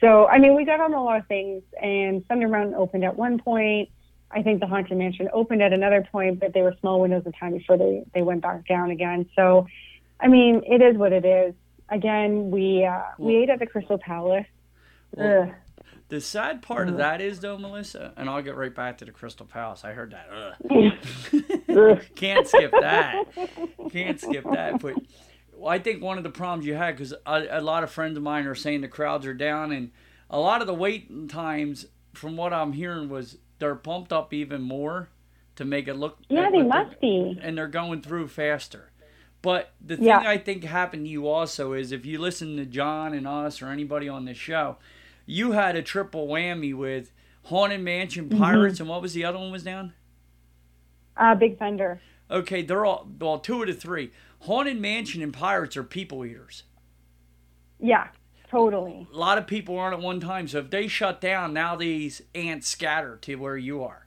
so, 0.00 0.26
I 0.28 0.38
mean, 0.38 0.56
we 0.56 0.64
got 0.64 0.80
on 0.80 0.94
a 0.94 1.02
lot 1.04 1.18
of 1.20 1.26
things, 1.26 1.62
and 1.80 2.26
Thunder 2.26 2.48
Mountain 2.48 2.74
opened 2.74 3.04
at 3.04 3.16
one 3.16 3.38
point. 3.38 3.90
I 4.30 4.42
think 4.42 4.60
the 4.60 4.66
Haunted 4.66 4.96
Mansion 4.96 5.28
opened 5.32 5.62
at 5.62 5.74
another 5.74 6.08
point, 6.10 6.40
but 6.40 6.54
they 6.54 6.62
were 6.62 6.74
small 6.80 7.00
windows 7.02 7.24
of 7.26 7.38
time 7.38 7.52
before 7.52 7.76
they, 7.76 8.02
they 8.14 8.22
went 8.22 8.40
back 8.40 8.66
down 8.66 8.90
again. 8.90 9.28
So, 9.36 9.66
I 10.18 10.28
mean, 10.28 10.62
it 10.66 10.80
is 10.80 10.96
what 10.96 11.12
it 11.12 11.24
is. 11.26 11.54
Again, 11.90 12.50
we 12.50 12.84
uh, 12.86 13.02
we 13.18 13.36
ate 13.36 13.50
at 13.50 13.58
the 13.58 13.66
Crystal 13.66 13.98
Palace. 13.98 14.46
Well- 15.12 15.42
Ugh. 15.48 15.54
The 16.14 16.20
sad 16.20 16.62
part 16.62 16.88
of 16.88 16.98
that 16.98 17.20
is 17.20 17.40
though, 17.40 17.56
Mellissa, 17.56 18.12
and 18.16 18.30
I'll 18.30 18.40
get 18.40 18.54
right 18.54 18.72
back 18.72 18.98
to 18.98 19.04
the 19.04 19.10
Crystal 19.10 19.46
Palace. 19.46 19.84
I 19.84 19.94
heard 19.94 20.12
that. 20.12 22.06
Can't 22.14 22.46
skip 22.46 22.70
that. 22.70 23.24
Can't 23.90 24.20
skip 24.20 24.44
that. 24.44 24.80
But 24.80 24.94
well, 25.56 25.68
I 25.72 25.80
think 25.80 26.04
one 26.04 26.16
of 26.16 26.22
the 26.22 26.30
problems 26.30 26.66
you 26.66 26.74
had 26.74 26.96
because 26.96 27.12
a, 27.26 27.46
a 27.50 27.60
lot 27.60 27.82
of 27.82 27.90
friends 27.90 28.16
of 28.16 28.22
mine 28.22 28.46
are 28.46 28.54
saying 28.54 28.82
the 28.82 28.86
crowds 28.86 29.26
are 29.26 29.34
down, 29.34 29.72
and 29.72 29.90
a 30.30 30.38
lot 30.38 30.60
of 30.60 30.68
the 30.68 30.74
waiting 30.74 31.26
times, 31.26 31.86
from 32.12 32.36
what 32.36 32.52
I'm 32.52 32.74
hearing, 32.74 33.08
was 33.08 33.38
they're 33.58 33.74
pumped 33.74 34.12
up 34.12 34.32
even 34.32 34.62
more 34.62 35.08
to 35.56 35.64
make 35.64 35.88
it 35.88 35.94
look. 35.94 36.18
yeah, 36.28 36.48
they 36.48 36.62
must 36.62 37.00
be. 37.00 37.36
and 37.42 37.58
they're 37.58 37.66
going 37.66 38.02
through 38.02 38.28
faster. 38.28 38.92
But 39.42 39.72
the 39.84 39.96
thing 39.96 40.06
Yeah. 40.06 40.20
I 40.20 40.38
think 40.38 40.62
happened 40.62 41.06
to 41.06 41.10
you 41.10 41.26
also 41.26 41.72
is 41.72 41.90
if 41.90 42.06
you 42.06 42.20
listen 42.20 42.56
to 42.56 42.64
John 42.64 43.14
and 43.14 43.26
us 43.26 43.60
or 43.60 43.66
anybody 43.66 44.08
on 44.08 44.26
this 44.26 44.38
show, 44.38 44.76
you 45.26 45.52
had 45.52 45.76
a 45.76 45.82
triple 45.82 46.26
whammy 46.28 46.74
with 46.74 47.12
Haunted 47.44 47.80
Mansion, 47.80 48.28
Mm-hmm. 48.28 48.38
Pirates, 48.42 48.80
and 48.80 48.88
what 48.88 49.02
was 49.02 49.14
the 49.14 49.24
other 49.24 49.38
one 49.38 49.50
was 49.52 49.62
down? 49.64 49.92
Uh, 51.16 51.34
Big 51.34 51.58
Thunder. 51.58 52.00
Okay, 52.30 52.62
they're 52.62 52.84
all 52.84 53.06
well, 53.20 53.38
two 53.38 53.60
of 53.62 53.68
the 53.68 53.74
three. 53.74 54.10
Haunted 54.40 54.80
Mansion 54.80 55.22
and 55.22 55.32
Pirates 55.32 55.76
are 55.76 55.84
people 55.84 56.24
eaters. 56.24 56.64
Yeah, 57.78 58.08
totally. 58.50 59.06
A 59.12 59.16
lot 59.16 59.38
of 59.38 59.46
people 59.46 59.78
aren't 59.78 59.94
at 59.94 60.00
one 60.02 60.20
time, 60.20 60.48
so 60.48 60.58
if 60.58 60.70
they 60.70 60.88
shut 60.88 61.20
down, 61.20 61.52
now 61.52 61.76
these 61.76 62.22
ants 62.34 62.68
scatter 62.68 63.16
to 63.22 63.34
where 63.36 63.56
you 63.56 63.82
are. 63.82 64.06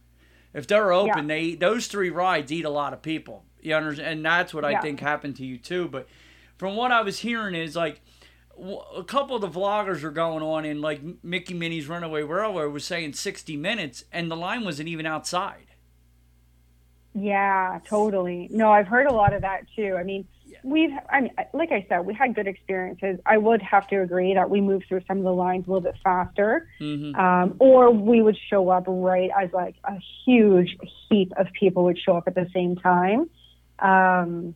If 0.54 0.68
they're 0.68 0.92
open, 0.92 1.30
Yeah. 1.30 1.36
they 1.36 1.56
those 1.56 1.88
three 1.88 2.10
rides 2.10 2.52
eat 2.52 2.66
a 2.66 2.70
lot 2.70 2.94
of 2.94 3.02
people. 3.02 3.46
You 3.62 3.76
understand? 3.76 4.10
And 4.10 4.26
that's 4.26 4.54
what 4.54 4.66
I 4.66 4.72
Yeah. 4.72 4.82
think 4.82 5.00
happened 5.00 5.36
to 5.38 5.46
you 5.46 5.58
too. 5.58 5.88
But 5.88 6.08
from 6.58 6.76
what 6.76 6.92
I 6.92 7.02
was 7.02 7.20
hearing 7.20 7.54
is 7.56 7.76
like 7.76 8.02
a 8.96 9.04
couple 9.04 9.36
of 9.36 9.42
the 9.42 9.50
vloggers 9.50 10.04
were 10.04 10.12
going 10.12 10.44
on 10.44 10.66
and 10.66 10.82
like 10.82 11.02
Mickey 11.24 11.54
Minnie's 11.54 11.88
Runaway 11.88 12.24
Railroad 12.24 12.74
was 12.74 12.86
saying 12.86 13.14
60 13.14 13.56
minutes, 13.58 14.06
and 14.12 14.32
the 14.32 14.36
line 14.36 14.64
wasn't 14.66 14.90
even 14.90 15.06
outside. 15.06 15.68
Yeah, 17.14 17.80
totally. 17.88 18.48
No, 18.52 18.72
I've 18.72 18.88
heard 18.88 19.08
a 19.08 19.14
lot 19.14 19.34
of 19.34 19.42
that 19.42 19.66
too. 19.76 19.96
I 20.00 20.04
mean, 20.04 20.28
we've, 20.64 20.92
I 21.12 21.22
mean, 21.22 21.32
like 21.54 21.72
I 21.72 21.86
said, 21.90 22.06
we 22.06 22.14
had 22.14 22.36
good 22.36 22.48
experiences. 22.48 23.20
I 23.26 23.38
would 23.38 23.62
have 23.62 23.88
to 23.88 24.02
agree 24.02 24.34
that 24.36 24.50
we 24.50 24.62
moved 24.62 24.86
through 24.88 25.02
some 25.08 25.18
of 25.18 25.24
the 25.24 25.34
lines 25.34 25.66
a 25.68 25.72
little 25.72 25.82
bit 25.82 26.00
faster, 26.04 26.68
hmm 26.80 27.16
um, 27.16 27.56
or 27.60 27.92
we 27.92 28.22
would 28.22 28.38
show 28.50 28.70
up 28.70 28.84
right 28.88 29.30
as 29.40 29.52
like 29.54 29.76
a 29.84 29.98
huge 30.26 30.78
heap 31.10 31.32
of 31.38 31.48
people 31.60 31.86
would 31.86 31.98
show 31.98 32.18
up 32.18 32.28
at 32.28 32.36
the 32.36 32.48
same 32.54 32.76
time. 32.76 33.30
Um, 33.80 34.56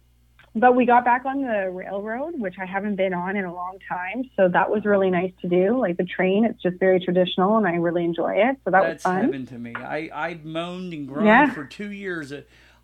but 0.56 0.76
we 0.76 0.86
got 0.86 1.06
back 1.06 1.24
on 1.26 1.42
the 1.42 1.70
railroad, 1.72 2.40
which 2.40 2.56
I 2.60 2.66
haven't 2.66 2.96
been 2.96 3.14
on 3.14 3.38
in 3.38 3.46
a 3.46 3.54
long 3.54 3.78
time. 3.88 4.24
So 4.36 4.50
that 4.50 4.70
was 4.70 4.84
really 4.84 5.10
nice 5.10 5.32
to 5.42 5.48
do. 5.48 5.80
Like 5.80 5.98
the 5.98 6.04
train, 6.04 6.44
it's 6.44 6.62
just 6.62 6.78
very 6.80 7.00
traditional 7.00 7.58
and 7.58 7.66
I 7.66 7.76
really 7.76 8.04
enjoy 8.04 8.34
it. 8.36 8.58
So 8.66 8.72
that 8.72 8.82
was 8.82 8.90
That's 8.90 9.04
fun. 9.04 9.22
heaven 9.24 9.46
to 9.48 9.58
me. 9.58 9.74
I 9.76 10.10
I 10.14 10.40
moaned 10.44 10.94
and 10.94 11.08
groaned 11.08 11.26
Yeah. 11.28 11.54
for 11.54 11.64
two 11.66 11.92
years. 11.92 12.34
Uh, 12.34 12.42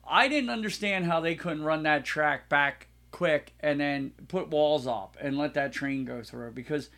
I 0.10 0.30
didn't 0.30 0.50
understand 0.50 1.06
how 1.06 1.20
they 1.20 1.36
couldn't 1.36 1.64
run 1.64 1.84
that 1.84 2.06
track 2.06 2.48
back 2.48 2.88
quick 3.12 3.54
and 3.60 3.80
then 3.82 4.12
put 4.30 4.50
walls 4.50 4.88
up 4.88 5.18
and 5.20 5.38
let 5.38 5.54
that 5.56 5.74
train 5.74 6.06
go 6.06 6.22
through 6.24 6.52
because 6.52 6.90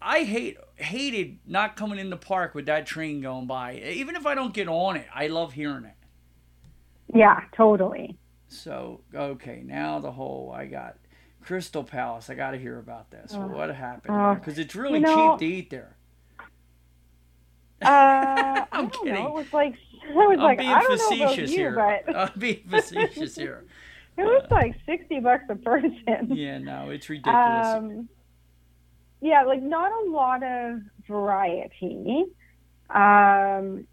I 0.00 0.22
hate 0.22 0.56
hated 0.76 1.38
not 1.46 1.74
coming 1.76 1.98
in 1.98 2.10
the 2.10 2.16
park 2.16 2.54
with 2.54 2.66
that 2.66 2.86
train 2.86 3.20
going 3.20 3.46
by. 3.46 3.74
Even 3.74 4.14
if 4.14 4.24
I 4.24 4.36
don't 4.36 4.54
get 4.54 4.68
on 4.68 4.96
it, 4.96 5.06
I 5.12 5.26
love 5.26 5.54
hearing 5.54 5.84
it. 5.84 5.94
Yeah, 7.12 7.40
totally. 7.56 8.16
So 8.52 9.00
okay, 9.14 9.62
now 9.64 10.00
the 10.00 10.10
whole 10.10 10.52
I 10.54 10.66
got 10.66 10.96
Crystal 11.42 11.84
Palace. 11.84 12.28
I 12.28 12.34
got 12.34 12.50
to 12.50 12.58
hear 12.58 12.78
about 12.78 13.10
this. 13.10 13.32
Oh. 13.34 13.46
what 13.46 13.74
happened? 13.74 14.14
Oh. 14.16 14.34
Because 14.34 14.58
it's 14.58 14.74
really 14.74 14.98
You 14.98 15.06
know- 15.06 15.30
cheap 15.32 15.38
to 15.38 15.46
eat 15.54 15.70
there. 15.70 15.96
Uh, 17.82 18.64
I'm 18.72 18.90
kidding. 18.90 19.14
know. 19.14 19.28
It 19.28 19.32
was 19.34 19.52
like 19.52 19.74
I 20.08 20.12
was 20.12 20.36
I'm 20.38 20.44
like, 20.44 20.58
being 20.58 20.70
I 20.70 20.80
don't 20.82 20.98
know 20.98 21.16
about 21.16 21.30
facetious 21.30 21.50
you, 21.52 21.56
here. 21.56 22.02
but 22.06 22.16
I'm 22.34 22.38
being 22.38 22.62
facetious 22.68 23.36
here. 23.36 23.64
it 24.18 24.24
was 24.24 24.46
like 24.50 24.74
sixty 24.84 25.20
bucks 25.20 25.44
a 25.48 25.54
person. 25.56 26.28
Yeah, 26.30 26.58
no, 26.58 26.90
it's 26.90 27.08
ridiculous. 27.08 27.66
Um, 27.68 28.08
yeah, 29.22 29.44
like 29.44 29.62
not 29.62 29.92
a 29.92 30.10
lot 30.10 30.42
of 30.42 30.80
variety. 31.06 32.24
Um, 32.90 33.86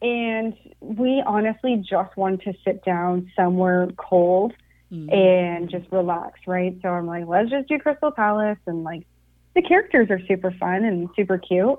and 0.00 0.54
we 0.80 1.22
honestly 1.26 1.76
just 1.76 2.16
want 2.16 2.42
to 2.42 2.52
sit 2.64 2.84
down 2.84 3.30
somewhere 3.34 3.88
cold 3.96 4.52
Mhm. 4.92 5.12
and 5.12 5.68
just 5.68 5.90
relax, 5.92 6.40
right? 6.46 6.76
So 6.82 6.88
I'm 6.88 7.06
like, 7.06 7.26
let's 7.26 7.50
just 7.50 7.68
do 7.68 7.78
Crystal 7.78 8.10
Palace 8.12 8.58
and 8.66 8.84
like 8.84 9.06
the 9.54 9.62
characters 9.62 10.08
are 10.10 10.20
super 10.26 10.50
fun 10.52 10.84
and 10.84 11.08
super 11.16 11.36
cute. 11.38 11.78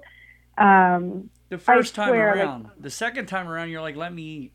Um, 0.57 1.29
the 1.47 1.57
first 1.57 1.95
time 1.95 2.09
swear, 2.09 2.35
like- 2.35 2.45
around, 2.45 2.69
the 2.79 2.89
second 2.89 3.27
time 3.27 3.47
around, 3.47 3.69
you're 3.69 3.81
like, 3.81 3.95
let 3.95 4.13
me 4.13 4.23
eat. 4.23 4.53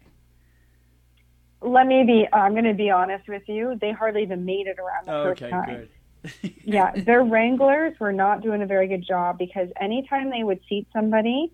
let 1.63 1.87
me 1.87 2.05
be, 2.05 2.29
I'm 2.31 2.53
going 2.53 2.65
to 2.65 2.75
be 2.75 2.91
honest 2.91 3.27
with 3.27 3.43
you. 3.49 3.79
They 3.81 3.91
hardly 3.93 4.23
even 4.23 4.45
made 4.45 4.67
it 4.67 4.79
around 4.79 5.07
the 5.07 5.13
first 5.13 5.43
Okay, 5.43 5.51
time. 5.51 5.89
good. 6.43 6.53
yeah, 6.65 6.91
their 6.97 7.25
wranglers 7.25 7.99
were 7.99 8.13
not 8.13 8.43
doing 8.43 8.61
a 8.61 8.67
very 8.67 8.87
good 8.87 9.03
job 9.07 9.39
because 9.39 9.69
anytime 9.81 10.29
they 10.31 10.45
would 10.45 10.61
seat 10.69 10.87
somebody, 10.93 11.51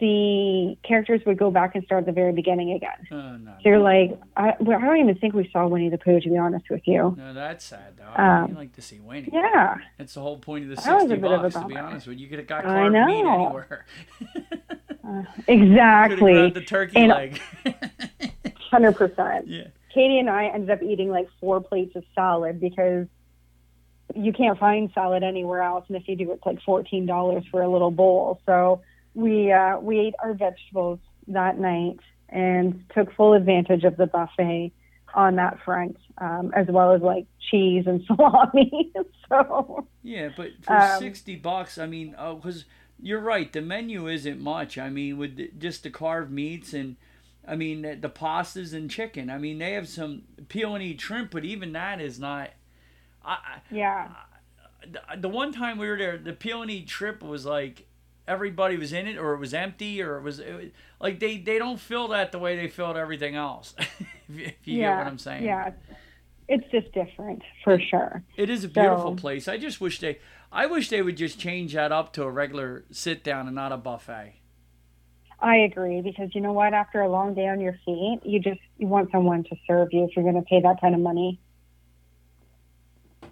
the 0.00 0.76
characters 0.82 1.20
would 1.26 1.38
go 1.38 1.50
back 1.50 1.74
and 1.74 1.84
start 1.84 2.00
at 2.02 2.06
the 2.06 2.12
very 2.12 2.32
beginning 2.32 2.72
again. 2.72 3.06
Oh, 3.10 3.36
no. 3.36 3.52
So 3.62 3.68
you're 3.68 3.78
like, 3.80 4.18
I, 4.36 4.54
well, 4.60 4.78
I 4.78 4.84
don't 4.84 4.96
even 4.98 5.14
think 5.18 5.34
we 5.34 5.48
saw 5.52 5.66
Winnie 5.66 5.88
the 5.90 5.98
Pooh, 5.98 6.20
to 6.20 6.28
be 6.28 6.36
honest 6.38 6.70
with 6.70 6.82
you. 6.86 7.14
No, 7.18 7.34
that's 7.34 7.64
sad 7.64 7.96
though. 7.96 8.04
I 8.14 8.42
Um, 8.42 8.54
like 8.54 8.72
to 8.74 8.82
see 8.82 9.00
Winnie. 9.00 9.30
Yeah, 9.32 9.76
That's 9.96 10.14
the 10.14 10.20
whole 10.20 10.38
point 10.38 10.64
of 10.64 10.70
the 10.70 10.76
That 10.76 10.84
sixty 10.84 11.08
bit 11.16 11.22
bucks. 11.22 11.54
To 11.54 11.64
be 11.66 11.76
honest 11.76 12.06
with 12.06 12.18
you, 12.18 12.24
you 12.24 12.28
could 12.30 12.38
have 12.38 12.48
got 12.48 12.64
I 12.64 12.68
carved 12.90 12.92
meat 12.94 13.24
anywhere. 13.24 13.86
uh, 15.04 15.22
exactly, 15.46 16.50
the 16.50 16.60
turkey 16.60 16.96
And- 16.96 17.08
leg. 17.08 17.40
hundred 18.70 18.92
percent. 18.96 19.48
yeah. 19.48 19.68
Katie 19.94 20.18
and 20.18 20.28
I 20.28 20.46
ended 20.48 20.70
up 20.70 20.82
eating 20.82 21.08
like 21.10 21.28
four 21.40 21.60
plates 21.60 21.96
of 21.96 22.04
salad 22.14 22.60
because 22.60 23.06
you 24.14 24.32
can't 24.32 24.58
find 24.58 24.90
salad 24.94 25.22
anywhere 25.22 25.62
else, 25.62 25.84
and 25.88 25.96
if 25.96 26.06
you 26.06 26.16
do, 26.16 26.30
it's 26.32 26.44
like 26.44 26.60
fourteen 26.62 27.06
dollars 27.06 27.44
for 27.50 27.62
a 27.62 27.68
little 27.68 27.90
bowl. 27.90 28.40
So 28.46 28.82
we 29.14 29.52
uh, 29.52 29.78
we 29.80 29.98
ate 30.00 30.14
our 30.22 30.34
vegetables 30.34 31.00
that 31.28 31.58
night 31.58 31.98
and 32.28 32.84
took 32.94 33.12
full 33.14 33.34
advantage 33.34 33.84
of 33.84 33.96
the 33.96 34.06
buffet 34.06 34.72
on 35.14 35.36
that 35.36 35.58
front, 35.64 35.96
um, 36.18 36.52
as 36.54 36.66
well 36.68 36.92
as 36.92 37.02
like 37.02 37.26
cheese 37.50 37.84
and 37.86 38.02
salami. 38.06 38.92
so 39.28 39.88
Yeah, 40.02 40.30
but 40.36 40.64
for 40.64 40.74
Um, 40.74 40.98
sixty 40.98 41.36
bucks, 41.36 41.78
I 41.78 41.86
mean, 41.86 42.10
because 42.12 42.64
you're 43.00 43.20
right, 43.20 43.52
the 43.52 43.60
menu 43.62 44.08
isn't 44.08 44.40
much. 44.40 44.78
I 44.78 44.90
mean, 44.90 45.18
with 45.18 45.36
the, 45.36 45.50
just 45.58 45.82
the 45.82 45.90
carved 45.90 46.30
meats 46.30 46.72
and, 46.74 46.96
I 47.46 47.56
mean, 47.56 47.82
the, 47.82 47.94
the 47.96 48.08
pastas 48.10 48.74
and 48.74 48.90
chicken. 48.90 49.30
I 49.30 49.38
mean, 49.38 49.58
they 49.58 49.72
have 49.72 49.88
some 49.88 50.22
peel 50.48 50.74
and 50.74 50.82
eat 50.82 51.00
shrimp, 51.00 51.30
but 51.30 51.44
even 51.44 51.72
that 51.72 52.00
is 52.00 52.18
not. 52.18 52.50
I, 53.24 53.32
I- 53.32 53.60
yeah, 53.70 54.08
the, 54.86 55.00
the 55.16 55.28
one 55.28 55.52
time 55.52 55.78
we 55.78 55.88
were 55.88 55.98
there, 55.98 56.16
the 56.18 56.32
peony 56.32 56.84
shrimp 56.86 57.22
was 57.22 57.44
like 57.44 57.86
everybody 58.28 58.76
was 58.76 58.92
in 58.92 59.08
it, 59.08 59.16
or 59.18 59.32
it 59.34 59.38
was 59.38 59.54
empty, 59.54 60.00
or 60.02 60.18
it 60.18 60.22
was, 60.22 60.38
it 60.38 60.52
was 60.54 60.66
like 61.00 61.18
they 61.18 61.38
they 61.38 61.58
don't 61.58 61.80
fill 61.80 62.08
that 62.08 62.30
the 62.30 62.38
way 62.38 62.54
they 62.56 62.68
filled 62.68 62.96
everything 62.96 63.34
else. 63.34 63.74
if 63.78 63.88
you, 64.28 64.44
if 64.44 64.54
you 64.64 64.78
yeah, 64.80 64.90
get 64.90 64.98
what 64.98 65.06
I'm 65.08 65.18
saying. 65.18 65.44
yeah. 65.44 65.72
It's 66.50 66.64
just 66.70 66.92
different 66.92 67.42
for 67.62 67.78
sure. 67.78 68.22
It 68.36 68.48
is 68.48 68.64
a 68.64 68.68
beautiful 68.68 69.12
So- 69.16 69.20
place. 69.20 69.48
I 69.48 69.58
just 69.58 69.80
wish 69.82 69.98
they, 70.00 70.18
I 70.50 70.64
wish 70.66 70.88
they 70.88 71.02
would 71.02 71.16
just 71.16 71.38
change 71.38 71.74
that 71.74 71.92
up 71.92 72.12
to 72.14 72.22
a 72.22 72.30
regular 72.30 72.84
sit 72.90 73.22
down 73.22 73.46
and 73.46 73.54
not 73.54 73.70
a 73.72 73.76
buffet. 73.76 74.34
I 75.40 75.56
agree 75.56 76.00
because 76.00 76.34
you 76.34 76.40
know 76.40 76.52
what? 76.54 76.72
After 76.74 77.00
a 77.02 77.08
long 77.08 77.34
day 77.34 77.46
on 77.48 77.60
your 77.60 77.78
feet, 77.84 78.20
you 78.24 78.40
just 78.40 78.60
you 78.78 78.86
want 78.86 79.10
someone 79.12 79.44
to 79.44 79.56
serve 79.66 79.88
you 79.92 80.04
if 80.04 80.16
you're 80.16 80.24
going 80.24 80.42
to 80.42 80.48
pay 80.48 80.60
that 80.62 80.80
kind 80.80 80.94
of 80.94 81.00
money. 81.00 81.38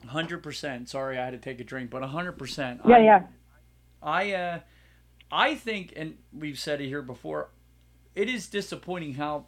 Hundred 0.07 0.42
percent. 0.42 0.88
Sorry, 0.88 1.18
I 1.18 1.24
had 1.24 1.32
to 1.32 1.38
take 1.38 1.59
a 1.61 1.64
drink, 1.64 1.90
but 1.90 2.03
hundred 2.05 2.32
percent. 2.32 2.80
Yeah, 2.86 2.97
I, 2.97 3.01
yeah, 3.01 3.22
I, 4.03 4.32
uh, 4.32 4.59
I 5.31 5.55
think, 5.55 5.93
and 5.97 6.18
we've 6.33 6.59
said 6.59 6.81
it 6.81 6.89
here 6.89 7.03
before, 7.03 7.49
it 8.14 8.29
is 8.29 8.47
disappointing 8.49 9.14
how, 9.14 9.47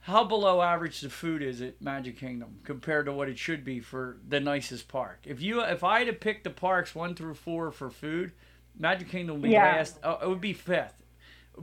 how 0.00 0.24
below 0.24 0.62
average 0.62 1.00
the 1.00 1.10
food 1.10 1.42
is 1.42 1.60
at 1.60 1.80
Magic 1.82 2.18
Kingdom 2.18 2.60
compared 2.64 3.06
to 3.06 3.12
what 3.12 3.28
it 3.28 3.38
should 3.38 3.64
be 3.64 3.80
for 3.80 4.18
the 4.28 4.40
nicest 4.40 4.88
park. 4.88 5.20
If 5.24 5.40
you, 5.40 5.62
if 5.62 5.82
I 5.84 5.98
had 6.00 6.06
to 6.08 6.12
pick 6.12 6.44
the 6.44 6.50
parks 6.50 6.94
one 6.94 7.14
through 7.14 7.34
four 7.34 7.70
for 7.70 7.90
food, 7.90 8.32
Magic 8.78 9.08
Kingdom 9.08 9.36
would 9.36 9.42
be 9.42 9.50
Yeah. 9.50 9.64
last. 9.64 9.98
Uh, 10.02 10.16
it 10.22 10.28
would 10.28 10.40
be 10.40 10.52
fifth, 10.54 11.02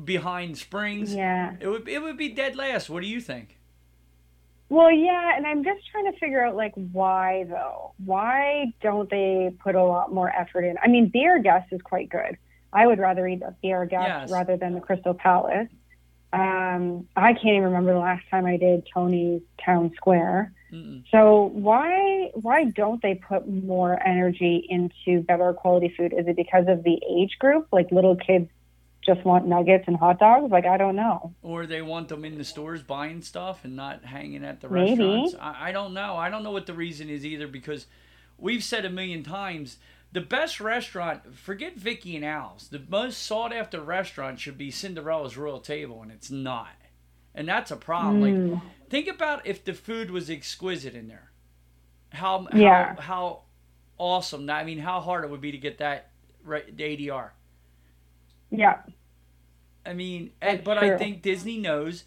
behind 0.04 0.58
Springs. 0.58 1.14
yeah. 1.16 1.56
It 1.60 1.68
would 1.68 1.88
it 1.88 2.02
would 2.04 2.18
be 2.18 2.30
dead 2.30 2.56
last. 2.56 2.90
What 2.90 3.02
do 3.02 3.08
you 3.08 3.20
think? 3.20 3.58
Well, 4.70 4.92
yeah, 4.92 5.36
and 5.36 5.48
I'm 5.48 5.64
just 5.64 5.80
trying 5.92 6.12
to 6.14 6.20
figure 6.20 6.46
out 6.46 6.56
like 6.56 6.74
why 6.92 7.46
though. 7.50 7.94
Why 8.06 8.72
don't 8.82 9.10
they 9.10 9.52
put 9.64 9.74
a 9.74 9.84
lot 9.84 10.14
more 10.14 10.30
effort 10.30 10.62
in? 10.62 10.76
I 10.84 10.88
mean, 10.88 11.08
Be 11.10 11.26
Our 11.26 11.40
Guest 11.40 11.70
is 11.72 11.82
quite 11.82 12.10
good. 12.10 12.38
I 12.72 12.86
would 12.88 13.00
rather 13.00 13.28
eat 13.28 13.42
a 13.42 13.56
Be 13.62 13.72
Our 13.74 13.86
Guest 13.86 14.08
Yes. 14.08 14.32
rather 14.32 14.58
than 14.58 14.74
the 14.74 14.82
Crystal 14.82 15.14
Palace. 15.14 15.68
Um, 16.32 17.08
I 17.16 17.34
can't 17.34 17.46
even 17.48 17.64
remember 17.64 17.94
the 17.94 18.00
last 18.00 18.24
time 18.30 18.46
I 18.46 18.58
did 18.58 18.88
Tony's 18.94 19.42
Town 19.66 19.92
Square. 19.96 20.54
Mm-mm. 20.72 21.04
So 21.10 21.50
why 21.54 22.30
why 22.36 22.66
don't 22.66 23.02
they 23.02 23.16
put 23.16 23.48
more 23.48 24.00
energy 24.06 24.64
into 24.70 25.24
better 25.24 25.52
quality 25.54 25.92
food? 25.98 26.14
Is 26.16 26.28
it 26.28 26.36
because 26.36 26.68
of 26.68 26.84
the 26.84 27.02
age 27.10 27.38
group? 27.40 27.68
Like 27.72 27.92
little 27.92 28.16
kids 28.16 28.50
just 29.04 29.26
want 29.26 29.48
nuggets 29.48 29.86
and 29.88 29.98
hot 29.98 30.20
dogs? 30.20 30.52
Like 30.52 30.66
I 30.68 30.78
don't 30.78 30.96
know. 30.96 31.34
Or 31.42 31.66
they 31.66 31.82
want 31.82 32.10
them 32.10 32.24
in 32.24 32.38
the 32.38 32.44
stores 32.44 32.84
buying 32.84 33.24
stuff 33.24 33.66
and 33.66 33.76
not 33.76 34.06
hanging 34.06 34.44
at 34.46 34.62
the 34.62 34.70
Maybe. 34.70 35.04
restaurants. 35.04 35.36
I, 35.42 35.70
I 35.70 35.72
don't 35.72 35.96
know. 35.96 36.16
I 36.16 36.30
don't 36.30 36.44
know 36.44 36.52
what 36.52 36.68
the 36.68 36.74
reason 36.76 37.10
is 37.10 37.26
either 37.26 37.48
because 37.48 37.88
we've 38.38 38.64
said 38.64 38.86
a 38.86 38.90
million 38.92 39.24
times 39.24 39.78
the 40.12 40.22
best 40.22 40.60
restaurant, 40.60 41.36
forget 41.36 41.76
Vicky 41.78 42.16
and 42.16 42.26
Al's, 42.26 42.70
the 42.70 42.82
most 42.90 43.22
sought 43.24 43.54
after 43.54 43.80
restaurant 43.82 44.40
should 44.40 44.58
be 44.58 44.72
Cinderella's 44.72 45.38
Royal 45.38 45.60
Table, 45.60 46.02
and 46.02 46.12
it's 46.12 46.32
not. 46.32 46.70
And 47.36 47.48
that's 47.48 47.72
a 47.72 47.76
problem. 47.76 48.22
Like, 48.22 48.34
Mm, 48.34 48.62
think 48.90 49.08
about 49.08 49.46
if 49.46 49.64
the 49.64 49.74
food 49.74 50.10
was 50.12 50.30
exquisite 50.30 50.96
in 50.96 51.08
there. 51.08 51.32
How, 52.12 52.48
Yeah. 52.54 52.96
how, 52.96 53.02
how 53.02 53.42
awesome. 54.00 54.48
that- 54.48 54.58
I 54.58 54.64
mean, 54.64 54.80
how 54.80 55.00
hard 55.00 55.24
it 55.24 55.30
would 55.30 55.42
be 55.42 55.52
to 55.52 55.58
get 55.60 55.78
that 55.78 56.10
right, 56.44 56.76
the 56.76 56.84
ADR. 56.84 57.32
yeah. 58.50 58.82
I 59.86 59.94
mean, 59.94 60.32
That's 60.42 60.64
but 60.64 60.78
I 60.78 60.98
think 60.98 61.22
Disney 61.22 61.58
knows 61.58 62.04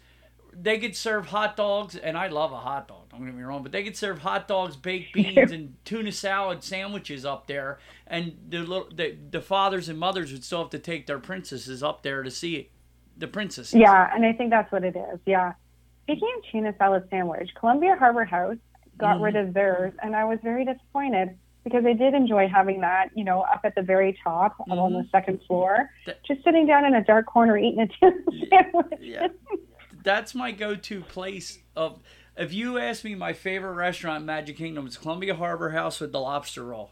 they 0.53 0.77
could 0.77 0.95
serve 0.95 1.27
hot 1.27 1.57
dogs, 1.57 1.95
and 1.95 2.17
I 2.17 2.27
love 2.27 2.51
a 2.51 2.57
hot 2.59 2.87
dog. 2.87 3.02
Don't 3.13 3.25
get 3.27 3.35
me 3.35 3.43
wrong, 3.43 3.61
but 3.63 3.71
they 3.71 3.83
could 3.83 3.95
serve 3.95 4.19
hot 4.19 4.47
dogs, 4.47 4.75
baked 4.75 5.13
beans, 5.13 5.51
and 5.51 5.75
tuna 5.85 6.11
salad 6.11 6.63
sandwiches 6.63 7.25
up 7.25 7.47
there, 7.47 7.79
and 8.07 8.35
the 8.49 8.59
little 8.59 8.87
the, 8.93 9.15
the 9.29 9.41
fathers 9.41 9.87
and 9.89 9.99
mothers 9.99 10.31
would 10.31 10.43
still 10.43 10.59
have 10.59 10.71
to 10.71 10.79
take 10.79 11.05
their 11.07 11.19
princesses 11.19 11.83
up 11.83 12.03
there 12.03 12.23
to 12.23 12.31
see 12.31 12.55
it. 12.55 12.71
The 13.17 13.27
princesses. 13.27 13.75
Yeah, 13.75 14.09
and 14.13 14.25
I 14.25 14.33
think 14.33 14.49
that's 14.49 14.71
what 14.71 14.83
it 14.83 14.95
is. 14.95 15.19
Yeah. 15.27 15.53
Speaking 16.03 16.27
of 16.37 16.43
tuna 16.51 16.73
salad 16.79 17.07
sandwich, 17.11 17.51
Columbia 17.59 17.95
Harbor 17.97 18.25
House 18.25 18.57
got 18.97 19.17
Mhm. 19.17 19.21
rid 19.23 19.35
of 19.35 19.53
theirs, 19.53 19.93
and 20.01 20.15
I 20.15 20.25
was 20.25 20.39
very 20.43 20.65
disappointed 20.65 21.37
because 21.63 21.85
I 21.85 21.93
did 21.93 22.13
enjoy 22.15 22.47
having 22.47 22.81
that, 22.81 23.09
you 23.15 23.23
know, 23.23 23.41
up 23.41 23.61
at 23.63 23.75
the 23.75 23.83
very 23.83 24.17
top 24.23 24.59
up 24.59 24.67
on 24.69 24.93
the 24.93 25.07
second 25.11 25.39
floor, 25.47 25.89
That- 26.07 26.23
just 26.23 26.43
sitting 26.43 26.65
down 26.65 26.83
in 26.85 26.95
a 26.95 27.03
dark 27.03 27.27
corner 27.27 27.55
eating 27.57 27.81
a 27.81 27.87
tuna 27.87 28.15
sandwich. 28.49 28.99
Yeah. 28.99 29.27
That's 30.03 30.33
my 30.35 30.51
go-to 30.51 31.01
place 31.01 31.59
of. 31.75 31.99
If 32.35 32.51
you 32.53 32.77
ask 32.79 33.03
me, 33.03 33.13
my 33.15 33.33
favorite 33.33 33.73
restaurant 33.73 34.21
in 34.21 34.25
Magic 34.25 34.57
Kingdom 34.57 34.87
is 34.87 34.97
Columbia 34.97 35.35
Harbor 35.35 35.69
House 35.69 35.99
with 35.99 36.11
the 36.11 36.19
lobster 36.19 36.63
roll. 36.63 36.91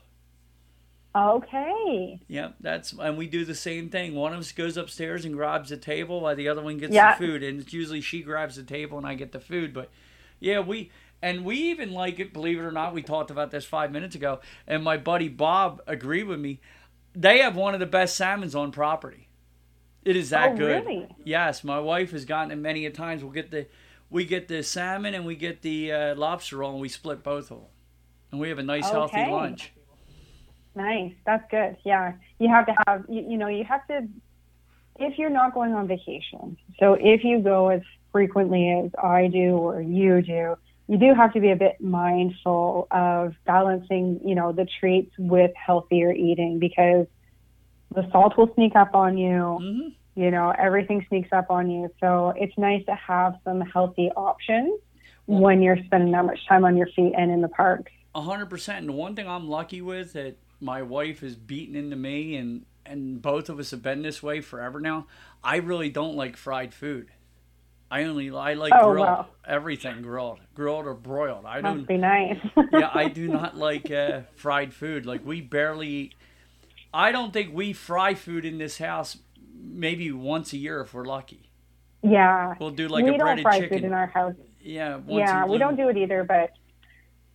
Okay. 1.13 2.21
Yep, 2.27 2.55
that's 2.61 2.93
and 2.93 3.17
we 3.17 3.27
do 3.27 3.43
the 3.43 3.55
same 3.55 3.89
thing. 3.89 4.15
One 4.15 4.33
of 4.33 4.39
us 4.39 4.51
goes 4.53 4.77
upstairs 4.77 5.25
and 5.25 5.33
grabs 5.33 5.69
the 5.69 5.77
table, 5.77 6.21
while 6.21 6.35
the 6.35 6.47
other 6.47 6.61
one 6.61 6.77
gets 6.77 6.93
Yeah. 6.93 7.17
the 7.17 7.25
food. 7.25 7.43
And 7.43 7.59
it's 7.59 7.73
usually 7.73 7.99
she 7.99 8.21
grabs 8.21 8.55
the 8.55 8.63
table 8.63 8.97
and 8.97 9.05
I 9.05 9.15
get 9.15 9.33
the 9.33 9.39
food. 9.39 9.73
But 9.73 9.89
yeah, 10.39 10.59
we 10.61 10.89
and 11.21 11.43
we 11.43 11.55
even 11.57 11.91
like 11.91 12.19
it. 12.19 12.31
Believe 12.31 12.59
it 12.59 12.63
or 12.63 12.71
not, 12.71 12.93
we 12.93 13.01
talked 13.01 13.29
about 13.29 13.51
this 13.51 13.65
five 13.65 13.91
minutes 13.91 14.15
ago, 14.15 14.39
and 14.67 14.83
my 14.83 14.95
buddy 14.95 15.27
Bob 15.27 15.81
agreed 15.85 16.23
with 16.23 16.39
me. 16.39 16.61
They 17.13 17.39
have 17.39 17.57
one 17.57 17.73
of 17.73 17.81
the 17.81 17.85
best 17.85 18.15
salmons 18.15 18.55
on 18.55 18.71
property. 18.71 19.27
It 20.05 20.15
is 20.15 20.29
that 20.29 20.51
Oh, 20.51 20.55
good. 20.57 20.85
really? 20.85 21.09
Yes, 21.25 21.61
my 21.63 21.77
wife 21.79 22.11
has 22.11 22.23
gotten 22.23 22.51
it 22.51 22.55
many 22.55 22.85
a 22.85 22.89
times. 22.89 23.21
We'll 23.21 23.33
get 23.33 23.51
the 23.51 23.67
we 24.12 24.26
get 24.26 24.47
the 24.47 24.62
salmon 24.62 25.16
and 25.16 25.26
we 25.26 25.36
get 25.36 25.62
the 25.62 25.91
uh, 25.91 26.16
lobster 26.16 26.57
roll, 26.57 26.74
and 26.74 26.82
we 26.82 26.89
split 26.89 27.24
both 27.24 27.49
of 27.49 27.59
them, 27.59 27.68
and 28.32 28.39
we 28.39 28.49
have 28.49 28.59
a 28.59 28.64
nice 28.64 28.89
healthy 28.91 29.26
lunch. 29.26 29.72
Nice. 30.76 31.14
That's 31.26 31.43
good. 31.49 31.78
Yeah. 31.84 32.14
You 32.39 32.49
have 32.49 32.66
to 32.68 32.74
have, 32.86 33.05
you, 33.09 33.26
you 33.32 33.38
know, 33.38 33.47
you 33.47 33.64
have 33.64 33.86
to, 33.88 34.07
if 34.99 35.18
you're 35.18 35.30
not 35.30 35.53
going 35.53 35.74
on 35.74 35.88
vacation, 35.88 36.57
so 36.80 36.93
if 36.93 37.24
you 37.24 37.39
go 37.39 37.70
as 37.70 37.82
frequently 38.12 38.70
as 38.86 38.91
I 39.01 39.28
do 39.28 39.57
or 39.57 39.82
you 39.82 40.22
do, 40.22 40.55
you 40.88 40.97
do 40.97 41.14
have 41.14 41.34
to 41.34 41.39
be 41.39 41.51
a 41.51 41.55
bit 41.55 41.80
mindful 41.80 42.88
of 42.91 43.34
balancing, 43.45 44.20
you 44.26 44.36
know, 44.36 44.51
the 44.51 44.68
treats 44.80 45.14
with 45.18 45.51
healthier 45.55 46.12
eating 46.12 46.59
because 46.59 47.07
the 47.93 48.09
salt 48.12 48.38
will 48.38 48.53
sneak 48.55 48.76
up 48.76 48.93
on 48.93 49.18
you. 49.18 49.57
hmm 49.62 49.88
You 50.16 50.30
know, 50.32 50.53
everything 50.57 51.05
sneaks 51.07 51.30
up 51.32 51.49
on 51.49 51.70
you. 51.70 51.89
So 51.99 52.34
it's 52.36 52.57
nice 52.57 52.86
to 52.86 52.95
have 52.95 53.36
some 53.43 53.62
healthy 53.62 54.09
options 54.16 54.80
when 55.26 55.62
you're 55.62 55.78
spending 55.86 56.12
that 56.12 56.26
much 56.26 56.39
time 56.47 56.66
on 56.66 56.76
your 56.76 56.88
feet 56.88 57.14
and 57.18 57.32
in 57.32 57.41
the 57.41 57.47
parks. 57.47 57.91
A 58.14 58.22
hundred 58.22 58.49
percent. 58.49 58.80
And 58.80 58.89
the 58.89 58.93
one 58.93 59.16
thing 59.16 59.28
I'm 59.28 59.47
lucky 59.47 59.82
with 59.82 60.14
that 60.14 60.38
my 60.59 60.82
wife 60.82 61.24
is 61.24 61.36
beaten 61.36 61.76
into 61.76 61.95
me, 61.95 62.36
and 62.36 62.66
and 62.86 63.22
both 63.22 63.47
of 63.49 63.57
us 63.59 63.72
have 63.72 63.82
been 63.82 64.01
this 64.01 64.22
way 64.22 64.41
forever 64.41 64.80
now. 64.82 65.07
I 65.43 65.57
really 65.57 65.89
don't 65.89 66.16
like 66.16 66.36
fried 66.36 66.74
food. 66.74 67.09
I 67.89 68.03
only 68.03 68.30
I 68.32 68.53
like 68.55 68.74
Oh, 68.76 68.91
grilled 68.91 69.07
wow. 69.07 69.26
everything 69.45 70.01
grilled, 70.01 70.39
grilled 70.55 70.86
or 70.86 70.93
broiled. 70.93 71.45
I 71.45 71.62
Must 71.62 71.78
don't. 71.78 71.88
be 71.88 71.97
nice. 71.97 72.38
yeah, 72.74 72.89
I 72.93 73.07
do 73.09 73.28
not 73.28 73.55
like 73.57 73.89
uh, 73.91 74.22
fried 74.36 74.74
food. 74.74 75.05
Like 75.05 75.26
we 75.26 75.39
barely 75.41 75.88
eat. 75.88 76.16
I 76.93 77.12
don't 77.14 77.32
think 77.32 77.53
we 77.53 77.72
fry 77.74 78.14
food 78.14 78.43
in 78.45 78.57
this 78.57 78.78
house. 78.78 79.18
Maybe 79.62 80.12
once 80.12 80.53
a 80.53 80.57
year 80.57 80.82
if 80.82 80.93
we're 80.93 81.05
lucky. 81.05 81.49
yeah. 82.01 82.55
We'll 82.59 82.72
do 82.72 82.88
like 82.88 83.03
we 83.03 83.09
a 83.16 83.18
don't 83.18 83.22
breaded 83.28 83.43
fry 83.43 83.59
chicken. 83.59 83.78
food 83.80 83.86
in 83.86 83.93
our 83.93 84.07
house. 84.07 84.36
yeah, 84.59 84.99
yeah, 85.07 85.45
we 85.45 85.57
don't 85.57 85.76
do 85.76 85.89
it 85.89 85.97
either, 85.97 86.24
but 86.24 86.51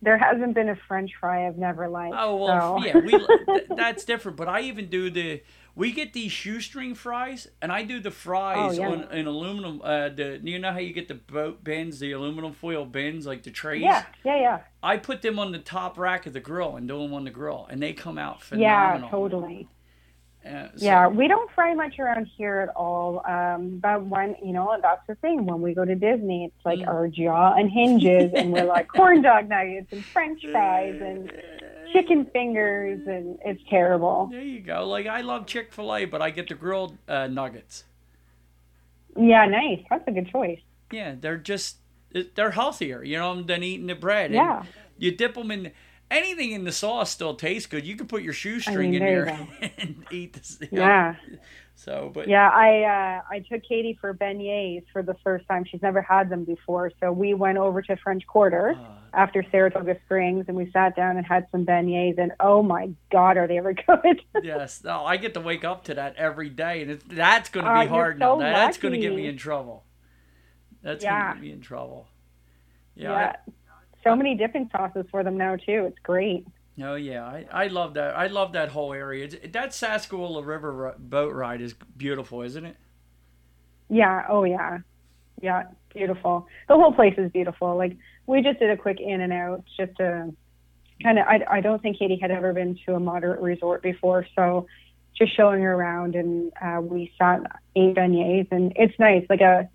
there 0.01 0.17
hasn't 0.17 0.53
been 0.53 0.69
a 0.69 0.75
French 0.87 1.11
fry 1.19 1.47
I've 1.47 1.57
never 1.57 1.87
liked. 1.87 2.15
Oh 2.17 2.35
well, 2.35 2.79
so. 2.79 2.85
yeah, 2.85 2.97
we 2.97 3.11
th- 3.47 3.67
that's 3.75 4.05
different. 4.05 4.37
But 4.37 4.47
I 4.47 4.61
even 4.61 4.89
do 4.89 5.09
the 5.09 5.41
we 5.73 5.91
get 5.91 6.13
these 6.13 6.31
shoestring 6.31 6.95
fries, 6.95 7.47
and 7.61 7.71
I 7.71 7.83
do 7.83 7.99
the 7.99 8.09
fries 8.11 8.77
Oh, 8.77 8.81
yeah. 8.81 8.89
on 8.89 9.03
an 9.03 9.25
aluminum. 9.27 9.81
Uh, 9.83 10.09
the 10.09 10.39
you 10.43 10.59
know 10.59 10.71
how 10.71 10.79
you 10.79 10.93
get 10.93 11.07
the 11.07 11.15
boat 11.15 11.63
bins, 11.63 11.99
the 11.99 12.11
aluminum 12.11 12.53
foil 12.53 12.85
bins, 12.85 13.25
like 13.25 13.43
the 13.43 13.51
trays. 13.51 13.81
yeah, 13.81 14.05
yeah, 14.23 14.39
yeah. 14.39 14.59
I 14.83 14.97
put 14.97 15.21
them 15.21 15.39
on 15.39 15.51
the 15.51 15.59
top 15.59 15.97
rack 15.97 16.25
of 16.27 16.33
the 16.33 16.39
grill 16.39 16.75
and 16.75 16.87
do 16.87 16.99
them 17.01 17.13
on 17.13 17.23
the 17.23 17.31
grill, 17.31 17.67
and 17.69 17.81
they 17.81 17.93
come 17.93 18.17
out 18.17 18.41
phenomenal. 18.43 19.07
Yeah, 19.07 19.11
totally. 19.11 19.67
Uh, 20.45 20.67
so- 20.75 20.85
Yeah, 20.85 21.07
we 21.07 21.27
don't 21.27 21.49
fry 21.51 21.73
much 21.73 21.99
around 21.99 22.25
here 22.37 22.59
at 22.59 22.69
all. 22.75 23.21
Um, 23.25 23.79
but 23.79 24.05
when 24.05 24.35
you 24.43 24.53
know, 24.53 24.77
that's 24.81 25.05
the 25.07 25.15
thing. 25.15 25.45
When 25.45 25.61
we 25.61 25.73
go 25.73 25.83
to 25.85 25.95
Disney, 25.95 26.45
it's 26.45 26.65
like 26.65 26.79
Mm. 26.79 26.87
our 26.87 27.07
jaw 27.07 27.53
unhinges, 27.55 28.31
and 28.33 28.53
we're 28.53 28.63
like 28.65 28.87
corn 28.95 29.21
dog 29.21 29.49
nuggets 29.49 29.91
and 29.91 30.03
French 30.05 30.45
fries 30.51 30.95
and 31.01 31.31
chicken 31.93 32.25
fingers, 32.27 32.99
and 33.07 33.37
it's 33.45 33.61
terrible. 33.69 34.27
There 34.31 34.41
you 34.41 34.59
go. 34.61 34.87
Like 34.87 35.07
I 35.07 35.21
love 35.21 35.45
Chick 35.47 35.73
Fil 35.73 35.93
A, 35.93 36.05
but 36.05 36.21
I 36.21 36.29
get 36.29 36.47
the 36.49 36.55
grilled 36.55 36.97
uh, 37.07 37.27
nuggets. 37.27 37.83
Yeah, 39.15 39.45
nice. 39.47 39.79
That's 39.89 40.07
a 40.07 40.11
good 40.11 40.29
choice. 40.29 40.59
Yeah, 40.91 41.15
they're 41.19 41.37
just 41.37 41.77
they're 42.35 42.51
healthier, 42.51 43.03
you 43.03 43.17
know, 43.17 43.41
than 43.41 43.63
eating 43.63 43.87
the 43.87 43.95
bread. 43.95 44.27
And 44.27 44.35
Yeah. 44.35 44.63
you 44.97 45.11
dip 45.11 45.33
them 45.35 45.51
in. 45.51 45.71
Anything 46.09 46.51
in 46.51 46.63
the 46.63 46.71
sauce 46.71 47.09
still 47.11 47.35
tastes 47.35 47.67
good. 47.67 47.85
You 47.85 47.95
can 47.97 48.07
put 48.07 48.23
your 48.23 48.33
shoestring 48.33 48.91
mean, 48.91 49.01
in 49.03 49.07
there 49.07 49.47
and 49.77 50.05
eat 50.11 50.33
this. 50.33 50.57
you 50.61 50.67
know. 50.71 50.81
Yeah, 50.81 51.15
So, 51.75 52.09
but 52.13 52.27
yeah. 52.29 52.49
I 52.49 52.83
uh, 52.83 53.21
I 53.29 53.39
took 53.39 53.61
Katie 53.63 53.97
for 53.99 54.13
beignets 54.13 54.85
for 54.93 55.03
the 55.03 55.15
first 55.23 55.45
time. 55.49 55.65
She's 55.65 55.81
never 55.81 56.01
had 56.01 56.29
them 56.29 56.45
before, 56.45 56.91
so 57.01 57.11
we 57.11 57.33
went 57.33 57.57
over 57.57 57.81
to 57.81 57.97
French 57.97 58.25
Quarter 58.25 58.75
uh, 58.79 58.83
after 59.13 59.43
Saratoga 59.51 59.97
Springs, 60.05 60.45
and 60.47 60.55
we 60.55 60.71
sat 60.71 60.95
down 60.95 61.17
and 61.17 61.25
had 61.25 61.45
some 61.51 61.65
beignets. 61.65 62.17
And 62.17 62.31
oh 62.39 62.63
my 62.63 62.89
God, 63.11 63.35
are 63.37 63.47
they 63.47 63.57
ever 63.57 63.73
good? 63.87 64.21
yes, 64.41 64.83
no, 64.85 65.03
I 65.05 65.17
get 65.17 65.33
to 65.33 65.41
wake 65.41 65.65
up 65.65 65.83
to 65.85 65.93
that 65.95 66.15
every 66.15 66.49
day, 66.49 66.83
and 66.83 66.91
it's, 66.91 67.03
that's 67.07 67.49
going 67.49 67.65
to 67.65 67.73
be 67.73 67.79
you're 67.81 67.89
hard 67.89 68.17
now. 68.19 68.35
so 68.37 68.39
That, 68.39 68.53
that's 68.53 68.77
going 68.77 68.93
to 68.93 68.99
get 68.99 69.13
me 69.13 69.27
in 69.27 69.35
trouble. 69.37 69.83
That's 70.81 71.03
Yeah. 71.03 71.33
going 71.33 71.35
to 71.35 71.41
get 71.41 71.41
me 71.47 71.51
in 71.53 71.61
trouble. 71.61 72.07
Yeah. 72.95 73.11
yeah. 73.11 73.35
So 74.07 74.15
many 74.15 74.35
dipping 74.35 74.69
sauces 74.71 75.05
for 75.11 75.23
them 75.23 75.37
now 75.37 75.55
too. 75.55 75.85
It's 75.87 75.99
great. 76.03 76.45
Oh 76.81 76.95
yeah, 76.95 77.25
I, 77.25 77.45
I 77.51 77.67
love 77.67 77.95
that. 77.95 78.15
I 78.15 78.27
love 78.27 78.53
that 78.53 78.69
whole 78.69 78.93
area. 78.93 79.25
It's, 79.25 79.35
that 79.53 79.69
Sassagoula 79.71 80.45
River 80.45 80.71
ri- 80.71 80.91
boat 80.97 81.33
ride 81.33 81.61
is 81.61 81.73
beautiful, 81.73 82.41
isn't 82.43 82.65
it? 82.65 82.75
Yeah. 83.89 84.25
Oh 84.29 84.43
yeah. 84.43 84.79
Yeah. 85.41 85.63
Beautiful. 85.93 86.47
The 86.67 86.75
whole 86.75 86.93
place 86.93 87.15
is 87.17 87.31
beautiful. 87.31 87.75
Like 87.75 87.97
we 88.27 88.41
just 88.41 88.59
did 88.59 88.69
a 88.69 88.77
quick 88.77 88.99
in 88.99 89.21
and 89.21 89.33
out 89.33 89.63
just 89.77 89.95
to 89.97 90.31
kind 91.01 91.19
of. 91.19 91.25
I 91.27 91.43
I 91.49 91.61
don't 91.61 91.81
think 91.81 91.97
Katie 91.97 92.19
had 92.21 92.29
ever 92.29 92.53
been 92.53 92.77
to 92.85 92.95
a 92.95 92.99
moderate 92.99 93.41
resort 93.41 93.81
before, 93.81 94.27
so 94.35 94.67
just 95.17 95.35
showing 95.35 95.61
her 95.63 95.73
around 95.73 96.15
and 96.15 96.51
uh, 96.61 96.79
we 96.79 97.11
sat 97.17 97.41
ate 97.75 97.95
beignets 97.95 98.51
and 98.51 98.73
it's 98.75 98.97
nice. 98.99 99.25
Like 99.29 99.41
a 99.41 99.67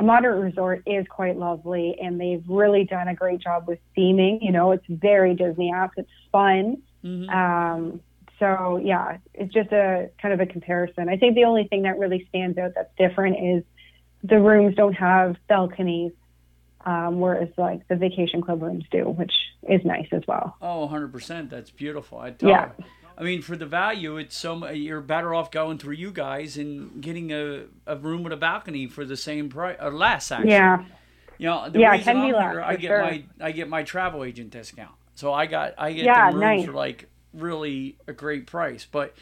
a 0.00 0.02
moderate 0.02 0.42
resort 0.42 0.82
is 0.86 1.06
quite 1.10 1.36
lovely 1.36 1.94
and 2.02 2.18
they've 2.18 2.42
really 2.48 2.84
done 2.84 3.06
a 3.06 3.14
great 3.14 3.38
job 3.38 3.68
with 3.68 3.78
theming. 3.96 4.38
You 4.40 4.50
know, 4.50 4.72
it's 4.72 4.84
very 4.88 5.34
Disney 5.34 5.70
app. 5.72 5.90
It's 5.98 6.08
fun. 6.32 6.82
hmm 7.02 7.28
Um, 7.28 8.00
so 8.38 8.80
yeah, 8.82 9.18
it's 9.34 9.52
just 9.52 9.70
a 9.72 10.08
kind 10.22 10.32
of 10.32 10.40
a 10.40 10.46
comparison. 10.50 11.10
I 11.10 11.18
think 11.18 11.34
the 11.34 11.44
only 11.44 11.68
thing 11.68 11.82
that 11.82 11.98
really 11.98 12.24
stands 12.30 12.56
out 12.56 12.72
that's 12.74 12.88
different 12.96 13.36
is 13.58 13.64
the 14.24 14.40
rooms 14.40 14.74
don't 14.74 14.94
have 14.94 15.36
balconies, 15.50 16.12
um, 16.86 17.20
whereas 17.20 17.50
like 17.58 17.86
the 17.88 17.96
vacation 17.96 18.40
club 18.40 18.62
rooms 18.62 18.84
do, 18.90 19.04
which 19.04 19.34
is 19.68 19.84
nice 19.84 20.08
as 20.12 20.22
well. 20.26 20.56
Oh, 20.62 20.88
100%. 20.90 21.50
That's 21.50 21.70
beautiful. 21.70 22.18
I 22.18 22.30
tell 22.30 22.48
Yeah. 22.48 22.70
you. 22.78 22.84
I 23.20 23.24
mean, 23.24 23.42
for 23.42 23.56
the 23.56 23.66
value, 23.66 24.18
it's 24.18 24.36
so 24.36 24.66
you're 24.70 25.02
better 25.02 25.34
off 25.34 25.52
going 25.52 25.78
through 25.78 25.96
you 25.96 26.12
guys 26.12 26.58
and 26.58 27.02
getting 27.02 27.32
a, 27.32 27.66
a 27.86 27.96
room 27.96 28.24
with 28.24 28.32
a 28.32 28.38
balcony 28.38 28.88
for 28.88 29.04
the 29.04 29.16
same 29.18 29.50
price 29.50 29.78
or 29.80 29.92
less. 29.92 30.32
Actually, 30.32 30.76
Yeah, 30.76 30.84
You 31.38 31.48
know, 31.48 31.68
the 31.70 31.80
Yeah, 31.80 31.82
reason 31.82 32.16
I'm 32.16 32.32
less, 32.32 32.40
here, 32.40 32.62
I 32.62 32.76
get 32.76 32.94
sure. 32.94 32.96
my 32.96 33.24
I 33.40 33.52
get 33.52 33.68
my 33.68 33.82
travel 33.82 34.24
agent 34.24 34.50
discount. 34.50 34.94
So 35.14 35.32
I 35.32 35.46
got 35.46 35.74
I 35.78 35.92
get 35.92 36.14
Yeah, 36.14 36.14
the 36.14 36.22
rooms 36.24 36.62
nice. 36.62 36.64
for 36.64 36.72
like 36.72 37.08
really 37.34 37.98
a 38.08 38.12
great 38.14 38.46
price. 38.46 38.86
But 38.90 39.14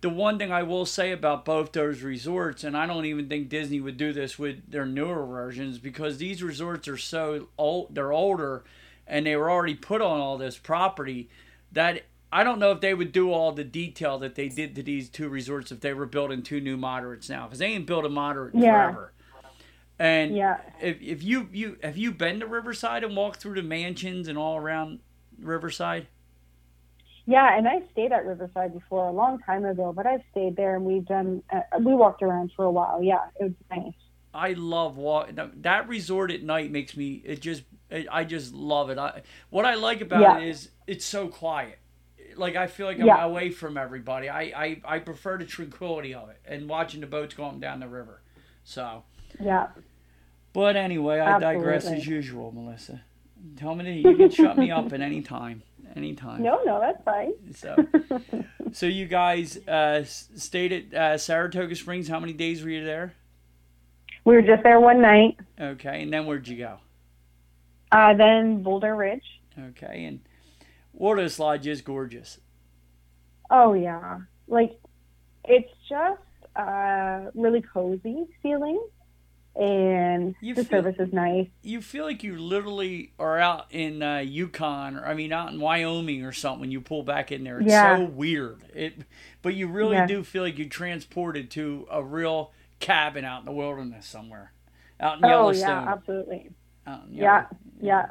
the 0.00 0.10
one 0.10 0.38
thing 0.38 0.52
I 0.52 0.62
will 0.64 0.86
say 0.86 1.12
about 1.12 1.44
both 1.44 1.72
those 1.72 2.02
resorts, 2.02 2.64
and 2.64 2.76
I 2.76 2.86
don't 2.86 3.04
even 3.06 3.28
think 3.28 3.48
Disney 3.48 3.80
would 3.80 3.96
do 3.96 4.12
this 4.12 4.38
with 4.38 4.70
their 4.70 4.86
newer 4.86 5.24
versions, 5.26 5.78
because 5.78 6.18
these 6.18 6.42
resorts 6.42 6.88
are 6.88 6.96
so 6.96 7.48
old, 7.56 7.94
they're 7.94 8.12
older, 8.12 8.64
and 9.06 9.26
they 9.26 9.36
were 9.36 9.50
already 9.50 9.74
put 9.76 10.02
on 10.02 10.20
all 10.20 10.38
this 10.38 10.58
property 10.58 11.28
that 11.70 12.02
I 12.32 12.44
don't 12.44 12.58
know 12.58 12.72
if 12.72 12.80
they 12.80 12.94
would 12.94 13.12
do 13.12 13.30
all 13.32 13.52
the 13.52 13.64
detail 13.64 14.18
that 14.20 14.34
they 14.34 14.48
did 14.48 14.74
to 14.76 14.82
these 14.82 15.10
two 15.10 15.28
resorts 15.28 15.70
if 15.70 15.80
they 15.80 15.92
were 15.94 16.06
building 16.06 16.42
two 16.42 16.60
new 16.60 16.76
moderates 16.76 17.28
now, 17.28 17.44
because 17.46 17.58
they 17.60 17.66
ain't 17.66 17.86
built 17.86 18.06
a 18.06 18.08
moderate 18.08 18.54
Yeah. 18.54 18.60
forever. 18.60 19.12
And 19.98 20.38
yeah, 20.38 20.58
if, 20.80 21.00
if 21.02 21.22
you 21.22 21.48
you 21.52 21.78
have 21.82 21.96
you 21.96 22.12
been 22.12 22.40
to 22.40 22.46
Riverside 22.46 23.04
and 23.04 23.16
walked 23.16 23.40
through 23.40 23.54
the 23.56 23.62
mansions 23.62 24.28
and 24.28 24.38
all 24.38 24.56
around 24.56 25.00
Riverside? 25.38 26.08
yeah. 27.26 27.56
And 27.56 27.68
I 27.68 27.80
stayed 27.92 28.12
at 28.12 28.24
Riverside 28.26 28.72
before 28.72 29.08
a 29.08 29.12
long 29.12 29.38
time 29.40 29.64
ago, 29.64 29.92
but 29.94 30.06
I've 30.06 30.22
stayed 30.30 30.56
there 30.56 30.76
and 30.76 30.84
we've 30.84 31.04
done. 31.04 31.42
Uh, 31.52 31.60
we 31.80 31.94
walked 31.94 32.22
around 32.22 32.52
for 32.56 32.64
a 32.64 32.70
while. 32.70 33.02
Yeah, 33.02 33.26
it 33.38 33.44
was 33.44 33.52
nice. 33.70 33.94
I 34.34 34.54
love 34.54 34.96
walk 34.96 35.30
that 35.34 35.88
resort 35.88 36.30
at 36.30 36.42
night 36.42 36.70
makes 36.70 36.96
me 36.96 37.22
it 37.24 37.40
just 37.40 37.64
it, 37.90 38.06
I 38.10 38.24
just 38.24 38.54
love 38.54 38.88
it. 38.90 38.98
I 38.98 39.22
what 39.50 39.66
I 39.66 39.74
like 39.74 40.00
about 40.00 40.28
Yeah. 40.28 40.30
it 40.30 40.38
is 40.38 40.70
it's 40.86 41.04
so 41.04 41.28
quiet. 41.28 41.78
Like 42.36 42.56
I 42.56 42.66
feel 42.66 42.86
like 42.86 42.98
I'm 42.98 43.06
Yeah. 43.06 43.24
away 43.24 43.50
from 43.50 43.76
everybody. 43.76 44.28
I, 44.28 44.42
I 44.42 44.80
I 44.84 44.98
prefer 44.98 45.38
the 45.38 45.44
tranquility 45.44 46.14
of 46.14 46.28
it 46.30 46.40
and 46.46 46.68
watching 46.68 47.00
the 47.00 47.06
boats 47.06 47.34
going 47.34 47.60
down 47.60 47.80
the 47.80 47.88
river. 47.88 48.22
So, 48.64 49.02
Yeah, 49.40 49.68
but 50.52 50.76
anyway, 50.76 51.18
I 51.20 51.38
digress 51.38 51.84
as 51.86 52.06
usual, 52.06 52.52
Mellissa. 52.56 53.00
Tell 53.56 53.74
me 53.74 53.84
that 53.84 54.08
you 54.10 54.16
can 54.16 54.30
shut 54.30 54.56
me 54.56 54.70
up 54.70 54.92
at 54.92 55.00
any 55.00 55.20
time, 55.20 55.62
anytime. 55.96 56.42
no, 56.42 56.60
no, 56.64 56.78
that's 56.80 57.02
fine. 57.04 57.32
So, 57.54 57.86
so 58.72 58.86
you 58.86 59.06
guys 59.06 59.56
uh, 59.66 60.04
stayed 60.04 60.72
at 60.72 60.94
uh, 60.94 61.18
Saratoga 61.18 61.74
Springs. 61.74 62.06
How 62.08 62.20
many 62.20 62.32
days 62.32 62.62
were 62.62 62.70
you 62.70 62.84
there? 62.84 63.14
We 64.24 64.34
were 64.36 64.42
just 64.42 64.62
there 64.62 64.78
one 64.78 65.00
night. 65.02 65.38
Okay, 65.60 66.02
and 66.02 66.12
then 66.12 66.26
where'd 66.26 66.46
you 66.46 66.56
go? 66.58 66.78
Uh, 67.90 68.14
then 68.14 68.62
Boulder 68.62 68.94
Ridge. 68.94 69.24
Okay, 69.70 70.04
and 70.04 70.20
Water 70.92 71.28
slide 71.28 71.66
is 71.66 71.80
gorgeous. 71.82 72.38
Oh 73.50 73.72
yeah, 73.74 74.20
like 74.46 74.78
it's 75.44 75.70
just 75.88 76.20
a 76.56 77.30
really 77.34 77.60
cozy 77.62 78.26
feeling, 78.42 78.80
and 79.56 80.34
You 80.40 80.54
the 80.54 80.64
feel- 80.64 80.82
service 80.82 80.96
is 80.98 81.12
nice. 81.12 81.48
You 81.62 81.80
feel 81.82 82.04
like 82.04 82.22
you 82.22 82.36
literally 82.38 83.12
are 83.18 83.38
out 83.38 83.66
in 83.70 84.02
uh, 84.02 84.18
Yukon, 84.18 84.96
or 84.96 85.04
I 85.06 85.14
mean, 85.14 85.32
out 85.32 85.50
in 85.52 85.60
Wyoming 85.60 86.24
or 86.24 86.32
something. 86.32 86.60
When 86.60 86.70
you 86.70 86.80
pull 86.80 87.02
back 87.02 87.32
in 87.32 87.44
there, 87.44 87.60
it's 87.60 87.70
Yeah. 87.70 87.96
so 87.98 88.04
weird. 88.04 88.62
It, 88.74 88.94
but 89.42 89.54
you 89.54 89.66
really 89.68 89.96
Yeah. 89.96 90.06
do 90.06 90.22
feel 90.22 90.42
like 90.42 90.58
you're 90.58 90.68
transported 90.68 91.50
to 91.52 91.86
a 91.90 92.02
real 92.02 92.52
cabin 92.80 93.24
out 93.24 93.40
in 93.40 93.44
the 93.46 93.52
wilderness 93.52 94.06
somewhere, 94.06 94.52
out 95.00 95.18
in 95.18 95.24
Oh 95.24 95.28
Yellowstone. 95.28 95.68
yeah, 95.84 95.92
absolutely. 95.92 96.50
out 96.86 97.04
in 97.06 97.14
Yeah, 97.14 97.22
Yellow- 97.22 97.46
yeah, 97.80 98.06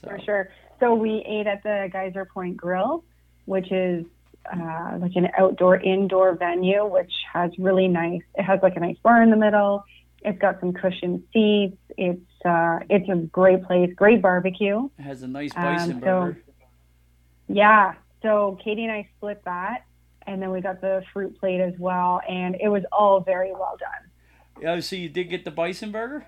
So, 0.00 0.08
for 0.08 0.18
sure. 0.20 0.48
So 0.80 0.94
we 0.94 1.22
ate 1.26 1.46
at 1.46 1.62
the 1.62 1.88
Geyser 1.92 2.24
Point 2.24 2.56
Grill, 2.56 3.04
which 3.44 3.70
is 3.70 4.04
uh, 4.50 4.96
like 4.98 5.12
an 5.14 5.28
outdoor 5.38 5.76
indoor 5.76 6.34
venue, 6.34 6.86
which 6.86 7.12
has 7.32 7.50
really 7.58 7.86
nice. 7.86 8.22
It 8.34 8.42
has 8.42 8.60
like 8.62 8.76
a 8.76 8.80
nice 8.80 8.96
bar 9.02 9.22
in 9.22 9.30
the 9.30 9.36
middle. 9.36 9.84
It's 10.22 10.38
got 10.38 10.58
some 10.60 10.72
cushioned 10.72 11.22
seats. 11.32 11.76
It's 11.96 12.20
uh, 12.44 12.80
it's 12.88 13.08
a 13.10 13.16
great 13.16 13.62
place. 13.64 13.92
Great 13.94 14.22
barbecue. 14.22 14.88
It 14.98 15.02
has 15.02 15.22
a 15.22 15.28
nice 15.28 15.52
Um, 15.54 15.62
bison 15.62 16.00
so- 16.00 16.06
burger. 16.06 16.42
Yeah. 17.48 17.94
So 18.22 18.58
Katie 18.62 18.84
and 18.84 18.92
I 18.92 19.08
split 19.16 19.42
that, 19.44 19.84
and 20.26 20.42
then 20.42 20.50
we 20.50 20.60
got 20.60 20.80
the 20.80 21.02
fruit 21.12 21.38
plate 21.40 21.60
as 21.60 21.74
well, 21.78 22.20
and 22.28 22.54
it 22.60 22.68
was 22.68 22.82
all 22.92 23.20
very 23.20 23.52
well 23.52 23.76
done. 23.78 24.62
Yeah. 24.62 24.80
so 24.80 24.94
you 24.96 25.08
did 25.08 25.30
get 25.30 25.44
the 25.44 25.50
bison 25.50 25.90
burger? 25.90 26.26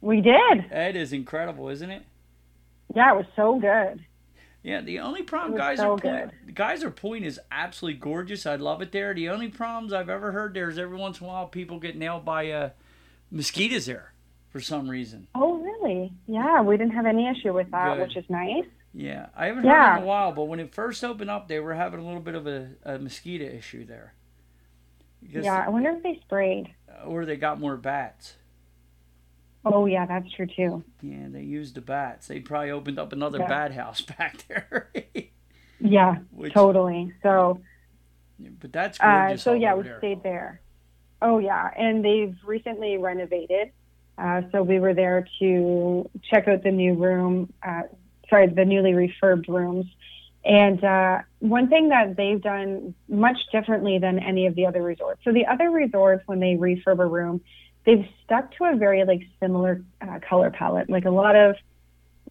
We 0.00 0.20
did. 0.22 0.64
That 0.70 0.96
is 0.96 1.12
incredible, 1.12 1.68
isn't 1.68 1.90
it? 1.90 2.02
Yeah, 2.94 3.12
it 3.12 3.16
was 3.16 3.26
so 3.36 3.58
good. 3.58 4.04
Yeah, 4.62 4.80
the 4.80 5.00
only 5.00 5.22
problem 5.22 5.58
Geyser 5.58 5.82
so 5.82 5.96
Point, 5.96 6.54
Geyser 6.54 6.90
Point 6.90 7.24
is 7.24 7.40
absolutely 7.50 7.98
gorgeous. 7.98 8.46
I 8.46 8.54
love 8.56 8.80
it 8.80 8.92
there. 8.92 9.12
The 9.12 9.28
only 9.28 9.48
problems 9.48 9.92
I've 9.92 10.08
ever 10.08 10.30
heard 10.30 10.54
there 10.54 10.68
is 10.68 10.78
every 10.78 10.96
once 10.96 11.20
in 11.20 11.26
a 11.26 11.28
while 11.28 11.46
people 11.48 11.80
get 11.80 11.96
nailed 11.96 12.24
by 12.24 12.50
uh, 12.50 12.70
mosquitoes 13.30 13.86
there 13.86 14.12
for 14.50 14.60
some 14.60 14.88
reason. 14.88 15.26
Oh, 15.34 15.56
really? 15.58 16.12
Yeah, 16.28 16.62
we 16.62 16.76
didn't 16.76 16.92
have 16.92 17.06
any 17.06 17.28
issue 17.28 17.52
with 17.52 17.70
that, 17.72 17.96
Good. 17.96 18.02
which 18.02 18.16
is 18.16 18.24
nice. 18.28 18.64
Yeah, 18.94 19.26
I 19.34 19.46
haven't 19.46 19.64
heard 19.64 19.70
Yeah. 19.70 19.96
in 19.96 20.02
a 20.04 20.06
while, 20.06 20.30
but 20.32 20.44
when 20.44 20.60
it 20.60 20.72
first 20.74 21.02
opened 21.02 21.30
up, 21.30 21.48
they 21.48 21.58
were 21.58 21.74
having 21.74 21.98
a 21.98 22.04
little 22.04 22.20
bit 22.20 22.34
of 22.36 22.46
a, 22.46 22.68
a 22.84 22.98
mosquito 22.98 23.46
issue 23.46 23.84
there. 23.84 24.14
Because, 25.22 25.44
Yeah, 25.44 25.64
I 25.66 25.70
wonder 25.70 25.90
if 25.90 26.02
they 26.04 26.20
sprayed. 26.24 26.72
Or 27.04 27.24
they 27.24 27.36
got 27.36 27.58
more 27.58 27.76
bats. 27.76 28.36
Oh, 29.64 29.86
yeah, 29.86 30.06
that's 30.06 30.30
true 30.32 30.46
too. 30.46 30.84
Yeah, 31.02 31.26
they 31.28 31.42
used 31.42 31.74
the 31.76 31.80
bats. 31.80 32.26
They 32.26 32.40
probably 32.40 32.70
opened 32.70 32.98
up 32.98 33.12
another 33.12 33.38
Yeah. 33.38 33.48
bat 33.48 33.72
house 33.72 34.00
back 34.18 34.44
there. 34.48 34.90
Yeah, 35.78 36.16
Which, 36.30 36.52
totally. 36.52 37.12
So, 37.22 37.60
But 38.60 38.72
that's 38.72 39.00
uh, 39.00 39.36
so 39.36 39.52
yeah, 39.54 39.74
we 39.74 39.84
there. 39.84 39.98
stayed 39.98 40.22
there. 40.22 40.60
Oh, 41.20 41.38
yeah, 41.38 41.70
and 41.76 42.04
they've 42.04 42.36
recently 42.44 42.98
renovated. 42.98 43.70
Uh, 44.18 44.42
so 44.50 44.62
we 44.62 44.78
were 44.80 44.94
there 44.94 45.26
to 45.38 46.08
check 46.30 46.48
out 46.48 46.62
the 46.62 46.70
new 46.70 46.94
room. 46.94 47.52
Uh, 47.62 47.82
sorry, 48.28 48.48
the 48.48 48.64
newly 48.64 48.92
refurbed 48.92 49.48
rooms. 49.48 49.86
And 50.44 50.82
uh, 50.82 51.18
one 51.38 51.68
thing 51.68 51.90
that 51.90 52.16
they've 52.16 52.40
done 52.42 52.94
much 53.08 53.38
differently 53.52 53.98
than 53.98 54.18
any 54.18 54.46
of 54.46 54.56
the 54.56 54.66
other 54.66 54.82
resorts. 54.82 55.20
So 55.24 55.32
the 55.32 55.46
other 55.46 55.70
resorts, 55.70 56.24
when 56.26 56.40
they 56.40 56.54
refurb 56.56 56.98
a 56.98 57.06
room, 57.06 57.40
they've 57.84 58.06
stuck 58.24 58.54
to 58.56 58.64
a 58.64 58.76
very 58.76 59.04
like 59.04 59.22
similar 59.40 59.82
uh, 60.00 60.18
color 60.28 60.50
palette, 60.50 60.88
like 60.90 61.04
a 61.04 61.10
lot 61.10 61.36
of 61.36 61.56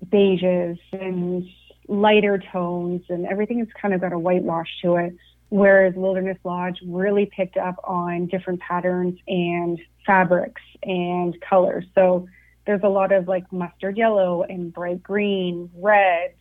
beiges 0.08 0.80
and 0.92 1.46
lighter 1.88 2.42
tones, 2.52 3.02
and 3.10 3.26
everything's 3.26 3.70
kind 3.80 3.94
of 3.94 4.02
got 4.02 4.14
a 4.14 4.20
whitewash 4.20 4.70
to 4.82 4.96
it. 4.96 5.16
Whereas 5.50 5.94
Wilderness 5.96 6.38
Lodge 6.46 6.80
really 6.86 7.26
picked 7.26 7.58
up 7.58 7.76
on 7.84 8.28
different 8.28 8.62
patterns 8.62 9.20
and 9.28 9.80
fabrics 10.06 10.62
and 10.82 11.36
colors. 11.42 11.86
So 11.94 12.28
there's 12.66 12.84
a 12.84 12.90
lot 12.90 13.12
of 13.12 13.28
like 13.28 13.52
mustard 13.52 13.98
yellow 13.98 14.44
and 14.44 14.72
bright 14.74 15.04
green, 15.04 15.70
reds. 15.76 16.36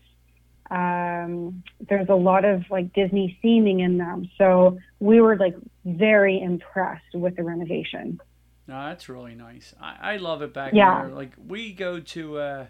Um, 0.70 1.65
there's 1.89 2.09
a 2.09 2.15
lot 2.15 2.45
of 2.45 2.62
like 2.70 2.93
Disney 2.93 3.37
theming 3.43 3.85
in 3.85 3.99
them. 3.99 4.31
So 4.39 4.78
we 5.01 5.20
were 5.20 5.37
like 5.37 5.57
very 5.85 6.41
impressed 6.41 7.15
with 7.15 7.35
the 7.35 7.43
renovation. 7.43 8.20
No, 8.66 8.74
that's 8.89 9.09
really 9.09 9.35
nice. 9.35 9.74
I, 9.81 10.15
I 10.15 10.16
love 10.16 10.43
it 10.43 10.55
back 10.55 10.81
Yeah. 10.81 10.82
there. 10.82 11.11
Like 11.12 11.32
we 11.45 11.73
go 11.73 12.01
to 12.01 12.39
uh 12.39 12.66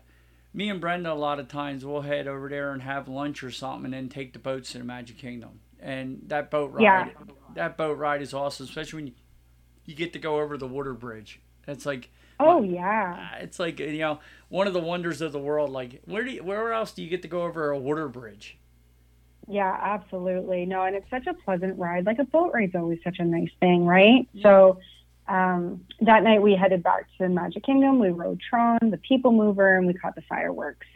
me 0.53 0.69
and 0.71 0.81
Brenda 0.81 1.13
a 1.13 1.15
lot 1.15 1.39
of 1.39 1.49
times 1.49 1.85
we'll 1.85 2.03
head 2.03 2.27
over 2.27 2.49
there 2.49 2.73
and 2.73 2.83
have 2.83 3.09
lunch 3.09 3.43
or 3.43 3.51
something 3.51 3.87
and 3.87 3.95
then 3.95 4.09
take 4.09 4.33
the 4.33 4.39
boats 4.39 4.73
to 4.73 4.79
the 4.79 4.85
Magic 4.85 5.19
Kingdom. 5.19 5.61
And 5.81 6.23
that 6.27 6.51
boat 6.51 6.73
ride 6.73 6.91
Yeah. 6.97 7.11
that 7.55 7.77
boat 7.77 7.99
ride 7.99 8.23
is 8.23 8.35
awesome, 8.35 8.65
especially 8.65 8.97
when 8.99 9.07
you, 9.09 9.13
you 9.87 9.95
get 9.95 10.13
to 10.15 10.19
go 10.19 10.41
over 10.41 10.57
the 10.59 10.69
water 10.69 10.95
bridge. 10.95 11.41
It's 11.69 11.87
like 11.87 12.11
Oh 12.41 12.63
yeah. 12.65 13.19
uh, 13.19 13.37
it's 13.41 13.59
like 13.59 13.81
you 13.81 13.99
know, 13.99 14.21
one 14.49 14.67
of 14.67 14.73
the 14.75 14.81
wonders 14.81 15.21
of 15.21 15.33
the 15.33 15.39
world. 15.41 15.71
Like 15.71 16.01
where 16.07 16.25
do 16.25 16.31
you, 16.33 16.45
where 16.45 16.73
else 16.73 16.93
do 16.93 17.03
you 17.03 17.11
get 17.11 17.23
to 17.23 17.29
go 17.29 17.43
over 17.45 17.71
a 17.71 17.79
water 17.79 18.09
bridge? 18.09 18.59
Yeah, 19.49 19.77
absolutely. 19.83 20.65
No, 20.67 20.85
and 20.85 20.95
it's 20.95 21.11
such 21.11 21.27
a 21.27 21.35
pleasant 21.35 21.79
ride. 21.79 22.07
Like 22.07 22.19
a 22.19 22.25
boat 22.25 22.53
ride's 22.55 22.75
always 22.75 23.01
such 23.03 23.19
a 23.19 23.25
nice 23.25 23.51
thing, 23.61 23.85
right? 23.85 24.29
So 24.43 24.79
um, 25.31 25.87
that 26.01 26.23
night 26.25 26.43
we 26.43 26.55
headed 26.55 26.83
back 26.83 27.07
to 27.19 27.29
Magic 27.29 27.65
Kingdom. 27.65 28.01
We 28.01 28.09
rode 28.09 28.41
Tron, 28.41 28.79
the 28.83 28.99
People 28.99 29.33
Mover, 29.33 29.77
and 29.77 29.87
we 29.87 29.95
caught 29.95 30.17
the 30.17 30.23
fireworks. 30.23 30.87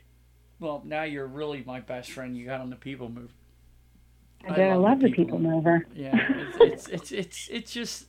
Well, 0.58 0.82
now 0.84 1.04
you're 1.04 1.26
really 1.26 1.62
my 1.64 1.80
best 1.80 2.10
friend. 2.10 2.36
You 2.36 2.46
got 2.46 2.60
on 2.60 2.70
the 2.70 2.76
people 2.76 3.08
Mover. 3.08 3.32
I 4.46 4.52
I 4.52 4.56
did. 4.56 4.70
I 4.70 4.74
love 4.74 5.00
the 5.00 5.10
People 5.10 5.38
Mover. 5.38 5.86
Yeah, 5.94 6.16
it's 6.60 6.88
it's 6.88 6.88
it's 6.88 7.12
it's, 7.12 7.48
it's 7.48 7.72
just 7.72 8.06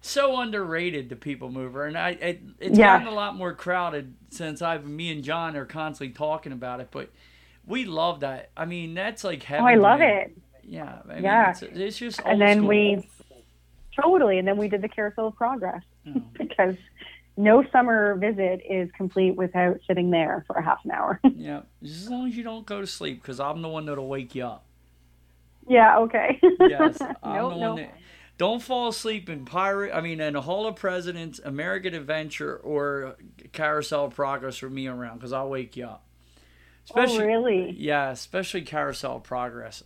so 0.00 0.40
underrated, 0.40 1.08
the 1.08 1.16
people 1.16 1.50
mover, 1.50 1.84
and 1.84 1.98
I 1.98 2.10
it, 2.10 2.42
it's 2.60 2.78
gotten 2.78 3.06
a 3.06 3.12
lot 3.12 3.36
more 3.36 3.52
crowded 3.52 4.14
since 4.30 4.62
I've 4.62 4.86
me 4.86 5.10
and 5.10 5.22
John 5.22 5.56
are 5.56 5.66
constantly 5.66 6.14
talking 6.14 6.52
about 6.52 6.80
it, 6.80 6.88
but 6.90 7.10
we 7.66 7.84
love 7.84 8.20
that. 8.20 8.50
I 8.56 8.64
mean, 8.64 8.94
that's 8.94 9.22
like 9.22 9.42
heaven. 9.42 9.64
Oh, 9.64 9.68
I 9.68 9.74
love 9.74 10.00
it. 10.00 10.36
Yeah, 10.62 11.00
Yeah. 11.20 11.50
It's, 11.50 11.62
it's 11.62 11.98
just 11.98 12.20
And 12.24 12.40
then 12.40 12.66
we 12.66 13.08
totally, 14.00 14.38
and 14.38 14.46
then 14.46 14.56
we 14.56 14.68
did 14.68 14.82
the 14.82 14.88
Carousel 14.88 15.28
of 15.28 15.36
Progress 15.36 15.82
Oh. 16.06 16.22
because 16.38 16.74
no 17.36 17.64
summer 17.70 18.16
visit 18.16 18.60
is 18.68 18.90
complete 18.96 19.36
without 19.36 19.78
sitting 19.86 20.10
there 20.10 20.44
for 20.46 20.56
a 20.56 20.62
half 20.64 20.84
an 20.84 20.90
hour. 20.90 21.20
yeah, 21.36 21.60
as 21.82 22.08
long 22.10 22.28
as 22.28 22.36
you 22.36 22.42
don't 22.42 22.66
go 22.66 22.80
to 22.80 22.86
sleep, 22.86 23.20
because 23.22 23.38
I'm 23.40 23.62
the 23.62 23.68
one 23.68 23.86
that'll 23.86 24.08
wake 24.08 24.34
you 24.34 24.44
up. 24.44 24.64
yeah. 25.68 25.98
Okay. 25.98 26.40
Yes, 26.60 26.98
I'm 27.22 27.34
no, 27.34 27.50
the 27.50 27.56
one 27.56 27.76
that. 27.76 27.94
Don't 28.38 28.62
fall 28.62 28.88
asleep 28.88 29.28
in 29.28 29.44
Pirate. 29.44 29.92
I 29.94 30.00
mean, 30.00 30.20
in 30.20 30.34
the 30.34 30.40
Hall 30.42 30.66
of 30.68 30.76
Presidents, 30.76 31.40
American 31.44 31.92
Adventure, 31.94 32.56
or 32.56 33.16
Carousel 33.52 34.04
of 34.06 34.14
Progress 34.14 34.56
for 34.58 34.70
me 34.70 34.86
around, 34.86 35.16
because 35.18 35.32
I'll 35.32 35.48
wake 35.48 35.76
you 35.76 35.86
up. 35.86 36.04
oh, 36.94 37.18
really? 37.18 37.74
Yeah, 37.76 38.10
especially 38.10 38.62
Carousel 38.62 39.16
of 39.16 39.22
Progress. 39.24 39.82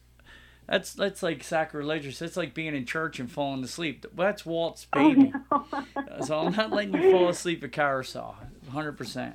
That's 0.68 0.94
that's 0.94 1.22
like 1.22 1.42
sacrilegious. 1.42 2.18
That's 2.18 2.36
like 2.36 2.54
being 2.54 2.74
in 2.74 2.86
church 2.86 3.18
and 3.18 3.30
falling 3.30 3.64
asleep. 3.64 4.06
That's 4.14 4.46
Walt's 4.46 4.86
oh, 4.92 5.08
baby. 5.08 5.32
Oh, 5.50 5.84
So 6.24 6.38
I'm 6.38 6.54
not 6.54 6.70
letting 6.70 6.94
you 6.94 7.10
fall 7.10 7.28
asleep 7.28 7.64
at 7.64 7.72
Carousel. 7.72 8.36
100%. 8.70 9.34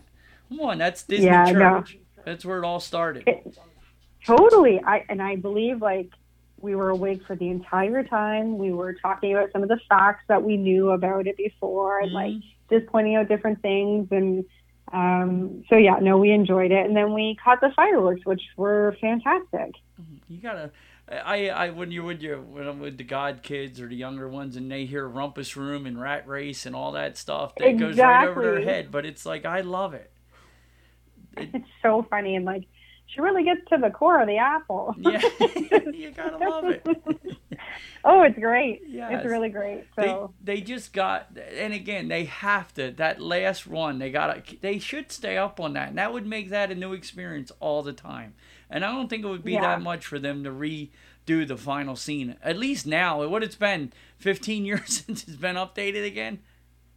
Come 0.49 0.59
on, 0.61 0.77
that's 0.77 1.03
Disney 1.03 1.25
Yeah, 1.25 1.51
no. 1.51 1.81
Church. 1.81 1.97
That's 2.25 2.45
where 2.45 2.59
it 2.59 2.65
all 2.65 2.79
started. 2.79 3.27
Totally. 4.25 4.81
I 4.83 5.05
and 5.09 5.21
I 5.21 5.35
believe 5.35 5.81
like 5.81 6.11
we 6.59 6.75
were 6.75 6.89
awake 6.89 7.25
for 7.25 7.35
the 7.35 7.49
entire 7.49 8.03
time. 8.03 8.57
We 8.57 8.71
were 8.71 8.93
talking 8.93 9.33
about 9.33 9.51
some 9.51 9.63
of 9.63 9.69
the 9.69 9.79
facts 9.87 10.23
that 10.27 10.43
we 10.43 10.57
knew 10.57 10.91
about 10.91 11.27
it 11.27 11.37
before 11.37 11.99
and 11.99 12.11
like 12.11 12.33
mm-hmm. 12.33 12.75
just 12.75 12.87
pointing 12.91 13.15
out 13.15 13.27
different 13.27 13.61
things 13.61 14.07
and 14.11 14.43
um 14.91 15.63
so 15.69 15.77
yeah, 15.77 15.97
no, 16.01 16.17
we 16.17 16.31
enjoyed 16.31 16.71
it. 16.71 16.85
And 16.85 16.95
then 16.95 17.13
we 17.13 17.37
caught 17.43 17.61
the 17.61 17.71
fireworks, 17.75 18.25
which 18.25 18.41
were 18.55 18.97
fantastic. 18.99 19.75
Mm-hmm. 20.01 20.15
You 20.27 20.37
gotta. 20.41 20.71
I, 21.09 21.49
I 21.49 21.69
when 21.69 21.91
you 21.91 22.03
when 22.03 22.19
you 22.19 22.35
when 22.35 22.67
I'm 22.67 22.79
with 22.79 22.97
the 22.97 23.03
God 23.03 23.41
kids 23.41 23.79
or 23.79 23.87
the 23.87 23.95
younger 23.95 24.27
ones 24.27 24.57
and 24.57 24.69
they 24.69 24.85
hear 24.85 25.07
Rumpus 25.07 25.55
Room 25.55 25.85
and 25.85 25.99
Rat 25.99 26.27
Race 26.27 26.65
and 26.65 26.75
all 26.75 26.91
that 26.93 27.17
stuff, 27.17 27.53
that 27.55 27.77
goes 27.77 27.97
right 27.97 28.27
over 28.27 28.41
their 28.41 28.61
head. 28.61 28.91
But 28.91 29.05
it's 29.05 29.25
like 29.25 29.45
I 29.45 29.61
love 29.61 29.93
it. 29.93 30.11
It's 31.37 31.67
so 31.81 32.05
funny 32.09 32.35
and 32.35 32.45
like 32.45 32.67
she 33.05 33.21
really 33.21 33.45
gets 33.45 33.61
to 33.69 33.77
the 33.77 33.89
core 33.89 34.19
of 34.19 34.27
the 34.27 34.37
apple. 34.37 34.93
Yeah, 34.97 35.21
you 35.93 36.11
gotta 36.11 36.37
love 36.37 36.65
it. 36.65 36.85
oh, 38.03 38.23
it's 38.23 38.37
great. 38.37 38.81
Yes. 38.85 39.11
It's 39.15 39.25
really 39.25 39.49
great. 39.49 39.85
They, 39.95 40.03
So 40.03 40.33
they 40.43 40.59
just 40.59 40.91
got 40.91 41.37
and 41.57 41.73
again 41.73 42.09
they 42.09 42.25
have 42.25 42.73
to 42.73 42.91
that 42.91 43.21
last 43.21 43.65
run 43.65 43.99
they 43.99 44.11
got 44.11 44.45
to 44.45 44.57
they 44.61 44.77
should 44.77 45.11
stay 45.13 45.37
up 45.37 45.61
on 45.61 45.71
that 45.73 45.89
and 45.89 45.97
that 45.97 46.11
would 46.11 46.27
make 46.27 46.49
that 46.49 46.69
a 46.69 46.75
new 46.75 46.91
experience 46.91 47.49
all 47.61 47.81
the 47.81 47.93
time 47.93 48.33
and 48.69 48.83
i 48.85 48.91
don't 48.91 49.09
think 49.09 49.23
it 49.23 49.27
would 49.27 49.43
be 49.43 49.53
Yeah. 49.53 49.61
that 49.61 49.81
much 49.81 50.05
for 50.05 50.19
them 50.19 50.43
to 50.43 50.49
redo 50.51 51.47
the 51.47 51.57
final 51.57 51.95
scene 51.95 52.35
at 52.43 52.57
least 52.57 52.85
now 52.87 53.25
what 53.27 53.43
it's 53.43 53.55
been 53.55 53.91
15 54.19 54.65
years 54.69 55.03
since 55.05 55.23
it's 55.27 55.35
been 55.37 55.55
updated 55.55 56.05
again 56.05 56.39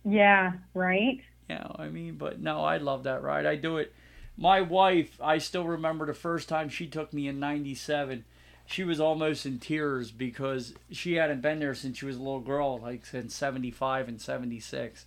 yeah, 0.04 0.52
right? 0.74 1.20
yeah 1.48 1.66
i 1.76 1.88
mean 1.88 2.14
but 2.16 2.40
no 2.40 2.64
i 2.64 2.76
love 2.78 3.02
that 3.04 3.22
ride 3.22 3.46
i 3.46 3.54
do 3.56 3.76
it 3.76 3.92
my 4.36 4.60
wife 4.60 5.18
i 5.22 5.36
still 5.38 5.64
remember 5.66 6.06
the 6.06 6.14
first 6.14 6.48
time 6.48 6.68
she 6.68 6.86
took 6.86 7.12
me 7.12 7.28
in 7.28 7.38
97 7.40 8.24
she 8.66 8.84
was 8.84 9.00
almost 9.00 9.44
in 9.46 9.58
tears 9.58 10.12
because 10.12 10.74
she 10.92 11.14
hadn't 11.14 11.40
been 11.42 11.58
there 11.58 11.74
since 11.74 11.98
she 11.98 12.06
was 12.06 12.16
a 12.16 12.20
little 12.20 12.38
girl 12.40 12.78
like 12.78 13.04
since 13.04 13.34
75 13.34 14.08
and 14.08 14.20
76 14.20 15.06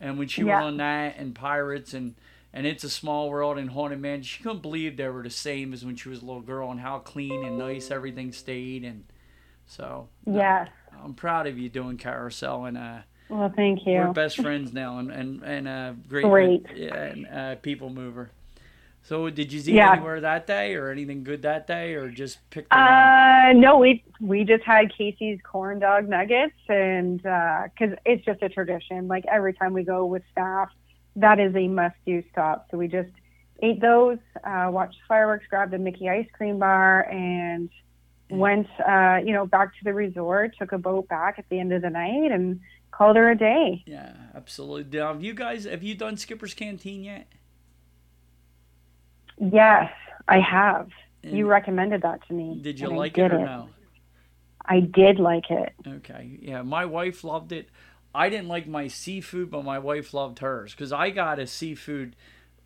and 0.00 0.18
when 0.18 0.28
she 0.28 0.42
Yeah. 0.42 0.56
went 0.56 0.66
on 0.66 0.76
that 0.76 1.16
and 1.16 1.34
pirates 1.34 1.94
and 1.94 2.14
and 2.54 2.66
it's 2.66 2.84
a 2.84 2.90
small 2.90 3.30
world 3.30 3.58
and 3.58 3.70
haunted 3.70 4.00
man 4.00 4.22
she 4.22 4.42
couldn't 4.42 4.62
believe 4.62 4.96
they 4.96 5.08
were 5.08 5.22
the 5.22 5.30
same 5.30 5.72
as 5.72 5.84
when 5.84 5.96
she 5.96 6.08
was 6.08 6.22
a 6.22 6.24
little 6.24 6.42
girl 6.42 6.70
and 6.70 6.80
how 6.80 6.98
clean 6.98 7.44
and 7.44 7.58
nice 7.58 7.90
everything 7.90 8.32
stayed 8.32 8.84
and 8.84 9.04
so 9.66 10.08
Yes. 10.26 10.68
i'm 11.02 11.14
proud 11.14 11.46
of 11.46 11.58
you 11.58 11.68
doing 11.68 11.96
carousel 11.96 12.64
and 12.66 12.76
uh 12.76 12.98
Well, 13.28 13.52
thank 13.56 13.86
you. 13.86 13.94
we're 13.94 14.12
best 14.12 14.36
friends 14.38 14.72
now, 14.72 14.98
and 14.98 15.10
and 15.10 15.42
and 15.42 15.66
uh, 15.68 15.92
great, 16.08 16.26
Great. 16.26 16.66
yeah, 16.76 16.94
and 17.04 17.26
uh, 17.26 17.54
people 17.56 17.88
mover. 17.88 18.30
So, 19.04 19.30
did 19.30 19.52
you 19.52 19.60
see 19.60 19.74
Yeah. 19.76 19.94
anywhere 19.94 20.20
that 20.20 20.46
day, 20.46 20.74
or 20.74 20.90
anything 20.90 21.24
good 21.24 21.40
that 21.42 21.66
day, 21.66 21.94
or 21.94 22.10
just 22.10 22.38
picked? 22.50 22.72
around? 22.74 23.56
Uh, 23.56 23.58
no, 23.58 23.78
we 23.78 24.04
we 24.20 24.44
just 24.44 24.64
had 24.64 24.92
Casey's 24.96 25.40
corn 25.42 25.78
dog 25.78 26.08
nuggets, 26.08 26.52
and 26.68 27.24
uh, 27.24 27.62
because 27.72 27.96
it's 28.04 28.22
just 28.24 28.42
a 28.42 28.50
tradition. 28.50 29.08
Like 29.08 29.24
every 29.32 29.54
time 29.54 29.72
we 29.72 29.82
go 29.82 30.04
with 30.04 30.22
staff, 30.30 30.68
that 31.16 31.38
is 31.38 31.54
a 31.54 31.68
must 31.68 31.96
do 32.06 32.22
stop. 32.32 32.68
So 32.70 32.78
we 32.78 32.88
just 32.88 33.10
ate 33.62 33.80
those, 33.80 34.18
uh, 34.44 34.68
watched 34.70 34.98
fireworks, 35.06 35.46
grabbed 35.48 35.74
a 35.74 35.78
Mickey 35.78 36.08
ice 36.08 36.26
cream 36.32 36.58
bar, 36.58 37.08
and 37.08 37.70
went 38.30 38.68
uh, 38.86 39.18
you 39.24 39.32
know 39.32 39.46
back 39.46 39.72
to 39.78 39.84
the 39.84 39.92
resort. 39.92 40.56
Took 40.58 40.72
a 40.72 40.78
boat 40.78 41.08
back 41.08 41.38
at 41.38 41.48
the 41.48 41.60
end 41.60 41.72
of 41.72 41.82
the 41.82 41.90
night, 41.90 42.32
and 42.32 42.60
called 42.90 43.16
her 43.16 43.30
a 43.30 43.36
day. 43.36 43.82
Yeah, 43.86 44.12
absolutely. 44.34 44.98
Now, 44.98 45.12
have 45.12 45.22
you 45.22 45.34
guys 45.34 45.64
have 45.64 45.82
you 45.82 45.94
done 45.94 46.16
Skipper's 46.16 46.54
Canteen 46.54 47.04
yet? 47.04 47.28
Yes, 49.38 49.92
I 50.28 50.38
have. 50.40 50.88
And 51.24 51.36
you 51.36 51.46
recommended 51.46 52.02
that 52.02 52.26
to 52.28 52.34
me. 52.34 52.60
Did 52.60 52.80
you 52.80 52.92
I 52.92 52.96
like 52.96 53.18
it 53.18 53.32
or 53.32 53.38
no? 53.38 53.68
I 54.64 54.80
did 54.80 55.18
like 55.18 55.50
it. 55.50 55.72
Okay. 55.86 56.38
Yeah, 56.40 56.62
my 56.62 56.84
wife 56.84 57.24
loved 57.24 57.52
it. 57.52 57.68
I 58.14 58.28
didn't 58.28 58.48
like 58.48 58.66
my 58.66 58.88
seafood, 58.88 59.50
but 59.50 59.64
my 59.64 59.78
wife 59.78 60.12
loved 60.12 60.40
hers 60.40 60.72
because 60.72 60.92
I 60.92 61.10
got 61.10 61.38
a 61.38 61.46
seafood 61.46 62.14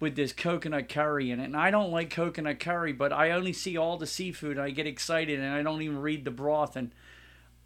with 0.00 0.16
this 0.16 0.32
coconut 0.32 0.88
curry 0.88 1.30
in 1.30 1.40
it, 1.40 1.44
and 1.44 1.56
I 1.56 1.70
don't 1.70 1.90
like 1.90 2.10
coconut 2.10 2.60
curry, 2.60 2.92
but 2.92 3.12
I 3.12 3.30
only 3.30 3.52
see 3.52 3.76
all 3.76 3.96
the 3.96 4.06
seafood 4.06 4.56
and 4.56 4.60
I 4.60 4.70
get 4.70 4.86
excited 4.86 5.38
and 5.40 5.54
I 5.54 5.62
don't 5.62 5.80
even 5.82 6.00
read 6.00 6.24
the 6.24 6.30
broth. 6.30 6.76
And 6.76 6.90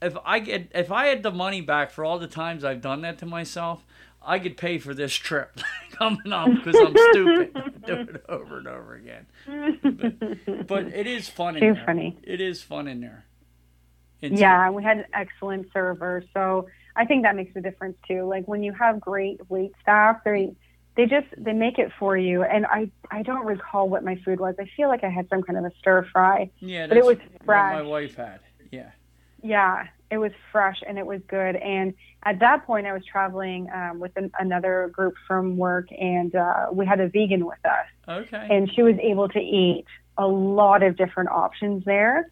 if 0.00 0.16
I 0.24 0.38
get 0.38 0.70
if 0.74 0.92
I 0.92 1.06
had 1.06 1.22
the 1.22 1.30
money 1.32 1.60
back 1.60 1.90
for 1.90 2.04
all 2.04 2.18
the 2.18 2.26
times 2.28 2.64
I've 2.64 2.80
done 2.82 3.00
that 3.02 3.18
to 3.18 3.26
myself, 3.26 3.84
I 4.22 4.38
could 4.38 4.56
pay 4.56 4.78
for 4.78 4.94
this 4.94 5.14
trip 5.14 5.58
coming 5.92 6.32
up 6.32 6.48
because 6.54 6.76
I'm 6.76 6.94
stupid. 7.10 7.82
Do 7.86 7.94
it 7.94 8.24
over 8.28 8.58
and 8.58 8.68
over 8.68 8.94
again. 8.94 9.26
But, 9.82 10.66
but 10.66 10.86
it 10.88 11.06
is 11.06 11.28
fun 11.28 11.56
in 11.56 11.74
there. 11.74 11.82
funny. 11.86 12.18
It 12.22 12.40
is 12.40 12.62
fun 12.62 12.86
in 12.86 13.00
there. 13.00 13.24
It's- 14.20 14.38
Yeah, 14.38 14.66
and 14.66 14.74
we 14.74 14.82
had 14.84 14.98
an 14.98 15.06
excellent 15.14 15.68
server, 15.72 16.22
so 16.34 16.68
I 16.96 17.04
think 17.04 17.22
that 17.22 17.36
makes 17.36 17.54
a 17.56 17.60
difference 17.60 17.96
too. 18.06 18.24
Like 18.24 18.46
when 18.46 18.62
you 18.62 18.72
have 18.72 19.00
great 19.00 19.40
wait 19.48 19.72
staff, 19.82 20.18
they 20.24 20.54
they 20.96 21.06
just 21.06 21.26
they 21.36 21.52
make 21.52 21.78
it 21.78 21.92
for 21.98 22.16
you. 22.16 22.42
And 22.42 22.66
I 22.66 22.90
I 23.10 23.22
don't 23.22 23.46
recall 23.46 23.88
what 23.88 24.04
my 24.04 24.16
food 24.24 24.40
was. 24.40 24.54
I 24.58 24.68
feel 24.76 24.88
like 24.88 25.04
I 25.04 25.08
had 25.10 25.28
some 25.28 25.42
kind 25.42 25.58
of 25.58 25.64
a 25.64 25.72
stir 25.78 26.06
fry. 26.12 26.50
Yeah, 26.58 26.86
But 26.86 26.96
it 26.96 27.04
was 27.04 27.18
what 27.44 27.56
my 27.56 27.82
wife 27.82 28.16
had. 28.16 28.40
Yeah. 28.70 28.90
Yeah, 29.42 29.86
it 30.10 30.18
was 30.18 30.32
fresh 30.52 30.82
and 30.86 30.98
it 30.98 31.06
was 31.06 31.20
good. 31.28 31.56
And 31.56 31.94
at 32.24 32.40
that 32.40 32.66
point, 32.66 32.86
I 32.86 32.92
was 32.92 33.02
traveling 33.06 33.70
um, 33.72 33.98
with 33.98 34.14
an, 34.16 34.30
another 34.38 34.90
group 34.92 35.14
from 35.26 35.56
work, 35.56 35.88
and 35.98 36.34
uh, 36.34 36.66
we 36.70 36.84
had 36.84 37.00
a 37.00 37.08
vegan 37.08 37.46
with 37.46 37.64
us. 37.64 37.86
Okay. 38.06 38.46
and 38.50 38.70
she 38.74 38.82
was 38.82 38.96
able 39.00 39.28
to 39.28 39.38
eat 39.38 39.86
a 40.18 40.26
lot 40.26 40.82
of 40.82 40.96
different 40.96 41.30
options 41.30 41.84
there. 41.84 42.30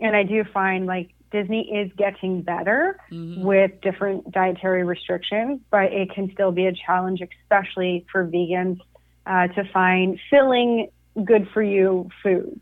And 0.00 0.16
I 0.16 0.22
do 0.22 0.42
find 0.44 0.86
like 0.86 1.10
Disney 1.30 1.70
is 1.70 1.92
getting 1.96 2.42
better 2.42 2.98
Mhm. 3.10 3.42
with 3.42 3.80
different 3.80 4.30
dietary 4.32 4.84
restrictions, 4.84 5.60
but 5.70 5.92
it 5.92 6.10
can 6.10 6.30
still 6.32 6.52
be 6.52 6.66
a 6.66 6.72
challenge, 6.72 7.20
especially 7.20 8.06
for 8.10 8.26
vegans, 8.26 8.80
uh, 9.26 9.48
to 9.48 9.64
find 9.72 10.18
filling, 10.30 10.88
good 11.24 11.48
for 11.50 11.62
you 11.62 12.08
foods. 12.22 12.60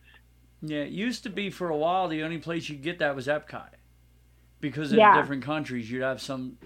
Yeah, 0.63 0.79
it 0.81 0.91
used 0.91 1.23
to 1.25 1.31
be 1.31 1.51
for 1.51 1.69
a 1.69 1.77
while 1.77 2.09
the 2.09 2.23
only 2.23 2.39
place 2.39 2.69
you 2.69 2.77
get 2.77 2.99
that 2.99 3.15
was 3.15 3.27
Epcot. 3.29 3.71
Because 4.61 4.91
in 4.93 4.99
Yeah. 4.99 5.15
different 5.21 5.43
countries, 5.45 5.91
you'd 5.91 6.03
have 6.03 6.21
some 6.21 6.57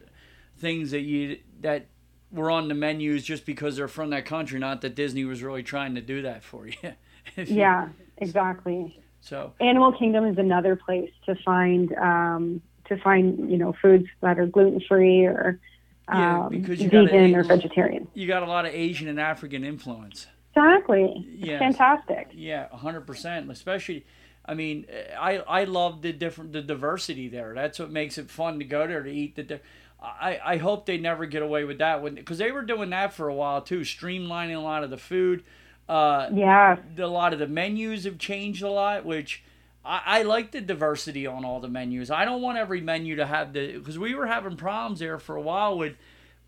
things 0.56 0.90
that 0.93 1.01
you 1.01 1.39
that 1.60 1.86
were 2.31 2.51
on 2.51 2.68
the 2.68 2.74
menus 2.74 3.24
just 3.24 3.44
because 3.44 3.77
they're 3.77 3.89
from 3.89 4.10
that 4.10 4.24
country, 4.24 4.59
not 4.59 4.81
that 4.82 4.94
Disney 4.94 5.24
was 5.24 5.43
really 5.43 5.62
trying 5.64 5.94
to 5.97 6.01
do 6.01 6.22
that 6.22 6.43
for 6.44 6.66
you. 6.68 6.74
If 7.36 7.51
you- 7.51 7.56
Yeah, 7.56 7.89
exactly. 8.16 8.98
So 9.20 9.52
Animal 9.60 9.92
Kingdom 9.92 10.26
is 10.26 10.38
another 10.38 10.76
place 10.76 11.10
to 11.26 11.34
find 11.44 11.92
um, 11.97 12.62
to 12.86 12.97
find 12.98 13.51
you 13.51 13.59
know 13.59 13.74
foods 13.80 14.06
that 14.22 14.38
are 14.38 14.47
gluten 14.47 14.80
free 14.88 15.24
or 15.26 15.60
Yeah, 16.09 16.44
um, 16.47 16.48
because 16.51 16.80
you 16.80 16.88
gotta 16.90 17.06
vegan 17.06 17.30
eat- 17.30 17.36
or 17.36 17.42
vegetarian. 17.44 18.09
you 18.14 18.26
got 18.26 18.42
a 18.42 18.47
lot 18.47 18.64
of 18.66 18.72
Asian 18.74 19.09
and 19.09 19.20
African 19.20 19.64
influence. 19.64 20.26
Exactly. 20.56 21.24
Yes. 21.38 21.60
Fantastic. 21.60 22.28
Yeah, 22.32 22.68
hundred 22.70 23.02
percent. 23.06 23.51
Especially, 23.51 24.05
I 24.44 24.55
mean, 24.55 24.86
I 25.18 25.38
I 25.38 25.64
love 25.64 26.02
the 26.02 26.12
different 26.12 26.52
the 26.52 26.62
diversity 26.62 27.28
there. 27.28 27.52
That's 27.55 27.78
what 27.78 27.90
makes 27.90 28.18
it 28.18 28.30
fun 28.30 28.59
to 28.59 28.64
go 28.64 28.86
there 28.86 29.02
to 29.02 29.10
eat 29.10 29.36
the. 29.36 29.42
Di- 29.44 29.60
I 30.02 30.40
I 30.44 30.56
hope 30.56 30.86
they 30.86 30.97
never 30.97 31.26
get 31.26 31.42
away 31.42 31.64
with 31.64 31.78
that 31.78 32.02
when 32.02 32.14
because 32.14 32.38
they 32.38 32.51
were 32.51 32.62
doing 32.62 32.90
that 32.90 33.12
for 33.12 33.28
a 33.28 33.34
while 33.34 33.60
too, 33.60 33.80
streamlining 33.80 34.56
a 34.56 34.60
lot 34.60 34.82
of 34.82 34.88
the 34.90 34.97
food. 34.97 35.44
Uh, 35.90 36.30
Yeah. 36.32 36.76
a 36.98 37.06
lot 37.06 37.32
of 37.32 37.38
the 37.38 37.46
menus 37.48 38.04
have 38.04 38.18
changed 38.18 38.62
a 38.62 38.70
lot, 38.70 39.04
which 39.04 39.42
I, 39.84 40.02
I 40.06 40.22
like 40.22 40.52
the 40.52 40.60
diversity 40.60 41.26
on 41.26 41.44
all 41.44 41.58
the 41.60 41.68
menus. 41.68 42.10
I 42.10 42.24
don't 42.24 42.42
want 42.42 42.58
every 42.58 42.80
menu 42.80 43.16
to 43.16 43.26
have 43.26 43.52
the 43.52 43.76
because 43.78 43.98
we 43.98 44.14
were 44.14 44.26
having 44.26 44.56
problems 44.56 45.00
there 45.00 45.18
for 45.18 45.36
a 45.36 45.40
while 45.42 45.76
with 45.76 45.94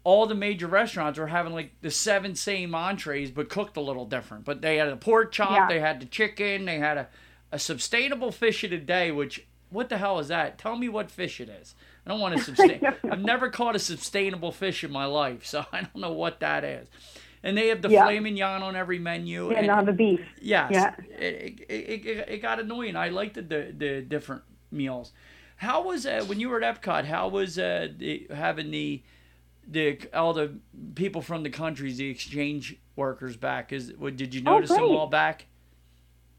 all 0.05 0.27
the 0.27 0.35
major 0.35 0.67
restaurants 0.67 1.19
were 1.19 1.29
having 1.29 1.53
like 1.53 1.73
the 1.81 1.91
seven 1.91 2.35
same 2.35 2.75
entrees 2.75 3.31
but 3.31 3.49
cooked 3.49 3.77
a 3.77 3.81
little 3.81 4.05
different. 4.07 4.45
But 4.45 4.61
they 4.63 4.77
had 4.77 4.89
a 4.89 4.97
pork 4.97 5.33
chop, 5.33 5.51
Yeah. 5.51 5.69
they 5.69 5.81
had 5.81 6.01
the 6.01 6.07
chicken, 6.07 6.65
they 6.65 6.79
had 6.79 6.97
a, 6.99 7.09
a 7.51 7.59
sustainable 7.59 8.31
fish 8.33 8.63
of 8.65 8.71
the 8.71 8.79
day, 8.79 9.11
which 9.11 9.45
what 9.71 9.89
the 9.89 9.99
hell 9.99 10.19
is 10.19 10.29
that? 10.29 10.59
Tell 10.59 10.77
me 10.77 10.89
what 10.89 11.11
fish 11.11 11.41
it 11.41 11.49
is. 11.49 11.75
I 12.07 12.11
don't 12.11 12.21
want 12.21 12.37
to 12.37 12.43
sustain. 12.45 12.81
I've 13.11 13.21
never 13.23 13.49
caught 13.51 13.75
a 13.75 13.79
sustainable 13.81 14.53
fish 14.53 14.85
in 14.85 14.93
my 14.93 15.07
life, 15.07 15.45
so 15.47 15.65
I 15.73 15.81
don't 15.81 15.97
know 15.97 16.13
what 16.13 16.39
that 16.41 16.63
is. 16.63 16.87
And 17.45 17.57
they 17.57 17.69
have 17.69 17.83
the 17.83 17.89
Yeah. 17.91 18.07
filet 18.07 18.21
mignon 18.21 18.63
on 18.63 18.77
every 18.77 18.99
menu. 18.99 19.51
Yeah, 19.51 19.59
and- 19.59 19.67
not 19.67 19.87
the 19.87 19.93
beef. 19.93 20.21
Yes. 20.41 20.71
Yeah. 20.73 20.95
It, 21.19 21.61
it, 21.69 22.07
it, 22.07 22.29
it 22.29 22.39
got 22.43 22.61
annoying. 22.61 22.95
I 22.97 23.09
liked 23.09 23.35
the, 23.35 23.43
the, 23.43 23.75
the 23.77 24.01
different 24.03 24.43
meals. 24.71 25.13
How 25.57 25.83
was 25.83 26.07
uh, 26.07 26.25
when 26.27 26.41
you 26.41 26.49
were 26.49 26.63
at 26.63 26.83
Epcot? 26.83 27.05
How 27.05 27.29
was 27.29 27.59
uh, 27.59 27.89
the, 27.97 28.27
having 28.35 28.71
the 28.71 29.03
the 29.69 30.01
all 30.13 30.33
the 30.33 30.55
people 30.97 31.23
from 31.23 31.45
the 31.45 31.51
countries, 31.51 31.99
the 31.99 32.11
exchange 32.11 32.77
workers 32.97 33.37
back? 33.37 33.73
Is 33.73 33.93
what 33.97 34.17
did 34.17 34.35
you 34.35 34.43
Oh, 34.47 34.55
notice 34.55 34.71
them 34.71 34.83
all 34.83 35.07
back? 35.07 35.47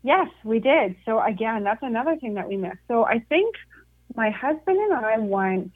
Yes, 0.03 0.27
we 0.43 0.59
did. 0.59 0.97
So 1.05 1.21
again, 1.21 1.63
that's 1.63 1.81
another 1.83 2.17
thing 2.17 2.33
that 2.33 2.49
we 2.49 2.57
missed. 2.57 2.79
So 2.89 3.05
I 3.05 3.19
think 3.19 3.55
my 4.15 4.29
husband 4.29 4.77
and 4.77 4.93
I 4.93 5.17
went 5.19 5.71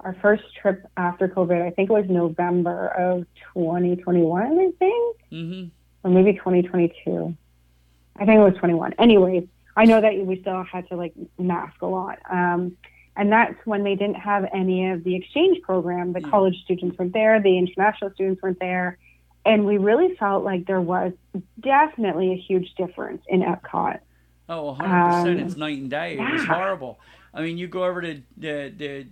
our 0.00 0.14
first 0.22 0.44
trip 0.60 0.86
after 0.96 1.28
COVID. 1.28 1.60
I 1.60 1.70
think 1.70 1.90
it 1.90 1.92
was 1.92 2.06
November 2.08 2.88
of 2.88 3.26
2021. 3.54 4.42
I 4.42 4.70
think, 4.78 5.16
Mm-hmm. 5.32 5.68
or 6.04 6.10
maybe 6.10 6.32
2022. 6.38 7.36
I 8.16 8.24
think 8.24 8.38
it 8.38 8.42
was 8.42 8.54
21. 8.58 8.94
Anyway, 8.98 9.46
I 9.76 9.84
know 9.84 10.00
that 10.00 10.14
we 10.24 10.40
still 10.40 10.62
had 10.64 10.88
to 10.88 10.96
like 10.96 11.12
mask 11.38 11.80
a 11.82 11.86
lot. 11.86 12.18
Um, 12.30 12.76
and 13.16 13.30
that's 13.32 13.54
when 13.64 13.82
they 13.84 13.94
didn't 13.96 14.16
have 14.16 14.46
any 14.54 14.90
of 14.90 15.04
the 15.04 15.14
exchange 15.16 15.60
program. 15.62 16.12
The 16.12 16.20
Mm. 16.20 16.30
college 16.30 16.56
students 16.64 16.98
weren't 16.98 17.12
there, 17.12 17.40
the 17.40 17.58
international 17.58 18.12
students 18.12 18.40
weren't 18.42 18.60
there. 18.60 18.96
And 19.44 19.66
we 19.66 19.78
really 19.78 20.14
felt 20.16 20.44
like 20.44 20.66
there 20.66 20.80
was 20.80 21.12
definitely 21.60 22.32
a 22.32 22.36
huge 22.36 22.74
difference 22.76 23.22
in 23.28 23.40
Epcot. 23.42 23.98
Oh, 24.48 24.76
100%. 24.78 25.40
Um, 25.40 25.46
it's 25.46 25.56
night 25.56 25.78
and 25.78 25.90
day. 25.90 26.18
It 26.18 26.32
was 26.32 26.44
horrible. 26.44 26.98
I 27.34 27.42
mean, 27.42 27.58
you 27.58 27.66
go 27.68 27.84
over 27.84 28.00
to 28.02 28.20
the, 28.36 28.72
the, 28.76 29.06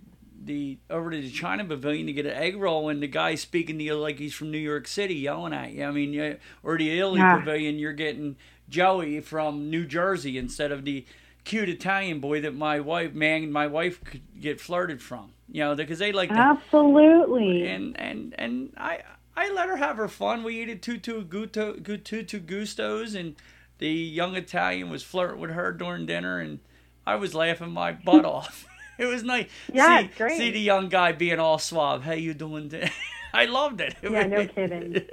the 0.47 0.77
over 0.89 1.11
to 1.11 1.21
the 1.21 1.29
China 1.29 1.63
Pavilion 1.65 2.07
to 2.07 2.13
get 2.13 2.25
an 2.25 2.33
egg 2.33 2.57
roll, 2.57 2.89
and 2.89 3.01
the 3.03 3.07
guy's 3.07 3.41
speaking 3.41 3.77
to 3.77 3.83
you 3.83 3.95
like 3.95 4.17
he's 4.19 4.33
from 4.33 4.49
New 4.51 4.57
York 4.57 4.87
City, 4.87 5.15
yelling 5.15 5.53
at 5.53 5.73
you. 5.73 5.83
I 5.85 5.91
mean, 5.91 6.13
yeah, 6.13 6.33
or 6.63 6.77
the 6.77 6.97
Italy 6.97 7.19
Yeah. 7.19 7.37
Pavilion, 7.37 7.77
you're 7.77 7.93
getting 7.93 8.35
Joey 8.69 9.19
from 9.21 9.69
New 9.69 9.85
Jersey 9.85 10.37
instead 10.37 10.71
of 10.71 10.83
the 10.85 11.05
cute 11.43 11.69
Italian 11.69 12.19
boy 12.19 12.41
that 12.41 12.55
my 12.55 12.79
wife, 12.79 13.13
man, 13.13 13.51
my 13.51 13.67
wife 13.67 14.03
could 14.03 14.21
get 14.41 14.59
flirted 14.59 15.01
from. 15.01 15.31
You 15.49 15.61
know, 15.63 15.75
because 15.75 15.99
they 15.99 16.11
like 16.11 16.29
to 16.29 16.35
Absolutely. 16.35 17.67
and 17.67 17.97
and 17.99 18.35
and 18.37 18.73
I 18.77 18.99
I 19.35 19.49
let 19.51 19.69
her 19.69 19.77
have 19.77 19.95
her 19.97 20.07
fun. 20.09 20.43
We 20.43 20.59
ate 20.61 20.69
at 20.69 20.81
Tutto 20.81 21.21
Gusto, 21.21 21.73
Gu- 21.73 21.97
Tutto 21.97 22.39
Gustos, 22.39 23.15
and 23.15 23.35
the 23.77 23.89
young 23.89 24.35
Italian 24.35 24.89
was 24.89 25.03
flirting 25.03 25.39
with 25.39 25.51
her 25.51 25.71
during 25.71 26.05
dinner, 26.05 26.39
and 26.39 26.59
I 27.05 27.15
was 27.15 27.33
laughing 27.33 27.71
my 27.71 27.93
butt 27.93 28.25
off. 28.35 28.66
It 29.03 29.05
was 29.05 29.23
nice. 29.23 29.47
Yeah, 29.71 30.01
see, 30.01 30.07
great. 30.17 30.37
see 30.37 30.51
the 30.51 30.59
young 30.59 30.89
guy 30.89 31.11
being 31.11 31.39
all 31.39 31.59
suave. 31.59 32.03
Hey, 32.03 32.19
you 32.19 32.33
doing? 32.33 32.67
di-" 32.69 32.89
I 33.33 33.45
loved 33.45 33.81
it. 33.81 33.95
Yeah, 34.01 34.25
no 34.25 34.47
kidding. 34.55 35.05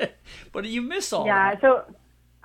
but 0.53 0.65
you 0.65 0.81
miss 0.83 1.13
all 1.13 1.27
yeah, 1.27 1.51
that. 1.55 1.61
so 1.61 1.85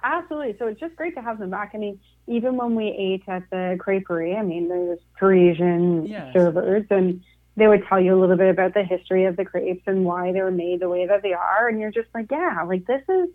absolutely. 0.04 0.56
So 0.60 0.68
it's 0.68 0.80
just 0.80 0.96
great 0.96 1.16
to 1.16 1.22
have 1.22 1.40
them 1.40 1.50
back. 1.52 1.72
I 1.74 1.78
mean, 1.78 2.00
even 2.28 2.58
when 2.58 2.76
we 2.76 2.88
ate 2.88 3.24
at 3.28 3.50
the 3.50 3.78
creperie, 3.80 4.38
I 4.38 4.44
mean, 4.44 4.68
there's 4.68 5.00
Parisian 5.18 6.06
Yes. 6.08 6.34
servers, 6.34 6.86
and 6.90 7.22
they 7.56 7.68
would 7.68 7.86
tell 7.88 8.00
you 8.00 8.18
a 8.18 8.20
little 8.20 8.38
bit 8.38 8.50
about 8.50 8.74
the 8.74 8.84
history 8.84 9.26
of 9.26 9.36
the 9.38 9.46
crepes 9.46 9.84
and 9.88 10.06
why 10.06 10.32
they 10.32 10.42
were 10.42 10.52
made 10.52 10.80
the 10.82 10.90
way 10.90 11.06
that 11.08 11.22
they 11.22 11.34
are. 11.34 11.68
And 11.68 11.80
you're 11.80 11.92
just 11.92 12.10
like, 12.14 12.28
yeah, 12.32 12.64
like 12.68 12.86
this 12.86 13.02
is, 13.10 13.30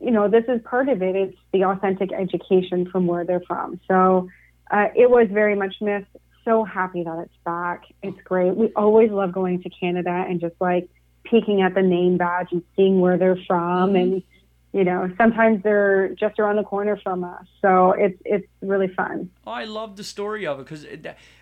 you 0.00 0.10
know, 0.10 0.28
this 0.28 0.44
is 0.48 0.60
part 0.64 0.88
of 0.88 1.02
it. 1.02 1.16
It's 1.16 1.36
the 1.52 1.64
authentic 1.64 2.12
education 2.12 2.88
from 2.90 3.06
where 3.06 3.24
they're 3.24 3.40
from. 3.46 3.80
So 3.88 4.28
uh, 4.70 4.88
it 4.94 5.10
was 5.10 5.28
very 5.30 5.54
much 5.56 5.76
missed. 5.80 6.06
So 6.48 6.64
happy 6.64 7.02
that 7.02 7.18
it's 7.18 7.36
back. 7.44 7.84
It's 8.02 8.18
great. 8.22 8.56
We 8.56 8.72
always 8.74 9.10
love 9.10 9.32
going 9.32 9.62
to 9.64 9.68
Canada 9.68 10.24
and 10.26 10.40
just 10.40 10.54
like 10.62 10.88
peeking 11.24 11.60
at 11.60 11.74
the 11.74 11.82
name 11.82 12.16
badge 12.16 12.48
and 12.52 12.62
seeing 12.74 13.02
where 13.02 13.18
they're 13.18 13.38
from 13.46 13.94
and 13.94 14.22
you 14.72 14.82
know 14.82 15.10
sometimes 15.18 15.62
they're 15.62 16.14
just 16.14 16.38
around 16.38 16.56
the 16.56 16.62
corner 16.62 16.98
from 17.02 17.22
us 17.22 17.44
so 17.60 17.92
it's 17.92 18.18
it's 18.24 18.46
really 18.62 18.88
fun 18.88 19.28
Oh, 19.46 19.52
I 19.52 19.64
love 19.64 19.96
the 19.96 20.04
story 20.04 20.46
of 20.46 20.58
it 20.58 20.64
because, 20.64 20.86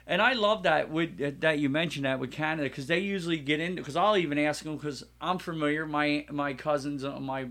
and 0.06 0.22
I 0.22 0.32
love 0.32 0.64
that 0.64 0.90
with 0.90 1.40
that 1.40 1.60
you 1.60 1.68
mentioned 1.68 2.04
that 2.04 2.18
with 2.18 2.32
Canada 2.32 2.68
because 2.68 2.88
they 2.88 2.98
usually 2.98 3.38
get 3.38 3.60
into 3.60 3.82
because 3.82 3.96
I'll 3.96 4.16
even 4.16 4.38
ask 4.38 4.64
them 4.64 4.76
because 4.76 5.04
I'm 5.20 5.38
familiar. 5.38 5.86
My 5.86 6.26
my 6.30 6.54
cousins, 6.54 7.04
uh, 7.04 7.20
my 7.20 7.48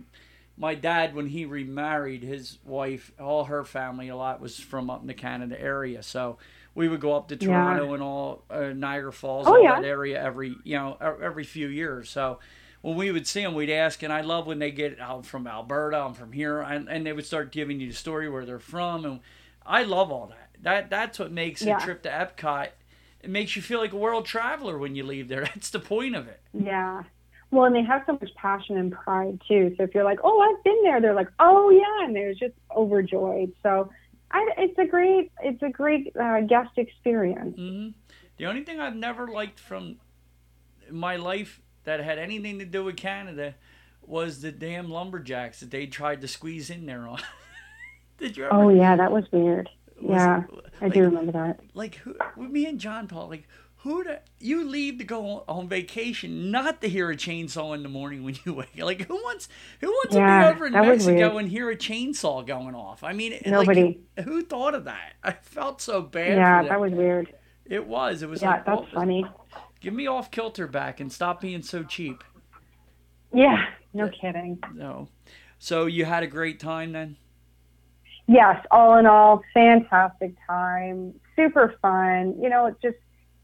my 0.57 0.75
dad 0.75 1.13
when 1.15 1.27
he 1.27 1.45
remarried 1.45 2.23
his 2.23 2.57
wife, 2.63 3.11
all 3.19 3.45
her 3.45 3.63
family, 3.63 4.07
a 4.07 4.15
lot 4.15 4.39
was 4.39 4.57
from 4.59 4.89
up 4.89 5.01
in 5.01 5.07
the 5.07 5.13
Canada 5.13 5.59
area. 5.59 6.01
So 6.03 6.37
we 6.75 6.87
would 6.87 6.99
go 6.99 7.15
up 7.15 7.29
to 7.29 7.35
Toronto 7.37 7.87
yeah. 7.87 7.93
and 7.93 8.03
all 8.03 8.43
uh, 8.49 8.73
Niagara 8.75 9.13
Falls, 9.13 9.47
oh, 9.47 9.55
all 9.55 9.63
yeah. 9.63 9.79
that 9.79 9.87
area 9.87 10.21
every 10.21 10.55
you 10.63 10.77
know 10.77 10.97
every 11.01 11.43
few 11.43 11.67
years. 11.67 12.09
So 12.09 12.39
when 12.81 12.95
we 12.95 13.11
would 13.11 13.25
see 13.25 13.41
them, 13.41 13.55
we'd 13.55 13.71
ask, 13.71 14.03
and 14.03 14.13
I 14.13 14.21
love 14.21 14.45
when 14.45 14.59
they 14.59 14.69
get 14.69 14.99
out 14.99 15.25
from 15.25 15.47
Alberta, 15.47 15.97
I'm 15.97 16.13
from 16.13 16.31
here, 16.31 16.61
and, 16.61 16.87
and 16.87 17.03
they 17.03 17.13
would 17.13 17.25
start 17.25 17.51
giving 17.51 17.79
you 17.79 17.87
the 17.87 17.95
story 17.95 18.29
where 18.29 18.45
they're 18.45 18.59
from, 18.59 19.05
and 19.05 19.19
I 19.65 19.81
love 19.81 20.11
all 20.11 20.27
that. 20.27 20.49
That 20.61 20.89
that's 20.89 21.17
what 21.17 21.31
makes 21.31 21.63
yeah. 21.63 21.77
a 21.77 21.81
trip 21.81 22.03
to 22.03 22.09
Epcot. 22.09 22.69
It 23.21 23.29
makes 23.31 23.55
you 23.55 23.63
feel 23.63 23.79
like 23.79 23.91
a 23.91 23.97
world 23.97 24.25
traveler 24.25 24.77
when 24.77 24.95
you 24.95 25.03
leave 25.03 25.29
there. 25.29 25.41
That's 25.55 25.71
the 25.71 25.79
point 25.79 26.15
of 26.15 26.27
it. 26.27 26.41
Yeah. 26.53 27.03
Well, 27.49 27.65
and 27.65 27.75
they 27.75 27.83
have 27.83 28.03
so 28.05 28.13
much 28.13 28.29
passion 28.35 28.77
and 28.77 28.91
pride 28.91 29.41
too. 29.47 29.73
So 29.77 29.83
if 29.83 29.95
you're 29.95 30.03
like, 30.03 30.19
"Oh, 30.23 30.39
I've 30.41 30.63
been 30.63 30.79
there," 30.83 31.01
they're 31.01 31.15
like, 31.15 31.29
"Oh 31.39 31.69
yeah," 31.71 32.05
and 32.05 32.15
they're 32.15 32.33
just 32.33 32.53
overjoyed. 32.75 33.53
So, 33.63 33.89
I, 34.31 34.49
it's 34.57 34.77
a 34.77 34.85
great, 34.85 35.31
it's 35.41 35.61
a 35.61 35.69
great 35.69 36.15
uh, 36.15 36.41
guest 36.41 36.71
experience. 36.77 37.57
Mm-hmm. 37.57 37.89
The 38.37 38.45
only 38.45 38.63
thing 38.63 38.79
I've 38.79 38.95
never 38.95 39.27
liked 39.27 39.59
from 39.59 39.97
my 40.89 41.15
life 41.15 41.61
that 41.85 41.99
had 41.99 42.17
anything 42.17 42.59
to 42.59 42.65
do 42.65 42.83
with 42.83 42.97
Canada 42.97 43.55
was 44.01 44.41
the 44.41 44.51
damn 44.51 44.89
lumberjacks 44.89 45.59
that 45.61 45.71
they 45.71 45.87
tried 45.87 46.21
to 46.21 46.27
squeeze 46.27 46.69
in 46.69 46.85
there 46.85 47.07
on. 47.07 47.19
Did 48.17 48.37
you 48.37 48.45
ever? 48.45 48.53
Oh 48.53 48.69
yeah, 48.69 48.95
that 48.95 49.11
was 49.11 49.25
weird. 49.31 49.69
Was 50.01 50.17
yeah, 50.17 50.43
it, 50.51 50.65
I 50.81 50.89
do 50.89 51.03
remember 51.03 51.31
that. 51.33 51.59
Like 51.73 51.95
who, 51.95 52.15
me 52.37 52.65
and 52.65 52.79
John 52.79 53.07
Paul, 53.07 53.29
like 53.29 53.47
who 53.85 54.03
do, 54.03 54.17
you 54.39 54.65
leave 54.65 54.97
to 54.97 55.05
go 55.05 55.45
on 55.47 55.69
vacation 55.69 56.51
not 56.51 56.81
to 56.81 56.89
hear 56.89 57.09
a 57.09 57.15
chainsaw 57.15 57.73
in 57.73 57.81
the 57.81 57.89
morning 57.89 58.23
when 58.23 58.37
you 58.43 58.53
wake 58.55 58.77
up? 58.77 58.85
like 58.85 59.07
who 59.07 59.15
wants 59.15 59.47
who 59.79 59.87
wants 59.87 60.13
yeah, 60.13 60.49
to 60.49 60.49
be 60.49 60.55
over 60.55 60.65
in 60.65 60.73
mexico 60.73 61.37
and 61.37 61.47
hear 61.47 61.69
a 61.69 61.77
chainsaw 61.77 62.45
going 62.45 62.75
off 62.75 63.03
i 63.03 63.13
mean 63.13 63.39
nobody 63.45 63.97
like, 64.17 64.25
who 64.27 64.41
thought 64.41 64.75
of 64.75 64.83
that 64.83 65.13
i 65.23 65.31
felt 65.31 65.79
so 65.81 66.01
bad 66.01 66.35
yeah 66.35 66.63
that 66.63 66.81
was 66.81 66.91
weird 66.91 67.33
it 67.65 67.87
was 67.87 68.21
it 68.21 68.29
was 68.29 68.41
yeah 68.41 68.51
like, 68.51 68.65
that's 68.65 68.91
funny 68.93 69.25
Give 69.85 69.93
me 69.93 70.07
off 70.07 70.31
kilter 70.31 70.65
back 70.65 70.99
and 70.99 71.13
stop 71.13 71.41
being 71.41 71.61
so 71.61 71.83
cheap. 71.83 72.23
Yeah, 73.31 73.65
no 73.93 74.09
kidding. 74.09 74.57
No. 74.73 75.09
So 75.59 75.85
you 75.85 76.05
had 76.05 76.23
a 76.23 76.27
great 76.27 76.59
time 76.59 76.93
then? 76.93 77.17
Yes, 78.27 78.65
all 78.71 78.97
in 78.97 79.05
all, 79.05 79.43
fantastic 79.53 80.33
time. 80.47 81.13
Super 81.35 81.75
fun. 81.83 82.33
You 82.41 82.49
know, 82.49 82.65
it's 82.65 82.81
just 82.81 82.97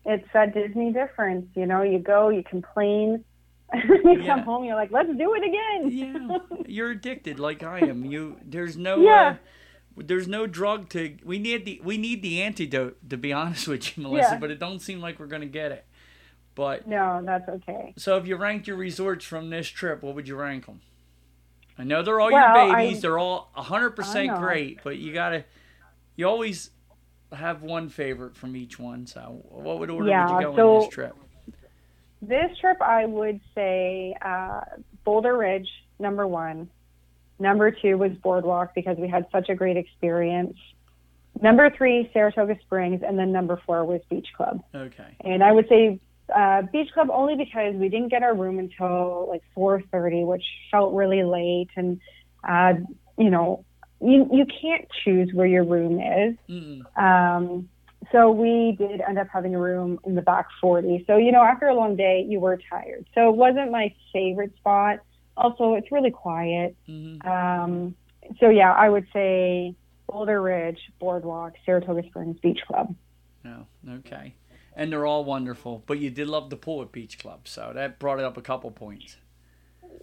it's 0.06 0.28
a 0.34 0.48
Disney 0.48 0.91
difference. 0.91 1.48
You 1.56 1.65
know, 1.65 1.82
you 1.82 1.99
go, 1.99 2.30
you 2.30 2.44
complain, 2.44 3.23
you 3.73 4.22
yeah. 4.22 4.26
come 4.26 4.40
home, 4.41 4.64
you're 4.64 4.76
like, 4.76 4.91
let's 4.91 5.10
do 5.10 5.34
it 5.36 5.44
again. 5.44 5.91
yeah, 5.91 6.57
you're 6.68 6.91
addicted 6.91 7.40
like 7.40 7.64
I 7.64 7.80
am. 7.80 8.06
You 8.06 8.38
there's 8.44 8.78
no 8.78 9.02
yeah. 9.02 9.30
Uh, 9.30 9.36
there's 9.98 10.28
no 10.28 10.48
drug 10.48 10.90
to 10.90 11.18
we 11.23 11.38
need 11.38 11.65
the 11.65 11.82
we 11.84 11.98
need 11.98 12.22
the 12.22 12.41
antidote 12.41 12.98
to 13.10 13.18
be 13.18 13.34
honest 13.34 13.68
with 13.68 13.98
you, 13.98 14.03
Mellissa, 14.03 14.22
yeah. 14.22 14.40
but 14.40 14.52
it 14.52 14.60
don't 14.60 14.80
seem 14.80 15.02
like 15.02 15.19
we're 15.19 15.28
gonna 15.28 15.45
get 15.45 15.72
it. 15.72 15.86
But 16.53 16.88
no, 16.88 17.22
that's 17.23 17.48
okay. 17.48 17.94
So 17.98 18.18
if 18.18 18.28
you 18.28 18.36
ranked 18.36 18.68
your 18.68 18.76
resorts 18.76 19.23
from 19.23 19.49
this 19.49 19.68
trip, 19.68 20.03
what 20.03 20.15
would 20.15 20.28
you 20.28 20.36
rank 20.36 20.65
them? 20.65 20.82
I 21.78 21.84
know 21.84 22.03
they're 22.03 22.19
all 22.19 22.32
well, 22.32 22.68
your 22.68 22.76
babies. 22.76 22.98
I, 22.98 23.02
they're 23.02 23.18
all 23.18 23.49
100% 23.57 24.40
great, 24.40 24.80
but 24.84 24.98
you 24.98 25.14
got 25.14 25.30
to 25.30 25.45
you 26.15 26.28
always 26.28 26.69
have 27.32 27.62
one 27.62 27.90
favorite 27.90 28.36
from 28.36 28.56
each 28.56 28.80
one. 28.80 29.08
So 29.08 29.44
what 29.49 29.80
would 29.80 29.90
order 29.90 30.10
yeah, 30.10 30.32
would 30.32 30.41
you 30.41 30.48
go 30.48 30.56
so 30.56 30.76
on 30.76 30.82
this 30.82 30.90
trip? 30.90 31.16
This 32.22 32.58
trip 32.60 32.82
I 32.82 33.06
would 33.06 33.40
say 33.56 34.16
uh, 34.22 34.62
Boulder 35.03 35.38
Ridge 35.38 35.70
number 35.99 36.28
1. 36.28 36.70
Number 37.40 37.72
2 37.72 37.98
was 37.98 38.12
Boardwalk 38.22 38.76
because 38.76 38.98
we 38.98 39.08
had 39.08 39.26
such 39.32 39.49
a 39.49 39.56
great 39.56 39.78
experience. 39.78 40.58
Number 41.41 41.70
3 41.70 42.10
Saratoga 42.14 42.58
Springs 42.62 43.02
and 43.06 43.18
then 43.18 43.32
number 43.32 43.60
4 43.66 43.86
was 43.86 44.02
Beach 44.10 44.28
Club. 44.36 44.64
Okay. 44.76 45.16
And 45.22 45.44
I 45.44 45.52
would 45.52 45.68
say 45.68 45.99
uh, 46.34 46.62
beach 46.64 46.90
club 46.94 47.10
only 47.12 47.36
because 47.36 47.76
we 47.76 47.90
didn't 47.90 48.10
get 48.10 48.24
our 48.24 48.34
room 48.34 48.60
until 48.60 49.28
like 49.30 49.41
4:30, 49.56 50.26
which 50.26 50.44
felt 50.72 50.94
really 50.94 51.24
late, 51.24 51.70
and 51.76 51.99
uh, 52.48 52.74
you 53.18 53.30
know, 53.30 53.66
you 54.02 54.28
you 54.32 54.45
can't 54.61 54.88
choose 55.03 55.32
where 55.34 55.48
your 55.48 55.64
room 55.64 55.99
is. 55.99 56.36
Um, 56.95 57.69
so 58.11 58.32
we 58.32 58.76
did 58.78 59.02
end 59.02 59.18
up 59.19 59.28
having 59.32 59.56
a 59.56 59.60
room 59.60 59.99
in 60.06 60.15
the 60.15 60.22
back 60.22 60.48
40. 60.60 61.06
So 61.07 61.18
you 61.18 61.32
know, 61.32 61.41
after 61.41 61.68
a 61.68 61.76
long 61.76 61.95
day, 61.95 62.26
you 62.28 62.40
were 62.40 62.60
tired. 62.69 63.06
So 63.14 63.30
it 63.30 63.36
wasn't 63.36 63.72
my 63.72 63.94
favorite 64.11 64.56
spot. 64.57 64.99
Also, 65.38 65.76
it's 65.76 65.91
really 65.91 66.11
quiet. 66.11 66.76
Mm-hmm. 66.90 67.28
Um, 67.28 67.95
so 68.40 68.49
yeah, 68.49 68.73
I 68.73 68.90
would 68.90 69.07
say 69.14 69.76
Boulder 70.07 70.41
Ridge, 70.41 70.80
Boardwalk, 70.99 71.53
Saratoga 71.65 72.03
Springs 72.07 72.38
Beach 72.41 72.60
Club. 72.68 72.94
Oh, 73.45 73.65
okay 73.90 74.36
and 74.76 74.91
they're 74.91 75.06
all 75.06 75.23
wonderful. 75.23 75.84
But 75.86 75.99
you 75.99 76.10
did 76.10 76.28
love 76.28 76.49
the 76.49 76.56
pool 76.56 76.82
at 76.82 76.91
Beach 76.91 77.19
Club, 77.19 77.41
so 77.48 77.72
that 77.73 77.99
brought 77.99 78.19
it 78.19 78.26
up 78.26 78.38
a 78.38 78.41
couple 78.41 78.72
points. 78.72 79.18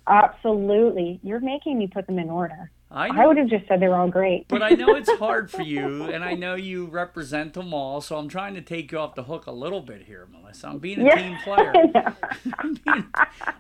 Absolutely, 0.07 1.21
you're 1.23 1.41
making 1.41 1.79
me 1.79 1.87
put 1.87 2.07
them 2.07 2.19
in 2.19 2.31
order. 2.31 2.71
I, 2.91 3.09
I 3.09 3.27
would 3.27 3.37
have 3.37 3.49
just 3.49 3.69
said 3.69 3.81
they 3.81 3.89
were 3.89 3.97
all 3.97 4.09
great. 4.09 4.49
but 4.49 4.63
I 4.63 4.71
know 4.71 4.95
it's 4.95 5.13
hard 5.19 5.51
for 5.51 5.63
you, 5.63 6.05
and 6.05 6.25
I 6.25 6.33
know 6.33 6.55
you 6.55 6.87
represent 6.87 7.53
them 7.53 7.75
all, 7.75 8.01
so 8.01 8.17
I'm 8.17 8.29
trying 8.29 8.55
to 8.55 8.63
take 8.63 8.93
you 8.93 8.99
off 8.99 9.15
the 9.15 9.25
hook 9.25 9.47
a 9.47 9.53
little 9.53 9.83
bit 9.83 10.03
here, 10.03 10.27
Mellissa. 10.33 10.67
I'm 10.67 10.79
being 10.79 11.03
a 11.03 11.05
yeah, 11.05 11.15
team 11.17 11.37
player. 11.45 11.73
I'm, 12.59 12.75
being, 12.75 13.05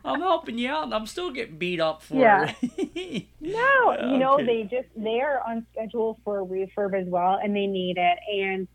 I'm, 0.04 0.20
helping 0.20 0.56
you 0.56 0.70
out, 0.70 0.84
and 0.84 0.94
I'm 0.94 1.06
still 1.06 1.30
getting 1.30 1.58
beat 1.58 1.80
up 1.80 2.02
for 2.02 2.14
yeah. 2.14 2.54
it. 2.62 3.26
no, 3.40 4.10
you 4.12 4.18
know, 4.18 4.38
they 4.38 4.62
just, 4.62 4.88
they 4.96 5.20
are 5.20 5.42
on 5.46 5.66
schedule 5.72 6.18
for 6.24 6.40
a 6.40 6.46
refurb 6.46 6.98
as 6.98 7.06
well, 7.06 7.38
and 7.42 7.54
they 7.54 7.66
need 7.66 7.98
it. 7.98 8.18
And 8.34 8.66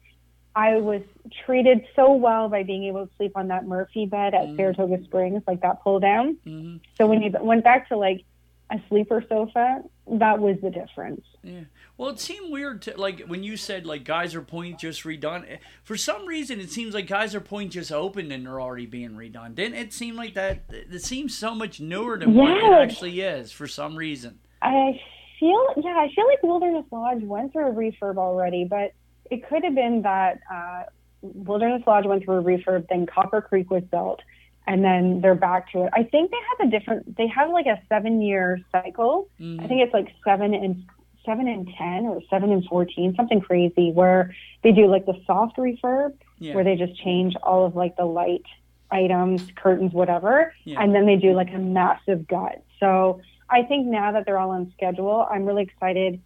I 0.56 0.76
was 0.76 1.02
treated 1.46 1.84
so 1.96 2.14
well 2.14 2.48
by 2.48 2.62
being 2.62 2.84
able 2.84 3.08
to 3.08 3.14
sleep 3.18 3.32
on 3.36 3.48
that 3.48 3.66
Murphy 3.66 4.06
bed 4.06 4.36
at 4.36 4.50
mm 4.50 4.56
Saratoga 4.56 5.04
Springs, 5.06 5.42
like 5.48 5.62
that 5.62 5.82
pull 5.84 6.00
down. 6.00 6.38
Mm-hmm. 6.46 6.78
So 6.96 7.08
when 7.08 7.24
you 7.24 7.34
went 7.42 7.64
back 7.64 7.90
to 7.90 7.98
like 7.98 8.24
a 8.72 8.78
sleeper 8.90 9.24
sofa, 9.28 9.82
that 10.08 10.40
was 10.40 10.58
the 10.62 10.70
difference. 10.70 11.22
Yeah. 11.44 11.62
Well, 11.98 12.10
it 12.10 12.20
seemed 12.20 12.52
weird 12.52 12.82
to 12.84 12.98
like 12.98 13.22
when 13.22 13.44
you 13.44 13.56
said 13.56 13.86
like 13.86 14.04
Geyser 14.04 14.42
Point 14.42 14.80
just 14.80 15.04
redone. 15.04 15.46
Eh, 15.50 15.58
for 15.84 15.96
some 15.96 16.26
reason, 16.26 16.60
it 16.60 16.72
seems 16.72 16.94
like 16.94 17.08
Geyser 17.08 17.40
Point 17.40 17.72
just 17.72 17.92
opened 17.92 18.32
and 18.32 18.46
they're 18.46 18.62
already 18.62 18.86
being 18.86 19.12
redone. 19.12 19.56
Didn't 19.56 19.78
it 19.78 19.94
seem 19.94 20.16
like 20.16 20.34
that? 20.34 20.64
It 20.70 21.04
seems 21.04 21.38
so 21.38 21.54
much 21.54 21.80
newer 21.80 22.18
than 22.18 22.34
yes. 22.34 22.38
what 22.38 22.52
it 22.58 22.74
actually 22.74 23.22
is 23.22 23.52
for 23.52 23.68
some 23.68 23.96
reason. 23.96 24.40
I 24.62 25.00
feel 25.40 25.66
yeah, 25.78 25.98
I 25.98 26.10
feel 26.16 26.28
like 26.28 26.42
Wilderness 26.42 26.86
Lodge 26.92 27.22
went 27.24 27.52
through 27.52 27.68
a 27.68 27.74
refurb 27.74 28.18
already, 28.18 28.66
but 28.66 28.94
it 29.30 29.48
could 29.48 29.64
have 29.64 29.76
been 29.76 30.02
that 30.02 30.40
uh, 30.52 30.84
Wilderness 31.22 31.84
Lodge 31.88 32.06
went 32.06 32.24
through 32.24 32.40
a 32.40 32.44
refurb, 32.44 32.88
then 32.90 33.06
Copper 33.06 33.42
Creek 33.42 33.70
was 33.70 33.84
built, 33.84 34.22
and 34.68 34.84
then 34.84 35.22
they're 35.22 35.36
back 35.36 35.72
to 35.72 35.84
it. 35.84 35.90
I 35.94 36.04
think 36.04 36.32
they 36.32 36.38
have 36.58 36.68
a 36.68 36.72
different. 36.72 37.18
They 37.18 37.28
have 37.28 37.50
like 37.50 37.66
a 37.66 37.82
seven-year 37.90 38.62
cycle. 38.72 39.30
Mm-hmm. 39.40 39.64
I 39.64 39.68
think 39.68 39.82
it's 39.82 39.94
like 39.94 40.14
seven 40.24 40.54
and 40.54 40.86
seven 41.26 41.48
and 41.48 41.70
ten 41.78 42.06
or 42.06 42.22
seven 42.30 42.52
and 42.52 42.66
fourteen, 42.66 43.16
something 43.16 43.42
crazy, 43.42 43.92
where 43.92 44.36
they 44.64 44.72
do 44.72 44.88
like 44.88 45.06
the 45.06 45.20
soft 45.26 45.58
refurb, 45.58 46.14
yeah. 46.40 46.56
where 46.56 46.64
they 46.64 46.76
just 46.76 46.96
change 47.02 47.36
all 47.44 47.66
of 47.66 47.76
like 47.76 47.96
the 47.98 48.06
light 48.06 48.44
items, 48.92 49.42
curtains, 49.56 49.92
whatever, 49.92 50.54
yeah. 50.66 50.82
and 50.82 50.94
then 50.94 51.06
they 51.06 51.16
do 51.16 51.34
like 51.34 51.52
a 51.54 51.58
massive 51.58 52.28
gut. 52.28 52.64
So 52.80 53.22
I 53.50 53.64
think 53.64 53.88
now 53.88 54.12
that 54.12 54.26
they're 54.26 54.38
all 54.38 54.52
on 54.52 54.72
schedule, 54.74 55.28
I'm 55.30 55.46
really 55.46 55.64
excited 55.64 56.22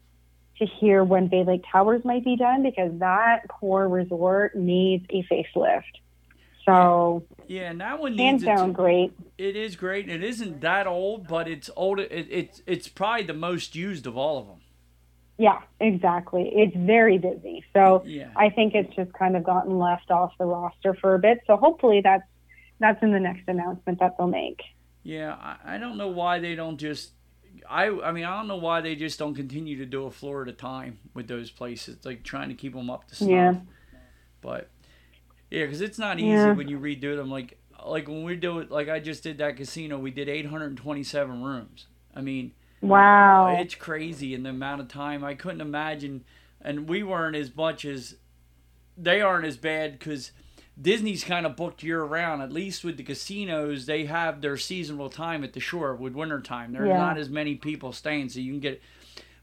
to 0.59 0.65
hear 0.65 1.03
when 1.03 1.27
Bay 1.27 1.43
Lake 1.43 1.63
Towers 1.71 2.03
might 2.03 2.25
be 2.25 2.35
done 2.35 2.63
because 2.63 2.91
that 2.99 3.47
core 3.47 3.87
resort 3.87 4.55
needs 4.55 5.05
a 5.11 5.23
facelift. 5.31 5.83
So 6.67 7.23
yeah, 7.47 7.71
and 7.71 7.79
that 7.79 7.99
one 7.99 8.17
hands 8.17 8.43
down 8.43 8.73
great. 8.73 9.13
It 9.37 9.55
is 9.55 9.77
great. 9.77 10.09
It 10.09 10.21
isn't 10.21 10.61
that 10.61 10.85
old, 10.85 11.27
but 11.27 11.47
it's 11.47 11.69
old. 11.77 11.99
It, 11.99 12.27
it's 12.29 12.61
it's 12.67 12.89
probably 12.89 13.23
the 13.23 13.33
most 13.33 13.73
used 13.73 14.05
of 14.05 14.17
all 14.17 14.37
of 14.37 14.47
them. 14.47 14.59
Yeah, 15.37 15.61
exactly. 15.79 16.51
It's 16.53 16.75
very 16.75 17.19
busy. 17.19 17.63
So 17.73 18.03
yeah. 18.05 18.31
I 18.35 18.49
think 18.49 18.75
it's 18.75 18.93
just 18.95 19.13
kind 19.13 19.37
of 19.37 19.43
gotten 19.43 19.79
left 19.79 20.11
off 20.11 20.33
the 20.37 20.45
roster 20.45 20.93
for 20.95 21.15
a 21.15 21.19
bit. 21.19 21.39
So 21.47 21.55
hopefully 21.55 22.01
that's 22.03 22.23
that's 22.79 23.01
in 23.01 23.11
the 23.11 23.19
next 23.19 23.47
announcement 23.47 23.99
that 23.99 24.17
they'll 24.17 24.27
make. 24.27 24.61
Yeah, 25.03 25.35
I, 25.35 25.75
I 25.75 25.77
don't 25.77 25.97
know 25.97 26.09
why 26.09 26.39
they 26.39 26.55
don't 26.55 26.77
just 26.77 27.11
I 27.69 27.85
I 27.87 28.11
mean 28.11 28.25
I 28.25 28.35
don't 28.35 28.49
know 28.49 28.57
why 28.57 28.81
they 28.81 28.95
just 28.95 29.19
don't 29.19 29.35
continue 29.35 29.77
to 29.77 29.85
do 29.85 30.05
a 30.05 30.11
floor 30.11 30.41
at 30.41 30.49
a 30.49 30.53
time 30.53 30.99
with 31.13 31.29
those 31.29 31.49
places, 31.49 32.03
like 32.03 32.23
trying 32.23 32.49
to 32.49 32.55
keep 32.55 32.73
them 32.73 32.89
up 32.89 33.07
to 33.07 33.15
snuff. 33.15 33.29
Yeah. 33.29 33.55
But 34.41 34.69
yeah, 35.49 35.65
because 35.65 35.81
it's 35.81 35.97
not 35.97 36.19
easy 36.19 36.27
yeah. 36.27 36.51
when 36.53 36.67
you 36.67 36.79
redo 36.79 37.15
them. 37.15 37.29
Like 37.29 37.57
like 37.85 38.07
when 38.07 38.23
we 38.23 38.35
do 38.35 38.59
it, 38.59 38.71
like 38.71 38.89
I 38.89 38.99
just 38.99 39.23
did 39.23 39.37
that 39.37 39.57
casino, 39.57 39.97
we 39.97 40.11
did 40.11 40.29
827 40.29 41.43
rooms. 41.43 41.87
I 42.13 42.21
mean, 42.21 42.53
wow, 42.81 43.55
it's 43.59 43.75
crazy 43.75 44.33
in 44.33 44.43
the 44.43 44.49
amount 44.49 44.81
of 44.81 44.87
time. 44.87 45.23
I 45.23 45.35
couldn't 45.35 45.61
imagine, 45.61 46.23
and 46.61 46.89
we 46.89 47.03
weren't 47.03 47.35
as 47.35 47.55
much 47.55 47.85
as 47.85 48.15
they 48.97 49.21
aren't 49.21 49.45
as 49.45 49.57
bad 49.57 49.99
because 49.99 50.31
Disney's 50.79 51.23
kind 51.23 51.45
of 51.45 51.55
booked 51.55 51.83
year 51.83 52.03
round. 52.03 52.41
At 52.41 52.51
least 52.51 52.83
with 52.83 52.97
the 52.97 53.03
casinos, 53.03 53.85
they 53.85 54.05
have 54.05 54.41
their 54.41 54.57
seasonal 54.57 55.09
time 55.09 55.43
at 55.43 55.53
the 55.53 55.59
shore 55.59 55.95
with 55.95 56.13
winter 56.13 56.41
time. 56.41 56.73
There's 56.73 56.87
Yeah. 56.87 56.97
not 56.97 57.17
as 57.17 57.29
many 57.29 57.55
people 57.55 57.93
staying, 57.93 58.29
so 58.29 58.39
you 58.39 58.51
can 58.51 58.59
get. 58.59 58.81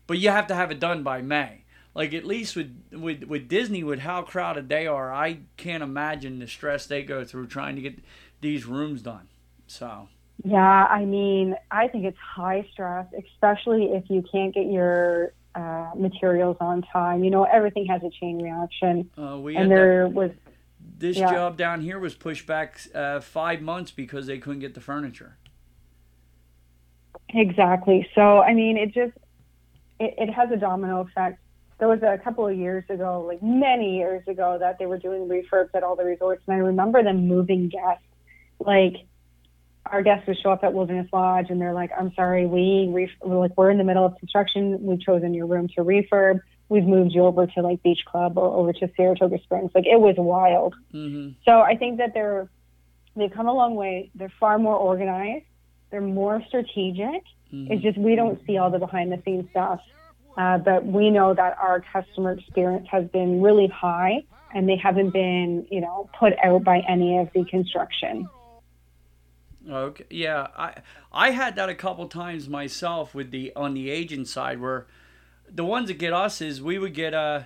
But 0.07 0.19
you 0.19 0.29
have 0.31 0.47
to 0.49 0.55
have 0.55 0.71
it 0.71 0.81
done 0.81 1.03
by 1.03 1.23
May. 1.23 1.64
Like 1.95 2.13
at 2.13 2.25
least 2.25 2.57
with 2.57 2.77
with 2.93 3.25
with 3.25 3.49
Disney, 3.49 3.85
with 3.85 4.01
how 4.01 4.23
crowded 4.23 4.69
they 4.69 4.87
are, 4.87 5.13
I 5.13 5.41
can't 5.57 5.83
imagine 5.83 6.39
the 6.41 6.49
stress 6.49 6.87
they 6.87 7.03
go 7.05 7.25
through 7.25 7.47
trying 7.47 7.77
to 7.77 7.83
get 7.83 8.01
these 8.41 8.67
rooms 8.67 9.03
done. 9.03 9.29
So 9.67 10.09
Yeah, 10.45 10.85
I 10.87 11.05
mean, 11.05 11.55
I 11.71 11.89
think 11.89 12.05
it's 12.05 12.19
high 12.19 12.67
stress, 12.73 13.07
especially 13.17 13.93
if 13.93 14.05
you 14.11 14.23
can't 14.31 14.53
get 14.55 14.67
your 14.67 15.33
uh, 15.55 15.91
materials 15.97 16.57
on 16.61 16.83
time. 16.83 17.23
You 17.25 17.31
know, 17.31 17.45
everything 17.45 17.87
has 17.87 18.03
a 18.03 18.11
chain 18.11 18.39
reaction, 18.43 19.11
uh, 19.19 19.39
we 19.39 19.57
and 19.57 19.77
that- 19.77 19.77
there 19.77 20.09
was 20.09 20.31
this 20.99 21.17
yeah. 21.17 21.27
job 21.27 21.57
down 21.57 21.81
here 21.81 21.99
was 21.99 22.15
pushed 22.15 22.47
back 22.47 22.79
uh, 22.95 23.21
five 23.21 23.61
months 23.63 23.91
because 23.91 24.27
they 24.27 24.39
couldn't 24.39 24.61
get 24.61 24.75
the 24.75 24.81
furniture. 24.81 25.39
exactly. 27.31 28.09
So, 28.15 28.41
I 28.41 28.55
mean, 28.55 28.77
it 28.77 28.93
just 28.95 29.17
it, 30.01 30.15
it 30.19 30.33
has 30.33 30.51
a 30.51 30.57
domino 30.57 31.01
effect. 31.01 31.39
There 31.85 31.91
was 31.91 32.03
a 32.03 32.17
couple 32.25 32.49
of 32.49 32.57
years 32.57 32.83
ago, 32.89 33.23
like 33.29 33.43
many 33.43 33.97
years 33.99 34.27
ago, 34.27 34.57
that 34.59 34.79
they 34.79 34.87
were 34.87 34.97
doing 34.97 35.29
refurbs 35.29 35.69
at 35.75 35.83
all 35.83 35.97
the 35.97 36.05
resorts, 36.05 36.43
and 36.47 36.57
I 36.57 36.61
remember 36.61 37.03
them 37.03 37.29
moving 37.29 37.69
guests. 37.69 38.07
Like 38.59 38.95
our 39.85 40.03
guests 40.03 40.27
would 40.27 40.39
show 40.43 40.51
up 40.51 40.65
at 40.65 40.73
Wilderness 40.73 41.09
Lodge, 41.13 41.51
and 41.51 41.61
they're 41.61 41.75
like, 41.75 41.91
"I'm 41.95 42.11
sorry, 42.15 42.47
we 42.47 42.89
ref- 42.91 43.11
we're 43.23 43.39
like 43.39 43.53
we're 43.59 43.71
in 43.71 43.77
the 43.77 43.85
middle 43.85 44.07
of 44.07 44.17
construction. 44.17 44.79
We've 44.83 44.99
chosen 45.03 45.35
your 45.35 45.45
room 45.45 45.69
to 45.77 45.85
refurb. 45.85 46.41
We've 46.71 46.87
moved 46.87 47.13
you 47.13 47.27
over 47.27 47.47
to 47.49 47.61
like 47.61 47.83
Beach 47.83 48.03
Club 48.07 48.39
or 48.39 48.47
over 48.47 48.73
to 48.73 48.91
Saratoga 48.97 49.39
Springs." 49.43 49.71
Like 49.75 49.85
it 49.85 50.01
was 50.01 50.15
wild. 50.17 50.75
hmm 50.91 51.33
So 51.45 51.61
I 51.61 51.77
think 51.77 51.99
that 51.99 52.15
they're 52.15 52.49
they've 53.15 53.31
come 53.31 53.47
a 53.47 53.53
long 53.53 53.75
way. 53.75 54.11
They're 54.15 54.33
far 54.41 54.59
more 54.59 54.77
organized. 54.77 55.45
They're 55.91 56.01
more 56.01 56.43
strategic. 56.49 57.25
hmm 57.51 57.67
It's 57.71 57.83
just 57.83 57.99
we 57.99 58.17
don't 58.17 58.41
see 58.47 58.57
all 58.57 58.71
the 58.71 58.79
behind 58.79 59.13
the 59.13 59.21
scenes 59.23 59.51
stuff. 59.51 59.81
Uh, 60.37 60.59
but 60.59 60.85
we 60.85 61.11
know 61.11 61.33
that 61.35 61.57
our 61.59 61.81
customer 61.93 62.33
experience 62.33 62.89
has 62.91 63.07
been 63.09 63.41
really 63.41 63.69
high, 63.69 64.25
and 64.53 64.69
they 64.69 64.77
haven't 64.77 65.11
been, 65.11 65.67
you 65.71 65.81
know, 65.81 66.11
put 66.19 66.33
out 66.45 66.65
by 66.65 66.81
any 66.89 67.19
of 67.19 67.29
the 67.35 67.45
construction. 67.45 68.29
Okay. 69.69 70.05
Yeah, 70.11 70.49
I 70.57 70.75
I 71.13 71.31
had 71.31 71.57
that 71.57 71.69
a 71.69 71.75
couple 71.75 72.07
times 72.09 72.49
myself 72.49 73.15
with 73.15 73.31
the 73.31 73.53
on 73.57 73.75
the 73.75 73.91
agent 73.91 74.29
side 74.29 74.61
where 74.61 74.87
the 75.51 75.65
ones 75.65 75.89
that 75.89 75.99
get 75.99 76.13
us 76.13 76.41
is 76.41 76.61
we 76.61 76.79
would 76.79 76.95
get 76.95 77.15
uh 77.15 77.45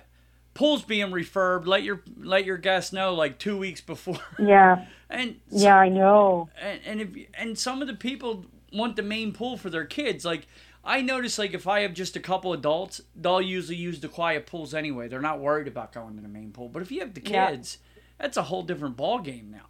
pools 0.53 0.83
being 0.83 1.11
refurbed. 1.11 1.65
Let 1.65 1.83
your 1.83 2.01
let 2.17 2.43
your 2.43 2.57
guests 2.57 2.91
know 2.91 3.13
like 3.13 3.37
two 3.39 3.57
weeks 3.57 3.79
before. 3.81 4.19
Yeah, 4.37 4.85
And 5.09 5.39
yeah, 5.49 5.77
I 5.77 5.89
know. 5.89 6.49
and 6.61 6.79
and 6.85 7.01
if 7.01 7.09
and 7.35 7.57
some 7.57 7.81
of 7.81 7.87
the 7.87 7.93
people 7.95 8.45
want 8.73 8.95
the 8.97 9.01
main 9.01 9.31
pool 9.31 9.57
for 9.57 9.69
their 9.69 9.85
kids. 9.85 10.25
Like 10.25 10.47
I 10.83 11.01
notice, 11.01 11.37
like 11.37 11.53
if 11.53 11.67
I 11.67 11.81
have 11.81 11.93
just 11.93 12.15
a 12.15 12.19
couple 12.19 12.53
adults, 12.53 13.01
they'll 13.15 13.41
usually 13.41 13.77
use 13.77 13.99
the 13.99 14.07
quiet 14.07 14.45
pools 14.47 14.73
anyway. 14.73 15.07
They're 15.07 15.21
not 15.21 15.39
worried 15.39 15.67
about 15.67 15.91
going 15.93 16.15
to 16.15 16.21
the 16.21 16.27
main 16.29 16.51
pool. 16.51 16.69
But 16.69 16.81
if 16.81 16.91
you 16.91 17.01
have 17.01 17.13
the 17.13 17.21
Yeah. 17.21 17.51
kids, 17.51 17.79
that's 18.17 18.37
a 18.37 18.43
whole 18.43 18.63
different 18.63 18.95
ball 18.95 19.19
game 19.19 19.51
now. 19.51 19.65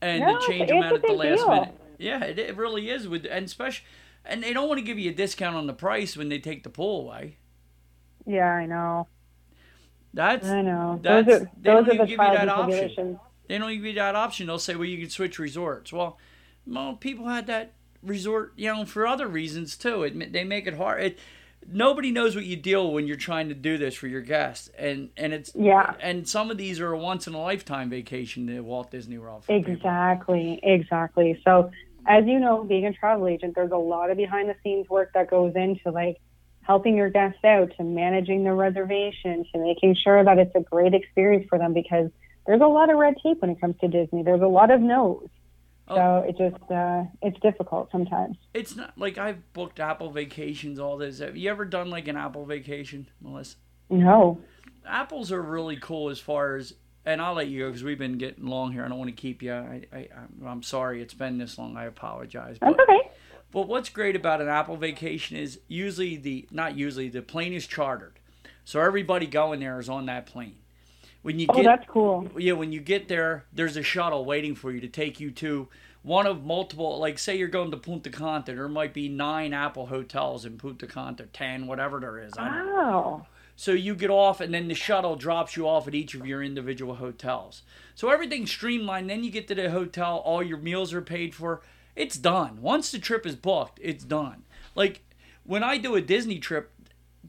And 0.00 0.20
No, 0.20 0.40
to 0.40 0.46
change 0.46 0.68
them 0.68 0.82
out 0.82 0.94
at 0.94 1.02
the 1.02 1.12
last 1.12 1.38
deal. 1.38 1.48
minute, 1.48 1.74
yeah, 1.98 2.24
it, 2.24 2.38
it 2.38 2.56
really 2.56 2.90
is. 2.90 3.06
With 3.06 3.24
and 3.24 3.44
especially, 3.46 3.86
and 4.24 4.42
they 4.42 4.52
don't 4.52 4.68
want 4.68 4.78
to 4.78 4.84
give 4.84 4.98
you 4.98 5.10
a 5.10 5.14
discount 5.14 5.54
on 5.54 5.68
the 5.68 5.72
price 5.72 6.16
when 6.16 6.28
they 6.28 6.40
take 6.40 6.64
the 6.64 6.70
pool 6.70 7.02
away. 7.08 7.36
Yeah, 8.26 8.50
I 8.52 8.66
know. 8.66 9.06
That's 10.12 10.46
I 10.48 10.60
know. 10.62 10.98
That's- 11.00 11.26
those 11.26 11.34
are 11.42 11.50
they 11.56 11.70
don't 11.70 11.84
those 11.86 11.88
are 11.88 11.94
even 11.94 11.96
the 11.98 12.02
give 12.04 12.10
you 12.10 12.16
that 12.16 12.48
option. 12.48 13.20
They 13.48 13.58
don't 13.58 13.72
give 13.72 13.84
you 13.84 13.92
that 13.94 14.14
option. 14.16 14.46
They'll 14.48 14.58
say, 14.58 14.74
well, 14.74 14.84
you 14.84 14.98
can 14.98 15.08
switch 15.10 15.38
resorts. 15.38 15.92
Well, 15.92 16.18
well, 16.66 16.94
people 16.96 17.28
had 17.28 17.46
that 17.46 17.72
resort, 18.02 18.52
you 18.56 18.72
know, 18.72 18.84
for 18.84 19.06
other 19.06 19.28
reasons 19.28 19.76
too. 19.76 20.02
It, 20.02 20.32
they 20.32 20.44
make 20.44 20.66
it 20.66 20.74
hard. 20.74 21.02
It, 21.02 21.18
nobody 21.70 22.10
knows 22.10 22.34
what 22.34 22.44
you 22.44 22.56
deal 22.56 22.92
when 22.92 23.06
you're 23.06 23.16
trying 23.16 23.48
to 23.48 23.54
do 23.54 23.78
this 23.78 23.94
for 23.94 24.06
your 24.06 24.20
guests, 24.20 24.70
and 24.78 25.10
and 25.16 25.32
it's 25.32 25.52
Yeah. 25.54 25.94
And 26.00 26.28
some 26.28 26.50
of 26.50 26.58
these 26.58 26.80
are 26.80 26.92
a 26.92 26.98
once 26.98 27.26
in 27.26 27.34
a 27.34 27.40
lifetime 27.40 27.90
vacation 27.90 28.46
to 28.48 28.60
Walt 28.60 28.90
Disney 28.90 29.18
World. 29.18 29.44
For 29.44 29.56
people. 29.56 29.72
Exactly, 29.72 30.60
exactly. 30.62 31.40
So, 31.44 31.70
as 32.06 32.26
you 32.26 32.40
know, 32.40 32.64
being 32.64 32.86
a 32.86 32.92
travel 32.92 33.28
agent, 33.28 33.54
there's 33.54 33.72
a 33.72 33.76
lot 33.76 34.10
of 34.10 34.16
behind 34.16 34.48
the 34.48 34.56
scenes 34.62 34.88
work 34.88 35.12
that 35.14 35.30
goes 35.30 35.52
into 35.54 35.90
like 35.90 36.20
helping 36.62 36.96
your 36.96 37.10
guests 37.10 37.42
out, 37.44 37.72
to 37.76 37.82
managing 37.82 38.44
the 38.44 38.52
reservation, 38.52 39.44
to 39.52 39.58
making 39.58 39.96
sure 39.96 40.24
that 40.24 40.38
it's 40.38 40.54
a 40.54 40.60
great 40.60 40.94
experience 40.94 41.46
for 41.48 41.58
them 41.58 41.72
because 41.72 42.08
there's 42.46 42.60
a 42.60 42.66
lot 42.66 42.90
of 42.90 42.96
red 42.96 43.14
tape 43.22 43.40
when 43.40 43.50
it 43.50 43.60
comes 43.60 43.76
to 43.80 43.88
Disney. 43.88 44.22
There's 44.22 44.42
a 44.42 44.46
lot 44.46 44.70
of 44.70 44.80
no's. 44.80 45.28
Oh. 45.92 46.22
So 46.22 46.28
it 46.28 46.36
just 46.50 46.70
uh, 46.70 47.04
it's 47.22 47.38
difficult 47.40 47.90
sometimes. 47.92 48.36
It's 48.54 48.74
not 48.76 48.96
like 48.98 49.18
I've 49.18 49.52
booked 49.52 49.80
Apple 49.80 50.10
vacations, 50.10 50.78
all 50.78 50.96
this. 50.96 51.18
Have 51.20 51.36
you 51.36 51.50
ever 51.50 51.64
done 51.64 51.90
like 51.90 52.08
an 52.08 52.16
Apple 52.16 52.44
vacation, 52.46 53.08
Mellissa? 53.24 53.56
No. 53.90 54.40
apples 54.86 55.30
are 55.30 55.42
really 55.42 55.76
cool 55.76 56.08
as 56.10 56.18
far 56.18 56.56
as 56.56 56.74
and 57.04 57.20
I'll 57.20 57.34
let 57.34 57.48
you 57.48 57.60
go 57.60 57.66
because 57.68 57.82
we've 57.84 57.98
been 57.98 58.16
getting 58.18 58.46
long 58.46 58.72
here. 58.72 58.84
I 58.84 58.88
don't 58.88 58.98
want 58.98 59.10
to 59.10 59.20
keep 59.20 59.42
you. 59.42 59.52
I, 59.52 59.82
I 59.92 60.08
I'm- 60.46 60.62
sorry 60.62 61.02
it's 61.02 61.14
been 61.14 61.38
this 61.38 61.58
long. 61.58 61.76
I 61.76 61.84
apologize. 61.86 62.56
That's 62.60 62.74
But, 62.76 62.82
okay. 62.88 63.10
but 63.50 63.68
what's 63.68 63.88
great 63.88 64.14
about 64.16 64.40
an 64.40 64.48
apple 64.48 64.76
vacation 64.76 65.36
is 65.36 65.60
usually 65.68 66.16
the 66.16 66.48
not 66.50 66.76
usually 66.76 67.08
the 67.08 67.20
plane 67.22 67.52
is 67.52 67.66
chartered, 67.66 68.18
so 68.64 68.80
everybody 68.80 69.26
going 69.26 69.60
there 69.60 69.78
is 69.80 69.88
on 69.88 70.06
that 70.06 70.26
plane. 70.26 70.56
When 71.22 71.38
you 71.38 71.46
Oh, 71.48 71.54
get 71.54 71.64
that's 71.64 71.86
cool. 71.88 72.28
yeah, 72.36 72.52
when 72.52 72.72
you 72.72 72.80
get 72.80 73.08
there, 73.08 73.44
there's 73.52 73.76
a 73.76 73.82
shuttle 73.82 74.24
waiting 74.24 74.54
for 74.54 74.72
you 74.72 74.80
to 74.80 74.88
take 74.88 75.20
you 75.20 75.30
to 75.32 75.68
one 76.02 76.26
of 76.26 76.44
multiple. 76.44 76.98
Like, 76.98 77.18
say 77.18 77.36
you're 77.36 77.48
going 77.48 77.70
to 77.70 77.76
Punta 77.76 78.10
Cana, 78.10 78.42
there 78.46 78.68
might 78.68 78.92
be 78.92 79.08
nine 79.08 79.52
Apple 79.52 79.86
hotels 79.86 80.44
in 80.44 80.58
Punta 80.58 80.86
Cana, 80.86 81.26
ten, 81.32 81.66
whatever 81.68 82.00
there 82.00 82.18
is. 82.18 82.32
I 82.36 82.48
don't 82.48 82.66
know. 82.66 82.72
Wow. 82.74 83.26
So 83.54 83.70
you 83.72 83.94
get 83.94 84.10
off, 84.10 84.40
and 84.40 84.52
then 84.52 84.66
the 84.66 84.74
shuttle 84.74 85.14
drops 85.14 85.56
you 85.56 85.68
off 85.68 85.86
at 85.86 85.94
each 85.94 86.14
of 86.14 86.26
your 86.26 86.42
individual 86.42 86.96
hotels. 86.96 87.62
So 87.94 88.08
everything's 88.10 88.50
streamlined. 88.50 89.08
Then 89.08 89.22
you 89.22 89.30
get 89.30 89.46
to 89.48 89.54
the 89.54 89.70
hotel, 89.70 90.16
all 90.24 90.42
your 90.42 90.58
meals 90.58 90.92
are 90.92 91.02
paid 91.02 91.34
for. 91.34 91.60
It's 91.94 92.16
done. 92.16 92.62
Once 92.62 92.90
the 92.90 92.98
trip 92.98 93.26
is 93.26 93.36
booked, 93.36 93.78
it's 93.80 94.02
done. 94.04 94.42
Like 94.74 95.02
when 95.44 95.62
I 95.62 95.78
do 95.78 95.94
a 95.94 96.00
Disney 96.00 96.38
trip, 96.38 96.71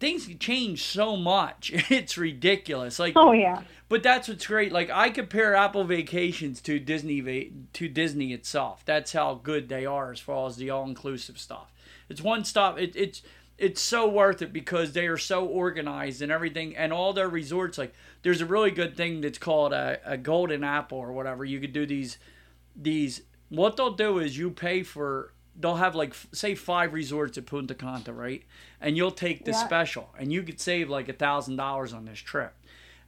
things 0.04 0.28
change 0.40 0.84
so 0.84 1.16
much. 1.16 1.72
It's 1.90 2.18
ridiculous. 2.18 3.00
Like 3.00 3.14
Oh 3.16 3.32
yeah. 3.32 3.62
but 3.88 4.04
that's 4.04 4.28
what's 4.28 4.46
great. 4.46 4.72
Like 4.74 4.90
I 4.90 5.10
compare 5.10 5.56
Apple 5.56 5.86
Vacations 5.86 6.60
to 6.64 6.78
Disney 6.80 7.22
va- 7.22 7.52
to 7.74 7.88
Disney 7.88 8.34
itself. 8.34 8.84
That's 8.86 9.14
how 9.14 9.36
good 9.36 9.70
they 9.70 9.86
are 9.86 10.12
as 10.12 10.20
far 10.20 10.48
as 10.48 10.58
the 10.58 10.70
all-inclusive 10.70 11.38
stuff. 11.40 11.72
It's 12.10 12.22
one 12.22 12.44
stop. 12.44 12.78
It, 12.78 12.96
it's 12.96 13.22
it's 13.58 13.82
so 13.82 14.10
worth 14.10 14.42
it 14.42 14.52
because 14.52 14.92
they 14.92 15.08
are 15.08 15.18
so 15.18 15.46
organized 15.46 16.22
and 16.22 16.32
everything, 16.32 16.76
and 16.76 16.92
all 16.92 17.14
their 17.14 17.30
resorts. 17.30 17.78
Like 17.78 17.94
there's 18.24 18.42
a 18.42 18.46
really 18.46 18.72
good 18.72 18.98
thing 18.98 19.22
that's 19.22 19.38
called 19.38 19.72
a, 19.72 20.00
a 20.06 20.18
golden 20.18 20.64
apple 20.66 20.98
or 20.98 21.14
whatever. 21.14 21.46
You 21.46 21.60
could 21.62 21.72
do 21.74 21.86
these 21.86 22.18
these. 22.76 23.22
What 23.50 23.78
they'll 23.78 23.92
do 23.94 24.20
is 24.20 24.38
you 24.38 24.52
pay 24.52 24.84
for. 24.84 25.32
They'll 25.56 25.76
have 25.76 25.94
like 25.96 26.16
say 26.32 26.56
five 26.56 26.94
resorts 26.94 27.38
at 27.38 27.46
Punta 27.46 27.76
Cana, 27.76 28.12
right? 28.14 28.44
And 28.82 28.98
you'll 28.98 29.12
take 29.12 29.46
the 29.46 29.52
Yeah. 29.52 29.66
special, 29.66 30.10
and 30.18 30.34
you 30.34 30.44
could 30.44 30.60
save 30.60 30.90
like 30.90 31.08
a 31.10 31.14
thousand 31.14 31.58
dollars 31.58 31.94
on 31.94 32.06
this 32.06 32.20
trip. 32.20 32.54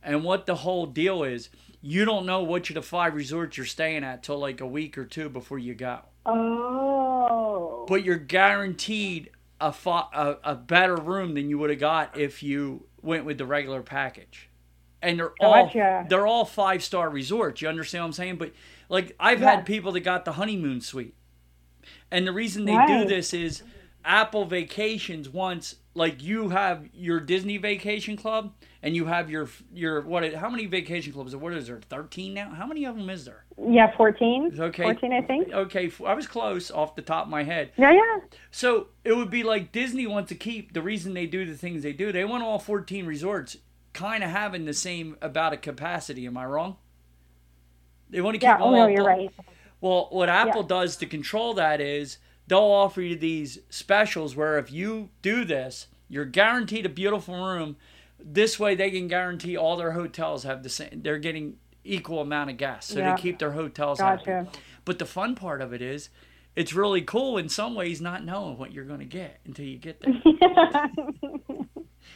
And 0.03 0.23
what 0.23 0.45
the 0.45 0.55
whole 0.55 0.85
deal 0.85 1.23
is, 1.23 1.49
you 1.81 2.05
don't 2.05 2.25
know 2.27 2.43
which 2.43 2.69
of 2.69 2.75
the 2.75 2.81
five 2.83 3.15
resorts 3.15 3.57
you're 3.57 3.65
staying 3.65 4.03
at 4.03 4.21
till 4.21 4.37
like 4.37 4.61
a 4.61 4.67
week 4.67 4.97
or 4.97 5.05
two 5.05 5.29
before 5.29 5.57
you 5.57 5.73
go. 5.73 6.01
Oh. 6.25 7.85
But 7.87 8.03
you're 8.03 8.17
guaranteed 8.17 9.31
a 9.59 9.71
fi- 9.71 10.07
a, 10.13 10.35
a 10.43 10.55
better 10.55 10.95
room 10.95 11.33
than 11.33 11.49
you 11.49 11.57
would 11.57 11.69
have 11.69 11.79
got 11.79 12.17
if 12.17 12.43
you 12.43 12.85
went 13.01 13.25
with 13.25 13.37
the 13.37 13.45
regular 13.45 13.81
package. 13.81 14.49
And 15.01 15.19
they're 15.19 15.33
all 15.39 15.71
they're 16.09 16.27
all 16.27 16.45
five 16.45 16.83
star 16.83 17.09
resorts. 17.09 17.61
You 17.61 17.67
understand 17.69 18.03
what 18.03 18.07
I'm 18.07 18.13
saying? 18.13 18.35
But 18.37 18.53
like 18.89 19.15
I've 19.19 19.41
Yeah. 19.41 19.51
had 19.55 19.65
people 19.65 19.91
that 19.93 20.01
got 20.01 20.25
the 20.25 20.33
honeymoon 20.33 20.81
suite. 20.81 21.15
And 22.15 22.25
the 22.25 22.31
reason 22.31 22.63
they 22.63 22.77
do 22.87 23.03
this 23.03 23.33
is 23.33 23.61
Apple 24.05 24.45
Vacations 24.45 25.29
wants 25.29 25.75
like 25.93 26.23
you 26.23 26.49
have 26.49 26.87
your 26.93 27.19
Disney 27.19 27.57
Vacation 27.57 28.15
Club 28.15 28.53
and 28.81 28.95
you 28.95 29.05
have 29.05 29.29
your 29.29 29.49
your 29.73 29.99
what 30.01 30.33
how 30.35 30.49
many 30.49 30.65
vacation 30.65 31.11
clubs 31.11 31.35
what 31.35 31.51
is 31.53 31.67
there 31.67 31.81
13 31.89 32.33
now 32.33 32.51
how 32.51 32.65
many 32.67 32.85
of 32.85 32.95
them 32.95 33.09
is 33.09 33.25
there 33.25 33.43
Yeah, 33.57 33.95
14. 33.97 34.55
Okay. 34.59 34.83
14, 34.83 35.11
I 35.13 35.21
think. 35.23 35.51
okay 35.51 35.91
i 36.05 36.13
was 36.13 36.27
close 36.27 36.69
off 36.71 36.95
the 36.95 37.01
top 37.01 37.25
of 37.25 37.29
my 37.31 37.43
head 37.43 37.71
Yeah, 37.77 37.91
yeah. 37.91 38.19
so 38.51 38.87
it 39.03 39.17
would 39.17 39.31
be 39.31 39.43
like 39.43 39.71
Disney 39.71 40.05
wants 40.07 40.29
to 40.29 40.35
keep 40.35 40.73
the 40.73 40.81
reason 40.83 41.13
they 41.13 41.25
do 41.25 41.45
the 41.45 41.55
things 41.57 41.83
they 41.83 41.93
do 41.93 42.11
they 42.11 42.25
want 42.25 42.43
all 42.43 42.59
14 42.59 43.05
resorts 43.07 43.57
kind 43.93 44.23
of 44.23 44.29
having 44.29 44.65
the 44.65 44.73
same 44.73 45.17
about 45.21 45.53
a 45.53 45.57
capacity 45.57 46.25
am 46.27 46.37
I 46.37 46.45
wrong 46.45 46.77
they 48.09 48.21
want 48.21 48.35
to 48.35 48.39
keep 48.39 48.43
Yeah, 48.43 48.57
them 48.57 48.67
oh 48.67 48.71
no, 48.71 48.87
you're 48.87 49.03
right. 49.03 49.31
Well, 49.85 50.07
what 50.09 50.29
Apple 50.29 50.61
Yeah. 50.63 50.67
does 50.67 50.97
to 50.97 51.05
control 51.05 51.53
that 51.53 51.79
is 51.79 52.17
they'll 52.47 52.57
offer 52.61 53.01
you 53.03 53.15
these 53.15 53.59
specials 53.69 54.35
where 54.35 54.57
if 54.57 54.71
you 54.71 55.09
do 55.21 55.45
this, 55.45 55.85
you're 56.09 56.25
guaranteed 56.25 56.87
a 56.87 56.89
beautiful 56.89 57.35
room. 57.35 57.77
This 58.19 58.59
way, 58.59 58.73
they 58.73 58.89
can 58.89 59.07
guarantee 59.07 59.55
all 59.55 59.77
their 59.77 59.91
hotels 59.91 60.41
have 60.41 60.63
the 60.63 60.69
same. 60.69 61.01
They're 61.03 61.19
getting 61.19 61.57
equal 61.83 62.19
amount 62.19 62.49
of 62.49 62.57
guests, 62.57 62.91
so 62.93 62.99
Yeah. 62.99 63.15
they 63.15 63.21
keep 63.21 63.37
their 63.37 63.51
hotels 63.51 63.99
Gotcha. 63.99 64.31
happy. 64.45 64.59
But 64.85 64.97
the 64.97 65.05
fun 65.05 65.35
part 65.35 65.61
of 65.61 65.71
it 65.71 65.83
is, 65.83 66.09
it's 66.55 66.73
really 66.73 67.03
cool 67.03 67.37
in 67.37 67.47
some 67.47 67.75
ways 67.75 68.01
not 68.01 68.25
knowing 68.25 68.57
what 68.57 68.71
you're 68.71 68.85
going 68.85 69.01
to 69.01 69.05
get 69.05 69.39
until 69.45 69.65
you 69.65 69.77
get 69.77 69.99
there. 69.99 70.15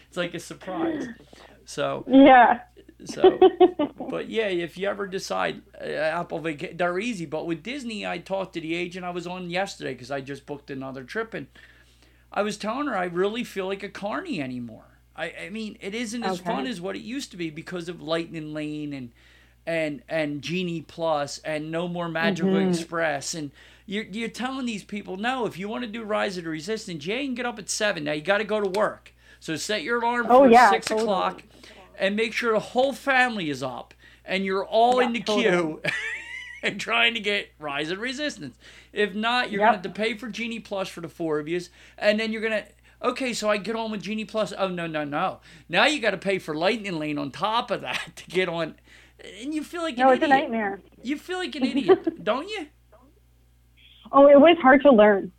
it's 0.08 0.18
like 0.18 0.34
a 0.34 0.40
surprise. 0.40 1.08
So, 1.66 2.04
yeah. 2.08 2.62
So, 3.06 3.46
but 4.10 4.30
yeah, 4.30 4.48
if 4.48 4.78
you 4.78 4.88
ever 4.90 5.08
decide 5.08 5.62
uh, 5.82 5.86
Apple 5.86 6.40
vacation, 6.40 6.78
they're 6.78 7.00
easy. 7.00 7.26
But 7.26 7.46
with 7.48 7.64
Disney, 7.64 8.06
I 8.06 8.20
talked 8.20 8.54
to 8.54 8.62
the 8.62 8.76
agent 8.76 9.06
I 9.06 9.12
was 9.12 9.28
on 9.28 9.50
yesterday 9.50 9.94
because 9.94 10.12
I 10.12 10.22
just 10.22 10.46
booked 10.46 10.72
another 10.72 11.04
trip, 11.04 11.34
and 11.34 11.48
I 12.32 12.42
was 12.42 12.58
telling 12.58 12.88
her 12.88 12.98
I 12.98 13.06
really 13.06 13.44
feel 13.44 13.68
like 13.68 13.84
a 13.84 13.90
carny 13.90 14.42
anymore. 14.42 14.86
I, 15.16 15.34
I 15.46 15.50
mean, 15.50 15.78
it 15.82 15.96
isn't 15.96 16.24
as 16.24 16.40
Okay. 16.40 16.40
fun 16.40 16.68
as 16.68 16.80
what 16.82 16.96
it 16.96 17.02
used 17.02 17.32
to 17.32 17.38
be 17.38 17.50
because 17.50 17.90
of 17.90 18.02
Lightning 18.02 18.54
Lane 18.54 18.94
and 18.94 19.12
and 19.66 20.02
and 20.10 20.42
Genie 20.42 20.82
Plus 20.82 21.40
and 21.40 21.72
No 21.72 21.88
More 21.88 22.10
Magical 22.10 22.58
Mm-hmm. 22.58 22.60
Express 22.60 23.34
and. 23.34 23.52
You're, 23.86 24.04
you're 24.04 24.30
telling 24.30 24.68
these 24.68 24.84
people 24.84 25.18
no. 25.18 25.48
If 25.48 25.58
you 25.58 25.68
want 25.68 25.82
to 25.84 25.90
do 25.90 26.04
Rise 26.04 26.38
of 26.38 26.44
the 26.44 26.52
Resistance, 26.52 27.08
you 27.08 27.16
can 27.16 27.34
get 27.34 27.48
up 27.48 27.58
at 27.58 27.72
seven. 27.72 28.04
Now 28.04 28.12
you 28.12 28.22
got 28.22 28.38
to 28.38 28.44
go 28.44 28.62
to 28.62 28.70
work, 28.70 29.14
so 29.40 29.56
set 29.56 29.82
your 29.82 30.00
alarm 30.00 30.30
Oh, 30.30 30.46
for 30.48 30.54
yeah, 30.54 30.78
six 30.78 30.92
totally. 30.92 30.92
o'clock, 30.92 31.42
and 32.00 32.16
make 32.16 32.34
sure 32.34 32.54
the 32.54 32.60
whole 32.60 32.94
family 32.94 33.52
is 33.52 33.64
up 33.64 33.94
and 34.26 34.46
you're 34.46 34.66
all 34.66 35.00
Yeah, 35.00 35.02
in 35.02 35.14
the 35.14 35.22
totally. 35.26 35.74
queue 35.74 35.82
and 36.64 36.80
trying 36.82 37.16
to 37.16 37.22
get 37.22 37.50
Rise 37.60 37.90
the 37.90 37.98
Resistance. 37.98 38.58
If 38.94 39.16
not, 39.16 39.52
you're 39.52 39.60
Yep. 39.60 39.62
gonna 39.62 39.78
have 39.78 39.84
to 39.84 39.90
pay 39.90 40.16
for 40.16 40.30
Genie 40.30 40.60
Plus 40.62 40.90
for 40.90 41.02
the 41.02 41.10
four 41.10 41.40
of 41.40 41.48
you, 41.50 41.62
and 41.98 42.20
then 42.20 42.32
you're 42.34 42.44
gonna. 42.44 42.66
Okay, 43.02 43.34
so 43.34 43.50
I 43.50 43.58
get 43.58 43.78
on 43.78 43.92
with 43.92 44.04
Genie 44.04 44.26
Plus. 44.26 44.54
Oh 44.58 44.70
no, 44.70 44.88
no, 44.88 45.06
no! 45.06 45.40
Now 45.70 45.86
you 45.88 46.02
got 46.02 46.12
to 46.12 46.18
pay 46.18 46.40
for 46.40 46.56
Lightning 46.56 47.00
Lane 47.00 47.18
on 47.20 47.32
top 47.32 47.72
of 47.72 47.82
that 47.82 48.12
to 48.18 48.26
get 48.28 48.50
on, 48.50 48.76
and 49.42 49.54
you 49.54 49.64
feel 49.64 49.84
like 49.84 50.00
an 50.00 50.00
No, 50.00 50.12
it's 50.12 50.24
a 50.24 50.28
nightmare. 50.28 50.82
You 51.02 51.18
feel 51.18 51.40
like 51.40 51.56
an 51.56 51.66
idiot, 51.66 52.08
don't 52.24 52.50
you? 52.50 52.68
Oh, 54.12 54.28
it 54.28 54.40
was 54.40 54.58
hard 54.62 54.82
to 54.84 54.92
learn. 54.92 55.32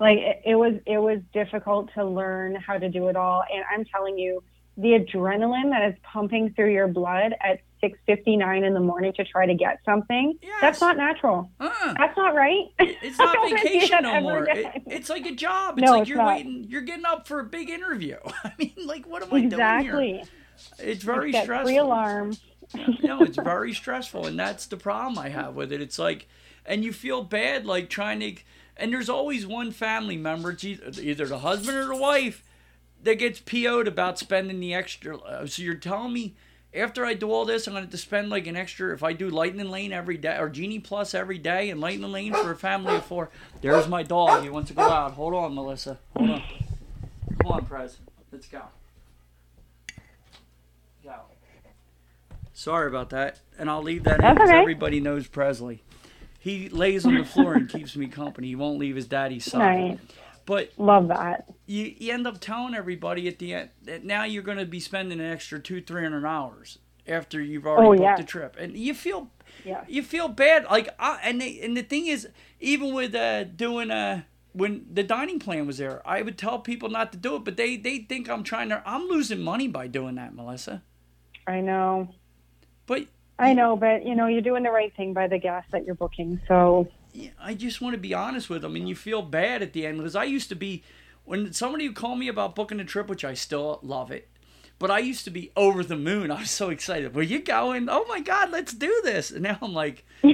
Like 0.00 0.18
it, 0.18 0.42
it 0.46 0.56
was, 0.56 0.74
it 0.86 0.98
was 0.98 1.20
difficult 1.32 1.90
to 1.94 2.04
learn 2.04 2.56
how 2.56 2.78
to 2.78 2.88
do 2.90 3.08
it 3.08 3.16
all. 3.16 3.44
And 3.52 3.64
I'm 3.72 3.84
telling 3.86 4.18
you, 4.18 4.42
the 4.80 4.90
adrenaline 4.98 5.70
that 5.70 5.88
is 5.90 5.94
pumping 6.02 6.52
through 6.54 6.72
your 6.72 6.88
blood 6.88 7.34
at 7.40 7.60
6:59 7.82 8.62
in 8.64 8.74
the 8.74 8.80
morning 8.80 9.12
to 9.14 9.24
try 9.24 9.46
to 9.46 9.54
get 9.54 9.78
something, 9.84 10.38
Yes. 10.42 10.52
that's 10.60 10.80
not 10.80 10.96
natural. 10.96 11.50
Uh, 11.58 11.94
That's 11.98 12.16
not 12.16 12.34
right. 12.34 12.66
it's 12.78 13.18
not 13.18 13.32
don't 13.34 13.50
wanna 13.50 13.56
do 13.62 13.68
vacation 13.68 14.02
no 14.02 14.20
more. 14.20 14.44
It, 14.48 14.82
it's 14.86 15.08
like 15.08 15.24
a 15.26 15.34
job. 15.34 15.78
It's 15.78 15.86
No, 15.86 15.92
like 15.92 16.00
it's 16.02 16.08
you're 16.10 16.18
not. 16.18 16.36
waiting. 16.36 16.66
You're 16.68 16.82
getting 16.82 17.06
up 17.06 17.26
for 17.26 17.40
a 17.40 17.44
big 17.44 17.70
interview. 17.70 18.16
I 18.44 18.52
mean, 18.58 18.74
like, 18.84 19.06
what 19.08 19.22
am 19.22 19.28
I 19.32 19.40
doing 19.40 19.50
here? 19.50 19.58
exactly. 20.00 20.24
It's 20.78 21.02
very 21.02 21.32
Set 21.32 21.44
stressful. 21.44 21.66
three 21.68 21.78
alarms. 21.78 22.40
no, 23.02 23.22
it's 23.22 23.38
very 23.38 23.72
stressful, 23.72 24.26
and 24.26 24.38
that's 24.38 24.66
the 24.66 24.76
problem 24.76 25.18
I 25.18 25.30
have 25.30 25.54
with 25.56 25.72
it. 25.72 25.80
It's 25.80 25.98
like, 25.98 26.28
and 26.66 26.84
you 26.84 26.92
feel 26.92 27.22
bad 27.22 27.64
like 27.66 27.88
trying 27.88 28.20
to, 28.20 28.34
and 28.76 28.92
there's 28.92 29.08
always 29.08 29.46
one 29.46 29.72
family 29.72 30.16
member, 30.18 30.50
it's 30.50 30.62
either, 30.64 30.90
either 31.00 31.26
the 31.26 31.38
husband 31.38 31.78
or 31.78 31.86
the 31.86 31.96
wife, 31.96 32.44
that 33.02 33.16
gets 33.16 33.40
PO'd 33.40 33.88
about 33.88 34.18
spending 34.18 34.60
the 34.60 34.74
extra. 34.74 35.18
uh, 35.18 35.46
So 35.46 35.62
you're 35.62 35.74
telling 35.74 36.12
me 36.12 36.34
after 36.72 37.04
I 37.04 37.14
do 37.14 37.30
all 37.32 37.44
this, 37.44 37.66
I'm 37.66 37.72
going 37.72 37.82
to 37.82 37.86
have 37.86 37.90
to 37.92 37.98
spend 37.98 38.30
like 38.30 38.46
an 38.46 38.56
extra. 38.56 38.92
If 38.94 39.02
I 39.02 39.12
do 39.12 39.28
Lightning 39.28 39.70
Lane 39.70 39.92
every 39.92 40.16
day 40.16 40.36
or 40.38 40.48
Genie 40.48 40.78
Plus 40.78 41.14
every 41.14 41.38
day, 41.38 41.70
and 41.70 41.80
Lightning 41.80 42.12
Lane 42.12 42.32
for 42.32 42.52
a 42.52 42.56
family 42.56 42.94
of 42.96 43.04
four. 43.04 43.30
There's 43.60 43.88
my 43.88 44.02
dog. 44.02 44.42
He 44.42 44.50
wants 44.50 44.68
to 44.70 44.76
go 44.76 44.82
out. 44.82 45.12
Hold 45.12 45.34
on, 45.34 45.54
Mellissa. 45.54 45.98
Hold 46.16 46.30
on. 46.30 46.42
Come 47.42 47.52
on, 47.52 47.64
Prez. 47.64 47.98
Let's 48.30 48.46
go. 48.46 48.62
Go. 51.02 51.14
Sorry 52.52 52.88
about 52.88 53.10
that, 53.10 53.40
and 53.58 53.70
I'll 53.70 53.82
leave 53.82 54.04
that 54.04 54.22
in 54.22 54.34
because 54.34 54.50
okay. 54.50 54.58
everybody 54.58 55.00
knows 55.00 55.26
Presley. 55.26 55.82
He 56.38 56.68
lays 56.68 57.04
on 57.04 57.14
the 57.14 57.24
floor 57.24 57.54
and 57.54 57.68
keeps 57.68 57.96
me 57.96 58.06
company. 58.06 58.48
He 58.48 58.54
won't 58.54 58.78
leave 58.78 58.96
his 58.96 59.06
daddy's 59.06 59.44
side. 59.44 59.90
Nice. 59.90 59.98
But 60.50 60.72
Love 60.78 61.06
that. 61.06 61.44
you, 61.66 61.94
you 61.96 62.12
end 62.12 62.26
up 62.26 62.40
telling 62.40 62.74
everybody 62.74 63.28
at 63.28 63.38
the 63.38 63.54
end 63.54 63.70
that 63.84 64.04
now 64.04 64.24
you're 64.24 64.42
going 64.42 64.58
to 64.58 64.66
be 64.66 64.80
spending 64.80 65.20
an 65.20 65.30
extra 65.30 65.60
two, 65.60 65.80
three 65.80 66.02
hundred 66.02 66.26
hours 66.26 66.78
after 67.06 67.40
you've 67.40 67.68
already 67.68 67.86
Oh, 67.86 67.90
booked 67.92 68.02
yeah. 68.02 68.16
the 68.16 68.24
trip, 68.24 68.56
and 68.58 68.76
you 68.76 68.92
feel 68.92 69.30
Yeah. 69.64 69.84
you 69.86 70.02
feel 70.02 70.26
bad. 70.26 70.64
Like, 70.64 70.88
I, 70.98 71.20
and 71.22 71.40
the, 71.40 71.62
and 71.62 71.76
the 71.76 71.82
thing 71.84 72.08
is, 72.08 72.26
even 72.58 72.92
with 72.94 73.14
uh, 73.14 73.44
doing 73.44 73.92
uh, 73.92 74.22
when 74.52 74.86
the 74.92 75.04
dining 75.04 75.38
plan 75.38 75.68
was 75.68 75.78
there, 75.78 76.02
I 76.04 76.20
would 76.22 76.36
tell 76.36 76.58
people 76.58 76.88
not 76.88 77.12
to 77.12 77.18
do 77.18 77.36
it, 77.36 77.44
but 77.44 77.56
they 77.56 77.76
they 77.76 77.98
think 77.98 78.28
I'm 78.28 78.42
trying 78.42 78.70
to. 78.70 78.82
I'm 78.84 79.06
losing 79.06 79.38
money 79.42 79.68
by 79.68 79.86
doing 79.86 80.16
that, 80.16 80.34
Mellissa. 80.34 80.82
I 81.46 81.60
know. 81.60 82.12
But 82.86 83.04
I 83.38 83.52
know, 83.52 83.76
but 83.76 84.04
you 84.04 84.16
know, 84.16 84.26
you're 84.26 84.42
doing 84.42 84.64
the 84.64 84.72
right 84.72 84.92
thing 84.96 85.14
by 85.14 85.28
the 85.28 85.38
guests 85.38 85.70
that 85.70 85.84
you're 85.86 85.94
booking. 85.94 86.40
So 86.48 86.88
I 87.40 87.54
just 87.54 87.80
want 87.80 87.94
to 87.94 88.00
be 88.00 88.14
honest 88.14 88.48
with 88.50 88.62
them, 88.62 88.76
and 88.76 88.88
you 88.88 88.94
feel 88.94 89.22
bad 89.22 89.62
at 89.62 89.72
the 89.72 89.86
end 89.86 89.98
because 89.98 90.16
I 90.16 90.24
used 90.24 90.48
to 90.50 90.54
be 90.54 90.82
when 91.24 91.52
somebody 91.52 91.86
would 91.88 91.96
call 91.96 92.16
me 92.16 92.28
about 92.28 92.54
booking 92.54 92.80
a 92.80 92.84
trip, 92.84 93.08
which 93.08 93.24
I 93.24 93.34
still 93.34 93.78
love 93.82 94.10
it. 94.10 94.28
But 94.78 94.90
I 94.90 94.98
used 95.00 95.24
to 95.26 95.30
be 95.30 95.52
over 95.56 95.84
the 95.84 95.96
moon. 95.96 96.30
I 96.30 96.40
was 96.40 96.50
so 96.50 96.70
excited. 96.70 97.14
Were 97.14 97.20
you 97.22 97.40
going? 97.42 97.88
Oh 97.90 98.06
my 98.08 98.20
God, 98.20 98.50
let's 98.50 98.72
do 98.72 99.00
this! 99.04 99.30
And 99.30 99.42
now 99.42 99.58
I'm 99.60 99.74
like, 99.74 100.04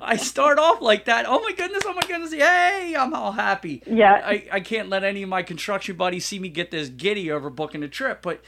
I 0.00 0.16
start 0.16 0.58
off 0.58 0.80
like 0.80 1.04
that. 1.04 1.26
Oh 1.28 1.40
my 1.40 1.52
goodness! 1.52 1.82
Oh 1.86 1.92
my 1.92 2.00
goodness! 2.06 2.32
Yay! 2.32 2.94
I'm 2.98 3.12
all 3.12 3.32
happy. 3.32 3.82
Yeah. 3.86 4.14
I, 4.24 4.46
I 4.50 4.60
can't 4.60 4.88
let 4.88 5.04
any 5.04 5.22
of 5.22 5.28
my 5.28 5.42
construction 5.42 5.96
buddies 5.96 6.24
see 6.24 6.38
me 6.38 6.48
get 6.48 6.70
this 6.70 6.88
giddy 6.88 7.30
over 7.30 7.50
booking 7.50 7.82
a 7.82 7.88
trip. 7.88 8.22
But 8.22 8.42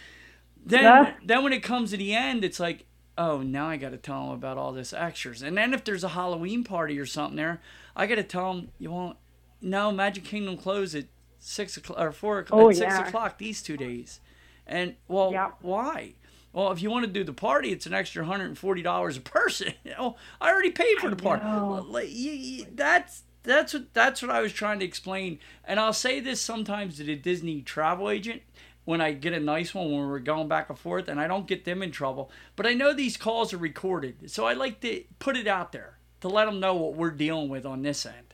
then 0.65 0.85
Yeah. 0.85 1.13
then 1.23 1.45
when 1.45 1.53
it 1.53 1.63
comes 1.63 1.91
to 1.91 1.97
the 1.99 2.15
end, 2.15 2.43
it's 2.43 2.59
like, 2.61 2.87
oh, 3.19 3.43
now 3.43 3.69
I 3.69 3.77
got 3.77 3.91
to 3.91 3.97
tell 3.99 4.27
them 4.27 4.35
about 4.35 4.57
all 4.57 4.73
this 4.73 4.93
extras. 4.95 5.43
And 5.43 5.57
then 5.59 5.75
if 5.75 5.85
there's 5.85 6.05
a 6.05 6.09
Halloween 6.09 6.65
party 6.65 6.99
or 6.99 7.05
something 7.07 7.37
there, 7.37 7.61
I 7.95 8.07
got 8.07 8.15
to 8.15 8.23
tell 8.23 8.55
them 8.55 8.69
you 8.79 8.91
won't. 8.91 9.17
No, 9.61 9.91
Magic 9.93 10.25
Kingdom 10.25 10.57
closed 10.57 10.95
at 10.95 11.07
six 11.41 11.77
o'clock 11.77 11.99
or 11.99 12.13
four 12.13 12.39
o'clock. 12.39 12.61
Oh, 12.61 12.71
at 12.71 12.77
six 12.77 12.95
yeah. 12.95 13.07
o'clock 13.09 13.37
these 13.39 13.61
two 13.61 13.77
days. 13.77 14.21
And 14.67 14.95
well, 15.09 15.33
Yeah. 15.33 15.51
why? 15.61 16.15
Well, 16.53 16.73
if 16.73 16.81
you 16.81 16.91
want 16.91 17.05
to 17.05 17.11
do 17.11 17.25
the 17.25 17.33
party, 17.33 17.73
it's 17.73 17.85
an 17.87 17.93
extra 17.93 18.25
hundred 18.25 18.47
and 18.47 18.57
forty 18.59 18.83
dollars 18.83 19.17
a 19.17 19.21
person. 19.21 19.75
You 19.85 19.93
oh, 19.99 20.03
know, 20.03 20.17
I 20.41 20.51
already 20.51 20.71
paid 20.71 20.99
for 20.99 21.11
the 21.11 21.17
party. 21.17 21.45
know. 21.45 21.85
You- 22.01 22.33
you- 22.33 22.67
That's 22.73 23.25
that's 23.43 23.73
what 23.75 23.93
that's 23.95 24.23
what 24.23 24.31
I 24.31 24.41
was 24.41 24.53
trying 24.53 24.79
to 24.81 24.85
explain. 24.85 25.39
And 25.65 25.81
I'll 25.81 25.93
say 25.93 26.21
this 26.21 26.41
sometimes 26.41 26.97
to 26.99 27.05
the 27.05 27.17
Disney 27.17 27.63
travel 27.63 28.11
agent 28.11 28.43
when 28.89 29.03
I 29.03 29.13
get 29.13 29.35
a 29.35 29.39
nice 29.39 29.75
one 29.75 29.93
when 29.93 30.09
we're 30.09 30.19
going 30.19 30.49
back 30.49 30.71
and 30.71 30.79
forth, 30.79 31.09
and 31.09 31.21
I 31.21 31.27
don't 31.27 31.47
get 31.47 31.67
them 31.67 31.83
in 31.83 31.91
trouble. 31.91 32.31
But 32.57 32.67
I 32.67 32.73
know 32.73 32.95
these 32.95 33.19
calls 33.19 33.53
are 33.53 33.59
recorded, 33.59 34.31
so 34.31 34.47
I 34.47 34.55
like 34.55 34.81
to 34.81 35.05
put 35.19 35.37
it 35.37 35.47
out 35.47 35.73
there 35.73 35.99
to 36.23 36.29
let 36.29 36.47
them 36.47 36.59
know 36.59 36.73
what 36.73 36.95
we're 36.95 37.11
dealing 37.11 37.51
with 37.51 37.67
on 37.67 37.83
this 37.83 38.07
end, 38.07 38.33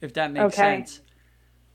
if 0.00 0.12
that 0.14 0.32
makes 0.32 0.54
Okay. 0.54 0.56
sense. 0.56 1.02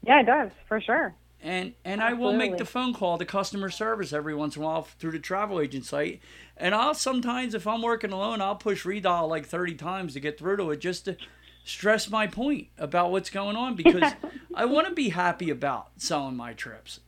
yeah, 0.04 0.20
it 0.20 0.26
does 0.26 0.52
for 0.68 0.82
sure. 0.82 1.16
And 1.42 1.74
and 1.86 2.02
I 2.02 2.12
will 2.12 2.34
make 2.34 2.58
the 2.58 2.66
phone 2.66 2.94
call 2.94 3.18
to 3.18 3.24
customer 3.24 3.70
service 3.70 4.12
every 4.12 4.36
once 4.36 4.58
in 4.58 4.62
a 4.62 4.66
while 4.66 4.82
through 4.84 5.12
the 5.12 5.20
travel 5.20 5.62
agent 5.62 5.86
site. 5.86 6.20
And 6.58 6.76
I'll 6.76 6.94
sometimes, 6.94 7.54
if 7.56 7.66
I'm 7.66 7.82
working 7.82 8.12
alone, 8.12 8.42
I'll 8.42 8.58
push 8.58 8.84
redial 8.86 9.30
like 9.30 9.46
30 9.46 9.76
times 9.76 10.14
to 10.16 10.20
get 10.20 10.38
through 10.38 10.58
to 10.58 10.72
it 10.72 10.82
just 10.82 11.06
to 11.06 11.16
stress 11.64 12.10
my 12.10 12.28
point 12.28 12.68
about 12.78 13.12
what's 13.12 13.30
going 13.30 13.56
on 13.56 13.76
because 13.76 14.16
I 14.54 14.66
want 14.66 14.90
to 14.90 14.94
be 14.94 15.10
happy 15.10 15.50
about 15.50 15.92
selling 15.96 16.36
my 16.36 16.52
trips. 16.52 17.00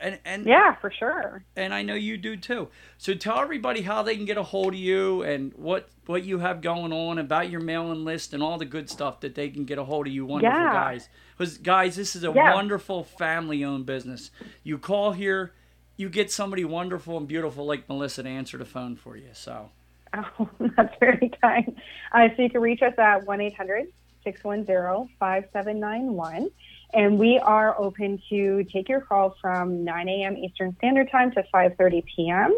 And 0.00 0.18
and 0.24 0.46
Yeah, 0.46 0.74
for 0.80 0.90
sure. 0.90 1.44
and 1.56 1.74
I 1.74 1.82
know 1.82 1.94
you 1.94 2.16
do 2.16 2.36
too. 2.36 2.68
So 2.98 3.14
tell 3.14 3.38
everybody 3.40 3.82
how 3.82 4.02
they 4.02 4.16
can 4.16 4.24
get 4.24 4.38
a 4.38 4.42
hold 4.42 4.74
of 4.74 4.80
you 4.80 5.22
and 5.22 5.52
what 5.54 5.88
what 6.06 6.24
you 6.24 6.38
have 6.40 6.60
going 6.62 6.92
on 6.92 7.18
about 7.18 7.50
your 7.50 7.60
mailing 7.60 8.04
list 8.04 8.34
and 8.34 8.42
all 8.42 8.58
the 8.58 8.64
good 8.66 8.90
stuff 8.90 9.20
that 9.20 9.34
they 9.34 9.50
can 9.50 9.64
get 9.64 9.78
a 9.78 9.84
hold 9.84 10.06
of 10.06 10.12
you 10.12 10.26
wonderful 10.26 10.68
Yeah. 10.68 10.68
guys. 10.68 11.08
Because 11.36 11.58
guys, 11.58 11.96
this 11.96 12.16
is 12.16 12.24
a 12.24 12.32
Yeah. 12.32 12.52
wonderful 12.52 13.04
family 13.04 13.64
owned 13.64 13.86
business. 13.86 14.30
You 14.64 14.78
call 14.78 15.12
here, 15.12 15.54
you 15.96 16.08
get 16.08 16.30
somebody 16.32 16.64
wonderful 16.64 17.16
and 17.18 17.28
beautiful 17.28 17.66
like 17.66 17.88
Mellissa 17.88 18.22
to 18.24 18.28
answer 18.28 18.58
the 18.58 18.64
phone 18.66 18.96
for 18.96 19.16
you. 19.16 19.30
So 19.34 19.70
Oh, 20.38 20.48
that's 20.76 20.94
very 21.00 21.30
kind. 21.42 21.74
Uh, 22.12 22.28
so 22.36 22.42
you 22.42 22.50
can 22.50 22.60
reach 22.60 22.82
us 22.82 22.94
at 22.98 23.24
1 23.26 23.40
800 23.40 23.86
610 24.24 25.08
5791. 25.20 26.50
And 26.94 27.18
we 27.18 27.40
are 27.40 27.78
open 27.78 28.22
to 28.30 28.64
take 28.72 28.88
your 28.88 29.00
call 29.00 29.34
from 29.40 29.84
9 29.84 30.08
a.m. 30.08 30.36
Eastern 30.36 30.76
Standard 30.76 31.10
Time 31.10 31.32
to 31.32 31.42
5.30 31.52 32.04
p.m. 32.14 32.56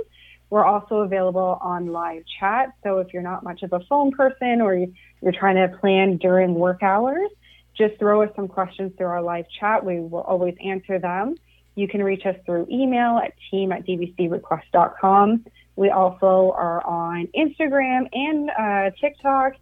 We're 0.50 0.66
also 0.66 0.96
available 0.96 1.58
on 1.62 1.86
live 1.86 2.22
chat. 2.38 2.72
So 2.84 2.98
if 2.98 3.14
you're 3.14 3.22
not 3.22 3.42
much 3.42 3.62
of 3.62 3.72
a 3.72 3.80
phone 3.88 4.12
person 4.12 4.60
or 4.60 4.74
you- 4.74 4.92
you're 5.22 5.32
trying 5.32 5.56
to 5.56 5.74
plan 5.78 6.18
during 6.18 6.54
work 6.54 6.82
hours, 6.82 7.30
just 7.74 7.98
throw 7.98 8.22
us 8.22 8.30
some 8.36 8.46
questions 8.46 8.92
through 8.96 9.06
our 9.06 9.22
live 9.22 9.46
chat. 9.58 9.82
We 9.84 10.00
will 10.00 10.20
always 10.20 10.54
answer 10.62 10.98
them. 10.98 11.36
You 11.74 11.88
can 11.88 12.02
reach 12.02 12.26
us 12.26 12.36
through 12.44 12.66
email 12.70 13.18
at 13.18 13.32
team 13.50 13.72
at 13.72 13.86
dvcrequest.com. 13.86 15.46
We 15.76 15.90
also 15.90 16.52
are 16.56 16.86
on 16.86 17.28
Instagram 17.28 18.08
and 18.12 18.50
uh, 18.50 18.90
TikTok 19.00 19.54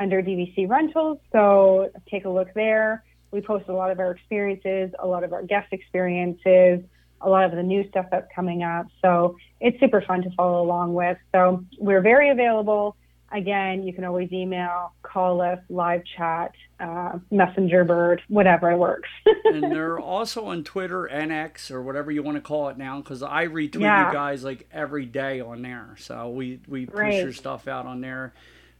under 0.00 0.22
DVC 0.22 0.68
Rentals. 0.68 1.18
So 1.32 1.90
take 2.10 2.26
a 2.26 2.30
look 2.30 2.52
there. 2.54 3.04
We 3.30 3.40
post 3.40 3.68
a 3.68 3.72
lot 3.72 3.90
of 3.90 3.98
our 3.98 4.10
experiences, 4.10 4.90
a 4.98 5.06
lot 5.06 5.24
of 5.24 5.32
our 5.32 5.42
guest 5.42 5.68
experiences, 5.72 6.80
a 7.20 7.28
lot 7.28 7.44
of 7.44 7.52
the 7.52 7.62
new 7.62 7.88
stuff 7.88 8.06
that's 8.10 8.28
coming 8.34 8.62
up. 8.62 8.86
So 9.02 9.36
it's 9.60 9.78
super 9.80 10.00
fun 10.02 10.22
to 10.22 10.30
follow 10.30 10.62
along 10.62 10.94
with. 10.94 11.18
So 11.32 11.64
we're 11.78 12.00
very 12.00 12.30
available. 12.30 12.96
Again, 13.30 13.82
you 13.82 13.92
can 13.92 14.04
always 14.04 14.32
email, 14.32 14.94
call 15.02 15.42
us, 15.42 15.58
live 15.68 16.02
chat, 16.16 16.52
uh, 16.80 17.18
messenger 17.30 17.84
bird, 17.84 18.22
whatever 18.28 18.74
works. 18.74 19.10
and 19.44 19.64
they're 19.64 20.00
also 20.00 20.46
on 20.46 20.64
Twitter 20.64 21.08
NX, 21.12 21.70
or 21.70 21.82
whatever 21.82 22.10
you 22.10 22.22
want 22.22 22.36
to 22.36 22.40
call 22.40 22.70
it 22.70 22.78
now, 22.78 23.00
because 23.00 23.22
I 23.22 23.46
retweet 23.46 23.80
yeah. 23.80 24.06
you 24.06 24.14
guys 24.14 24.44
like 24.44 24.66
every 24.72 25.04
day 25.04 25.40
on 25.40 25.60
there. 25.60 25.94
So 25.98 26.30
we 26.30 26.60
we 26.66 26.86
push 26.86 27.16
your 27.16 27.34
stuff 27.34 27.68
out 27.68 27.84
on 27.84 28.00
there, 28.00 28.32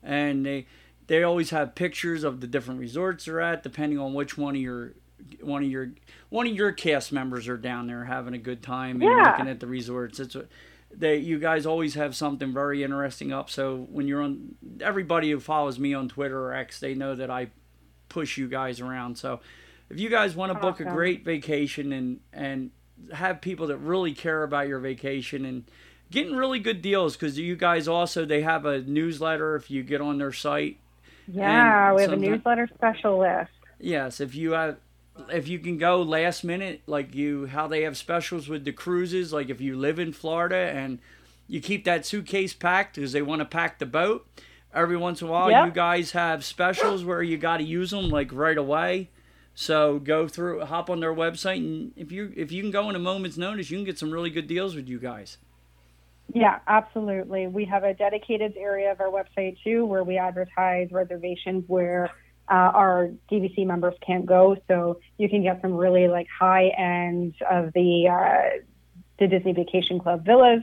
and 0.03 0.47
they 0.47 0.66
they 1.09 1.22
always 1.22 1.51
have 1.51 1.74
pictures 1.74 2.22
of 2.22 2.40
the 2.40 2.47
different 2.47 2.78
resorts 2.78 3.24
they're 3.24 3.40
at, 3.40 3.62
depending 3.62 3.98
on 3.98 4.14
which 4.14 4.39
one 4.39 4.55
of 4.55 4.60
your 4.60 4.93
one 5.40 5.64
of 5.64 5.68
your 5.68 5.90
one 6.28 6.47
of 6.47 6.55
your 6.55 6.70
cast 6.70 7.12
members 7.12 7.48
are 7.48 7.56
down 7.56 7.86
there 7.86 8.05
having 8.05 8.35
a 8.35 8.39
good 8.39 8.62
time 8.62 9.02
and 9.02 9.10
yeah. 9.10 9.30
looking 9.30 9.48
at 9.48 9.59
the 9.59 9.66
resorts. 9.66 10.20
It's 10.20 10.35
what 10.35 10.48
they 10.94 11.16
you 11.16 11.39
guys 11.39 11.66
always 11.66 11.94
have 11.94 12.14
something 12.14 12.52
very 12.52 12.85
interesting 12.85 13.32
up. 13.32 13.51
So 13.51 13.86
when 13.90 14.06
you're 14.06 14.22
on, 14.22 14.55
everybody 14.80 15.30
who 15.30 15.40
follows 15.40 15.78
me 15.78 15.94
on 15.94 16.09
Twitter 16.09 16.39
or 16.39 16.55
X, 16.55 16.78
they 16.78 16.94
know 16.94 17.14
that 17.14 17.30
I 17.30 17.48
push 18.09 18.36
you 18.36 18.47
guys 18.47 18.80
around. 18.80 19.16
So 19.16 19.40
if 19.90 19.98
you 19.98 20.10
guys 20.10 20.36
want 20.36 20.52
to 20.52 20.59
book 20.59 20.78
a 20.80 20.85
great 20.85 21.24
vacation 21.24 21.93
and 21.93 22.20
and 22.32 22.70
have 23.12 23.40
people 23.40 23.68
that 23.68 23.78
really 23.78 24.12
care 24.12 24.43
about 24.43 24.68
your 24.68 24.78
vacation 24.78 25.44
and 25.44 25.64
getting 26.10 26.36
really 26.36 26.59
good 26.59 26.82
deals 26.82 27.16
because 27.16 27.39
you 27.39 27.56
guys 27.56 27.89
also 27.89 28.24
they 28.24 28.43
have 28.43 28.66
a 28.66 28.82
newsletter 28.82 29.56
if 29.56 29.70
you 29.70 29.82
get 29.82 30.01
on 30.01 30.18
their 30.18 30.32
site 30.32 30.78
yeah, 31.30 31.92
we 31.92 32.02
have 32.02 32.12
a 32.12 32.16
newsletter 32.16 32.68
special 32.74 33.18
list. 33.18 33.50
Yes, 33.78 34.20
if 34.20 34.34
you 34.34 34.52
have 34.52 34.76
if 35.30 35.48
you 35.48 35.59
can 35.59 35.78
go 35.78 36.02
last 36.02 36.44
minute, 36.44 36.82
like 36.86 37.14
you 37.14 37.46
how 37.46 37.66
they 37.66 37.82
have 37.82 37.96
specials 37.96 38.48
with 38.48 38.64
the 38.64 38.72
cruises, 38.72 39.32
like 39.32 39.50
if 39.50 39.60
you 39.60 39.76
live 39.76 39.98
in 39.98 40.12
Florida 40.12 40.56
and 40.56 40.98
you 41.46 41.60
keep 41.60 41.84
that 41.84 42.06
suitcase 42.06 42.52
packed 42.52 42.96
because 42.96 43.12
they 43.12 43.22
want 43.22 43.40
to 43.40 43.44
pack 43.44 43.78
the 43.78 43.86
boat. 43.86 44.26
Every 44.72 44.98
once 44.98 45.22
in 45.22 45.28
a 45.28 45.30
while, 45.30 45.50
yep. 45.50 45.66
you 45.66 45.72
guys 45.72 46.12
have 46.12 46.44
specials 46.44 47.02
where 47.02 47.22
you 47.22 47.38
got 47.38 47.56
to 47.56 47.64
use 47.64 47.90
them 47.90 48.10
like 48.10 48.30
right 48.32 48.59
away. 48.59 49.09
So 49.55 49.98
go 49.98 50.28
through, 50.28 50.64
hop 50.66 50.90
on 50.90 51.00
their 51.00 51.14
website, 51.14 51.56
and 51.56 51.92
if 51.96 52.12
you 52.12 52.32
if 52.36 52.52
you 52.52 52.62
can 52.62 52.70
go 52.70 52.88
in 52.90 52.94
a 52.94 53.00
moment's 53.00 53.36
notice, 53.36 53.70
you 53.70 53.78
can 53.78 53.84
get 53.84 53.98
some 53.98 54.10
really 54.10 54.30
good 54.30 54.46
deals 54.46 54.76
with 54.76 54.88
you 54.88 54.98
guys. 54.98 55.38
Yeah, 56.34 56.59
absolutely. 56.66 57.46
We 57.46 57.64
have 57.66 57.84
a 57.84 57.94
dedicated 57.94 58.55
area 58.56 58.92
of 58.92 59.00
our 59.00 59.09
website 59.09 59.56
too 59.64 59.86
where 59.86 60.05
we 60.05 60.18
advertise 60.18 60.88
reservations 60.92 61.64
where 61.66 62.10
uh, 62.50 62.55
our 62.55 63.10
DVC 63.30 63.66
members 63.66 63.94
can't 64.06 64.26
go. 64.26 64.56
So 64.68 65.00
you 65.16 65.28
can 65.28 65.42
get 65.42 65.60
some 65.62 65.74
really 65.74 66.09
like 66.09 66.26
high 66.38 66.68
end 66.68 67.34
of 67.50 67.72
the 67.72 68.09
uh, 68.09 68.62
the 69.18 69.26
Disney 69.26 69.52
Vacation 69.52 69.98
Club 69.98 70.24
villas 70.24 70.62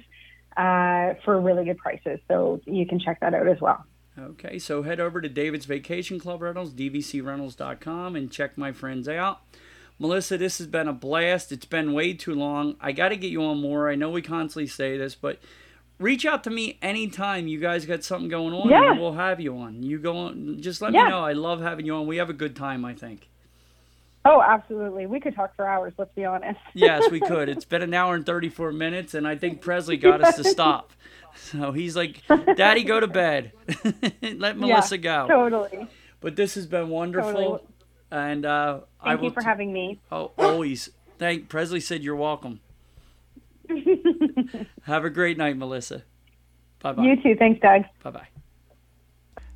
uh, 0.55 1.15
for 1.23 1.39
really 1.41 1.65
good 1.65 1.77
prices. 1.77 2.19
So 2.27 2.61
you 2.65 2.85
can 2.85 2.99
check 2.99 3.19
that 3.21 3.33
out 3.33 3.47
as 3.47 3.59
well. 3.59 3.85
Okay, 4.17 4.59
so 4.59 4.83
head 4.83 5.01
over 5.01 5.19
to 5.19 5.27
David's 5.27 5.65
Vacation 5.65 6.19
Club 6.19 6.41
Rentals, 6.41 6.73
dvcrentals.com, 6.73 8.15
and 8.15 8.31
check 8.31 8.57
my 8.57 8.71
friends 8.71 9.09
out. 9.09 9.41
Mellissa, 9.99 10.38
this 10.38 10.57
has 10.57 10.67
been 10.67 10.88
a 10.88 10.93
blast. 10.93 11.51
It's 11.51 11.65
been 11.65 11.93
way 11.93 12.13
too 12.13 12.35
long. 12.35 12.76
I 12.81 12.91
got 12.91 13.09
to 13.09 13.17
get 13.17 13.31
you 13.31 13.43
on 13.43 13.61
more. 13.61 13.89
I 13.89 13.95
know 13.95 14.09
we 14.09 14.22
constantly 14.22 14.67
say 14.67 14.97
this, 14.97 15.15
but 15.15 15.39
reach 15.99 16.26
out 16.26 16.43
to 16.43 16.49
me 16.49 16.77
anytime 16.81 17.47
you 17.47 17.59
guys 17.59 17.85
got 17.85 18.03
something 18.03 18.30
going 18.30 18.53
on 18.53 18.69
yeah. 18.69 18.91
and 18.91 18.99
we'll 18.99 19.13
have 19.13 19.39
you 19.39 19.57
on. 19.57 19.84
You 19.84 19.99
go 19.99 20.17
on, 20.17 20.61
just 20.61 20.81
let 20.81 20.93
yeah. 20.93 21.05
me 21.05 21.09
know. 21.09 21.19
I 21.19 21.34
love 21.34 21.61
having 21.61 21.85
you 21.85 21.95
on. 21.95 22.07
We 22.07 22.17
have 22.17 22.30
a 22.30 22.34
good 22.34 22.55
time, 22.55 22.84
I 22.84 22.93
think. 22.93 23.30
Oh, 24.26 24.41
absolutely. 24.41 25.05
We 25.05 25.19
could 25.19 25.35
talk 25.35 25.55
for 25.55 25.67
hours, 25.67 25.93
let's 25.97 26.13
be 26.15 26.26
honest. 26.26 26.59
yes, 26.73 27.09
we 27.11 27.19
could. 27.19 27.47
It's 27.47 27.63
been 27.63 27.84
an 27.84 27.93
hour 27.93 28.15
and 28.15 28.26
34 28.26 28.72
minutes, 28.72 29.13
and 29.13 29.27
I 29.27 29.35
think 29.35 29.61
Presley 29.61 29.97
got 29.97 30.23
us 30.23 30.35
to 30.38 30.43
stop. 30.49 30.91
So 31.35 31.72
he's 31.72 31.95
like, 31.95 32.22
Daddy, 32.55 32.84
go 32.84 32.99
to 32.99 33.07
bed. 33.07 33.51
Let 33.67 34.57
Mellissa 34.57 34.91
yeah, 34.91 34.97
go. 34.97 35.27
Totally. 35.27 35.88
But 36.22 36.35
this 36.35 36.55
has 36.55 36.65
been 36.65 36.89
wonderful. 36.89 37.34
Totally. 37.34 37.59
And 38.15 38.45
uh, 38.45 38.79
thank 39.03 39.21
you 39.23 39.29
for 39.29 39.41
t- 39.41 39.45
having 39.45 39.73
me. 39.73 39.99
Oh, 40.09 40.31
always. 40.37 40.89
Thank 41.19 41.49
Presley 41.49 41.81
said 41.81 42.01
you're 42.01 42.15
welcome. 42.15 42.61
Have 44.83 45.03
a 45.03 45.09
great 45.09 45.37
night, 45.37 45.59
Mellissa. 45.59 46.03
Bye 46.79 46.93
bye. 46.93 47.03
You 47.03 47.21
too. 47.21 47.35
Thanks, 47.37 47.59
Doug. 47.59 47.81
Bye 48.03 48.11
bye. 48.11 48.27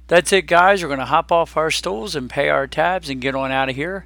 That's 0.07 0.33
it, 0.33 0.41
guys. 0.41 0.81
We're 0.83 0.89
going 0.89 0.99
to 0.99 1.05
hop 1.05 1.31
off 1.31 1.55
our 1.55 1.71
stools 1.71 2.17
and 2.17 2.29
pay 2.29 2.49
our 2.49 2.67
tabs 2.67 3.09
and 3.09 3.21
get 3.21 3.33
on 3.33 3.49
out 3.49 3.69
of 3.69 3.77
here. 3.77 4.05